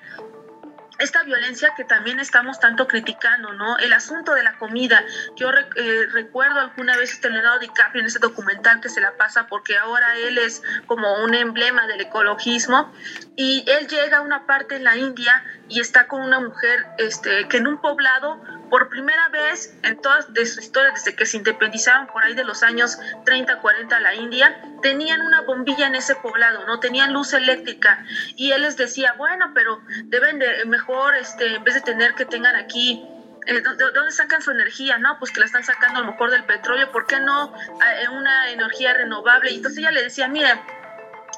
esta 0.98 1.22
violencia 1.22 1.72
que 1.76 1.84
también 1.84 2.20
estamos 2.20 2.60
tanto 2.60 2.86
criticando, 2.86 3.52
¿no? 3.52 3.78
El 3.78 3.92
asunto 3.92 4.34
de 4.34 4.42
la 4.42 4.56
comida. 4.58 5.04
Yo 5.36 5.50
eh, 5.50 6.06
recuerdo 6.12 6.60
alguna 6.60 6.96
vez 6.96 7.12
este 7.12 7.30
Leonardo 7.30 7.58
DiCaprio 7.58 8.00
en 8.00 8.06
ese 8.06 8.18
documental 8.18 8.80
que 8.80 8.88
se 8.88 9.00
la 9.00 9.16
pasa 9.16 9.46
porque 9.46 9.76
ahora 9.76 10.16
él 10.16 10.38
es 10.38 10.62
como 10.86 11.22
un 11.22 11.34
emblema 11.34 11.86
del 11.86 12.00
ecologismo 12.00 12.92
y 13.36 13.64
él 13.66 13.88
llega 13.88 14.18
a 14.18 14.20
una 14.20 14.46
parte 14.46 14.76
en 14.76 14.84
la 14.84 14.96
India 14.96 15.44
y 15.68 15.80
está 15.80 16.06
con 16.06 16.20
una 16.22 16.40
mujer 16.40 16.86
este, 16.98 17.48
que 17.48 17.56
en 17.56 17.66
un 17.66 17.80
poblado 17.80 18.42
por 18.70 18.88
primera 18.88 19.28
vez 19.28 19.76
en 19.82 20.00
toda 20.00 20.22
de 20.28 20.46
su 20.46 20.60
historia 20.60 20.90
desde 20.92 21.14
que 21.14 21.26
se 21.26 21.36
independizaron 21.36 22.06
por 22.06 22.24
ahí 22.24 22.34
de 22.34 22.44
los 22.44 22.62
años 22.62 22.98
30, 23.24 23.60
40 23.60 24.00
la 24.00 24.14
India, 24.14 24.62
tenían 24.82 25.22
una 25.22 25.42
bombilla 25.42 25.86
en 25.86 25.94
ese 25.94 26.14
poblado, 26.16 26.66
no 26.66 26.80
tenían 26.80 27.12
luz 27.12 27.32
eléctrica 27.32 28.04
y 28.36 28.52
él 28.52 28.62
les 28.62 28.76
decía, 28.76 29.14
bueno, 29.16 29.52
pero 29.54 29.80
deben 30.04 30.38
de 30.38 30.64
mejor 30.66 31.14
este 31.16 31.56
en 31.56 31.64
vez 31.64 31.74
de 31.74 31.80
tener 31.80 32.14
que 32.14 32.24
tengan 32.24 32.56
aquí 32.56 33.06
eh, 33.46 33.60
¿de 33.60 33.90
dónde 33.92 34.10
sacan 34.10 34.40
su 34.40 34.50
energía? 34.50 34.98
No, 34.98 35.18
pues 35.18 35.30
que 35.30 35.40
la 35.40 35.46
están 35.46 35.64
sacando 35.64 35.98
a 35.98 36.02
lo 36.02 36.12
mejor 36.12 36.30
del 36.30 36.44
petróleo, 36.44 36.90
¿por 36.90 37.06
qué 37.06 37.20
no 37.20 37.54
eh, 37.56 38.08
una 38.08 38.50
energía 38.50 38.94
renovable? 38.94 39.50
Y 39.50 39.56
entonces 39.56 39.78
ella 39.78 39.90
le 39.90 40.02
decía, 40.02 40.28
mire, 40.28 40.58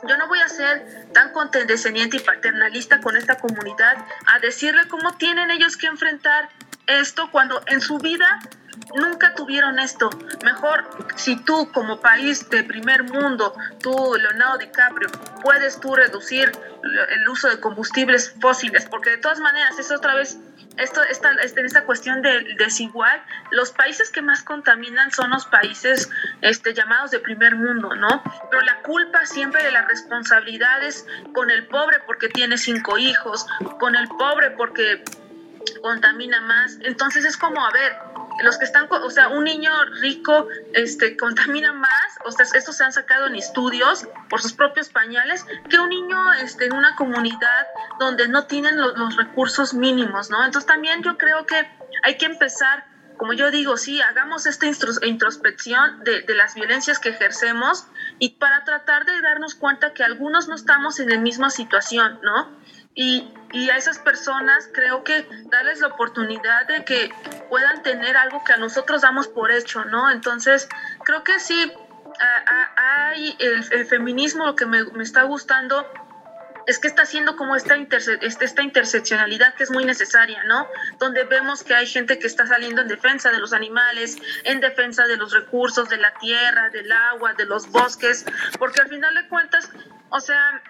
yo 0.07 0.17
no 0.17 0.29
voy 0.29 0.41
a 0.41 0.49
ser 0.49 1.09
tan 1.13 1.33
condescendiente 1.33 2.19
y 2.19 2.21
paternalista 2.21 3.01
con 3.01 3.17
esta 3.17 3.39
comunidad 3.39 3.97
a 4.27 4.39
decirle 4.39 4.83
cómo 4.89 5.17
tienen 5.17 5.51
ellos 5.51 5.77
que 5.77 5.87
enfrentar 5.87 6.49
esto 6.87 7.31
cuando 7.31 7.63
en 7.67 7.81
su 7.81 7.99
vida 7.99 8.41
nunca 8.95 9.35
tuvieron 9.35 9.79
esto. 9.79 10.11
Mejor 10.45 10.85
si 11.17 11.37
tú 11.37 11.71
como 11.73 12.01
país 12.01 12.49
de 12.51 12.63
primer 12.63 13.05
mundo, 13.05 13.55
tú 13.83 14.15
Leonardo 14.19 14.59
DiCaprio, 14.59 15.09
puedes 15.43 15.81
tú 15.81 15.95
reducir 15.95 16.53
el 16.83 17.29
uso 17.29 17.49
de 17.49 17.61
combustibles 17.61 18.35
fósiles, 18.41 18.87
porque 18.87 19.11
de 19.11 19.19
todas 19.19 19.41
maneras 19.41 19.79
es 19.79 19.91
otra 19.91 20.15
vez 20.15 20.39
esto, 20.77 21.03
esta, 21.05 21.33
este, 21.43 21.65
esta 21.65 21.85
cuestión 21.85 22.21
de 22.21 22.55
desigual, 22.59 23.23
los 23.51 23.71
países 23.71 24.11
que 24.11 24.21
más 24.21 24.43
contaminan 24.43 25.11
son 25.11 25.31
los 25.31 25.47
países 25.47 26.11
este, 26.43 26.75
llamados 26.75 27.11
de 27.11 27.19
primer 27.19 27.57
mundo, 27.57 27.95
¿no? 27.95 28.23
Pero 28.51 28.63
la 28.63 28.83
culpa 28.83 29.25
siempre 29.25 29.63
de 29.63 29.71
las 29.71 29.89
responsabilidades 29.89 31.07
con 31.33 31.51
el 31.51 31.67
pobre 31.67 31.99
porque 32.07 32.29
tiene 32.29 32.59
cinco 32.59 32.99
hijos, 32.99 33.47
con 33.81 33.97
el 33.97 34.07
pobre 34.09 34.51
porque 34.51 35.03
contamina 35.83 36.41
más. 36.41 36.79
Entonces 36.83 37.25
es 37.25 37.37
como, 37.37 37.65
a 37.65 37.71
ver, 37.71 37.97
los 38.43 38.59
que 38.59 38.65
están, 38.65 38.87
o 38.91 39.11
sea, 39.11 39.29
un 39.29 39.45
niño 39.45 39.71
rico 40.01 40.49
este, 40.73 41.17
contamina 41.17 41.73
más, 41.73 42.19
o 42.25 42.33
sea, 42.33 42.47
esto 42.55 42.73
se 42.73 42.85
han 42.85 42.93
sacado 42.93 43.27
en 43.27 43.37
estudios 43.37 44.07
por 44.29 44.43
sus 44.43 44.53
propios 44.53 44.89
pañales, 44.89 45.45
que 45.69 45.79
un 45.79 45.89
niño 45.89 46.33
este, 46.35 46.67
en 46.67 46.75
una 46.75 46.95
comunidad 46.97 47.67
donde 47.99 48.29
no 48.29 48.45
tienen 48.47 48.79
los, 48.79 48.97
los 48.97 49.17
recursos 49.17 49.75
mínimos, 49.75 50.31
¿no? 50.31 50.45
Entonces 50.45 50.67
también 50.67 51.03
yo 51.03 51.17
creo 51.17 51.47
que 51.47 51.69
hay 52.03 52.17
que 52.17 52.27
empezar 52.27 52.85
como 53.17 53.33
yo 53.33 53.51
digo, 53.51 53.79
sí, 53.79 54.01
hagamos 54.03 54.45
esta 54.45 54.67
introspección 54.67 56.05
de, 56.05 56.21
de, 56.21 56.35
las 56.35 56.55
violencias 56.55 56.99
que 56.99 57.09
ejercemos 57.09 57.87
y 58.19 58.31
para 58.31 58.65
tratar 58.65 59.07
de 59.07 59.21
darnos 59.23 59.55
cuenta 59.55 59.95
que 59.95 60.05
algunos 60.05 60.49
no 60.49 60.55
estamos 60.55 61.01
en 61.01 61.09
la 61.09 61.19
misma 61.19 61.49
situación, 61.49 62.21
¿no? 62.23 62.51
Y, 62.95 63.29
y, 63.57 63.71
a 63.71 63.77
esas 63.77 63.99
personas 63.99 64.69
creo 64.73 65.05
que 65.05 65.27
darles 65.47 65.81
la 65.81 65.89
oportunidad 65.89 66.67
de 66.67 66.85
que 66.85 67.11
puedan 67.49 67.83
tener 67.83 68.17
algo 68.17 68.43
que 68.45 68.53
a 68.53 68.57
nosotros 68.57 69.03
damos 69.03 69.29
por 69.29 69.51
hecho, 69.51 69.85
¿no? 69.85 70.11
Entonces, 70.11 70.69
creo 71.05 71.25
que 71.25 71.39
sí, 71.41 71.73
hay 72.77 73.37
el, 73.39 73.65
el, 73.73 73.87
feminismo, 73.87 74.47
lo 74.47 74.57
que 74.57 74.67
me, 74.67 74.85
me, 74.85 75.03
está 75.03 75.23
gustando 75.25 75.87
es 76.67 76.79
que 76.79 76.89
está 76.89 77.03
haciendo 77.03 77.37
como 77.37 77.55
esta, 77.55 77.77
interse 77.77 78.19
este, 78.23 78.45
esta 78.45 78.63
interseccionalidad 78.63 79.55
que 79.55 79.63
es 79.63 79.71
muy 79.71 79.85
necesaria, 79.85 80.43
¿no? 80.45 80.67
Donde 80.99 81.25
vemos 81.25 81.63
que 81.63 81.75
hay 81.75 81.87
gente 81.87 82.19
que 82.19 82.27
está 82.27 82.47
saliendo 82.47 82.83
en 82.83 82.89
defensa 82.89 83.31
de 83.31 83.39
los 83.39 83.53
animales, 83.53 84.17
en 84.45 84.61
defensa 84.61 85.07
de 85.07 85.17
los 85.17 85.33
recursos, 85.33 85.89
de 85.89 85.97
la 85.97 86.13
tierra, 86.15 86.71
del 86.71 86.91
agua, 86.91 87.35
de 87.35 87.47
los 87.47 87.71
bosques, 87.71 88.25
porque 88.59 88.81
al 88.81 88.89
final 88.89 89.15
de 89.15 89.29
cuentas, 89.29 89.71
o 90.11 90.21
sea, 90.21 90.63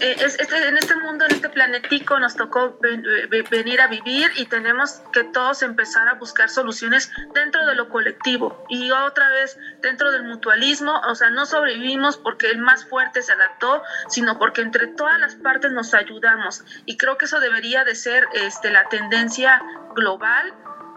eh, 0.00 0.16
es, 0.18 0.38
este, 0.38 0.68
en 0.68 0.76
este 0.76 0.94
mundo, 0.96 1.24
en 1.24 1.32
este 1.32 1.48
planetico, 1.48 2.18
nos 2.18 2.36
tocó 2.36 2.78
ven, 2.80 3.02
venir 3.50 3.80
a 3.80 3.86
vivir 3.86 4.30
y 4.36 4.44
tenemos 4.44 5.02
que 5.12 5.24
todos 5.24 5.62
empezar 5.62 6.06
a 6.08 6.14
buscar 6.14 6.50
soluciones 6.50 7.10
dentro 7.34 7.64
de 7.66 7.74
lo 7.74 7.88
colectivo. 7.88 8.64
Y 8.68 8.90
otra 8.90 9.28
vez 9.30 9.58
dentro 9.80 10.12
del 10.12 10.24
mutualismo, 10.24 11.00
o 11.08 11.14
sea, 11.14 11.30
no 11.30 11.46
sobrevivimos 11.46 12.18
porque 12.18 12.50
el 12.50 12.58
más 12.58 12.84
fuerte 12.84 13.22
se 13.22 13.32
adaptó, 13.32 13.82
sino 14.08 14.38
porque 14.38 14.60
entre 14.60 14.86
todas 14.88 15.18
las 15.18 15.34
partes 15.36 15.72
nos 15.72 15.94
ayudamos. 15.94 16.64
Y 16.84 16.98
creo 16.98 17.16
que 17.16 17.24
eso 17.24 17.40
debería 17.40 17.84
de 17.84 17.94
ser 17.94 18.28
este, 18.34 18.70
la 18.70 18.88
tendencia 18.88 19.62
global 19.94 20.52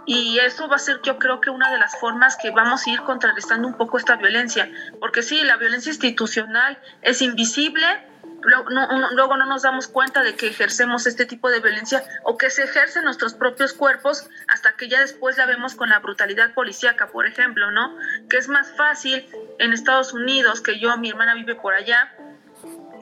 y 0.10 0.40
eso 0.40 0.68
va 0.68 0.78
a 0.78 0.80
ser 0.80 1.02
yo 1.04 1.20
creo 1.20 1.40
que 1.40 1.52
una 1.52 1.72
de 1.72 1.78
las 1.78 2.00
formas 2.00 2.36
que 2.36 2.50
vamos 2.50 2.88
a 2.88 2.90
ir 2.90 3.00
contrarrestando 3.02 3.68
un 3.68 3.76
poco 3.76 4.00
esta 4.00 4.16
violencia, 4.16 4.68
porque 5.00 5.22
sí, 5.22 5.44
la 5.44 5.56
violencia 5.58 5.92
institucional 5.92 6.80
es 7.04 7.22
invisible, 7.22 7.86
luego 8.42 8.72
no, 8.72 9.12
luego 9.12 9.38
no 9.38 9.46
nos 9.46 9.62
damos 9.62 9.88
cuenta 9.88 10.24
de 10.24 10.34
que 10.34 10.48
ejercemos 10.48 11.06
este 11.06 11.28
tipo 11.28 11.52
de 11.52 11.60
violencia 11.60 12.04
o 12.24 12.40
que 12.40 12.50
se 12.50 12.64
ejerce 12.64 12.98
en 12.98 13.06
nuestros 13.06 13.36
propios 13.36 13.74
cuerpos 13.74 14.28
hasta 14.48 14.72
que 14.72 14.90
ya 14.90 15.00
después 15.00 15.38
la 15.38 15.46
vemos 15.46 15.76
con 15.76 15.90
la 15.90 16.00
brutalidad 16.00 16.56
policíaca, 16.56 17.10
por 17.10 17.28
ejemplo, 17.28 17.70
¿no? 17.70 17.96
Que 18.32 18.38
es 18.38 18.48
más 18.48 18.76
fácil 18.76 19.28
en 19.60 19.74
Estados 19.74 20.14
Unidos, 20.14 20.62
que 20.62 20.80
yo, 20.80 20.98
mi 20.98 21.12
hermana 21.12 21.36
vive 21.36 21.54
por 21.54 21.76
allá, 21.76 22.12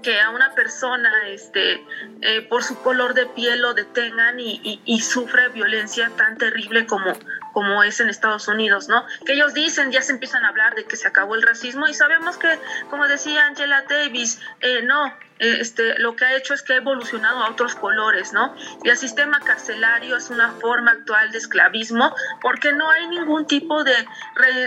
que 0.01 0.19
a 0.19 0.29
una 0.29 0.53
persona 0.53 1.11
este, 1.27 1.83
eh, 2.21 2.41
por 2.43 2.63
su 2.63 2.81
color 2.81 3.13
de 3.13 3.25
piel 3.25 3.61
lo 3.61 3.73
detengan 3.73 4.39
y, 4.39 4.81
y, 4.85 5.01
sufre 5.01 5.49
violencia 5.49 6.11
tan 6.15 6.37
terrible 6.37 6.85
como, 6.85 7.13
como 7.53 7.83
es 7.83 7.99
en 7.99 8.09
Estados 8.09 8.47
Unidos, 8.47 8.87
¿no? 8.87 9.05
Que 9.25 9.33
ellos 9.33 9.53
dicen, 9.53 9.91
ya 9.91 10.01
se 10.01 10.13
empiezan 10.13 10.45
a 10.45 10.49
hablar 10.49 10.75
de 10.75 10.85
que 10.85 10.95
se 10.95 11.07
acabó 11.07 11.35
el 11.35 11.41
racismo 11.41 11.87
y 11.87 11.93
sabemos 11.93 12.37
que, 12.37 12.59
como 12.89 13.07
decía 13.07 13.45
Angela 13.45 13.83
Davis, 13.87 14.39
eh, 14.61 14.81
no, 14.83 15.13
este, 15.39 15.99
lo 15.99 16.15
que 16.15 16.25
ha 16.25 16.35
hecho 16.35 16.53
es 16.53 16.61
que 16.61 16.73
ha 16.73 16.77
evolucionado 16.77 17.43
a 17.43 17.49
otros 17.49 17.75
colores, 17.75 18.33
¿no? 18.33 18.55
Y 18.83 18.89
el 18.89 18.97
sistema 18.97 19.39
carcelario 19.39 20.17
es 20.17 20.29
una 20.29 20.51
forma 20.53 20.91
actual 20.91 21.31
de 21.31 21.37
esclavismo 21.37 22.13
porque 22.41 22.73
no 22.73 22.89
hay 22.89 23.07
ningún 23.07 23.45
tipo 23.45 23.83
de 23.83 23.93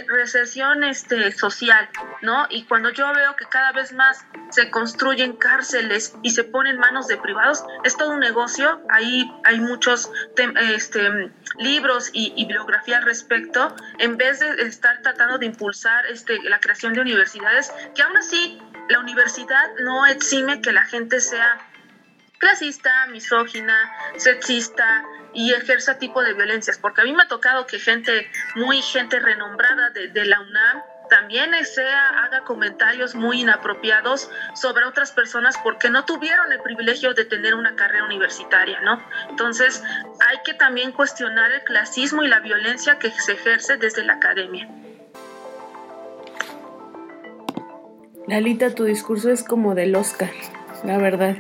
recesión 0.09 0.85
este, 0.85 1.33
social, 1.33 1.89
¿no? 2.23 2.47
Y 2.51 2.65
cuando 2.65 2.91
yo 2.91 3.13
veo 3.13 3.37
que 3.37 3.47
cada 3.47 3.73
vez 3.73 3.93
más 3.93 4.25
se 4.51 4.71
construyen 4.71 5.37
cárceles 5.37 6.15
y 6.23 6.31
se 6.31 6.45
ponen 6.45 6.79
manos 6.79 7.07
de 7.07 7.17
privados, 7.17 7.65
es 7.85 7.97
todo 7.97 8.11
un 8.11 8.21
negocio, 8.21 8.81
ahí 8.89 9.31
hay 9.45 9.61
muchos 9.61 10.11
este, 10.75 11.31
libros 11.59 12.11
y, 12.13 12.33
y 12.37 12.47
bibliografía 12.47 12.99
al 12.99 13.05
respecto, 13.05 13.75
en 13.99 14.17
vez 14.17 14.41
de 14.41 14.63
estar 14.63 15.03
tratando 15.03 15.39
de 15.39 15.47
impulsar 15.47 16.07
este, 16.07 16.43
la 16.45 16.61
creación 16.61 16.93
de 16.95 17.01
universidades, 17.01 17.73
que 17.95 18.03
aún 18.03 18.17
así 18.17 18.61
la 18.89 18.98
universidad 19.01 19.70
no 19.82 20.07
exime 20.07 20.61
que 20.61 20.73
la 20.73 20.85
gente 20.85 21.20
sea 21.20 21.59
clasista, 22.40 23.07
misógina, 23.09 23.77
sexista 24.16 25.05
y 25.32 25.52
ejerza 25.52 25.98
tipo 25.98 26.23
de 26.23 26.32
violencias, 26.35 26.78
porque 26.78 27.02
a 27.02 27.05
mí 27.05 27.12
me 27.12 27.23
ha 27.23 27.28
tocado 27.28 27.66
que 27.66 27.78
gente, 27.78 28.28
muy 28.57 28.82
gente 28.82 29.20
renombrada 29.20 29.90
de, 29.90 30.24
la 30.24 30.40
UNAM, 30.40 30.82
también 31.09 31.52
sea, 31.65 32.24
haga 32.24 32.40
comentarios 32.44 33.15
muy 33.15 33.43
inapropiados 33.43 34.31
sobre 34.55 34.85
otras 34.85 35.12
personas 35.12 35.57
porque 35.62 35.90
no 35.90 36.05
tuvieron 36.05 36.51
el 36.52 36.61
privilegio 36.62 37.15
de 37.15 37.24
tener 37.24 37.55
una 37.55 37.77
carrera 37.77 38.05
universitaria, 38.05 38.81
¿no? 38.81 39.05
Entonces, 39.28 39.82
hay 40.20 40.39
que 40.44 40.55
también 40.55 40.93
cuestionar 40.93 41.51
el 41.52 41.62
clasismo 41.65 42.23
y 42.23 42.28
la 42.28 42.40
violencia 42.40 42.98
que 42.98 43.11
se 43.11 43.32
ejerce 43.32 43.77
desde 43.77 44.05
la 44.05 44.15
academia. 44.15 44.69
Lalita, 48.31 48.74
tu 48.74 48.85
discurso 48.85 49.31
es 49.31 49.43
como 49.43 49.74
del 49.74 49.97
Oscar, 49.97 50.31
la 50.85 50.98
verdad. 50.98 51.36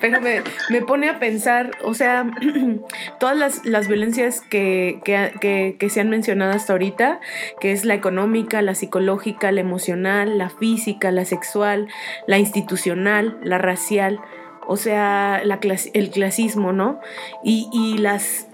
Pero 0.00 0.20
me, 0.20 0.80
pone 0.82 1.10
a 1.10 1.18
pensar, 1.18 1.72
o 1.84 1.92
sea, 1.92 2.30
todas 3.20 3.64
las, 3.64 3.88
violencias 3.88 4.40
que, 4.40 5.00
que, 5.04 5.90
se 5.90 6.00
han 6.00 6.08
mencionado 6.08 6.52
hasta 6.52 6.72
ahorita, 6.72 7.20
que 7.60 7.72
es 7.72 7.84
la 7.84 7.94
económica, 7.94 8.62
la 8.62 8.74
psicológica, 8.74 9.52
la 9.52 9.60
emocional, 9.60 10.38
la 10.38 10.48
física, 10.48 11.10
la 11.10 11.24
sexual, 11.24 11.88
la 12.26 12.38
institucional, 12.38 13.38
la 13.42 13.58
racial, 13.58 14.20
o 14.66 14.76
sea, 14.76 15.42
la 15.44 15.58
el 15.94 16.10
clasismo, 16.10 16.72
¿no? 16.72 17.00
Y, 17.44 17.68
y 17.72 17.98
las 17.98 18.46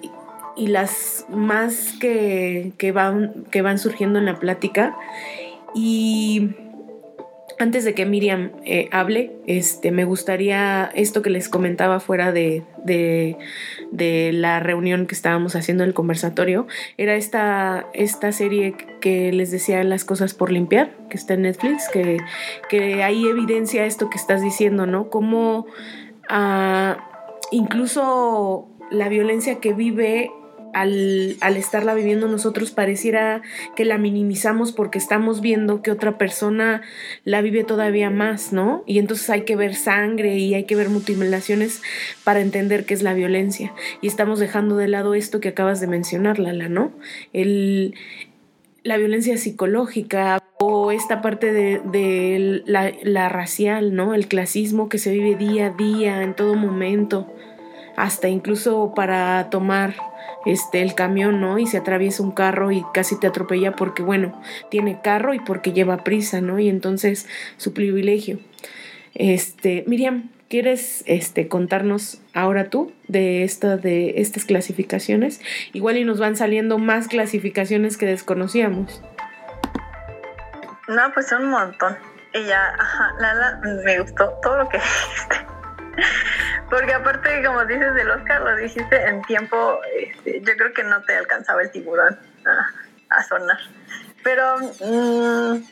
y 0.57 0.69
las 0.69 1.27
más 1.29 1.95
que, 2.01 2.73
que, 2.79 2.93
van, 2.93 3.45
que 3.51 3.63
van 3.63 3.79
surgiendo 3.79 4.19
en 4.19 4.25
la 4.25 4.39
plática. 4.39 4.97
Y 5.75 6.55
antes 7.59 7.85
de 7.85 7.95
que 7.95 8.07
Miriam 8.07 8.51
eh, 8.65 8.89
hable, 8.93 9.33
este, 9.47 9.91
me 9.91 10.05
gustaría 10.05 10.91
esto 10.95 11.23
que 11.23 11.31
les 11.31 11.49
comentaba 11.49 12.01
fuera 12.01 12.33
de, 12.33 12.63
la 14.33 14.61
reunión 14.61 15.07
que 15.07 15.15
estábamos 15.15 15.57
haciendo, 15.57 15.85
el 15.85 15.95
conversatorio, 15.95 16.67
era 16.97 17.15
esta, 17.15 17.87
esta 17.95 18.33
serie 18.33 18.75
que 19.01 19.33
les 19.33 19.51
decía 19.51 19.83
Las 19.85 20.05
cosas 20.05 20.35
por 20.35 20.51
limpiar, 20.51 20.91
que 21.09 21.17
está 21.17 21.35
en 21.35 21.43
Netflix, 21.43 21.89
que, 21.93 22.19
que 22.69 23.03
ahí 23.03 23.27
evidencia 23.27 23.87
esto 23.87 24.11
que 24.11 24.19
estás 24.19 24.43
diciendo, 24.43 24.87
¿no? 24.87 25.09
Cómo 25.11 25.67
ah, 26.29 26.99
incluso 27.51 28.69
la 28.91 29.09
violencia 29.09 29.61
que 29.61 29.73
vive 29.73 30.31
al, 30.75 31.37
estarla 31.57 31.95
viviendo 31.95 32.29
nosotros 32.29 32.73
pareciera 32.73 33.43
que 33.77 33.85
la 33.85 33.97
minimizamos 33.97 34.73
porque 34.73 34.99
estamos 34.99 35.41
viendo 35.41 35.83
que 35.83 35.91
otra 35.91 36.19
persona 36.19 36.83
la 37.25 37.41
vive 37.41 37.65
todavía 37.65 38.11
más, 38.11 38.53
¿no? 38.53 38.83
Y 38.87 38.99
entonces 38.99 39.31
hay 39.31 39.43
que 39.43 39.57
ver 39.57 39.75
sangre 39.75 40.37
y 40.37 40.55
hay 40.55 40.65
que 40.65 40.77
ver 40.77 40.91
mutilaciones 40.91 41.81
para 42.25 42.41
entender 42.41 42.85
qué 42.85 42.95
es 42.95 43.03
la 43.03 43.15
violencia. 43.15 43.73
Y 44.01 44.09
estamos 44.09 44.39
dejando 44.39 44.77
de 44.77 44.89
lado 44.89 45.15
esto 45.15 45.41
que 45.41 45.49
acabas 45.49 45.81
de 45.81 45.87
mencionar, 45.87 46.39
Lala, 46.39 46.69
¿no? 46.69 46.93
El, 47.33 47.95
la 48.83 48.97
violencia 48.97 49.39
psicológica 49.39 50.43
o 50.59 50.91
esta 50.91 51.23
parte 51.23 51.53
de, 51.53 52.63
la, 52.67 52.93
la 53.03 53.29
racial, 53.29 53.95
¿no? 53.95 54.15
El 54.15 54.27
clasismo 54.27 54.89
que 54.89 54.99
se 54.99 55.13
vive 55.13 55.37
día 55.37 55.67
a 55.67 55.71
día, 55.71 56.23
en 56.23 56.35
todo 56.35 56.55
momento, 56.55 57.33
hasta 57.97 58.29
incluso 58.29 58.93
para 58.95 59.51
tomar 59.51 59.95
este, 60.45 60.83
el 60.83 60.95
camión, 60.95 61.41
¿no? 61.41 61.59
Y 61.59 61.67
se 61.67 61.79
atraviesa 61.79 62.23
un 62.23 62.33
carro 62.33 62.71
y 62.73 62.85
casi 62.93 63.19
te 63.19 63.27
atropella 63.27 63.73
porque, 63.73 64.03
bueno, 64.03 64.41
tiene 64.71 65.01
carro 65.03 65.35
y 65.35 65.41
porque 65.41 65.73
lleva 65.73 66.05
prisa, 66.05 66.41
¿no? 66.41 66.59
Y 66.59 66.69
entonces 66.69 67.27
su 67.57 67.73
privilegio. 67.73 68.39
Este, 69.15 69.85
Miriam, 69.87 70.31
¿quieres 70.49 71.05
este, 71.07 71.49
contarnos 71.49 72.21
ahora 72.33 72.71
tú 72.71 72.93
de, 73.09 73.45
esta, 73.45 73.77
de 73.77 74.15
estas 74.17 74.45
clasificaciones? 74.45 75.41
Igual 75.73 75.97
y 75.97 76.05
nos 76.05 76.19
van 76.19 76.37
saliendo 76.37 76.79
más 76.79 77.09
clasificaciones 77.09 77.97
que 77.97 78.07
desconocíamos. 78.07 79.03
No, 80.89 81.13
pues 81.15 81.33
un 81.33 81.51
montón. 81.51 81.97
Y 82.35 82.45
ya, 82.47 82.75
ajá, 82.79 83.15
Lala, 83.21 83.61
me 83.85 84.01
gustó 84.01 84.33
todo 84.43 84.59
lo 84.59 84.69
que 84.69 84.79
dijiste. 84.79 85.55
Porque 86.71 86.93
aparte, 86.93 87.45
como 87.45 87.65
dices 87.65 87.95
del 87.95 88.11
Oscar, 88.11 88.41
lo 88.43 88.57
dijiste 88.57 88.97
en 89.07 89.23
tiempo, 89.23 89.81
este, 89.97 90.41
yo 90.41 90.57
creo 90.57 90.73
que 90.73 90.85
no 90.85 91.03
te 91.03 91.17
alcanzaba 91.17 91.63
el 91.63 91.71
tiburón 91.71 92.19
a, 93.11 93.23
sonar. 93.25 93.59
Pero, 94.23 94.59
mm, 94.59 95.65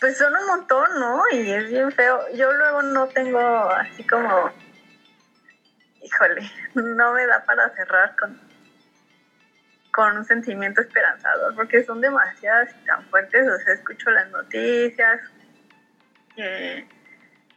pues 0.00 0.18
son 0.18 0.34
un 0.34 0.46
montón, 0.46 0.88
¿no? 0.98 1.22
Y 1.32 1.50
es 1.50 1.70
bien 1.70 1.90
feo. 1.92 2.20
Yo 2.34 2.52
luego 2.52 2.82
no 2.82 3.06
tengo 3.08 3.70
así 3.70 4.04
como, 4.04 4.52
híjole, 6.02 6.50
no 6.74 7.12
me 7.12 7.26
da 7.26 7.44
para 7.44 7.70
cerrar 7.70 8.14
con, 8.16 8.38
con 9.92 10.18
un 10.18 10.24
sentimiento 10.24 10.82
esperanzador, 10.82 11.54
porque 11.54 11.82
son 11.84 12.00
demasiadas 12.00 12.70
y 12.70 12.86
tan 12.86 13.04
fuertes. 13.06 13.48
O 13.48 13.58
sea, 13.58 13.74
escucho 13.74 14.10
las 14.10 14.30
noticias. 14.30 15.20
Eh, 16.36 16.86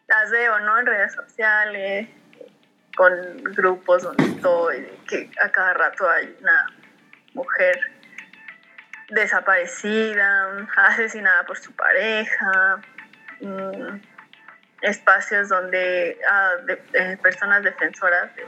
las 0.10 0.32
veo, 0.32 0.60
¿no? 0.60 0.80
En 0.80 0.86
redes 0.86 1.14
sociales, 1.14 2.10
con 2.96 3.14
grupos 3.56 4.04
donde 4.04 4.26
estoy, 4.26 4.86
que 5.08 5.32
a 5.42 5.50
cada 5.50 5.74
rato 5.74 6.10
hay 6.10 6.36
una 6.42 6.66
mujer 7.34 7.80
desaparecida, 9.10 10.68
asesinada 10.76 11.46
por 11.46 11.58
su 11.58 11.72
pareja, 11.74 12.82
mm, 13.42 14.02
espacios 14.82 15.50
donde 15.50 16.18
ah, 16.30 16.54
personas 17.22 17.64
defensoras 17.64 18.34
de 18.36 18.48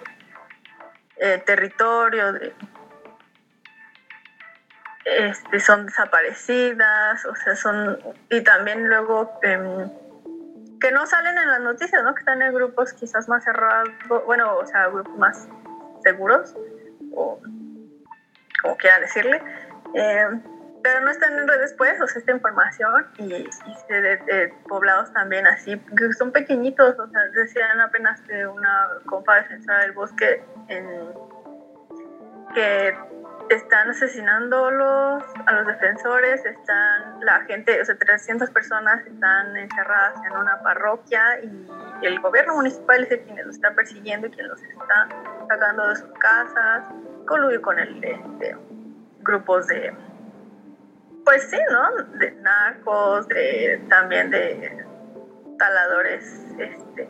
eh, 1.17 1.38
territorio 1.45 2.33
este, 5.05 5.59
son 5.59 5.85
desaparecidas, 5.88 7.25
o 7.25 7.35
sea, 7.35 7.55
son, 7.55 7.99
y 8.29 8.41
también 8.41 8.88
luego 8.88 9.39
em, 9.43 9.89
que 10.82 10.91
no 10.91 11.06
salen 11.06 11.38
en 11.38 11.48
las 11.48 11.62
noticias, 11.62 12.03
¿no? 12.03 12.14
Que 12.14 12.20
están 12.20 12.41
en 12.41 12.53
grupos 12.53 12.94
quizás 12.94 13.30
más 13.30 13.44
cerrados, 13.44 13.90
bueno, 14.26 14.58
o 14.58 14.66
sea, 14.66 14.88
grupos 14.88 15.16
más 15.18 15.48
seguros, 16.03 16.56
o 17.14 17.40
como 18.62 18.78
quieran 18.78 19.02
decirle, 19.02 19.41
eh, 19.94 20.28
pero 20.84 21.02
no 21.02 21.12
están 21.12 21.38
en 21.38 21.48
redes, 21.48 21.76
pues, 21.78 22.02
o 22.02 22.08
sea, 22.08 22.20
esta 22.20 22.32
información 22.32 23.08
y, 23.18 23.30
de, 23.30 24.53
poblados 24.68 25.14
también 25.14 25.45
así, 25.45 25.78
que 25.95 26.12
son 26.14 26.32
pequeñitos, 26.32 26.98
o 26.98 27.08
sea, 27.08 27.22
decían 27.36 27.80
apenas 27.80 28.26
de 28.28 28.48
una 28.48 28.90
compa 29.06 29.36
defensora 29.36 29.82
del 29.82 29.91
bosque 29.91 30.44
en, 30.68 31.14
que 32.56 32.98
están 33.49 33.89
asesinando 33.89 34.65
a 34.65 35.53
los 35.53 35.68
defensores, 35.68 36.45
están 36.45 37.19
la 37.22 37.41
gente, 37.41 37.81
o 37.81 37.85
sea, 37.85 37.97
300 37.97 38.49
personas 38.49 39.05
están 39.05 39.55
encerradas 39.57 40.19
en 40.26 40.38
una 40.38 40.61
parroquia 40.61 41.22
y 41.41 42.05
el 42.05 42.19
gobierno 42.19 42.55
municipal 42.55 43.03
es 43.03 43.11
el 43.11 43.22
quien 43.22 43.45
los 43.45 43.55
está 43.55 43.73
persiguiendo 43.73 44.27
y 44.27 44.31
quien 44.31 44.47
los 44.47 44.61
está 44.61 45.07
sacando 45.47 45.88
de 45.89 45.95
sus 45.95 46.11
casas, 46.19 46.85
coludir 47.27 47.61
con 47.61 47.80
el 47.80 47.99
de, 48.01 48.57
grupos 49.19 49.68
de, 49.68 49.93
pues 51.26 51.49
sí, 51.49 51.57
¿no? 51.72 52.03
De 52.18 52.31
narcos, 52.31 53.27
de, 53.27 53.84
también 53.89 54.31
de 54.31 54.85
taladores, 55.57 56.45
este, 56.57 57.09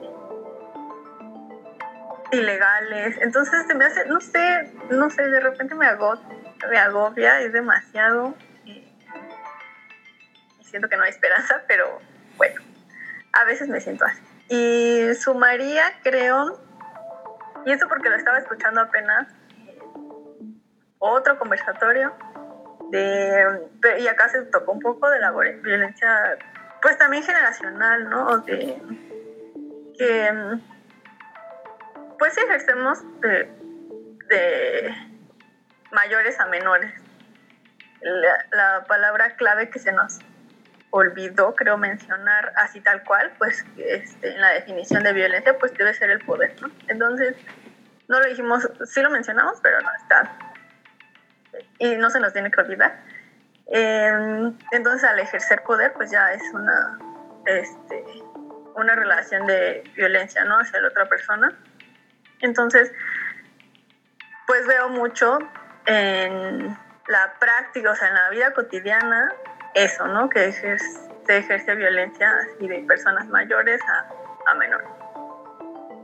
ilegales. 2.31 3.17
Entonces 3.21 3.67
se 3.67 3.75
me 3.75 3.85
hace, 3.85 4.05
no 4.05 4.19
sé, 4.19 4.71
no 4.89 5.09
sé, 5.09 5.27
de 5.27 5.39
repente 5.39 5.75
me 5.75 5.87
agota, 5.87 6.27
me 6.69 6.77
agobia, 6.77 7.41
es 7.41 7.53
demasiado. 7.53 8.35
Siento 10.61 10.87
que 10.87 10.95
no 10.95 11.03
hay 11.03 11.09
esperanza, 11.09 11.63
pero 11.67 11.99
bueno, 12.37 12.61
a 13.33 13.43
veces 13.43 13.67
me 13.67 13.81
siento 13.81 14.05
así. 14.05 14.21
Y 14.47 15.13
sumaría, 15.15 15.83
creo, 16.03 16.61
y 17.65 17.71
eso 17.71 17.87
porque 17.87 18.09
lo 18.09 18.15
estaba 18.15 18.37
escuchando 18.37 18.81
apenas, 18.81 19.27
otro 20.99 21.37
conversatorio 21.39 22.13
de, 22.91 23.69
y 23.99 24.07
acá 24.07 24.29
se 24.29 24.43
tocó 24.43 24.73
un 24.73 24.79
poco 24.79 25.09
de 25.09 25.19
la 25.19 25.31
violencia 25.31 26.37
pues 26.81 26.97
también 26.97 27.23
generacional, 27.23 28.09
¿no? 28.09 28.39
De 28.39 28.81
que 29.97 30.59
pues 32.21 32.37
ejercemos 32.37 32.99
de, 34.29 34.95
mayores 35.91 36.39
a 36.39 36.45
menores. 36.45 36.93
La, 37.99 38.45
la, 38.51 38.85
palabra 38.85 39.35
clave 39.37 39.71
que 39.71 39.79
se 39.79 39.91
nos 39.91 40.19
olvidó, 40.91 41.55
creo, 41.55 41.79
mencionar 41.79 42.53
así 42.57 42.79
tal 42.79 43.03
cual, 43.05 43.31
pues 43.39 43.65
este, 43.75 44.35
en 44.35 44.39
la 44.39 44.49
definición 44.49 45.01
de 45.01 45.13
violencia, 45.13 45.57
pues 45.57 45.73
debe 45.73 45.95
ser 45.95 46.11
el 46.11 46.23
poder, 46.23 46.55
¿no? 46.61 46.69
Entonces, 46.89 47.35
no 48.07 48.19
lo 48.19 48.27
dijimos, 48.27 48.69
sí 48.85 49.01
lo 49.01 49.09
mencionamos, 49.09 49.57
pero 49.63 49.81
no 49.81 49.89
está. 49.95 50.31
Y 51.79 51.95
no 51.95 52.11
se 52.11 52.19
nos 52.19 52.33
tiene 52.33 52.51
que 52.51 52.61
olvidar. 52.61 52.99
Eh, 53.73 54.51
entonces, 54.73 55.09
al 55.09 55.17
ejercer 55.17 55.63
poder, 55.63 55.93
pues 55.93 56.11
ya 56.11 56.31
es 56.33 56.43
una, 56.53 56.99
este, 57.47 58.03
una 58.75 58.93
relación 58.93 59.47
de 59.47 59.83
violencia, 59.95 60.45
¿no? 60.45 60.59
Hacia 60.59 60.81
la 60.81 60.89
otra 60.89 61.09
persona. 61.09 61.57
Entonces, 62.41 62.91
pues 64.47 64.67
veo 64.67 64.89
mucho 64.89 65.39
en 65.85 66.77
la 67.07 67.33
práctica, 67.39 67.91
o 67.91 67.95
sea, 67.95 68.09
en 68.09 68.15
la 68.15 68.29
vida 68.29 68.53
cotidiana, 68.53 69.31
eso, 69.73 70.07
¿no? 70.07 70.29
Que 70.29 70.51
se 70.51 70.77
ejerce 71.27 71.75
violencia 71.75 72.29
así 72.37 72.67
de 72.67 72.79
personas 72.79 73.27
mayores 73.27 73.81
a, 73.87 74.51
a 74.51 74.55
menores. 74.55 74.87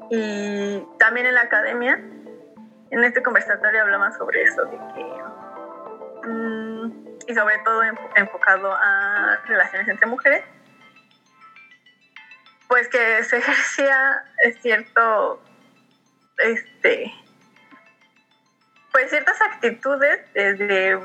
Y 0.09 0.83
también 0.99 1.25
en 1.25 1.33
la 1.33 1.41
academia, 1.41 1.99
en 2.91 3.03
este 3.03 3.21
conversatorio 3.21 3.81
hablamos 3.81 4.15
sobre 4.15 4.43
eso, 4.43 4.63
de 4.65 4.77
que, 4.93 6.27
mmm, 6.27 7.07
y 7.27 7.35
sobre 7.35 7.57
todo 7.59 7.81
enfocado 8.15 8.73
a 8.73 9.37
relaciones 9.47 9.87
entre 9.89 10.07
mujeres, 10.07 10.45
pues 12.69 12.87
que 12.87 13.23
se 13.23 13.37
ejercía 13.37 14.23
cierto, 14.61 15.41
este, 16.37 17.13
pues 18.91 19.09
ciertas 19.09 19.41
actitudes 19.41 20.19
desde 20.33 20.99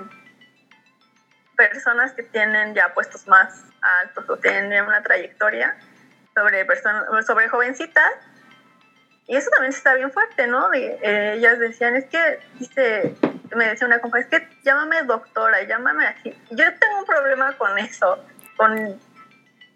personas 1.56 2.12
que 2.12 2.22
tienen 2.22 2.74
ya 2.74 2.92
puestos 2.94 3.26
más 3.28 3.64
altos 3.82 4.28
o 4.28 4.36
tienen 4.36 4.84
una 4.84 5.02
trayectoria 5.02 5.76
sobre 6.34 6.64
personas, 6.64 7.26
sobre 7.26 7.48
jovencitas. 7.48 8.12
Y 9.26 9.36
eso 9.36 9.50
también 9.50 9.72
está 9.72 9.94
bien 9.94 10.10
fuerte, 10.10 10.46
¿no? 10.46 10.72
Eh, 10.74 11.34
ellas 11.36 11.58
decían, 11.58 11.94
es 11.94 12.06
que, 12.06 12.40
dice, 12.58 13.14
me 13.54 13.68
decía 13.68 13.86
una 13.86 14.00
compañera, 14.00 14.36
es 14.36 14.40
que 14.40 14.56
llámame 14.64 15.02
doctora, 15.04 15.62
llámame 15.62 16.06
así. 16.06 16.36
Yo 16.50 16.64
tengo 16.78 16.98
un 16.98 17.04
problema 17.06 17.56
con 17.56 17.78
eso, 17.78 18.24
con 18.56 19.00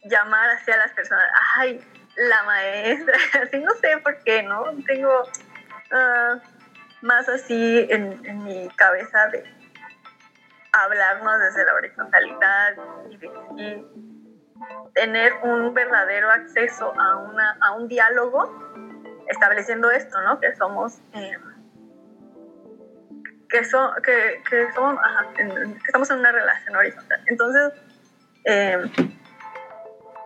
llamar 0.05 0.51
así 0.51 0.71
a 0.71 0.77
las 0.77 0.93
personas, 0.93 1.25
ay, 1.57 1.85
la 2.17 2.43
maestra, 2.45 3.17
así 3.43 3.59
no 3.59 3.73
sé 3.75 3.99
por 3.99 4.17
qué, 4.25 4.43
¿no? 4.43 4.65
Tengo 4.87 5.25
uh, 5.93 6.41
más 7.03 7.29
así 7.29 7.87
en, 7.91 8.25
en, 8.25 8.45
mi 8.45 8.69
cabeza 8.77 9.29
de 9.29 9.45
hablarnos 10.73 11.41
desde 11.41 11.65
la 11.65 11.75
horizontalidad 11.75 12.77
y, 13.11 13.87
tener 14.95 15.35
un 15.43 15.75
verdadero 15.75 16.31
acceso 16.31 16.93
a, 16.99 17.17
una, 17.19 17.59
a 17.61 17.73
un 17.73 17.89
diálogo 17.89 18.51
estableciendo 19.29 19.91
esto, 19.91 20.21
¿no? 20.23 20.41
Que 20.41 20.55
somos... 20.57 20.99
Eh, 21.13 21.37
que, 23.49 23.65
so, 23.65 23.93
que, 24.03 24.43
que, 24.49 24.73
somos, 24.73 24.99
estamos 25.87 26.11
en 26.11 26.19
una 26.19 26.33
relación 26.33 26.75
horizontal. 26.75 27.23
Entonces, 27.27 27.73
eh, 28.45 28.79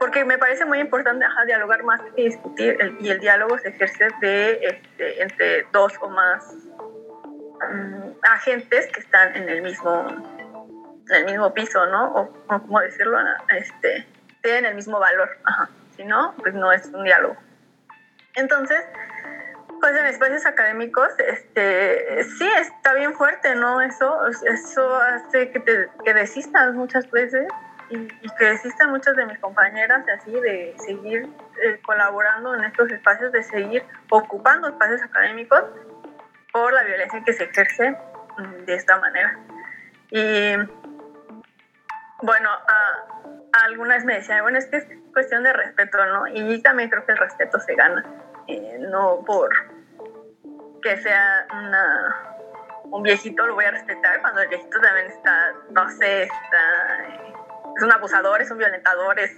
porque 0.01 0.25
me 0.25 0.39
parece 0.39 0.65
muy 0.65 0.81
importante 0.81 1.27
dialogar 1.47 1.83
más 1.83 2.01
que 2.01 2.23
discutir, 2.23 2.75
el, 2.81 2.97
y 3.01 3.11
el 3.11 3.21
diálogo 3.21 3.59
se 3.59 3.69
ejerce 3.69 4.09
de, 4.23 4.53
este, 4.63 5.23
entre 5.23 5.67
dos 5.73 5.93
o 6.01 6.09
más 6.09 6.55
um, 7.71 8.15
agentes 8.23 8.87
que 8.87 9.01
están 9.01 9.37
en 9.37 9.47
el 9.47 9.61
mismo, 9.61 10.07
en 11.11 11.15
el 11.15 11.25
mismo 11.27 11.53
piso, 11.53 11.85
¿no? 11.85 12.15
O, 12.15 12.21
o 12.23 12.63
cómo 12.63 12.81
decirlo, 12.81 13.19
este, 13.55 14.07
tienen 14.41 14.65
el 14.65 14.75
mismo 14.75 14.99
valor, 14.99 15.37
ajá. 15.45 15.69
Si 15.95 16.03
no, 16.05 16.35
pues 16.39 16.55
no 16.55 16.73
es 16.73 16.87
un 16.87 17.05
diálogo. 17.05 17.37
Entonces, 18.37 18.83
pues 19.83 19.95
en 19.95 20.07
espacios 20.07 20.47
académicos, 20.47 21.11
este, 21.19 22.25
sí, 22.25 22.49
está 22.59 22.95
bien 22.95 23.13
fuerte, 23.13 23.55
¿no? 23.55 23.83
Eso, 23.83 24.19
eso 24.47 24.97
hace 24.97 25.51
que 25.51 25.61
te 25.61 25.91
que 26.07 26.15
desistas 26.15 26.73
muchas 26.73 27.11
veces 27.11 27.47
y, 27.91 28.09
que 28.39 28.45
desistan 28.45 28.91
muchas 28.91 29.17
de 29.17 29.27
mis 29.27 29.39
compañeras 29.39 30.05
así 30.17 30.33
de 30.33 30.75
seguir 30.79 31.29
eh, 31.63 31.81
colaborando 31.83 32.55
en 32.55 32.65
estos 32.65 32.91
espacios, 32.91 33.33
de 33.33 33.43
seguir 33.43 33.85
ocupando 34.09 34.69
espacios 34.69 35.03
académicos 35.03 35.65
por 36.53 36.73
la 36.73 36.83
violencia 36.85 37.23
que 37.25 37.33
se 37.33 37.45
ejerce 37.45 37.91
mm, 38.39 38.65
de 38.65 38.75
esta 38.75 38.99
manera. 38.99 39.39
Y 40.11 40.57
bueno, 42.23 42.51
a, 42.51 43.65
algunas 43.65 44.05
me 44.05 44.15
decían, 44.15 44.43
bueno, 44.43 44.59
es 44.59 44.67
que 44.67 44.77
es 44.79 44.87
cuestión 45.13 45.43
de 45.43 45.53
respeto, 45.53 46.05
¿no? 46.07 46.27
Y 46.29 46.63
también 46.63 46.89
creo 46.89 47.05
que 47.05 47.13
el 47.13 47.19
respeto 47.19 47.59
se 47.61 47.75
gana. 47.75 48.05
Eh, 48.47 48.79
no 48.81 49.23
por 49.25 49.51
que 50.83 50.97
sea 50.97 51.47
una, 51.53 52.17
un 52.85 53.03
viejito 53.03 53.47
lo 53.47 53.55
voy 53.55 53.65
a 53.65 53.71
respetar 53.71 54.21
cuando 54.21 54.41
el 54.41 54.49
viejito 54.49 54.81
también 54.81 55.07
está, 55.07 55.53
no 55.71 55.89
sé, 55.91 56.23
está, 56.23 57.40
es 57.81 57.85
un 57.85 57.93
abusador, 57.93 58.43
es 58.43 58.51
un 58.51 58.59
violentador, 58.59 59.19
es, 59.19 59.35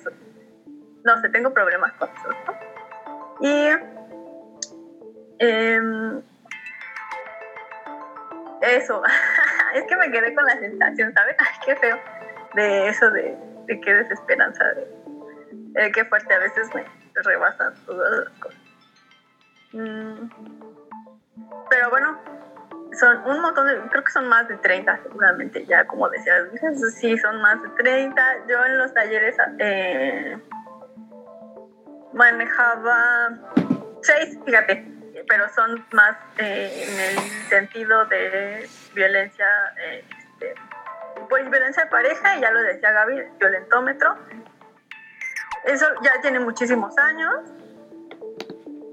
no 1.04 1.20
sé, 1.20 1.28
tengo 1.28 1.54
problemas 1.54 1.92
con 1.92 2.08
eso. 2.10 2.28
Y 3.40 3.68
eh, 5.38 5.80
eso, 8.62 9.02
es 9.74 9.84
que 9.84 9.96
me 9.96 10.10
quedé 10.10 10.34
con 10.34 10.44
la 10.44 10.58
sensación, 10.58 11.12
¿sabes? 11.14 11.36
Ay, 11.38 11.54
qué 11.64 11.76
feo, 11.76 12.00
de 12.54 12.88
eso, 12.88 13.10
de, 13.12 13.38
de 13.66 13.80
qué 13.80 13.94
desesperanza, 13.94 14.64
de, 14.74 14.88
de 15.80 15.92
qué 15.92 16.04
fuerte 16.06 16.34
a 16.34 16.38
veces 16.38 16.68
me 16.74 16.84
rebasan 17.14 17.74
todas 17.86 18.24
las 18.24 18.38
cosas. 18.40 18.60
Mm. 19.72 20.28
Pero 21.70 21.90
bueno, 21.90 22.18
son 22.98 23.24
un 23.26 23.40
montón 23.40 23.66
de, 23.66 23.78
creo 23.88 24.04
que 24.04 24.12
son 24.12 24.28
más 24.28 24.48
de 24.48 24.56
30 24.56 25.02
seguramente, 25.02 25.64
ya 25.66 25.86
como 25.86 26.08
decías, 26.08 26.48
sí, 26.94 27.16
son 27.18 27.40
más 27.40 27.62
de 27.62 27.68
30. 27.70 28.22
Yo 28.48 28.64
en 28.64 28.78
los 28.78 28.92
talleres 28.92 29.36
eh, 29.58 30.38
manejaba 32.12 33.30
6, 34.02 34.38
fíjate, 34.44 34.86
pero 35.28 35.48
son 35.50 35.84
más 35.92 36.16
eh, 36.38 36.86
en 36.86 37.00
el 37.00 37.30
sentido 37.48 38.04
de 38.06 38.68
violencia, 38.94 39.46
eh, 39.78 40.04
este, 40.18 40.54
pues 41.28 41.48
violencia 41.50 41.84
de 41.84 41.90
pareja, 41.90 42.36
y 42.36 42.40
ya 42.40 42.50
lo 42.50 42.60
decía 42.62 42.92
Gaby, 42.92 43.22
violentómetro. 43.38 44.16
Eso 45.64 45.86
ya 46.02 46.20
tiene 46.20 46.40
muchísimos 46.40 46.96
años 46.98 47.34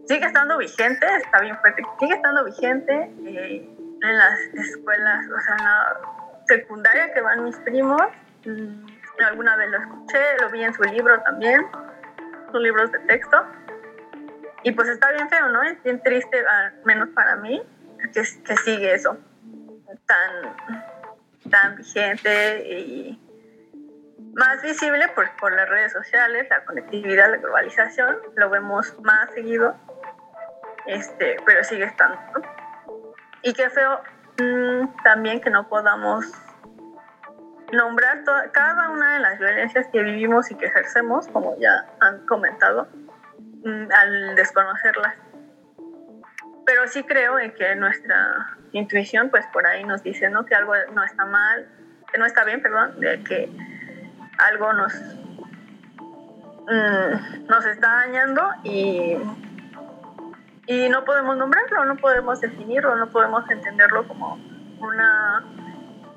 sigue 0.10 0.26
estando 0.26 0.58
vigente, 0.58 1.06
está 1.18 1.40
bien 1.40 1.56
fuerte, 1.60 1.84
sigue 2.00 2.16
estando 2.16 2.44
vigente 2.44 3.12
eh, 3.28 3.70
en 4.02 4.18
las 4.18 4.40
escuelas, 4.54 5.26
o 5.28 5.40
sea, 5.42 5.56
en 5.58 5.64
la 5.64 6.02
secundaria 6.48 7.14
que 7.14 7.22
van 7.22 7.44
mis 7.44 7.56
primos. 7.58 8.02
Mm, 8.46 8.86
alguna 9.26 9.56
vez 9.58 9.70
lo 9.70 9.78
escuché, 9.80 10.20
lo 10.42 10.50
vi 10.50 10.64
en 10.64 10.74
su 10.74 10.84
libro 10.84 11.22
también, 11.22 11.66
sus 12.52 12.62
libros 12.62 12.92
de 12.92 13.00
texto. 13.00 13.46
Y 14.64 14.72
pues 14.72 14.90
está 14.90 15.12
bien 15.12 15.30
feo, 15.30 15.50
¿no? 15.50 15.64
Es 15.64 15.82
bien 15.84 16.02
triste, 16.02 16.46
al 16.46 16.74
menos 16.86 17.10
para 17.10 17.36
mí, 17.38 17.62
que, 18.14 18.24
que 18.44 18.58
sigue 18.58 18.94
eso 18.94 19.18
tan, 20.06 20.56
tan 21.50 21.76
vigente 21.76 22.64
y 22.68 23.20
más 24.34 24.62
visible 24.62 25.08
por, 25.10 25.30
por 25.38 25.56
las 25.56 25.68
redes 25.70 25.92
sociales, 25.92 26.48
la 26.50 26.64
conectividad, 26.66 27.30
la 27.32 27.38
globalización, 27.38 28.18
lo 28.36 28.50
vemos 28.50 29.00
más 29.02 29.32
seguido 29.34 29.76
este, 30.86 31.38
pero 31.46 31.64
sigue 31.64 31.86
estando. 31.86 32.18
Y 33.42 33.54
qué 33.54 33.70
feo 33.70 34.02
mmm, 34.40 34.88
también 35.04 35.42
que 35.42 35.50
no 35.50 35.68
podamos 35.68 36.26
nombrar 37.72 38.24
toda, 38.24 38.52
cada 38.52 38.90
una 38.90 39.14
de 39.14 39.20
las 39.20 39.40
violencias 39.40 39.88
que 39.92 40.02
vivimos 40.02 40.50
y 40.52 40.56
que 40.56 40.66
ejercemos, 40.66 41.28
como 41.28 41.58
ya 41.60 41.86
han 42.00 42.26
comentado, 42.26 42.88
mmm, 43.64 43.92
al 43.92 44.36
desconocerlas. 44.36 45.16
Pero 46.66 46.88
sí 46.88 47.04
creo 47.04 47.40
en 47.40 47.54
que 47.54 47.76
nuestra 47.76 48.58
intuición, 48.74 49.30
pues 49.30 49.46
por 49.48 49.66
ahí 49.66 49.84
nos 49.84 50.04
dice 50.04 50.30
¿no? 50.30 50.46
que 50.46 50.56
algo 50.56 50.74
no 50.94 51.04
está 51.04 51.26
mal, 51.26 51.68
que 52.12 52.18
no 52.20 52.26
está 52.26 52.44
bien, 52.44 52.62
perdón, 52.62 53.00
de 53.00 53.24
que 53.24 53.50
algo 54.38 54.74
nos, 54.74 54.94
mmm, 56.68 57.48
nos 57.48 57.66
está 57.66 57.88
dañando 58.06 58.52
y 58.64 59.18
y 60.70 60.88
no 60.88 61.04
podemos 61.04 61.36
nombrarlo, 61.36 61.84
no 61.86 61.98
podemos 61.98 62.40
definirlo, 62.40 62.96
no 62.96 63.10
podemos 63.10 63.50
entenderlo 63.50 64.08
como 64.08 64.40
una, 64.80 65.44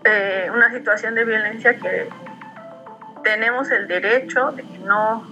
eh, 0.04 0.50
una 0.54 0.70
situación 0.70 1.14
de 1.14 1.24
violencia 1.24 1.76
que, 1.78 2.08
tenemos 3.22 3.70
el 3.70 3.88
derecho 3.88 4.52
de 4.52 4.62
que 4.62 4.78
no, 4.80 5.26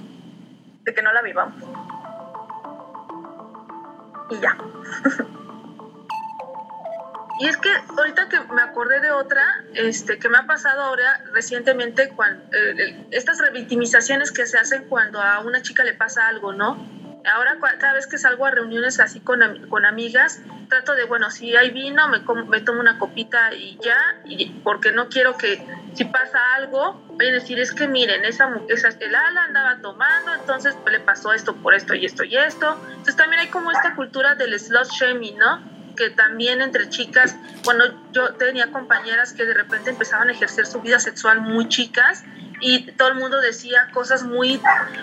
de 0.85 0.95
que 0.95 1.03
no 1.03 1.13
la 1.13 1.23
vivamos. 1.23 1.63
Y 4.31 4.41
ya. 4.41 4.57
Y 7.43 7.49
es 7.49 7.57
que 7.57 7.71
ahorita 7.97 8.29
que 8.29 8.39
me 8.53 8.61
acordé 8.61 9.01
de 9.01 9.13
otra, 9.13 9.43
este, 9.73 10.19
que 10.19 10.29
me 10.29 10.37
ha 10.37 10.43
pasado 10.45 10.83
ahora 10.83 11.23
recientemente, 11.33 12.11
cuando, 12.11 12.45
eh, 12.55 13.07
estas 13.13 13.39
revictimizaciones 13.39 14.31
que 14.31 14.45
se 14.47 14.59
hacen 14.59 14.85
cuando 14.91 15.23
a 15.23 15.41
una 15.41 15.63
chica 15.63 15.83
le 15.83 15.95
pasa 15.95 16.29
algo, 16.29 16.53
¿no? 16.53 16.77
Ahora 17.25 17.59
cada 17.79 17.95
vez 17.95 18.07
que 18.07 18.19
salgo 18.19 18.47
a 18.47 18.51
reuniones 18.51 19.01
así 19.01 19.21
con, 19.21 19.41
con 19.69 19.85
amigas, 19.85 20.41
trato 20.69 20.95
de, 20.95 21.05
bueno, 21.05 21.31
si 21.31 21.57
hay 21.57 21.71
vino, 21.71 22.09
me, 22.09 22.21
me 22.49 22.61
tomo 22.61 22.81
una 22.81 22.99
copita 22.99 23.53
y 23.55 23.79
ya, 23.83 23.97
y, 24.25 24.51
porque 24.63 24.93
no 24.93 25.09
quiero 25.09 25.37
que 25.37 25.63
si 25.95 26.05
pasa 26.05 26.39
algo, 26.57 27.03
vayan 27.17 27.35
a 27.35 27.39
decir, 27.41 27.59
es 27.59 27.73
que 27.73 27.89
miren, 27.89 28.25
esa, 28.25 28.51
esa 28.69 28.89
el 28.89 29.15
ala 29.15 29.45
andaba 29.45 29.81
tomando, 29.81 30.35
entonces 30.35 30.75
le 30.91 31.01
pasó 31.01 31.33
esto 31.33 31.57
por 31.57 31.75
esto 31.75 31.95
y 31.95 32.07
esto 32.07 32.25
y 32.25 32.37
esto. 32.37 32.79
Entonces 32.89 33.17
también 33.17 33.41
hay 33.41 33.49
como 33.49 33.71
esta 33.71 33.95
cultura 33.95 34.35
del 34.35 34.59
slut 34.59 34.89
shaming, 34.89 35.37
¿no? 35.39 35.81
que 35.97 36.09
también 36.09 36.63
entre 36.63 36.89
chicas, 36.89 37.37
bueno, 37.65 37.85
yo 38.13 38.33
tenía 38.35 38.71
compañeras 38.71 39.35
que 39.35 39.45
de 39.45 39.53
repente 39.53 39.91
empezaban 39.91 40.31
a 40.31 40.33
ejercer 40.33 40.65
su 40.65 40.81
vida 40.81 40.99
sexual 40.99 41.43
muy 41.43 41.69
chicas 41.69 42.25
y 42.61 42.93
todo 42.93 43.09
el 43.09 43.15
mundo 43.15 43.41
decía 43.41 43.89
cosas 43.93 44.23
muy, 44.23 44.61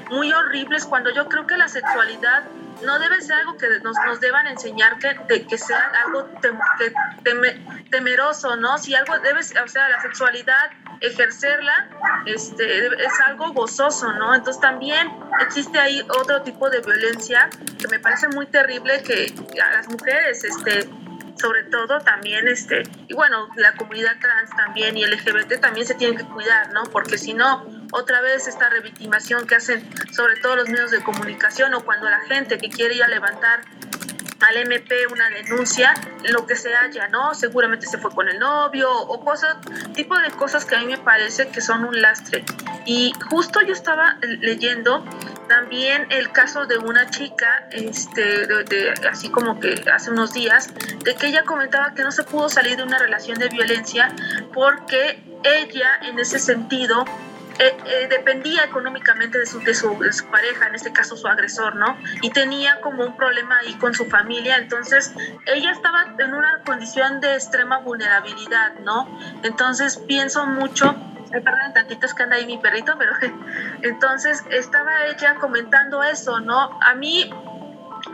muy 0.09 0.31
horribles 0.31 0.85
cuando 0.85 1.13
yo 1.13 1.27
creo 1.27 1.47
que 1.47 1.57
la 1.57 1.67
sexualidad 1.67 2.43
no 2.83 2.99
debe 2.99 3.21
ser 3.21 3.37
algo 3.37 3.57
que 3.57 3.67
nos, 3.83 3.95
nos 4.05 4.19
deban 4.19 4.47
enseñar 4.47 4.97
que, 4.99 5.45
que 5.47 5.57
sea 5.57 5.91
algo 6.05 6.29
temeroso, 7.89 8.55
¿no? 8.55 8.77
Si 8.77 8.93
algo 8.95 9.17
debe, 9.19 9.39
o 9.39 9.67
sea, 9.67 9.89
la 9.89 10.01
sexualidad, 10.01 10.69
ejercerla, 11.01 11.89
este, 12.25 12.87
es 12.87 13.13
algo 13.25 13.53
gozoso, 13.53 14.11
¿no? 14.13 14.33
Entonces 14.35 14.61
también 14.61 15.11
existe 15.41 15.79
ahí 15.79 16.01
otro 16.09 16.41
tipo 16.43 16.69
de 16.69 16.81
violencia 16.81 17.49
que 17.79 17.87
me 17.87 17.99
parece 17.99 18.27
muy 18.29 18.45
terrible 18.45 19.01
que 19.03 19.33
a 19.59 19.73
las 19.73 19.87
mujeres, 19.87 20.43
este, 20.43 20.87
sobre 21.39 21.63
todo 21.63 21.99
también, 21.99 22.47
este, 22.47 22.83
y 23.07 23.13
bueno, 23.13 23.47
la 23.55 23.73
comunidad 23.73 24.19
trans 24.19 24.49
también 24.51 24.97
y 24.97 25.05
LGBT 25.05 25.59
también 25.59 25.85
se 25.85 25.95
tienen 25.95 26.17
que 26.17 26.25
cuidar, 26.25 26.71
¿no? 26.73 26.83
Porque 26.83 27.17
si 27.17 27.33
no, 27.33 27.65
otra 27.91 28.21
vez 28.21 28.47
esta 28.47 28.69
revictimación 28.69 29.47
que 29.47 29.55
hacen 29.55 29.87
sobre 30.11 30.37
todo 30.37 30.55
los 30.55 30.69
medios 30.69 30.91
de 30.91 31.01
comunicación 31.01 31.73
o 31.73 31.83
cuando 31.83 32.09
la 32.09 32.19
gente 32.21 32.57
que 32.57 32.69
quiere 32.69 32.95
ir 32.95 33.03
a 33.03 33.07
levantar 33.07 33.61
al 34.47 34.57
MP 34.57 35.07
una 35.07 35.29
denuncia, 35.29 35.93
lo 36.29 36.45
que 36.45 36.55
se 36.55 36.75
haya, 36.75 37.07
¿no? 37.07 37.33
Seguramente 37.33 37.87
se 37.87 37.97
fue 37.97 38.11
con 38.11 38.29
el 38.29 38.39
novio 38.39 38.91
o 38.91 39.23
cosas, 39.23 39.57
tipo 39.93 40.17
de 40.17 40.29
cosas 40.31 40.65
que 40.65 40.75
a 40.75 40.79
mí 40.79 40.87
me 40.87 40.97
parece 40.97 41.49
que 41.49 41.61
son 41.61 41.83
un 41.83 42.01
lastre. 42.01 42.43
Y 42.85 43.13
justo 43.29 43.61
yo 43.61 43.73
estaba 43.73 44.17
leyendo 44.21 45.03
también 45.47 46.07
el 46.09 46.31
caso 46.31 46.65
de 46.65 46.77
una 46.77 47.09
chica, 47.09 47.67
este, 47.71 48.47
de, 48.47 48.93
así 49.09 49.29
como 49.29 49.59
que 49.59 49.83
hace 49.91 50.11
unos 50.11 50.33
días, 50.33 50.69
de 51.03 51.15
que 51.15 51.27
ella 51.27 51.43
comentaba 51.43 51.93
que 51.93 52.03
no 52.03 52.11
se 52.11 52.23
pudo 52.23 52.49
salir 52.49 52.77
de 52.77 52.83
una 52.83 52.97
relación 52.97 53.39
de 53.39 53.49
violencia 53.49 54.13
porque 54.53 55.23
ella 55.43 55.99
en 56.03 56.19
ese 56.19 56.39
sentido 56.39 57.05
eh, 57.59 57.75
eh, 57.85 58.07
dependía 58.09 58.63
económicamente 58.65 59.39
de 59.39 59.45
su, 59.45 59.59
de 59.59 59.73
su, 59.73 60.25
pareja, 60.29 60.67
en 60.67 60.75
este 60.75 60.91
caso 60.91 61.17
su 61.17 61.27
agresor, 61.27 61.75
¿no? 61.75 61.97
Y 62.21 62.29
tenía 62.29 62.79
como 62.81 63.03
un 63.03 63.15
problema 63.15 63.57
ahí 63.59 63.73
con 63.75 63.93
su 63.93 64.05
familia, 64.05 64.57
entonces 64.57 65.13
ella 65.45 65.71
estaba 65.71 66.15
en 66.19 66.33
una 66.33 66.61
condición 66.65 67.19
de 67.19 67.33
extrema 67.33 67.79
vulnerabilidad, 67.79 68.75
¿no? 68.79 69.19
Entonces 69.43 69.97
pienso 70.07 70.45
mucho 70.45 70.95
Ay, 71.33 71.41
perdón, 71.41 71.73
tantito 71.73 72.05
es 72.05 72.13
que 72.13 72.23
anda 72.23 72.37
ahí 72.37 72.45
mi 72.45 72.57
perrito, 72.57 72.93
pero 72.97 73.11
entonces 73.81 74.43
estaba 74.49 75.05
ella 75.07 75.35
comentando 75.35 76.03
eso, 76.03 76.39
¿no? 76.39 76.79
A 76.81 76.95
mí 76.95 77.29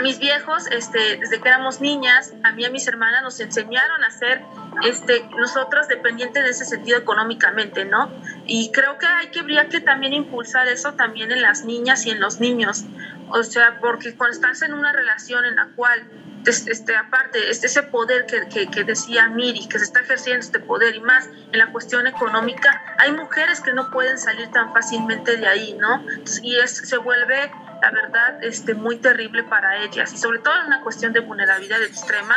mis 0.01 0.19
viejos, 0.19 0.67
este, 0.67 1.17
desde 1.17 1.39
que 1.39 1.47
éramos 1.47 1.81
niñas, 1.81 2.33
a 2.43 2.51
mí 2.51 2.63
y 2.63 2.65
a 2.65 2.69
mis 2.69 2.87
hermanas 2.87 3.23
nos 3.23 3.39
enseñaron 3.39 4.03
a 4.03 4.11
ser 4.11 4.41
este, 4.83 5.27
nosotras 5.37 5.87
dependientes 5.87 6.43
de 6.43 6.49
ese 6.49 6.65
sentido 6.65 6.97
económicamente, 6.97 7.85
¿no? 7.85 8.11
Y 8.45 8.71
creo 8.71 8.97
que 8.97 9.05
hay 9.05 9.27
que, 9.27 9.39
habría 9.39 9.69
que 9.69 9.81
también 9.81 10.13
impulsar 10.13 10.67
eso 10.67 10.93
también 10.93 11.31
en 11.31 11.41
las 11.41 11.65
niñas 11.65 12.05
y 12.05 12.11
en 12.11 12.19
los 12.19 12.39
niños. 12.39 12.83
O 13.29 13.43
sea, 13.43 13.79
porque 13.79 14.15
cuando 14.15 14.35
estás 14.35 14.61
en 14.61 14.73
una 14.73 14.91
relación 14.91 15.45
en 15.45 15.55
la 15.55 15.67
cual, 15.75 16.03
este, 16.45 16.95
aparte, 16.95 17.49
este, 17.49 17.67
ese 17.67 17.83
poder 17.83 18.25
que, 18.25 18.67
que, 18.67 18.83
decía 18.83 19.27
Miri, 19.29 19.67
que 19.67 19.79
se 19.79 19.85
está 19.85 20.01
ejerciendo 20.01 20.41
este 20.41 20.59
poder 20.59 20.95
y 20.95 20.99
más 20.99 21.29
en 21.51 21.59
la 21.59 21.71
cuestión 21.71 22.05
económica, 22.05 22.83
hay 22.97 23.11
mujeres 23.11 23.61
que 23.61 23.73
no 23.73 23.89
pueden 23.91 24.17
salir 24.17 24.49
tan 24.51 24.73
fácilmente 24.73 25.37
de 25.37 25.47
ahí, 25.47 25.73
¿no? 25.73 26.05
Y 26.41 26.57
es, 26.57 26.77
se 26.77 26.97
vuelve 26.97 27.51
la 27.83 27.91
verdad, 27.91 28.41
este, 28.41 28.75
muy 28.75 28.95
terrible 28.95 29.43
para 29.43 29.83
ellas. 29.83 30.13
Y 30.13 30.17
sobre 30.17 30.39
todo 30.39 30.53
en 30.61 30.67
una 30.67 30.81
cuestión 30.81 31.11
de 31.11 31.19
vulnerabilidad 31.19 31.83
extrema, 31.83 32.35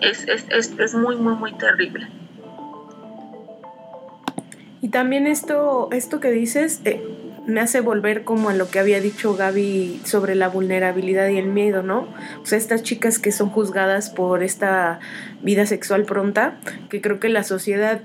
es, 0.00 0.22
es, 0.28 0.46
es, 0.50 0.72
es 0.78 0.94
muy, 0.94 1.16
muy, 1.16 1.34
muy 1.34 1.52
terrible. 1.54 2.06
Y 4.80 4.90
también 4.90 5.26
esto, 5.26 5.88
esto 5.90 6.20
que 6.20 6.30
dices 6.30 6.80
eh, 6.84 7.02
me 7.44 7.60
hace 7.60 7.80
volver 7.80 8.22
como 8.22 8.50
a 8.50 8.54
lo 8.54 8.70
que 8.70 8.78
había 8.78 9.00
dicho 9.00 9.34
Gaby 9.34 10.00
sobre 10.04 10.36
la 10.36 10.48
vulnerabilidad 10.48 11.26
y 11.28 11.38
el 11.38 11.48
miedo, 11.48 11.82
¿no? 11.82 12.06
O 12.42 12.46
sea, 12.46 12.56
estas 12.56 12.84
chicas 12.84 13.18
que 13.18 13.32
son 13.32 13.50
juzgadas 13.50 14.10
por 14.10 14.44
esta 14.44 15.00
vida 15.42 15.66
sexual 15.66 16.04
pronta, 16.04 16.54
que 16.88 17.00
creo 17.00 17.18
que 17.18 17.30
la 17.30 17.42
sociedad, 17.42 18.00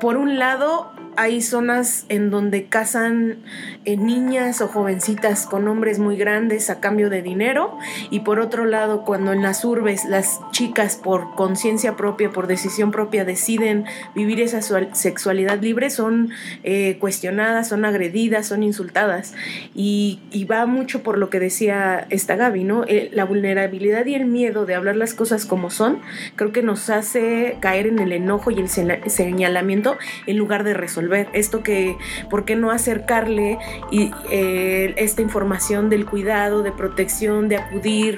por 0.00 0.16
un 0.16 0.38
lado, 0.38 0.90
hay 1.18 1.42
zonas 1.42 2.06
en 2.08 2.30
donde 2.30 2.66
casan 2.66 3.38
eh, 3.84 3.96
niñas 3.96 4.60
o 4.60 4.68
jovencitas 4.68 5.46
con 5.46 5.66
hombres 5.66 5.98
muy 5.98 6.16
grandes 6.16 6.70
a 6.70 6.78
cambio 6.78 7.10
de 7.10 7.22
dinero. 7.22 7.76
Y 8.10 8.20
por 8.20 8.38
otro 8.38 8.66
lado 8.66 9.02
cuando 9.02 9.32
en 9.32 9.42
las 9.42 9.64
urbes 9.64 10.04
las 10.04 10.40
chicas 10.52 10.94
por 10.94 11.34
conciencia 11.34 11.96
propia, 11.96 12.30
por 12.30 12.46
decisión 12.46 12.92
propia 12.92 13.24
deciden 13.24 13.84
vivir 14.14 14.40
esa 14.40 14.62
sexualidad 14.92 15.60
libre 15.60 15.90
son 15.90 16.30
eh, 16.62 16.98
cuestionadas, 17.00 17.68
son 17.68 17.84
agredidas, 17.84 18.46
son 18.46 18.62
insultadas. 18.62 19.34
Y, 19.74 20.20
va 20.48 20.64
mucho 20.64 21.02
por 21.02 21.18
lo 21.18 21.28
que 21.28 21.40
decía 21.40 22.06
esta 22.08 22.36
Gaby, 22.36 22.64
¿no? 22.64 22.84
Eh, 22.86 23.10
la 23.12 23.24
vulnerabilidad 23.24 24.06
y 24.06 24.14
el 24.14 24.24
miedo 24.24 24.64
de 24.64 24.74
hablar 24.74 24.96
las 24.96 25.12
cosas 25.12 25.44
como 25.44 25.68
son 25.68 25.98
creo 26.36 26.52
que 26.52 26.62
nos 26.62 26.88
hace 26.88 27.58
caer 27.60 27.86
en 27.86 27.98
el 27.98 28.12
enojo 28.12 28.50
y 28.50 28.58
el 28.60 28.68
señalamiento 28.70 29.98
en 30.26 30.38
lugar 30.38 30.64
de 30.64 30.72
resolver 30.72 31.07
ver 31.08 31.28
Esto 31.32 31.62
que, 31.62 31.96
¿por 32.30 32.44
qué 32.44 32.56
no 32.56 32.70
acercarle 32.70 33.58
y, 33.90 34.10
eh, 34.30 34.94
esta 34.96 35.22
información 35.22 35.90
del 35.90 36.06
cuidado, 36.06 36.62
de 36.62 36.72
protección, 36.72 37.48
de 37.48 37.56
acudir 37.56 38.16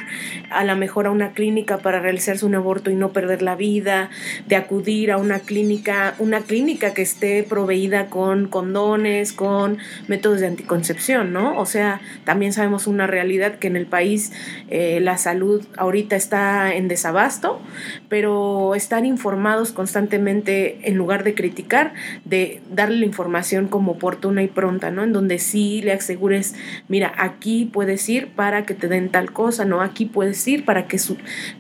a 0.50 0.64
la 0.64 0.74
mejor 0.74 1.06
a 1.06 1.10
una 1.10 1.32
clínica 1.32 1.78
para 1.78 2.00
realizarse 2.00 2.44
un 2.44 2.54
aborto 2.54 2.90
y 2.90 2.94
no 2.94 3.10
perder 3.10 3.42
la 3.42 3.54
vida, 3.56 4.10
de 4.46 4.56
acudir 4.56 5.12
a 5.12 5.16
una 5.16 5.40
clínica, 5.40 6.14
una 6.18 6.40
clínica 6.40 6.94
que 6.94 7.02
esté 7.02 7.42
proveída 7.42 8.06
con 8.06 8.48
condones, 8.48 9.32
con 9.32 9.78
métodos 10.08 10.40
de 10.40 10.46
anticoncepción, 10.46 11.32
¿no? 11.32 11.58
O 11.58 11.66
sea, 11.66 12.00
también 12.24 12.52
sabemos 12.52 12.86
una 12.86 13.06
realidad 13.06 13.58
que 13.58 13.68
en 13.68 13.76
el 13.76 13.86
país 13.86 14.32
eh, 14.68 15.00
la 15.00 15.18
salud 15.18 15.64
ahorita 15.76 16.16
está 16.16 16.74
en 16.74 16.88
desabasto, 16.88 17.60
pero 18.08 18.74
estar 18.74 19.04
informados 19.04 19.72
constantemente 19.72 20.78
en 20.82 20.96
lugar 20.96 21.24
de 21.24 21.34
criticar, 21.34 21.94
de 22.24 22.60
darle 22.80 22.96
la 22.98 23.06
información 23.06 23.68
como 23.68 23.92
oportuna 23.92 24.42
y 24.42 24.48
pronta, 24.48 24.90
¿no? 24.90 25.02
En 25.02 25.12
donde 25.12 25.38
sí 25.38 25.82
le 25.82 25.92
asegures, 25.92 26.54
mira, 26.88 27.12
aquí 27.18 27.66
puedes 27.70 28.08
ir 28.08 28.34
para 28.34 28.64
que 28.64 28.74
te 28.74 28.88
den 28.88 29.10
tal 29.10 29.32
cosa, 29.32 29.64
¿no? 29.64 29.82
Aquí 29.82 30.06
puedes 30.06 30.46
ir 30.48 30.64
para 30.64 30.88
que 30.88 30.98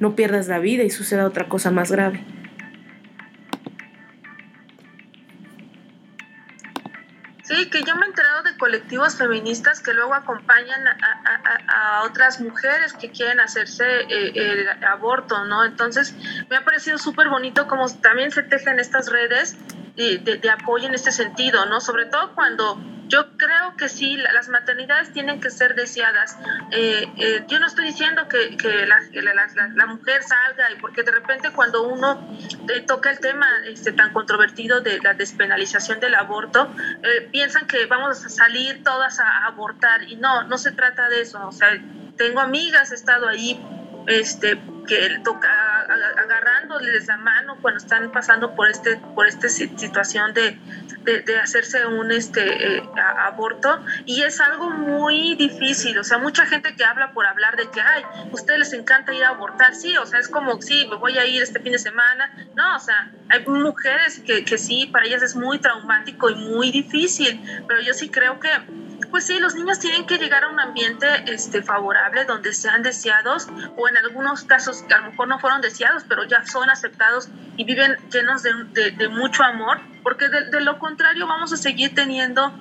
no 0.00 0.16
pierdas 0.16 0.48
la 0.48 0.58
vida 0.58 0.82
y 0.82 0.90
suceda 0.90 1.26
otra 1.26 1.48
cosa 1.48 1.70
más 1.70 1.92
grave. 1.92 2.24
Sí, 7.42 7.68
que 7.68 7.82
yo 7.82 7.96
me 7.96 8.06
he 8.06 8.08
enterado 8.08 8.44
de 8.44 8.56
colectivos 8.56 9.16
feministas 9.16 9.82
que 9.82 9.92
luego 9.92 10.14
acompañan 10.14 10.86
a, 10.86 12.04
otras 12.04 12.40
mujeres 12.40 12.92
que 12.92 13.10
quieren 13.10 13.40
hacerse 13.40 13.84
eh, 14.08 14.32
el 14.34 14.68
aborto, 14.84 15.44
¿no? 15.44 15.64
Entonces, 15.64 16.14
me 16.48 16.56
ha 16.56 16.64
parecido 16.64 16.96
súper 16.96 17.28
bonito 17.28 17.66
como 17.66 17.88
también 17.96 18.30
se 18.30 18.44
tejen 18.44 18.78
estas 18.78 19.10
redes 19.10 19.56
de, 19.96 20.50
apoyo 20.50 20.86
en 20.86 20.94
este 20.94 21.12
sentido, 21.12 21.66
¿no? 21.66 21.80
Sobre 21.80 22.06
todo 22.06 22.34
cuando 22.34 22.78
yo 23.10 23.36
creo 23.36 23.76
que 23.76 23.88
sí, 23.88 24.16
las 24.16 24.48
maternidades 24.48 25.12
tienen 25.12 25.40
que 25.40 25.50
ser 25.50 25.74
deseadas. 25.74 26.38
Eh, 26.70 27.12
eh, 27.18 27.44
yo 27.48 27.58
no 27.58 27.66
estoy 27.66 27.86
diciendo 27.86 28.28
que, 28.28 28.56
que, 28.56 28.86
la, 28.86 29.00
la, 29.74 29.86
mujer 29.86 30.22
salga, 30.22 30.70
y 30.70 30.76
porque 30.76 31.02
de 31.02 31.10
repente 31.10 31.50
cuando 31.50 31.82
uno 31.82 32.36
eh, 32.68 32.82
toca 32.82 33.10
el 33.10 33.18
tema 33.18 33.48
este, 33.66 33.90
tan 33.90 34.12
controvertido 34.12 34.80
de 34.80 35.00
la 35.00 35.14
despenalización 35.14 35.98
del 35.98 36.14
aborto, 36.14 36.72
piensan 37.32 37.66
que 37.66 37.86
vamos 37.86 38.24
a 38.24 38.28
salir 38.28 38.84
todas 38.84 39.18
a, 39.18 39.46
abortar, 39.46 40.04
y 40.04 40.14
no, 40.14 40.44
no 40.44 40.56
se 40.56 40.70
trata 40.70 41.08
de 41.08 41.22
eso. 41.22 41.44
O 41.44 41.52
sea, 41.52 41.68
tengo 42.16 42.38
amigas, 42.38 42.92
he 42.92 42.94
estado 42.94 43.28
ahí 43.28 43.60
este, 44.06 44.60
que 44.86 45.20
toca, 45.24 45.79
agarrando 45.90 46.74
dándoles 46.74 47.06
la 47.06 47.16
mano 47.16 47.58
cuando 47.60 47.78
están 47.78 48.10
pasando 48.12 48.54
por 48.54 48.68
este 48.68 48.96
por 49.14 49.26
esta 49.26 49.48
situación 49.48 50.32
de, 50.34 50.58
de, 51.04 51.38
hacerse 51.38 51.86
un 51.86 52.12
este 52.12 52.76
eh, 52.76 52.82
aborto. 53.18 53.82
Y 54.04 54.22
es 54.22 54.40
algo 54.40 54.70
muy 54.70 55.34
difícil 55.34 55.98
o 55.98 56.04
sea 56.04 56.18
mucha 56.18 56.46
gente 56.46 56.74
que 56.74 56.84
habla 56.84 57.12
por 57.12 57.26
hablar 57.26 57.56
de 57.56 57.70
que 57.70 57.80
ay 57.80 58.04
ustedes 58.32 58.58
les 58.58 58.72
encanta 58.72 59.12
ir 59.12 59.24
a 59.24 59.30
abortar 59.30 59.74
sí 59.74 59.96
o 59.96 60.06
sea 60.06 60.20
es 60.20 60.28
como 60.28 60.60
sí 60.60 60.86
me 60.88 60.96
voy 60.96 61.18
a 61.18 61.26
ir 61.26 61.42
este 61.42 61.60
fin 61.60 61.72
de 61.72 61.78
semana 61.78 62.34
no 62.54 62.76
o 62.76 62.78
sea 62.78 63.10
hay 63.28 63.44
mujeres 63.46 64.20
que, 64.20 64.44
que 64.44 64.58
sí 64.58 64.86
para 64.86 65.06
ellas 65.06 65.22
es 65.22 65.34
muy 65.34 65.58
traumático 65.58 66.30
y 66.30 66.34
muy 66.34 66.70
difícil 66.70 67.40
pero 67.66 67.80
yo 67.80 67.94
sí 67.94 68.08
creo 68.10 68.38
que 68.38 68.50
pues 69.10 69.26
sí, 69.26 69.38
los 69.38 69.54
niños 69.54 69.78
tienen 69.78 70.06
que 70.06 70.18
llegar 70.18 70.44
a 70.44 70.48
un 70.48 70.60
ambiente 70.60 71.06
este, 71.26 71.62
favorable 71.62 72.24
donde 72.24 72.52
sean 72.52 72.82
deseados 72.82 73.48
o 73.76 73.88
en 73.88 73.96
algunos 73.96 74.44
casos 74.44 74.82
que 74.82 74.94
a 74.94 74.98
lo 74.98 75.10
mejor 75.10 75.28
no 75.28 75.38
fueron 75.38 75.60
deseados, 75.60 75.79
pero 76.08 76.24
ya 76.24 76.44
son 76.44 76.68
aceptados 76.70 77.28
y 77.56 77.64
viven 77.64 77.96
llenos 78.12 78.42
de, 78.42 79.08
mucho 79.08 79.42
amor, 79.42 79.78
porque 80.02 80.28
de, 80.28 80.60
lo 80.60 80.78
contrario 80.78 81.26
vamos 81.26 81.52
a 81.52 81.56
seguir 81.56 81.94
teniendo 81.94 82.52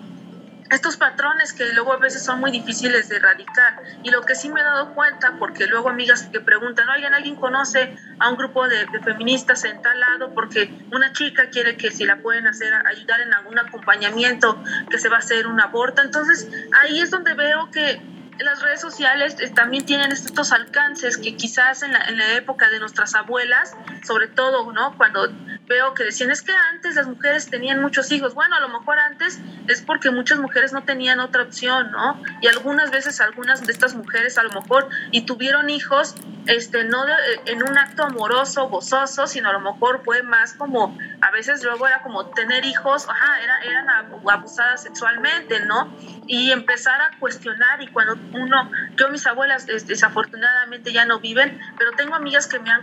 estos 0.69 0.97
patrones 0.97 1.51
que 1.53 1.73
luego 1.73 1.93
a 1.93 1.97
veces 1.97 2.23
son 2.23 2.39
muy 2.39 2.51
difíciles 2.51 3.09
de 3.09 3.15
erradicar. 3.15 3.81
Y 4.03 4.11
lo 4.11 4.21
que 4.21 4.35
sí 4.35 4.49
me 4.49 4.61
he 4.61 4.63
dado 4.63 4.93
cuenta, 4.93 5.35
porque 5.39 5.65
luego 5.65 5.89
amigas 5.89 6.29
que 6.31 6.39
preguntan, 6.41 6.87
oigan, 6.89 7.13
¿alguien 7.15 7.35
conoce 7.35 7.95
a 8.19 8.29
un 8.29 8.37
grupo 8.37 8.67
de, 8.67 8.85
feministas 9.03 9.65
en 9.65 9.81
tal 9.81 9.99
lado? 9.99 10.31
Porque 10.35 10.71
una 10.91 11.11
chica 11.11 11.49
quiere 11.49 11.75
que 11.75 11.89
si 11.89 12.05
la 12.05 12.21
pueden 12.21 12.45
hacer, 12.45 12.71
ayudar 12.85 13.19
en 13.21 13.33
algún 13.33 13.57
acompañamiento, 13.57 14.61
que 14.91 14.99
se 14.99 15.09
va 15.09 15.15
a 15.15 15.19
hacer 15.19 15.47
un 15.47 15.59
aborto. 15.59 16.03
Entonces 16.03 16.47
ahí 16.83 17.01
es 17.01 17.09
donde 17.09 17.33
veo 17.33 17.71
que 17.71 17.99
las 18.39 18.61
redes 18.61 18.81
sociales 18.81 19.35
eh, 19.39 19.49
también 19.49 19.85
tienen 19.85 20.11
estos 20.11 20.51
alcances 20.51 21.17
que 21.17 21.35
quizás 21.35 21.83
en 21.83 21.93
la, 21.93 21.99
en 22.05 22.17
la 22.17 22.33
época 22.33 22.69
de 22.69 22.79
nuestras 22.79 23.15
abuelas, 23.15 23.75
sobre 24.05 24.27
todo, 24.27 24.71
¿no? 24.71 24.95
Cuando 24.97 25.29
veo 25.69 25.93
que 25.93 26.03
decían, 26.03 26.31
es 26.31 26.41
que 26.41 26.51
antes 26.73 26.95
las 26.95 27.07
mujeres 27.07 27.49
tenían 27.49 27.79
muchos 27.81 28.11
hijos. 28.11 28.33
Bueno, 28.33 28.55
a 28.55 28.59
lo 28.59 28.69
mejor 28.69 28.97
antes 28.99 29.39
es 29.67 29.81
porque 29.83 30.09
muchas 30.09 30.39
mujeres 30.39 30.73
no 30.73 30.83
tenían 30.83 31.19
otra 31.19 31.43
opción, 31.43 31.91
¿no? 31.91 32.21
Y 32.41 32.47
algunas 32.47 32.89
veces 32.89 33.21
algunas 33.21 33.65
de 33.65 33.71
estas 33.71 33.93
mujeres 33.93 34.37
a 34.37 34.43
lo 34.43 34.49
mejor 34.49 34.89
y 35.11 35.21
tuvieron 35.21 35.69
hijos, 35.69 36.15
este, 36.47 36.83
no 36.85 37.07
eh, 37.07 37.11
en 37.45 37.61
un 37.61 37.77
acto 37.77 38.03
amoroso, 38.03 38.67
gozoso, 38.67 39.27
sino 39.27 39.49
a 39.49 39.53
lo 39.53 39.59
mejor 39.59 40.01
fue 40.03 40.23
más 40.23 40.53
como, 40.53 40.97
a 41.21 41.31
veces 41.31 41.63
luego 41.63 41.87
era 41.87 42.01
como 42.01 42.25
tener 42.31 42.65
hijos, 42.65 43.07
ajá, 43.07 43.41
era, 43.41 43.59
eran 43.61 43.89
abusadas 44.27 44.81
sexualmente, 44.81 45.65
¿no? 45.65 45.95
Y 46.25 46.51
empezar 46.51 46.99
a 46.99 47.11
cuestionar 47.19 47.81
y 47.81 47.87
cuando 47.87 48.17
uno, 48.33 48.69
yo 48.97 49.09
mis 49.09 49.25
abuelas 49.27 49.65
desafortunadamente 49.65 50.93
ya 50.93 51.05
no 51.05 51.19
viven, 51.19 51.57
pero 51.77 51.93
tengo 51.93 52.15
amigas 52.15 52.47
que 52.47 52.59
me 52.59 52.71
han, 52.71 52.81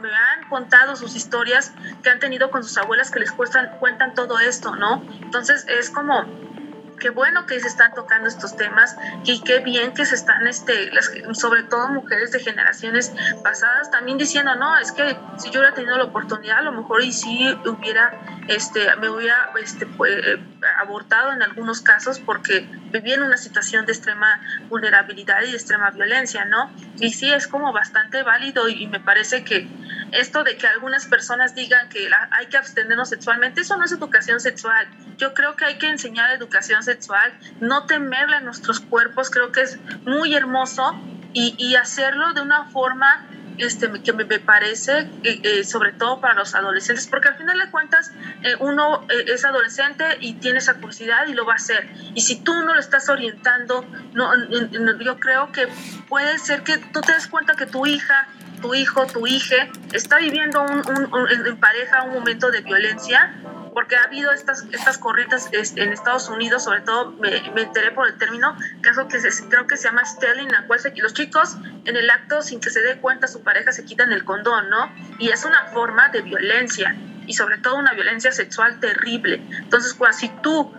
me 0.00 0.14
han 0.14 0.48
contado 0.48 0.96
sus 0.96 1.16
historias 1.16 1.74
que 2.02 2.10
han 2.10 2.18
tenido 2.18 2.50
con 2.50 2.62
sus 2.62 2.76
abuelas 2.78 3.10
que 3.10 3.20
les 3.20 3.32
cuestan, 3.32 3.70
cuentan 3.80 4.14
todo 4.14 4.38
esto, 4.38 4.74
¿no? 4.76 5.06
Entonces 5.24 5.66
es 5.68 5.90
como 5.90 6.24
qué 7.04 7.10
bueno 7.10 7.44
que 7.44 7.60
se 7.60 7.68
están 7.68 7.92
tocando 7.92 8.30
estos 8.30 8.56
temas 8.56 8.96
y 9.24 9.42
qué 9.42 9.58
bien 9.58 9.92
que 9.92 10.06
se 10.06 10.14
están, 10.14 10.46
este, 10.46 10.90
las, 10.90 11.12
sobre 11.34 11.62
todo 11.64 11.88
mujeres 11.88 12.32
de 12.32 12.40
generaciones 12.40 13.12
pasadas, 13.42 13.90
también 13.90 14.16
diciendo, 14.16 14.54
no, 14.54 14.78
es 14.78 14.90
que 14.90 15.14
si 15.36 15.50
yo 15.50 15.60
hubiera 15.60 15.74
tenido 15.74 15.98
la 15.98 16.04
oportunidad, 16.04 16.60
a 16.60 16.62
lo 16.62 16.72
mejor 16.72 17.02
y 17.02 17.12
si 17.12 17.54
hubiera, 17.66 18.18
este, 18.48 18.96
me 18.96 19.10
hubiera, 19.10 19.52
este, 19.62 19.84
pues, 19.84 20.14
abortado 20.78 21.32
en 21.32 21.42
algunos 21.42 21.82
casos 21.82 22.20
porque 22.20 22.66
vivía 22.90 23.16
en 23.16 23.22
una 23.22 23.36
situación 23.36 23.84
de 23.84 23.92
extrema 23.92 24.40
vulnerabilidad 24.70 25.42
y 25.42 25.50
de 25.50 25.56
extrema 25.58 25.90
violencia, 25.90 26.46
¿no? 26.46 26.72
Y 27.00 27.10
sí, 27.10 27.30
es 27.30 27.48
como 27.48 27.70
bastante 27.74 28.22
válido 28.22 28.66
y 28.70 28.86
me 28.86 29.00
parece 29.00 29.44
que 29.44 29.68
esto 30.12 30.44
de 30.44 30.56
que 30.56 30.66
algunas 30.66 31.06
personas 31.06 31.54
digan 31.54 31.88
que 31.88 32.08
hay 32.30 32.46
que 32.46 32.56
abstenernos 32.56 33.08
sexualmente, 33.08 33.62
eso 33.62 33.76
no 33.76 33.84
es 33.84 33.92
educación 33.92 34.40
sexual. 34.40 34.86
Yo 35.16 35.34
creo 35.34 35.56
que 35.56 35.64
hay 35.64 35.78
que 35.78 35.88
enseñar 35.88 36.30
educación 36.30 36.82
sexual, 36.82 36.93
no 37.60 37.86
temerle 37.86 38.36
a 38.36 38.40
nuestros 38.40 38.80
cuerpos, 38.80 39.30
creo 39.30 39.52
que 39.52 39.62
es 39.62 39.78
muy 40.04 40.34
hermoso 40.34 40.94
y, 41.32 41.74
hacerlo 41.74 42.32
de 42.32 42.42
una 42.42 42.66
forma 42.66 43.26
este, 43.58 43.90
que 44.02 44.12
me, 44.12 44.24
parece, 44.24 45.00
eh, 45.24 45.40
eh, 45.42 45.64
sobre 45.64 45.92
todo 45.92 46.20
para 46.20 46.34
los 46.34 46.54
adolescentes, 46.54 47.08
porque 47.08 47.28
al 47.28 47.34
final 47.36 47.58
de 47.58 47.70
cuentas 47.70 48.12
eh, 48.42 48.54
uno 48.60 49.04
es 49.08 49.44
adolescente 49.44 50.04
y 50.20 50.34
tiene 50.34 50.58
esa 50.58 50.74
curiosidad 50.74 51.26
y 51.26 51.34
lo 51.34 51.44
va 51.44 51.54
a 51.54 51.56
hacer. 51.56 51.88
Y 52.14 52.20
si 52.20 52.36
tú 52.36 52.52
no 52.62 52.74
lo 52.74 52.80
estás 52.80 53.08
orientando, 53.08 53.84
no, 54.12 54.30
yo 55.00 55.18
creo 55.18 55.50
que 55.50 55.68
puede 56.08 56.38
ser 56.38 56.62
que 56.62 56.78
tú 56.78 57.00
te 57.00 57.12
des 57.12 57.26
cuenta 57.26 57.54
que 57.54 57.66
tu 57.66 57.86
hija 57.86 58.28
tu 58.64 58.74
hijo, 58.74 59.06
tu 59.06 59.26
hija 59.26 59.68
está 59.92 60.16
viviendo 60.16 60.62
un, 60.62 61.28
en 61.46 61.56
pareja 61.58 62.04
un 62.04 62.14
momento 62.14 62.50
de 62.50 62.62
violencia, 62.62 63.34
porque 63.74 63.96
ha 63.96 64.04
habido 64.04 64.32
estas, 64.32 64.64
estas 64.72 64.96
corrientes 64.98 65.50
en 65.52 65.92
Estados 65.92 66.28
Unidos, 66.28 66.64
sobre 66.64 66.80
todo 66.82 67.10
me, 67.12 67.36
enteré 67.36 67.90
por 67.90 68.06
el 68.06 68.16
término, 68.16 68.56
caso 68.80 69.08
que 69.08 69.18
creo 69.50 69.66
que 69.66 69.76
se 69.76 69.88
llama 69.88 70.04
Stelling, 70.04 70.50
la 70.50 70.66
cual 70.66 70.80
los 70.96 71.12
chicos 71.12 71.56
en 71.84 71.96
el 71.96 72.08
acto, 72.08 72.40
sin 72.42 72.60
que 72.60 72.70
se 72.70 72.80
dé 72.80 72.98
cuenta 72.98 73.26
su 73.26 73.42
pareja, 73.42 73.72
se 73.72 73.84
quitan 73.84 74.12
el 74.12 74.24
condón, 74.24 74.70
¿no? 74.70 74.90
Y 75.18 75.30
es 75.30 75.44
una 75.44 75.66
forma 75.66 76.08
de 76.08 76.22
violencia, 76.22 76.96
y 77.26 77.34
sobre 77.34 77.58
todo 77.58 77.76
una 77.76 77.92
violencia 77.92 78.32
sexual 78.32 78.80
terrible. 78.80 79.42
Entonces, 79.58 79.94
cuando, 79.94 80.16
si 80.16 80.28
tú 80.42 80.72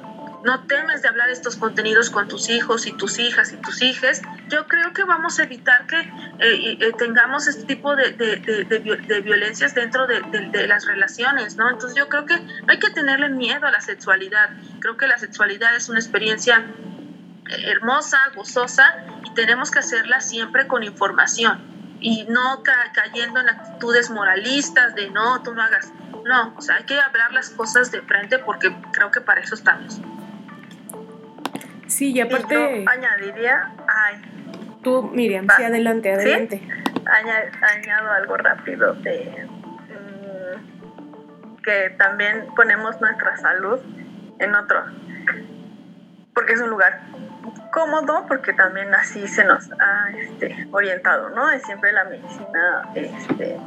no 0.46 0.62
temes 0.68 1.02
de 1.02 1.08
hablar 1.08 1.30
estos 1.30 1.56
contenidos 1.56 2.12
con 2.12 2.28
tus 2.28 2.50
hijos 2.50 2.86
y 2.86 2.94
tus 2.94 3.18
hijas 3.18 3.52
y 3.52 3.58
tus 3.58 3.82
hijas, 3.82 4.22
yo 4.48 4.68
creo 4.68 4.94
que 4.94 5.04
vamos 5.04 5.40
a 5.40 5.44
evitar 5.44 5.88
que 5.88 6.00
eh, 6.00 6.78
eh, 6.80 6.94
tengamos 6.98 7.48
este 7.48 7.64
tipo 7.64 7.96
de, 7.96 8.12
violencias 9.24 9.74
dentro 9.74 10.06
de, 10.06 10.68
las 10.68 10.86
relaciones, 10.86 11.56
¿no? 11.58 11.70
Entonces 11.70 11.98
yo 11.98 12.08
creo 12.10 12.28
que 12.28 12.40
hay 12.68 12.78
que 12.80 12.92
tenerle 12.92 13.30
miedo 13.30 13.66
a 13.66 13.72
la 13.72 13.82
sexualidad. 13.82 14.52
Creo 14.80 14.98
que 14.98 15.08
la 15.08 15.18
sexualidad 15.18 15.76
es 15.76 15.90
una 15.90 16.00
experiencia 16.00 16.64
hermosa, 17.50 18.20
gozosa, 18.36 18.84
y 19.24 19.34
tenemos 19.34 19.72
que 19.72 19.80
hacerla 19.80 20.22
siempre 20.22 20.68
con 20.68 20.84
información 20.84 21.98
y 22.00 22.26
no 22.26 22.62
cayendo 22.94 23.40
en 23.40 23.50
actitudes 23.50 24.12
moralistas 24.12 24.94
de 24.94 25.10
no, 25.10 25.42
tú 25.42 25.56
no 25.56 25.64
hagas. 25.64 25.92
No, 26.24 26.54
o 26.56 26.62
sea, 26.62 26.76
hay 26.76 26.84
que 26.84 27.00
hablar 27.00 27.34
las 27.34 27.50
cosas 27.50 27.92
de 27.92 28.02
frente 28.02 28.38
porque 28.38 28.76
creo 28.92 29.10
que 29.10 29.22
para 29.22 29.42
eso 29.42 29.56
estamos. 29.56 30.00
Sí, 31.88 32.12
y 32.14 32.22
aparte... 32.22 32.86
añadiría, 32.88 33.72
ay. 33.88 34.22
Tú, 34.84 35.04
Miriam, 35.04 35.48
sí, 35.56 35.64
adelante, 35.64 36.14
adelante. 36.14 36.62
añado 37.06 38.12
algo 38.12 38.38
rápido 38.38 38.94
de 38.96 39.48
mm, 39.90 41.56
que 41.64 41.90
también 41.98 42.46
ponemos 42.56 43.00
nuestra 43.02 43.38
salud 43.38 43.80
en 44.40 44.54
otro, 44.54 44.84
porque 46.34 46.54
es 46.54 46.62
un 46.62 46.70
lugar 46.70 47.02
cómodo, 47.72 48.26
porque 48.28 48.54
también 48.54 48.94
así 48.94 49.28
se 49.28 49.44
nos 49.44 49.70
ha 49.80 50.10
este, 50.18 50.68
orientado, 50.72 51.30
¿no? 51.30 51.50
Es 51.50 51.64
siempre 51.64 51.92
la 51.92 52.06
medicina 52.06 52.90
este, 52.96 53.58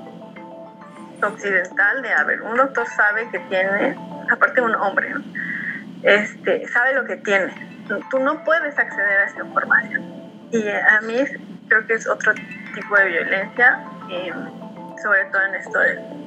occidental 1.23 2.03
de, 2.03 2.13
a 2.13 2.25
ver, 2.25 2.43
un 2.43 2.57
doctor 2.57 2.87
sabe 2.87 3.29
que 3.31 3.39
tiene, 3.41 3.97
aparte 4.31 4.61
un 4.61 4.75
hombre, 4.75 5.15
este, 6.03 6.67
sabe 6.69 6.95
lo 6.95 7.05
que 7.05 7.17
tiene, 7.17 7.53
tú 8.11 8.19
no 8.21 8.45
puedes 8.45 8.79
acceder 8.79 9.21
a 9.21 9.25
esa 9.25 9.41
información. 9.41 10.03
Y 10.51 10.69
a 10.69 11.01
mí 11.03 11.17
creo 11.69 11.87
que 11.87 11.95
es 11.95 12.09
otro 12.09 12.33
tipo 12.75 12.97
de 12.97 13.07
violencia, 13.07 13.85
eh, 14.11 14.33
sobre 15.03 15.25
todo 15.27 15.43
en 15.43 15.55
esto 15.55 15.79
de 15.79 16.19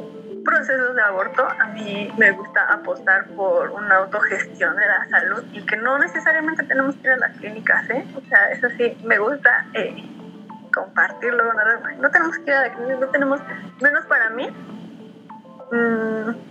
procesos 0.43 0.95
de 0.95 1.01
aborto. 1.01 1.47
A 1.59 1.65
mí 1.67 2.11
me 2.17 2.31
gusta 2.31 2.61
apostar 2.71 3.27
por 3.35 3.71
una 3.71 3.97
autogestión 3.97 4.75
de 4.75 4.85
la 4.85 5.09
salud 5.09 5.43
y 5.53 5.65
que 5.65 5.77
no 5.77 5.97
necesariamente 5.99 6.63
tenemos 6.63 6.95
que 6.95 7.07
ir 7.07 7.13
a 7.13 7.17
las 7.17 7.37
clínicas, 7.37 7.89
¿eh? 7.89 8.05
O 8.15 8.21
sea, 8.27 8.51
eso 8.51 8.67
sí, 8.77 8.97
me 9.03 9.17
gusta 9.17 9.65
eh, 9.73 9.95
compartirlo. 10.73 11.43
No, 11.99 12.11
tenemos 12.11 12.37
que 12.39 12.51
ir 12.51 12.53
a 12.53 12.61
la 12.67 12.73
clínica, 12.73 12.95
no 12.99 13.07
tenemos, 13.07 13.41
menos 13.81 14.05
para 14.05 14.29
mí. 14.31 14.49
Mm, 15.71 16.50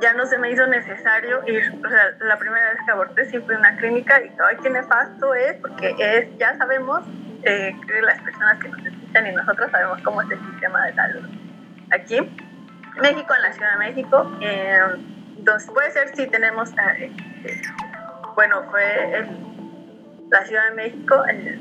ya 0.00 0.14
no 0.14 0.26
se 0.26 0.38
me 0.38 0.50
hizo 0.50 0.66
necesario 0.66 1.42
ir, 1.46 1.62
o 1.84 1.88
sea, 1.88 2.14
la 2.20 2.38
primera 2.38 2.70
vez 2.70 2.78
que 2.84 2.90
aborté 2.92 3.24
sí 3.26 3.38
fui 3.40 3.54
a 3.54 3.58
una 3.58 3.76
clínica 3.76 4.20
y 4.20 4.30
ay, 4.48 4.56
qué 4.62 4.70
nefasto 4.70 5.34
es, 5.34 5.54
porque 5.56 5.94
es, 5.98 6.38
ya 6.38 6.56
sabemos 6.58 7.00
eh, 7.44 7.74
que 7.86 8.02
las 8.02 8.20
personas 8.22 8.58
que 8.58 8.68
nos 8.68 8.84
escuchan 8.86 9.26
y 9.26 9.32
nosotros 9.32 9.70
sabemos 9.70 10.00
cómo 10.02 10.22
es 10.22 10.30
el 10.30 10.40
sistema 10.46 10.86
de 10.86 10.94
salud. 10.94 11.28
Aquí, 11.92 12.18
México, 13.00 13.34
en 13.34 13.42
la 13.42 13.52
Ciudad 13.52 13.72
de 13.72 13.78
México, 13.78 14.38
eh, 14.40 14.80
puede 15.72 15.90
ser 15.90 16.14
si 16.14 16.26
tenemos, 16.28 16.70
eh, 16.70 17.12
eh, 17.44 17.62
bueno, 18.34 18.62
fue 18.70 19.26
la 20.30 20.44
Ciudad 20.44 20.68
de 20.70 20.74
México 20.76 21.24
el 21.26 21.60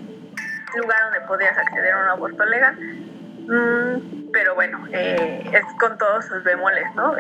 lugar 0.76 1.00
donde 1.06 1.22
podías 1.28 1.58
acceder 1.58 1.94
a 1.94 2.04
un 2.04 2.10
aborto 2.10 2.46
legal, 2.46 2.76
mm, 2.76 4.32
pero 4.32 4.56
bueno, 4.56 4.86
es 4.92 5.66
con 5.80 5.98
todos 5.98 6.26
sus 6.26 6.44
bemoles, 6.44 6.86
¿no? 6.96 7.16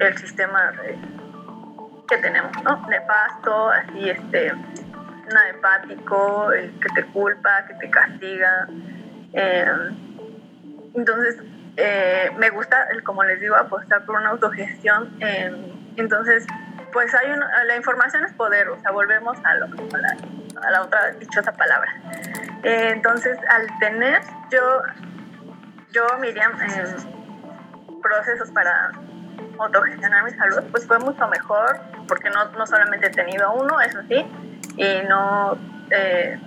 El 0.00 0.16
sistema 0.16 0.72
que 2.08 2.18
tenemos, 2.18 2.50
¿no? 2.64 2.88
Nefasto, 2.88 3.68
así, 3.68 4.10
este, 4.10 4.52
nada 4.52 5.48
empático, 5.50 6.50
que 6.50 6.88
te 6.94 7.06
culpa, 7.12 7.64
que 7.66 7.74
te 7.74 7.90
castiga. 7.90 8.66
Eh, 9.32 9.72
entonces, 10.94 11.36
eh, 11.76 12.30
me 12.38 12.50
gusta, 12.50 12.88
como 13.04 13.22
les 13.24 13.40
digo, 13.40 13.54
apostar 13.54 14.04
por 14.04 14.16
una 14.16 14.30
autogestión. 14.30 15.16
Em, 15.20 15.54
entonces, 15.96 16.46
pues 16.92 17.14
hay 17.14 17.30
una, 17.30 17.64
la 17.64 17.76
información 17.76 18.24
es 18.24 18.32
poder, 18.32 18.68
o 18.70 18.80
sea, 18.80 18.90
volvemos 18.90 19.38
a, 19.44 19.54
lo, 19.54 19.66
a, 19.66 20.70
la, 20.70 20.82
otra 20.82 21.12
dichosa 21.12 21.52
palabra. 21.52 21.94
Eh, 22.64 22.90
entonces, 22.92 23.38
al 23.48 23.66
tener 23.78 24.20
yo, 24.50 24.82
yo 25.92 26.06
Miriam, 26.18 26.52
procesos 28.02 28.50
para 28.50 28.92
autogestionar 29.64 30.24
mi 30.24 30.30
salud, 30.30 30.62
pues 30.70 30.86
fue 30.86 30.98
mucho 30.98 31.26
mejor, 31.28 31.80
porque 32.08 32.30
no, 32.30 32.46
no 32.52 32.66
solamente 32.66 33.06
he 33.06 33.10
tenido 33.10 33.52
uno, 33.52 33.80
eso 33.80 34.00
sí, 34.08 34.26
y 34.76 35.08
no, 35.08 35.58
eh, 35.90 36.38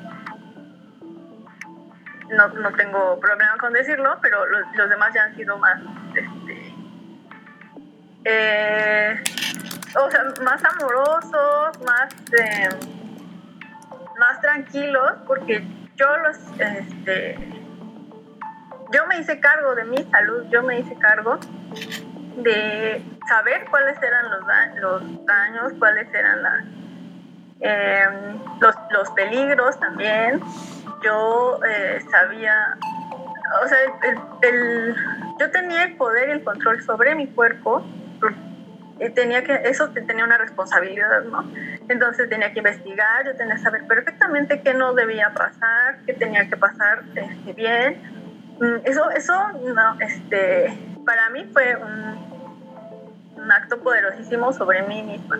no, 2.29 2.47
no, 2.47 2.71
tengo 2.73 3.19
problema 3.19 3.57
con 3.59 3.73
decirlo, 3.73 4.17
pero 4.21 4.45
los, 4.45 4.75
los 4.75 4.89
demás 4.89 5.13
ya 5.13 5.23
han 5.23 5.35
sido 5.35 5.57
más, 5.57 5.79
este, 6.15 6.75
eh, 8.25 9.23
o 9.95 10.09
sea, 10.09 10.23
más 10.43 10.63
amorosos, 10.63 11.79
más, 11.85 12.13
eh, 12.39 12.69
más 14.19 14.41
tranquilos, 14.41 15.13
porque 15.27 15.63
yo 15.95 16.17
los, 16.17 16.37
este, 16.59 17.37
yo 18.91 19.07
me 19.07 19.19
hice 19.19 19.39
cargo 19.39 19.75
de 19.75 19.85
mi 19.85 20.03
salud, 20.03 20.45
yo 20.49 20.63
me 20.63 20.79
hice 20.79 20.95
cargo 20.97 21.39
de 22.37 23.03
saber 23.27 23.65
cuáles 23.69 24.01
eran 24.01 24.25
los, 24.29 24.41
los 24.81 25.25
daños, 25.25 25.73
cuáles 25.79 26.07
eran 26.13 26.43
las, 26.43 26.63
em, 27.59 28.39
los, 28.59 28.75
los, 28.91 29.09
peligros 29.11 29.79
también. 29.79 30.41
Yo 31.03 31.59
eh, 31.67 32.01
sabía, 32.09 32.77
o 33.63 33.67
sea, 33.67 33.77
el, 34.41 34.95
yo 35.39 35.51
tenía 35.51 35.83
el 35.83 35.95
poder 35.97 36.29
y 36.29 36.31
el 36.33 36.43
control 36.43 36.81
sobre 36.83 37.15
mi 37.15 37.27
cuerpo. 37.27 37.85
Y 38.99 39.09
tenía 39.09 39.43
que, 39.43 39.53
eso 39.65 39.89
tenía 39.89 40.23
una 40.23 40.37
responsabilidad, 40.37 41.23
¿no? 41.23 41.51
Entonces 41.89 42.29
tenía 42.29 42.53
que 42.53 42.59
investigar, 42.59 43.25
yo 43.25 43.35
tenía 43.35 43.55
que 43.55 43.61
saber 43.61 43.85
perfectamente 43.87 44.61
qué 44.61 44.73
no 44.75 44.93
debía 44.93 45.33
pasar, 45.33 45.97
qué 46.05 46.13
tenía 46.13 46.47
que 46.47 46.55
pasar 46.55 47.03
este, 47.15 47.53
bien. 47.53 48.01
Mm, 48.59 48.85
eso, 48.85 49.09
eso, 49.11 49.33
no, 49.73 49.99
este, 49.99 50.92
para 51.05 51.29
mí 51.29 51.49
fue 51.51 51.75
un, 51.75 53.51
acto 53.51 53.77
poderosísimo 53.79 54.53
sobre 54.53 54.83
mí 54.83 55.03
misma, 55.03 55.37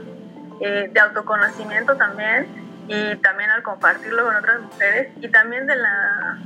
eh, 0.60 0.90
de 0.92 1.00
autoconocimiento 1.00 1.96
también 1.96 2.48
y 2.88 3.16
también 3.18 3.50
al 3.50 3.64
compartirlo 3.64 4.26
con 4.26 4.36
otras 4.36 4.60
mujeres 4.60 5.14
y 5.22 5.30
también 5.30 5.66
de 5.68 5.78
la 5.78 6.38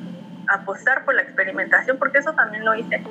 apostar 0.49 1.03
por 1.03 1.15
la 1.15 1.23
experimentación, 1.23 1.97
porque 1.97 2.19
eso 2.19 2.33
también 2.33 2.63
lo 2.63 2.75
hice. 2.75 3.03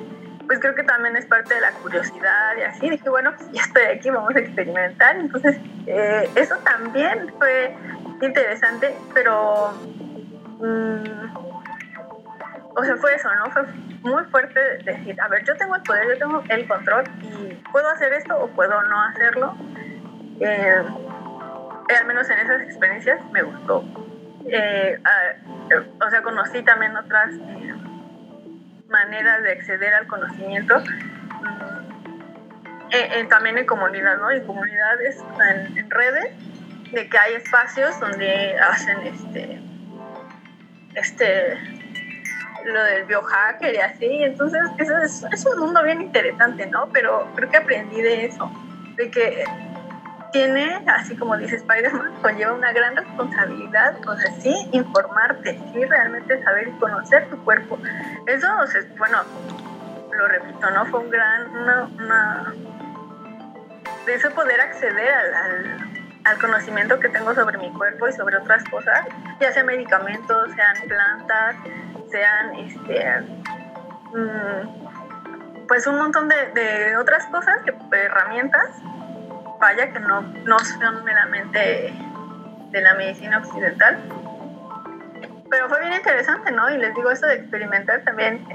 Pues 0.45 0.59
creo 0.59 0.75
que 0.75 0.83
también 0.83 1.15
es 1.17 1.25
parte 1.25 1.53
de 1.53 1.61
la 1.61 1.71
curiosidad 1.71 2.55
y 2.57 2.61
así. 2.61 2.89
Dije, 2.89 3.09
bueno, 3.09 3.33
pues 3.35 3.51
ya 3.51 3.61
estoy 3.61 3.83
aquí, 3.83 4.09
vamos 4.09 4.35
a 4.35 4.39
experimentar. 4.39 5.17
Entonces, 5.17 5.57
eh, 5.85 6.29
eso 6.35 6.55
también 6.59 7.33
fue 7.37 7.75
interesante, 8.21 8.95
pero 9.13 9.73
mm, 10.59 11.46
o 12.77 12.83
sea, 12.83 12.95
fue 12.97 13.15
eso, 13.15 13.27
¿no? 13.33 13.49
Fue 13.49 13.63
muy 14.03 14.23
fuerte 14.25 14.59
decir, 14.83 15.19
a 15.19 15.27
ver, 15.29 15.43
yo 15.43 15.57
tengo 15.57 15.75
el 15.75 15.81
poder, 15.81 16.09
yo 16.09 16.17
tengo 16.19 16.43
el 16.47 16.67
control 16.67 17.05
y 17.23 17.55
puedo 17.71 17.89
hacer 17.89 18.13
esto 18.13 18.37
o 18.37 18.47
puedo 18.49 18.79
no 18.83 19.01
hacerlo. 19.01 19.57
Eh, 20.39 20.83
al 21.99 22.05
menos 22.05 22.29
en 22.29 22.37
esas 22.37 22.61
experiencias 22.61 23.19
me 23.31 23.41
gustó. 23.41 23.83
Eh, 24.45 25.01
o 25.99 26.09
sea, 26.11 26.21
conocí 26.21 26.61
también 26.61 26.95
otras 26.95 27.33
eh, 27.33 27.73
maneras 28.89 29.41
de 29.41 29.53
acceder 29.53 29.95
al 29.95 30.05
conocimiento. 30.05 30.79
Mm, 30.79 31.87
también 33.27 33.57
en 33.57 33.65
comunidad, 33.65 34.17
¿no? 34.17 34.29
En 34.29 34.45
comunidades, 34.45 35.17
en, 35.49 35.79
en 35.79 35.89
redes, 35.89 36.31
de 36.91 37.09
que 37.09 37.17
hay 37.17 37.33
espacios 37.33 37.99
donde 37.99 38.55
hacen 38.59 38.99
este, 39.01 39.59
este 40.93 41.76
lo 42.67 42.83
del 42.83 43.05
biohacker 43.05 43.73
y 43.73 43.77
así, 43.77 44.23
entonces 44.23 44.61
eso 44.77 45.25
es, 45.31 45.45
un 45.45 45.59
mundo 45.59 45.83
bien 45.83 46.01
interesante, 46.01 46.65
¿no? 46.67 46.89
Pero 46.91 47.27
creo 47.35 47.49
que 47.49 47.57
aprendí 47.57 48.01
de 48.01 48.25
eso, 48.25 48.51
de 48.95 49.09
que 49.09 49.45
tiene, 50.31 50.83
así 50.87 51.15
como 51.15 51.37
dice 51.37 51.55
Spider-Man, 51.55 52.15
conlleva 52.21 52.53
una 52.53 52.71
gran 52.73 52.95
responsabilidad, 52.95 53.95
o 54.07 54.15
sea, 54.17 54.31
sí, 54.41 54.69
informarte, 54.73 55.59
sí, 55.73 55.85
realmente 55.85 56.43
saber 56.43 56.67
y 56.67 56.71
conocer 56.71 57.29
tu 57.29 57.43
cuerpo. 57.43 57.79
Eso, 58.25 58.47
o 58.47 58.97
bueno, 58.97 59.23
lo 60.11 60.27
repito, 60.27 60.69
¿no? 60.71 60.85
Fue 60.87 60.99
un 60.99 61.09
gran, 61.09 61.49
una, 61.55 61.83
una 61.83 62.53
de 64.05 64.13
eso 64.13 64.29
poder 64.31 64.59
acceder 64.59 65.13
al 65.13 65.97
al 66.27 66.37
conocimiento 66.39 66.99
que 66.99 67.09
tengo 67.09 67.33
sobre 67.33 67.57
mi 67.57 67.71
cuerpo 67.71 68.07
y 68.07 68.11
sobre 68.11 68.37
otras 68.37 68.63
cosas, 68.65 69.05
ya 69.39 69.51
sea 69.53 69.63
medicamentos, 69.63 70.51
sean 70.53 70.75
plantas, 70.87 71.55
sean 72.09 72.55
este, 72.55 73.21
mm, 74.13 75.67
pues 75.67 75.87
un 75.87 75.97
montón 75.97 76.29
de, 76.29 76.95
otras 76.97 77.25
cosas, 77.27 77.61
herramientas, 77.91 78.69
vaya 79.59 79.91
que 79.91 79.99
no, 79.99 80.21
no 80.21 80.59
son 80.59 81.03
meramente 81.03 81.93
de 82.71 82.81
la 82.81 82.93
medicina 82.95 83.39
occidental. 83.39 83.97
Pero 85.49 85.69
fue 85.69 85.79
bien 85.79 85.93
interesante, 85.93 86.51
¿no? 86.51 86.69
Y 86.69 86.77
les 86.77 86.93
digo, 86.93 87.09
eso 87.09 87.25
de 87.25 87.35
experimentar 87.35 88.01
también 88.03 88.45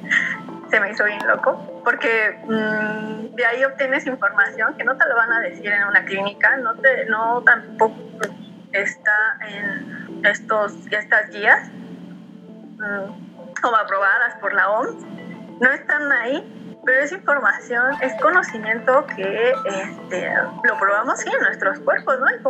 se 0.70 0.80
me 0.80 0.90
hizo 0.90 1.04
bien 1.04 1.26
loco, 1.26 1.82
porque 1.84 2.38
mm, 2.44 3.34
de 3.34 3.46
ahí 3.46 3.64
obtienes 3.64 4.06
información 4.06 4.76
que 4.76 4.84
no 4.84 4.96
te 4.96 5.06
lo 5.08 5.16
van 5.16 5.32
a 5.32 5.40
decir 5.40 5.66
en 5.66 5.84
una 5.84 6.04
clínica, 6.04 6.56
no, 6.58 6.74
te, 6.76 7.06
no 7.06 7.42
tampoco 7.42 7.96
está 8.72 9.38
en 9.48 10.24
estos, 10.24 10.74
estas 10.90 11.30
guías 11.30 11.70
como 13.60 13.76
aprobadas 13.76 14.34
por 14.40 14.52
la 14.52 14.70
OMS, 14.70 15.04
no 15.60 15.70
están 15.70 16.10
ahí, 16.12 16.80
pero 16.84 17.02
es 17.02 17.12
información, 17.12 17.92
es 18.00 18.14
conocimiento 18.20 19.06
que 19.14 19.52
este, 19.66 20.32
lo 20.64 20.78
probamos 20.78 21.20
sí 21.20 21.28
en 21.30 21.40
nuestros 21.40 21.78
cuerpos, 21.80 22.18
¿no? 22.18 22.34
Y 22.34 22.40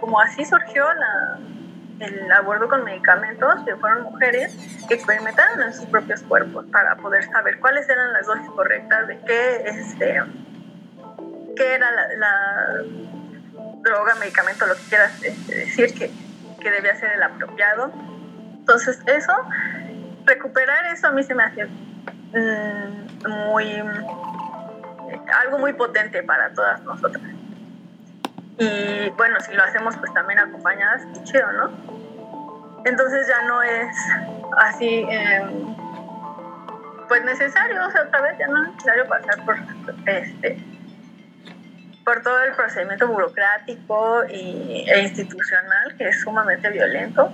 como, 0.00 0.20
así 0.20 0.44
surgió 0.44 0.84
el 1.98 2.32
abordo 2.32 2.68
con 2.68 2.84
medicamentos, 2.84 3.62
que 3.66 3.74
fueron 3.76 4.04
mujeres 4.04 4.54
que 4.88 4.94
experimentaron 4.94 5.62
en 5.62 5.74
sus 5.74 5.86
propios 5.86 6.22
cuerpos 6.22 6.64
para 6.72 6.96
poder 6.96 7.24
saber 7.24 7.58
cuáles 7.58 7.88
eran 7.88 8.12
las 8.12 8.26
dosis 8.26 8.48
correctas 8.50 9.08
de 9.08 9.18
qué, 9.20 9.56
este, 9.66 10.22
qué 11.56 11.74
era 11.74 11.90
la, 11.90 12.84
droga, 13.82 14.14
medicamento, 14.16 14.66
lo 14.66 14.74
que 14.74 14.82
quieras 14.90 15.22
este, 15.22 15.54
decir, 15.54 15.94
que, 15.94 16.10
que 16.60 16.70
debía 16.70 16.94
ser 16.96 17.12
el 17.12 17.22
apropiado. 17.22 17.90
Entonces, 18.70 19.02
eso 19.06 19.32
recuperar 20.26 20.86
eso 20.94 21.08
a 21.08 21.10
mí 21.10 21.24
se 21.24 21.34
me 21.34 21.42
hace 21.42 21.66
mm, 21.66 23.28
muy 23.28 23.82
algo 25.42 25.58
muy 25.58 25.72
potente 25.72 26.22
para 26.22 26.50
todas 26.50 26.80
nosotras. 26.84 27.24
Y 28.58 29.10
bueno, 29.16 29.40
si 29.40 29.54
lo 29.54 29.64
hacemos 29.64 29.96
pues 29.96 30.14
también 30.14 30.38
acompañadas, 30.38 31.02
qué 31.14 31.24
chido, 31.24 31.50
¿no? 31.50 31.70
Entonces 32.84 33.26
ya 33.26 33.42
no 33.42 33.60
es 33.60 33.88
así, 34.58 35.04
em, 35.08 35.74
pues 37.08 37.24
necesario, 37.24 37.84
o 37.84 37.90
sea, 37.90 38.02
otra 38.02 38.20
vez 38.20 38.38
ya 38.38 38.46
no 38.46 38.62
es 38.62 38.70
necesario 38.70 39.08
pasar 39.08 39.44
por 39.44 39.56
este 40.06 40.64
por 42.04 42.22
todo 42.22 42.40
el 42.44 42.52
procedimiento 42.52 43.08
burocrático 43.08 44.24
y, 44.28 44.84
e 44.88 45.02
institucional 45.02 45.96
que 45.96 46.08
es 46.08 46.20
sumamente 46.20 46.70
violento 46.70 47.32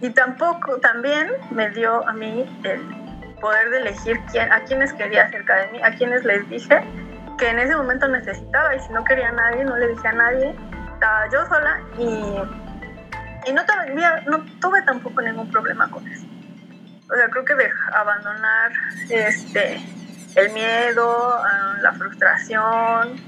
y 0.00 0.10
tampoco, 0.10 0.78
también 0.80 1.30
me 1.50 1.70
dio 1.70 2.06
a 2.06 2.12
mí 2.12 2.44
el 2.64 2.80
poder 3.40 3.70
de 3.70 3.78
elegir 3.78 4.20
quién, 4.30 4.52
a 4.52 4.60
quienes 4.64 4.92
quería 4.92 5.30
cerca 5.30 5.56
de 5.56 5.72
mí, 5.72 5.82
a 5.82 5.94
quienes 5.94 6.24
les 6.24 6.48
dije 6.48 6.82
que 7.38 7.48
en 7.48 7.58
ese 7.58 7.74
momento 7.76 8.06
necesitaba 8.08 8.74
y 8.74 8.80
si 8.80 8.92
no 8.92 9.02
quería 9.04 9.28
a 9.28 9.32
nadie, 9.32 9.64
no 9.64 9.76
le 9.76 9.88
dije 9.88 10.08
a 10.08 10.12
nadie, 10.12 10.54
estaba 10.92 11.28
yo 11.30 11.46
sola 11.46 11.80
y, 11.98 13.48
y 13.48 13.52
no, 13.52 13.62
tuve, 14.60 14.82
tampoco 14.82 15.20
ningún 15.22 15.50
problema 15.50 15.90
con 15.90 16.06
eso. 16.06 16.26
O 17.10 17.16
sea, 17.16 17.28
creo 17.28 17.44
que 17.44 17.54
de 17.54 17.70
abandonar 17.92 18.72
este, 19.10 19.80
el 20.36 20.52
miedo, 20.52 21.34
ah, 21.34 21.76
la 21.82 21.92
frustración, 21.92 23.20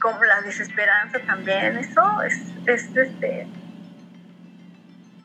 como 0.00 0.24
la 0.24 0.40
desesperanza 0.42 1.18
también, 1.26 1.76
eso 1.78 2.22
es, 2.22 2.52
es 2.66 2.96
este, 2.96 3.46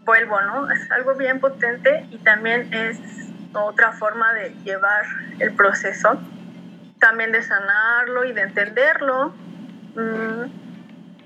vuelvo, 0.05 0.41
¿no? 0.41 0.69
Es 0.69 0.91
algo 0.91 1.15
bien 1.15 1.39
potente 1.39 2.07
y 2.09 2.19
también 2.19 2.67
es 2.71 2.99
otra 3.53 3.91
forma 3.91 4.33
de 4.33 4.55
llevar 4.63 5.03
el 5.39 5.53
proceso, 5.55 6.21
también 6.99 7.31
de 7.31 7.41
sanarlo 7.41 8.23
y 8.25 8.33
de 8.33 8.41
entenderlo. 8.41 9.35
Mm, 9.95 10.45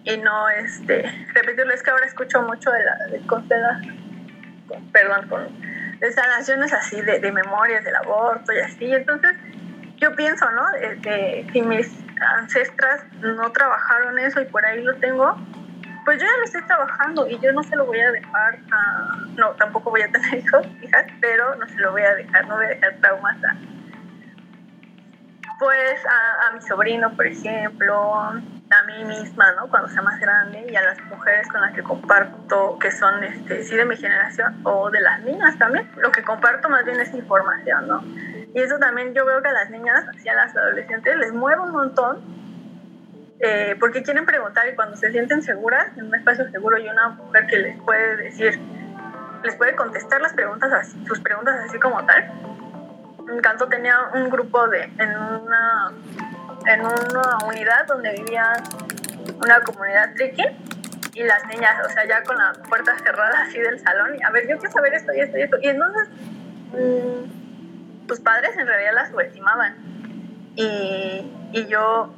y 0.03 0.17
no, 0.17 0.49
este, 0.49 1.03
repetirlo, 1.33 1.73
es 1.73 1.83
que 1.83 1.91
ahora 1.91 2.05
escucho 2.05 2.41
mucho 2.41 2.71
de 2.71 2.83
la, 2.83 2.95
de 3.11 3.21
perdón, 4.91 5.27
con 5.27 5.41
de 5.99 6.11
sanaciones 6.11 6.73
así, 6.73 7.01
de, 7.01 7.19
de 7.19 7.31
memorias 7.31 7.83
del 7.83 7.95
aborto 7.95 8.53
y 8.53 8.59
así. 8.59 8.93
Entonces, 8.93 9.35
yo 9.97 10.15
pienso, 10.15 10.49
¿no? 10.51 10.63
De, 11.01 11.47
si 11.51 11.61
mis 11.61 12.05
ancestras 12.37 13.01
no 13.21 13.51
trabajaron 13.51 14.19
eso 14.19 14.41
y 14.41 14.45
por 14.45 14.65
ahí 14.65 14.81
lo 14.81 14.97
tengo, 14.99 15.37
pues 16.05 16.19
yo 16.19 16.25
ya 16.25 16.37
lo 16.37 16.43
estoy 16.45 16.61
trabajando 16.63 17.27
y 17.27 17.39
yo 17.39 17.51
no 17.51 17.63
se 17.63 17.75
lo 17.75 17.85
voy 17.85 17.99
a 17.99 18.11
dejar 18.11 18.59
a... 18.71 19.17
No, 19.35 19.51
tampoco 19.53 19.89
voy 19.89 20.03
a 20.03 20.11
tener 20.11 20.35
hijos, 20.37 20.67
hijas, 20.81 21.05
pero 21.19 21.55
no 21.55 21.67
se 21.67 21.75
lo 21.77 21.91
voy 21.91 22.03
a 22.03 22.13
dejar, 22.13 22.47
no 22.47 22.55
voy 22.55 22.65
a 22.65 22.69
dejar 22.69 22.95
traumas 23.01 23.37
a... 23.43 23.55
Pues 25.57 26.05
a, 26.05 26.47
a 26.47 26.51
mi 26.53 26.61
sobrino, 26.61 27.15
por 27.15 27.25
ejemplo, 27.25 28.13
a 28.13 28.83
mí 28.87 29.05
misma, 29.05 29.53
¿no? 29.53 29.69
Cuando 29.69 29.87
sea 29.87 30.01
más 30.01 30.19
grande 30.19 30.67
y 30.69 30.75
a 30.75 30.81
las 30.81 31.01
mujeres 31.05 31.47
con 31.47 31.61
las 31.61 31.73
que 31.73 31.81
comparto, 31.81 32.77
que 32.77 32.91
son, 32.91 33.23
este, 33.23 33.63
sí, 33.63 33.75
de 33.75 33.85
mi 33.85 33.95
generación 33.95 34.59
o 34.63 34.89
de 34.91 34.99
las 34.99 35.21
niñas 35.21 35.57
también. 35.57 35.89
Lo 35.97 36.11
que 36.11 36.23
comparto 36.23 36.69
más 36.69 36.83
bien 36.83 36.99
es 36.99 37.13
información, 37.13 37.87
¿no? 37.87 38.03
Y 38.53 38.59
eso 38.59 38.77
también 38.79 39.13
yo 39.13 39.25
veo 39.25 39.41
que 39.41 39.47
a 39.47 39.53
las 39.53 39.69
niñas, 39.69 40.05
así 40.09 40.27
a 40.27 40.35
las 40.35 40.55
adolescentes, 40.55 41.15
les 41.17 41.31
mueve 41.33 41.61
un 41.61 41.71
montón 41.71 42.44
eh, 43.39 43.75
porque 43.79 44.01
quieren 44.03 44.25
preguntar 44.25 44.67
y 44.67 44.75
cuando 44.75 44.95
se 44.95 45.11
sienten 45.11 45.41
seguras, 45.41 45.87
en 45.97 46.05
un 46.05 46.15
espacio 46.15 46.49
seguro 46.51 46.77
y 46.77 46.87
una 46.87 47.09
mujer 47.09 47.47
que 47.47 47.57
les 47.57 47.81
puede 47.81 48.17
decir, 48.17 48.59
les 49.43 49.55
puede 49.55 49.75
contestar 49.75 50.21
las 50.21 50.33
preguntas, 50.33 50.71
así, 50.71 51.05
sus 51.05 51.19
preguntas 51.19 51.55
así 51.67 51.79
como 51.79 52.03
tal. 52.05 52.31
Encanto 53.31 53.67
tenía 53.67 53.95
un 54.13 54.29
grupo 54.29 54.67
de, 54.67 54.83
en 54.83 55.09
una, 55.17 55.91
en 56.67 56.81
una 56.81 57.37
unidad 57.45 57.87
donde 57.87 58.11
vivía 58.13 58.53
una 59.41 59.59
comunidad 59.61 60.13
triqui 60.15 60.43
y 61.13 61.23
las 61.23 61.45
niñas, 61.47 61.75
o 61.85 61.89
sea, 61.89 62.05
ya 62.05 62.23
con 62.23 62.37
la 62.37 62.53
puerta 62.69 62.97
cerrada 62.99 63.43
así 63.47 63.57
del 63.59 63.79
salón, 63.79 64.15
y 64.19 64.23
a 64.23 64.29
ver, 64.31 64.47
yo 64.47 64.57
quiero 64.57 64.71
saber 64.71 64.93
esto 64.93 65.13
y 65.13 65.21
esto 65.21 65.37
y 65.37 65.41
esto. 65.41 65.57
Y 65.61 65.67
entonces, 65.67 66.09
mmm, 66.73 68.05
tus 68.07 68.19
padres 68.19 68.55
en 68.57 68.67
realidad 68.67 68.93
las 68.93 69.09
subestimaban. 69.09 69.75
Y, 70.55 71.31
y 71.51 71.65
yo 71.67 72.13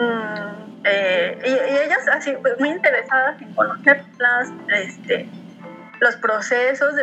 Mm, 0.00 0.80
eh, 0.84 1.38
y, 1.44 1.84
ellas 1.84 2.08
así 2.08 2.32
pues, 2.40 2.58
muy 2.58 2.70
interesadas 2.70 3.40
en 3.42 3.52
conocer 3.54 4.02
las, 4.18 4.48
este, 4.68 5.28
los 6.00 6.16
procesos, 6.16 6.94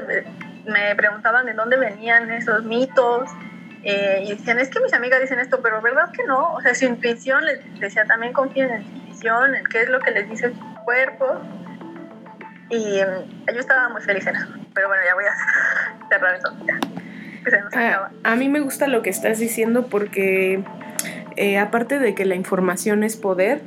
me 0.65 0.95
preguntaban 0.95 1.45
de 1.45 1.53
dónde 1.53 1.77
venían 1.77 2.31
esos 2.31 2.63
mitos. 2.63 3.29
Eh, 3.83 4.23
y 4.25 4.35
decían, 4.35 4.59
es 4.59 4.69
que 4.69 4.79
mis 4.79 4.93
amigas 4.93 5.21
dicen 5.21 5.39
esto, 5.39 5.61
pero 5.61 5.81
¿verdad 5.81 6.11
que 6.11 6.23
no? 6.25 6.53
O 6.53 6.61
sea, 6.61 6.73
su 6.73 6.85
intuición, 6.85 7.45
les 7.45 7.79
decía, 7.79 8.03
también 8.05 8.33
confíen 8.33 8.71
en 8.71 8.83
su 8.83 8.89
intuición, 8.89 9.55
en 9.55 9.63
qué 9.65 9.83
es 9.83 9.89
lo 9.89 9.99
que 9.99 10.11
les 10.11 10.29
dice 10.29 10.49
su 10.49 10.83
cuerpo. 10.83 11.39
Y 12.69 12.99
mm, 12.99 13.53
yo 13.53 13.59
estaba 13.59 13.89
muy 13.89 14.01
feliz 14.01 14.25
en 14.25 14.35
eso. 14.35 14.47
Pero 14.73 14.87
bueno, 14.87 15.03
ya 15.05 15.13
voy 15.13 15.25
a 15.25 16.07
cerrar 16.09 16.35
eso. 16.35 16.51
Ah, 17.73 18.09
a 18.23 18.35
mí 18.35 18.49
me 18.49 18.59
gusta 18.59 18.87
lo 18.87 19.01
que 19.01 19.09
estás 19.09 19.39
diciendo 19.39 19.87
porque 19.87 20.63
eh, 21.37 21.57
aparte 21.57 21.99
de 21.99 22.13
que 22.13 22.25
la 22.25 22.35
información 22.35 23.03
es 23.03 23.15
poder, 23.15 23.61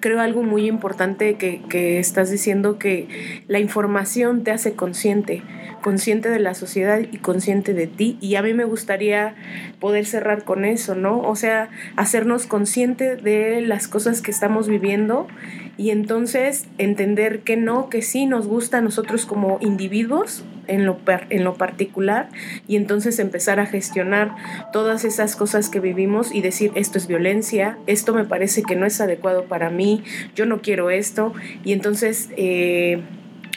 creo 0.00 0.20
algo 0.20 0.42
muy 0.42 0.66
importante 0.66 1.34
que, 1.34 1.60
que, 1.68 1.98
estás 1.98 2.30
diciendo 2.30 2.78
que 2.78 3.06
la 3.48 3.60
información 3.60 4.42
te 4.44 4.50
hace 4.50 4.72
consciente, 4.72 5.42
consciente 5.82 6.30
de 6.30 6.40
la 6.40 6.54
sociedad 6.54 6.98
y 6.98 7.18
consciente 7.18 7.74
de 7.74 7.86
ti. 7.86 8.16
Y 8.20 8.34
a 8.36 8.42
mí 8.42 8.54
me 8.54 8.64
gustaría 8.64 9.34
poder 9.78 10.06
cerrar 10.06 10.44
con 10.44 10.64
eso, 10.64 10.94
¿no? 10.94 11.20
O 11.20 11.36
sea, 11.36 11.68
hacernos 11.96 12.46
consciente 12.46 13.16
de 13.16 13.60
las 13.60 13.86
cosas 13.86 14.22
que 14.22 14.30
estamos 14.30 14.68
viviendo 14.68 15.28
y 15.76 15.90
entonces 15.90 16.66
entender 16.78 17.40
que 17.40 17.56
no, 17.56 17.88
que 17.88 18.02
sí 18.02 18.26
nos 18.26 18.46
gusta 18.46 18.78
a 18.78 18.80
nosotros 18.80 19.26
como 19.26 19.58
individuos 19.60 20.44
en 20.66 20.86
lo, 20.86 20.98
en 21.30 21.44
lo 21.44 21.54
particular 21.54 22.28
y 22.68 22.76
entonces 22.76 23.18
empezar 23.18 23.60
a 23.60 23.66
gestionar 23.66 24.36
todas 24.72 25.04
esas 25.04 25.36
cosas 25.36 25.68
que 25.68 25.80
vivimos 25.80 26.32
y 26.32 26.42
decir 26.42 26.70
esto 26.74 26.98
es 26.98 27.06
violencia, 27.06 27.78
esto 27.86 28.14
me 28.14 28.24
parece 28.24 28.62
que 28.62 28.76
no 28.76 28.86
es 28.86 29.00
adecuado 29.00 29.44
para 29.44 29.70
mí, 29.70 30.04
yo 30.34 30.46
no 30.46 30.60
quiero 30.60 30.90
esto 30.90 31.32
y 31.64 31.72
entonces 31.72 32.28
eh, 32.36 33.02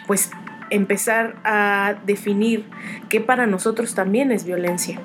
pues 0.08 0.32
empezar 0.70 1.36
a 1.44 1.96
definir 2.06 2.66
que 3.10 3.22
para 3.22 3.46
nosotros 3.46 3.94
también 3.94 4.32
es 4.32 4.44
violencia. 4.44 5.00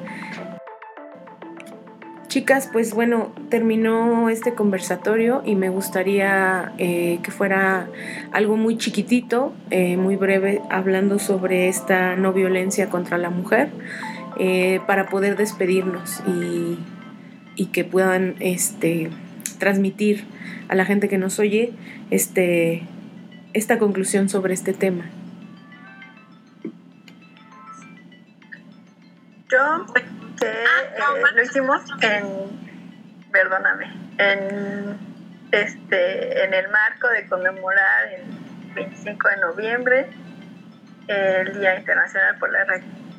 Chicas, 2.29 2.69
pues 2.71 2.93
bueno, 2.93 3.33
terminó 3.49 4.29
este 4.29 4.53
conversatorio 4.53 5.43
y 5.47 5.55
me 5.55 5.71
gustaría 5.71 6.75
eh, 6.77 7.21
que 7.23 7.31
fuera 7.31 7.89
algo 8.33 8.59
muy 8.59 8.77
chiquitito, 8.77 9.55
eh, 9.71 9.97
muy 9.97 10.17
breve, 10.17 10.61
hablando 10.69 11.19
sobre 11.19 11.69
esta 11.69 12.17
no 12.17 12.35
violencia 12.35 12.91
contra 12.91 13.17
la 13.17 13.31
mujer, 13.31 13.71
eh, 14.39 14.81
para 14.87 15.07
poder 15.07 15.39
despedirnos 15.39 16.23
y, 16.27 16.79
que 17.73 17.85
puedan 17.85 18.37
este, 18.41 19.11
transmitir 19.59 20.25
a 20.69 20.75
la 20.75 20.85
gente 20.85 21.09
que 21.09 21.19
nos 21.19 21.39
oye 21.39 21.73
este, 22.11 22.83
esta 23.53 23.79
conclusión 23.79 24.29
sobre 24.29 24.53
este 24.53 24.75
tema. 24.75 25.07
Yo 29.51 29.87
que 30.39 30.47
ah, 30.47 31.15
eh, 31.17 31.35
lo 31.35 31.43
hicimos 31.43 31.83
en, 32.01 33.31
perdóname, 33.33 33.93
en, 34.19 34.99
este, 35.53 36.45
en 36.45 36.55
el 36.55 36.69
marco 36.69 37.09
de 37.09 37.27
conmemorar 37.27 38.09
el 38.13 38.75
25 38.75 39.29
de 39.29 39.37
noviembre 39.39 40.09
el 41.09 41.59
Día 41.59 41.79
Internacional 41.79 42.37
por 42.39 42.53
la 42.53 42.67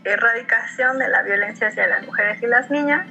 Erradicación 0.03 0.99
de 0.99 1.09
la 1.09 1.23
Violencia 1.23 1.67
hacia 1.67 1.87
las 1.87 2.05
Mujeres 2.05 2.41
y 2.41 2.47
las 2.47 2.69
Niñas. 2.69 3.05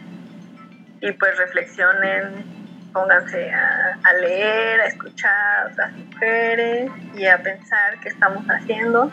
Y 1.00 1.12
pues 1.12 1.36
reflexionen, 1.36 2.44
pónganse 2.92 3.52
a, 3.52 4.12
leer, 4.20 4.80
a 4.80 4.86
escuchar 4.86 5.32
a 5.32 5.66
otras 5.72 5.92
mujeres 5.92 6.90
y 7.14 7.26
a 7.26 7.42
pensar 7.42 8.00
qué 8.00 8.08
estamos 8.08 8.44
haciendo 8.46 9.10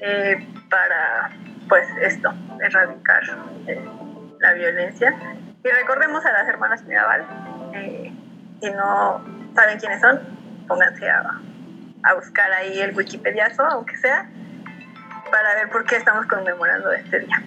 eh, 0.00 0.46
para 0.70 1.30
pues 1.68 1.86
esto, 2.00 2.32
erradicar 2.60 3.22
eh, 3.66 3.84
la 4.40 4.52
violencia. 4.54 5.14
Y 5.64 5.68
recordemos 5.68 6.24
a 6.24 6.32
las 6.32 6.48
hermanas 6.48 6.82
Mirabal, 6.84 7.24
eh, 7.74 8.12
si 8.60 8.70
no 8.70 9.24
saben 9.54 9.78
quiénes 9.78 10.00
son, 10.00 10.20
pónganse 10.66 11.08
a, 11.08 11.40
a 12.04 12.14
buscar 12.14 12.52
ahí 12.52 12.80
el 12.80 12.96
Wikipediazo, 12.96 13.64
aunque 13.64 13.96
sea, 13.96 14.28
para 15.30 15.54
ver 15.54 15.70
por 15.70 15.84
qué 15.84 15.96
estamos 15.96 16.26
conmemorando 16.26 16.92
este 16.92 17.20
día. 17.20 17.42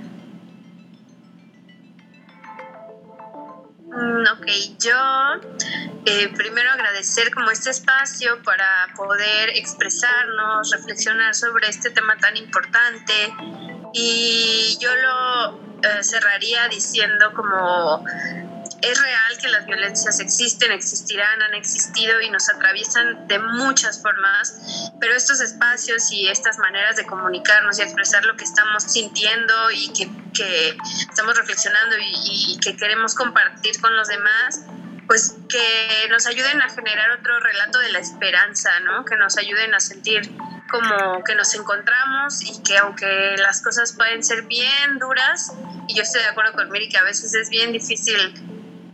Mm, 3.96 4.24
ok, 4.34 4.48
yo 4.80 4.98
eh, 6.06 6.34
primero 6.36 6.70
agradecer 6.72 7.34
como 7.34 7.50
este 7.52 7.70
espacio 7.70 8.42
para 8.44 8.68
poder 8.96 9.50
expresarnos, 9.56 10.72
reflexionar 10.72 11.34
sobre 11.34 11.70
este 11.70 11.92
tema 11.92 12.18
tan 12.18 12.36
importante 12.36 13.14
y 13.98 14.78
yo 14.82 14.94
lo 14.94 15.62
eh, 15.82 16.04
cerraría 16.04 16.68
diciendo 16.68 17.32
como 17.34 18.04
es 18.82 19.02
real 19.02 19.38
que 19.42 19.48
las 19.48 19.66
violencias 19.66 20.20
existen, 20.20 20.72
existirán, 20.74 21.42
han 21.42 21.54
existido 21.54 22.20
y 22.22 22.30
nos 22.30 22.50
atraviesan 22.50 23.26
de 23.28 23.40
muchas 23.40 24.02
formas, 24.02 24.92
pero 25.00 25.16
estos 25.16 25.40
espacios 25.40 26.12
y 26.12 26.28
estas 26.28 26.60
maneras 26.60 26.98
de 26.98 27.06
comunicarnos 27.06 27.80
y 27.80 27.84
expresar 27.84 28.26
lo 28.26 28.36
que 28.36 28.44
estamos 28.44 28.84
sintiendo 28.84 29.54
y 29.72 29.94
que, 29.94 30.12
que 30.34 30.78
estamos 31.10 31.38
reflexionando 31.38 31.98
y, 31.98 32.54
y 32.54 32.60
que 32.60 32.76
queremos 32.76 33.16
compartir 33.16 33.80
con 33.80 33.96
los 33.96 34.10
demás, 34.10 34.66
pues 35.08 35.36
que 35.50 36.08
nos 36.10 36.26
ayuden 36.26 36.62
a 36.62 36.70
generar 36.70 37.12
otro 37.12 37.40
relato 37.40 37.80
de 37.80 37.92
la 37.92 38.00
esperanza, 38.00 38.80
¿no? 38.82 39.06
Que 39.06 39.16
nos 39.18 39.38
ayuden 39.38 39.74
a 39.74 39.80
sentir 39.80 40.36
como 40.70 41.24
que 41.24 41.36
nos 41.36 41.54
encontramos 41.54 42.42
y 42.42 42.64
que 42.64 42.78
aunque 42.78 43.36
las 43.38 43.62
cosas 43.62 43.94
pueden 43.94 44.24
ser 44.24 44.44
bien 44.44 44.98
duras, 45.00 45.54
y 45.88 45.96
yo 45.96 46.04
estoy 46.04 46.22
de 46.22 46.28
acuerdo 46.28 46.54
con 46.54 46.72
Miri 46.72 46.90
que 46.90 46.98
a 46.98 47.04
veces 47.04 47.34
es 47.34 47.50
bien 47.50 47.72
difícil 47.72 48.34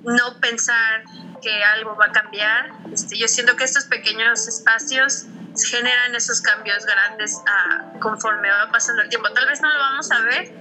no 0.03 0.39
pensar 0.39 1.03
que 1.41 1.63
algo 1.63 1.95
va 1.95 2.07
a 2.07 2.11
cambiar, 2.11 2.71
este, 2.93 3.17
yo 3.17 3.27
siento 3.27 3.55
que 3.55 3.63
estos 3.63 3.85
pequeños 3.85 4.47
espacios 4.47 5.25
generan 5.69 6.15
esos 6.15 6.41
cambios 6.41 6.85
grandes 6.85 7.37
a, 7.47 7.99
conforme 7.99 8.49
va 8.49 8.71
pasando 8.71 9.01
el 9.01 9.09
tiempo. 9.09 9.31
Tal 9.31 9.47
vez 9.47 9.61
no 9.61 9.69
lo 9.69 9.79
vamos 9.79 10.11
a 10.11 10.19
ver, 10.21 10.53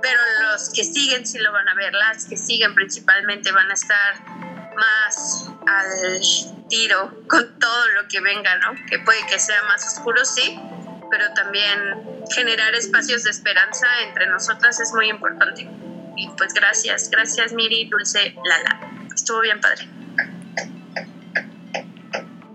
pero 0.00 0.20
los 0.42 0.70
que 0.70 0.84
siguen 0.84 1.26
sí 1.26 1.38
lo 1.38 1.52
van 1.52 1.68
a 1.68 1.74
ver, 1.74 1.92
las 1.94 2.26
que 2.26 2.36
siguen 2.36 2.74
principalmente 2.74 3.52
van 3.52 3.70
a 3.70 3.74
estar 3.74 4.20
más 4.76 5.50
al 5.66 6.68
tiro 6.68 7.22
con 7.28 7.58
todo 7.58 7.88
lo 8.00 8.08
que 8.08 8.20
venga, 8.20 8.56
¿no? 8.58 8.74
Que 8.88 8.98
puede 9.00 9.26
que 9.26 9.38
sea 9.38 9.62
más 9.64 9.86
oscuro, 9.86 10.24
sí, 10.24 10.58
pero 11.10 11.32
también 11.34 11.78
generar 12.30 12.74
espacios 12.74 13.24
de 13.24 13.30
esperanza 13.30 13.86
entre 14.06 14.26
nosotras 14.26 14.78
es 14.80 14.92
muy 14.94 15.08
importante. 15.08 15.68
Y 16.16 16.28
pues 16.36 16.52
gracias, 16.52 17.10
gracias 17.10 17.52
Miri, 17.52 17.88
Dulce, 17.88 18.34
Lala. 18.44 18.80
Estuvo 19.14 19.40
bien 19.40 19.60
padre. 19.60 19.88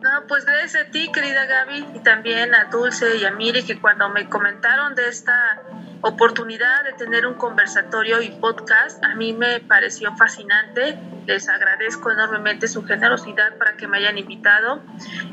No, 0.02 0.28
pues 0.28 0.46
gracias 0.46 0.88
a 0.88 0.92
ti, 0.92 1.10
querida 1.14 1.46
Gaby, 1.46 1.88
y 1.96 2.04
también 2.04 2.54
a 2.54 2.66
Dulce 2.66 3.16
y 3.16 3.26
a 3.26 3.32
Miri, 3.32 3.64
que 3.64 3.80
cuando 3.80 4.10
me 4.10 4.28
comentaron 4.28 4.96
de 4.96 5.08
esta 5.08 5.62
oportunidad 6.04 6.84
de 6.84 6.94
tener 6.94 7.26
un 7.26 7.36
conversatorio 7.36 8.22
y 8.22 8.30
podcast, 8.30 9.04
a 9.06 9.16
mí 9.16 9.32
me 9.32 9.62
pareció 9.62 10.14
fascinante. 10.18 11.00
Les 11.26 11.48
agradezco 11.48 12.12
enormemente 12.12 12.68
su 12.68 12.84
generosidad 12.84 13.58
para 13.58 13.78
que 13.78 13.88
me 13.88 14.00
hayan 14.00 14.18
invitado. 14.18 14.82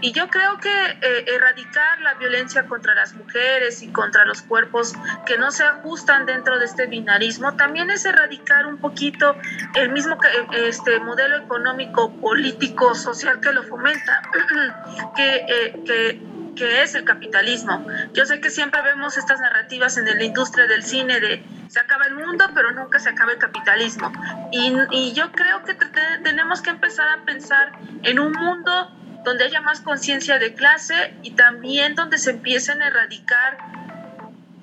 Y 0.00 0.12
yo 0.12 0.28
creo 0.28 0.58
que 0.58 0.70
eh, 0.70 1.24
erradicar 1.26 2.00
la 2.02 2.14
violencia 2.14 2.66
contra 2.66 2.94
las 2.94 3.14
mujeres 3.14 3.82
y 3.82 3.88
contra 3.88 4.24
los 4.24 4.42
cuerpos 4.42 4.94
que 5.26 5.36
no 5.36 5.50
se 5.50 5.64
ajustan 5.64 6.24
dentro 6.24 6.60
de 6.60 6.66
este 6.66 6.86
binarismo 6.86 7.56
también 7.56 7.90
es 7.90 8.04
erradicar 8.04 8.66
un 8.66 8.78
poquito 8.78 9.34
el 9.74 9.90
mismo 9.90 10.16
este 10.52 11.00
modelo 11.00 11.38
económico, 11.38 12.12
político, 12.20 12.94
social 12.94 13.40
que 13.40 13.52
lo 13.52 13.64
fomenta, 13.64 14.22
que, 15.16 15.44
eh, 15.48 15.82
que 15.84 16.39
que 16.54 16.82
es 16.82 16.94
el 16.94 17.04
capitalismo. 17.04 17.86
Yo 18.12 18.26
sé 18.26 18.40
que 18.40 18.50
siempre 18.50 18.82
vemos 18.82 19.16
estas 19.16 19.40
narrativas 19.40 19.96
en 19.96 20.06
la 20.06 20.22
industria 20.22 20.66
del 20.66 20.82
cine 20.82 21.20
de 21.20 21.42
se 21.68 21.78
acaba 21.78 22.04
el 22.06 22.14
mundo, 22.14 22.46
pero 22.52 22.72
nunca 22.72 22.98
se 22.98 23.10
acaba 23.10 23.32
el 23.32 23.38
capitalismo. 23.38 24.12
Y, 24.50 25.12
yo 25.12 25.30
creo 25.32 25.62
que 25.64 25.74
tenemos 26.22 26.62
que 26.62 26.70
empezar 26.70 27.08
a 27.08 27.24
pensar 27.24 27.72
en 28.02 28.18
un 28.18 28.32
mundo 28.32 28.90
donde 29.24 29.44
haya 29.44 29.60
más 29.60 29.80
conciencia 29.80 30.38
de 30.38 30.54
clase 30.54 31.14
y 31.22 31.32
también 31.32 31.94
donde 31.94 32.18
se 32.18 32.30
empiecen 32.30 32.82
a 32.82 32.88
erradicar 32.88 33.58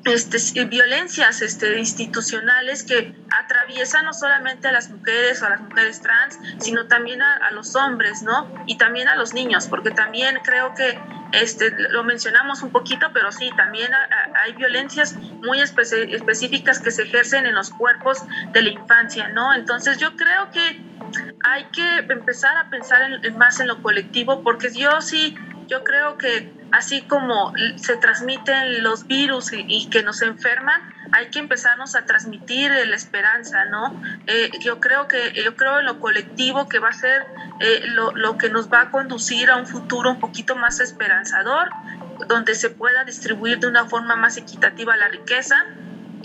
este, 0.06 0.66
violencias 0.66 1.42
este, 1.42 1.80
institucionales 1.80 2.84
que 2.84 3.14
atraviesan 3.30 4.06
no 4.06 4.14
solamente 4.14 4.68
a 4.68 4.72
las 4.72 4.90
mujeres 4.90 5.42
o 5.42 5.46
a 5.46 5.50
las 5.52 5.62
mujeres 5.62 6.02
trans, 6.02 6.40
sino 6.60 6.88
también 6.88 7.22
a, 7.22 7.52
los 7.52 7.76
hombres, 7.76 8.22
¿no? 8.22 8.48
Y 8.68 8.78
también 8.78 9.08
a 9.08 9.16
los 9.16 9.34
niños, 9.34 9.68
porque 9.68 9.92
también 9.92 10.40
creo 10.44 10.74
que 10.76 11.00
este, 11.32 11.72
lo 11.92 12.04
mencionamos 12.04 12.64
un 12.64 12.72
poquito, 12.72 13.08
pero 13.14 13.32
sí, 13.32 13.52
también 13.56 13.92
hay 14.44 14.54
violencias 14.54 15.16
muy 15.42 15.60
específicas 15.62 16.80
que 16.80 16.92
se 16.92 17.04
ejercen 17.04 17.46
en 17.46 17.56
los 17.56 17.70
cuerpos 17.70 18.18
de 18.54 18.62
la 18.62 18.70
infancia, 18.70 19.30
¿no? 19.30 19.54
Entonces 19.54 19.98
yo 19.98 20.16
creo 20.16 20.50
que 20.52 20.88
hay 21.44 21.66
que 21.72 22.06
empezar 22.10 22.58
a 22.58 22.70
pensar 22.70 23.02
más 23.38 23.60
en 23.60 23.68
lo 23.68 23.82
colectivo, 23.82 24.42
porque 24.44 24.70
yo 24.74 25.02
sí, 25.02 25.36
yo 25.68 25.84
creo 25.84 26.18
que 26.18 26.54
así 26.72 27.02
como 27.02 27.54
se 27.78 27.98
transmiten 27.98 28.84
los 28.84 29.08
virus 29.08 29.52
y, 29.54 29.90
que 29.90 30.04
nos 30.04 30.22
enferman, 30.22 30.82
hay 31.12 31.30
que 31.30 31.40
empezarnos 31.40 31.96
a 31.96 32.06
transmitir 32.06 32.72
la 32.72 32.96
esperanza, 32.96 33.66
¿no? 33.66 34.02
Eh, 34.28 34.52
yo 34.62 34.80
creo 34.80 35.08
que 35.08 35.34
yo 35.44 35.56
creo 35.56 35.80
en 35.80 35.86
lo 35.86 36.00
colectivo 36.00 36.68
que 36.68 36.80
va 36.80 36.90
a 36.90 36.94
ser 36.94 37.26
eh, 37.62 37.84
lo, 37.88 38.12
lo 38.16 38.38
que 38.38 38.50
nos 38.50 38.72
va 38.72 38.82
a 38.82 38.92
conducir 38.92 39.50
a 39.50 39.58
un 39.58 39.68
futuro 39.68 40.12
un 40.12 40.20
poquito 40.20 40.56
más 40.56 40.80
esperanzador, 40.80 41.70
donde 42.28 42.56
se 42.56 42.70
pueda 42.70 43.04
distribuir 43.04 43.60
de 43.60 43.68
una 43.68 43.86
forma 43.86 44.16
más 44.16 44.38
equitativa 44.38 44.96
la 44.98 45.08
riqueza 45.08 45.66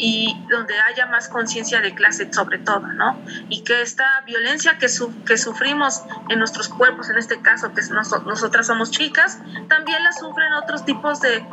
y 0.04 0.34
donde 0.50 0.74
haya 0.80 1.06
más 1.06 1.28
conciencia 1.28 1.80
de 1.80 1.94
clase 1.94 2.28
sobre 2.32 2.58
todo, 2.58 2.82
¿no? 2.98 3.22
Y 3.48 3.62
que 3.62 3.82
esta 3.82 4.04
violencia 4.26 4.76
que, 4.76 4.88
que 5.24 5.38
sufrimos 5.38 6.02
en 6.28 6.40
nuestros 6.40 6.68
cuerpos, 6.68 7.08
en 7.08 7.18
este 7.18 7.40
caso 7.40 7.72
que 7.72 7.82
nosotras 8.26 8.66
somos 8.66 8.90
chicas, 8.90 9.38
también 9.68 10.02
la 10.02 10.10
sufren 10.12 10.52
otros 10.54 10.84
tipos 10.84 11.20
de, 11.20 11.46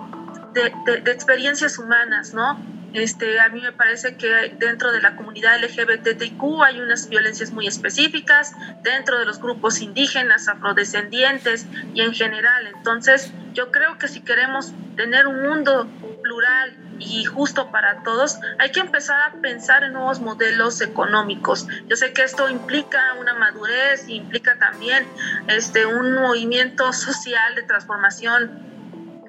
de, 0.53 1.11
experiencias 1.11 1.77
humanas, 1.77 2.33
¿no? 2.33 2.59
Este, 2.93 3.39
a 3.39 3.49
mí 3.49 3.61
me 3.61 3.71
parece 3.71 4.17
que 4.17 4.55
dentro 4.57 4.91
de 4.91 4.99
la 5.01 5.15
comunidad 5.15 5.59
LGBTIQ 5.61 6.41
hay 6.65 6.81
unas 6.81 7.07
violencias 7.07 7.51
muy 7.51 7.67
específicas, 7.67 8.53
dentro 8.83 9.19
de 9.19 9.25
los 9.25 9.39
grupos 9.39 9.81
indígenas, 9.81 10.47
afrodescendientes 10.47 11.67
y 11.93 12.01
en 12.01 12.13
general. 12.13 12.67
Entonces, 12.67 13.31
yo 13.53 13.71
creo 13.71 13.97
que 13.99 14.07
si 14.07 14.21
queremos 14.21 14.73
tener 14.95 15.27
un 15.27 15.43
mundo 15.43 15.87
plural 16.23 16.75
y 16.99 17.23
justo 17.25 17.71
para 17.71 18.03
todos, 18.03 18.39
hay 18.57 18.71
que 18.71 18.79
empezar 18.79 19.21
a 19.21 19.41
pensar 19.41 19.83
en 19.83 19.93
nuevos 19.93 20.19
modelos 20.19 20.81
económicos. 20.81 21.67
Yo 21.87 21.95
sé 21.95 22.11
que 22.13 22.23
esto 22.23 22.49
implica 22.49 22.99
una 23.19 23.33
madurez, 23.35 24.07
implica 24.09 24.57
también 24.57 25.05
este, 25.47 25.85
un 25.85 26.13
movimiento 26.13 26.91
social 26.91 27.55
de 27.55 27.63
transformación 27.63 28.69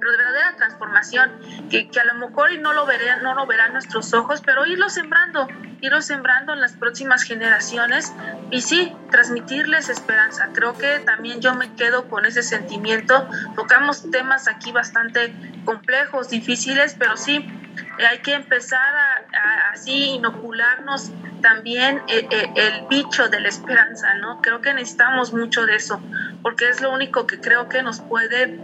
verdadera 0.09 0.57
transformación, 0.57 1.33
que, 1.69 1.91
que, 1.91 2.01
a 2.01 2.05
lo 2.05 2.15
mejor 2.15 2.51
no 2.61 2.73
lo, 2.73 2.87
verán, 2.87 3.23
no 3.23 3.35
lo 3.35 3.47
verán 3.47 3.73
nuestros 3.73 4.13
ojos, 4.15 4.43
pero 4.45 4.67
irlo 4.67 4.89
sembrando, 4.89 5.49
irlo 5.81 6.03
sembrando 6.03 6.53
en 6.53 6.61
las 6.61 6.77
próximas 6.77 7.23
generaciones 7.23 8.13
y 8.51 8.63
sí, 8.63 8.93
transmitirles 9.11 9.89
esperanza. 9.89 10.51
Creo 10.53 10.77
que 10.77 11.01
también 11.01 11.41
yo 11.41 11.55
me 11.55 11.75
quedo 11.75 12.09
con 12.09 12.27
ese 12.27 12.43
sentimiento. 12.43 13.29
Tocamos 13.57 14.11
temas 14.11 14.49
aquí 14.49 14.73
bastante 14.73 15.35
complejos, 15.65 16.29
difíciles, 16.29 16.97
pero 16.99 17.17
sí, 17.17 17.47
eh, 17.99 18.07
hay 18.07 18.19
que 18.19 18.35
empezar 18.35 18.81
a, 18.81 19.71
así 19.73 20.15
inocularnos 20.17 21.13
también 21.41 22.03
eh, 22.09 22.27
eh, 22.31 22.53
el 22.55 22.87
bicho 22.89 23.29
de 23.29 23.41
la 23.41 23.49
esperanza, 23.49 24.15
¿no? 24.21 24.41
Creo 24.43 24.61
que 24.61 24.75
necesitamos 24.75 25.33
mucho 25.33 25.65
de 25.65 25.77
eso, 25.77 26.03
porque 26.43 26.69
es 26.69 26.81
lo 26.81 26.93
único 26.93 27.27
que 27.27 27.41
creo 27.41 27.69
que 27.69 27.83
nos 27.83 28.01
puede 28.01 28.61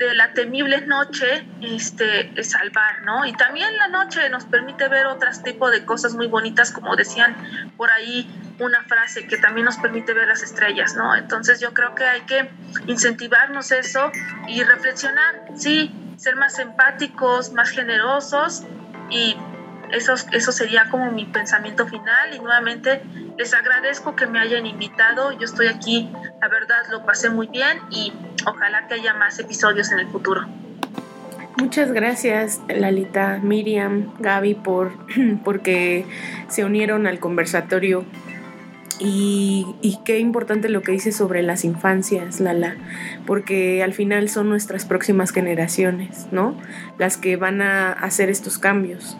de 0.00 0.14
la 0.14 0.32
temible 0.32 0.80
noche 0.86 1.46
este, 1.60 2.42
salvar, 2.42 3.02
¿no? 3.04 3.26
Y 3.26 3.34
también 3.34 3.68
la 3.76 3.88
noche 3.88 4.28
nos 4.30 4.46
permite 4.46 4.88
ver 4.88 5.06
otros 5.06 5.42
tipos 5.42 5.70
de 5.70 5.84
cosas 5.84 6.14
muy 6.14 6.26
bonitas, 6.26 6.72
como 6.72 6.96
decían 6.96 7.36
por 7.76 7.90
ahí 7.92 8.26
una 8.58 8.82
frase 8.84 9.26
que 9.26 9.36
también 9.36 9.66
nos 9.66 9.76
permite 9.76 10.14
ver 10.14 10.26
las 10.26 10.42
estrellas, 10.42 10.96
¿no? 10.96 11.14
Entonces 11.14 11.60
yo 11.60 11.74
creo 11.74 11.94
que 11.94 12.04
hay 12.04 12.22
que 12.22 12.50
incentivarnos 12.86 13.72
eso 13.72 14.10
y 14.48 14.62
reflexionar, 14.62 15.42
sí, 15.54 15.92
ser 16.16 16.34
más 16.36 16.58
empáticos, 16.58 17.52
más 17.52 17.68
generosos 17.68 18.62
y 19.10 19.36
eso, 19.92 20.14
eso 20.32 20.52
sería 20.52 20.88
como 20.90 21.10
mi 21.10 21.24
pensamiento 21.26 21.86
final 21.86 22.34
y 22.34 22.38
nuevamente 22.38 23.02
les 23.38 23.54
agradezco 23.54 24.16
que 24.16 24.26
me 24.26 24.38
hayan 24.38 24.66
invitado. 24.66 25.32
Yo 25.32 25.44
estoy 25.44 25.68
aquí, 25.68 26.10
la 26.40 26.48
verdad 26.48 26.82
lo 26.90 27.04
pasé 27.04 27.30
muy 27.30 27.46
bien 27.46 27.78
y 27.90 28.12
ojalá 28.46 28.86
que 28.86 28.94
haya 28.94 29.14
más 29.14 29.38
episodios 29.38 29.90
en 29.92 30.00
el 30.00 30.08
futuro. 30.08 30.46
Muchas 31.56 31.92
gracias 31.92 32.60
Lalita, 32.68 33.38
Miriam, 33.42 34.14
Gaby 34.18 34.54
por 34.54 34.92
porque 35.44 36.06
se 36.48 36.64
unieron 36.64 37.06
al 37.06 37.18
conversatorio 37.18 38.04
y, 38.98 39.66
y, 39.80 39.98
qué 40.04 40.18
importante 40.18 40.68
lo 40.68 40.82
que 40.82 40.92
dice 40.92 41.10
sobre 41.10 41.42
las 41.42 41.64
infancias, 41.64 42.38
Lala, 42.38 42.76
porque 43.26 43.82
al 43.82 43.94
final 43.94 44.28
son 44.28 44.50
nuestras 44.50 44.84
próximas 44.84 45.30
generaciones, 45.30 46.26
¿no? 46.32 46.54
Las 46.98 47.16
que 47.16 47.36
van 47.36 47.62
a 47.62 47.92
hacer 47.92 48.28
estos 48.28 48.58
cambios. 48.58 49.16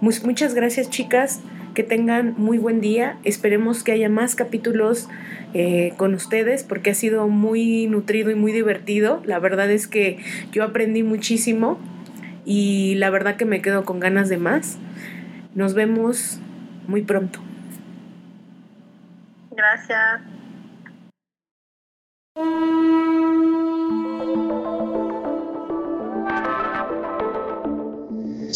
Muchas 0.00 0.54
gracias 0.54 0.90
chicas, 0.90 1.40
que 1.74 1.82
tengan 1.82 2.34
muy 2.36 2.58
buen 2.58 2.80
día, 2.80 3.18
esperemos 3.24 3.82
que 3.82 3.92
haya 3.92 4.08
más 4.08 4.34
capítulos 4.34 5.08
eh, 5.54 5.94
con 5.96 6.14
ustedes 6.14 6.64
porque 6.64 6.90
ha 6.90 6.94
sido 6.94 7.28
muy 7.28 7.86
nutrido 7.86 8.30
y 8.30 8.34
muy 8.34 8.52
divertido, 8.52 9.22
la 9.24 9.38
verdad 9.38 9.70
es 9.70 9.86
que 9.86 10.18
yo 10.52 10.64
aprendí 10.64 11.02
muchísimo 11.02 11.78
y 12.44 12.94
la 12.96 13.10
verdad 13.10 13.36
que 13.36 13.44
me 13.44 13.60
quedo 13.60 13.84
con 13.84 14.00
ganas 14.00 14.28
de 14.28 14.38
más. 14.38 14.78
Nos 15.54 15.74
vemos 15.74 16.38
muy 16.86 17.02
pronto. 17.02 17.40
Gracias. 19.50 20.20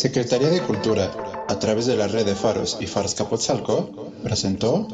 Secretaría 0.00 0.48
de 0.48 0.60
Cultura, 0.62 1.10
a 1.50 1.58
través 1.58 1.86
de 1.86 1.96
la 1.96 2.06
red 2.06 2.24
de 2.24 2.36
Faros 2.36 2.78
y 2.80 2.86
Faros 2.86 3.16
Capotzalco, 3.16 4.12
presentó 4.22 4.86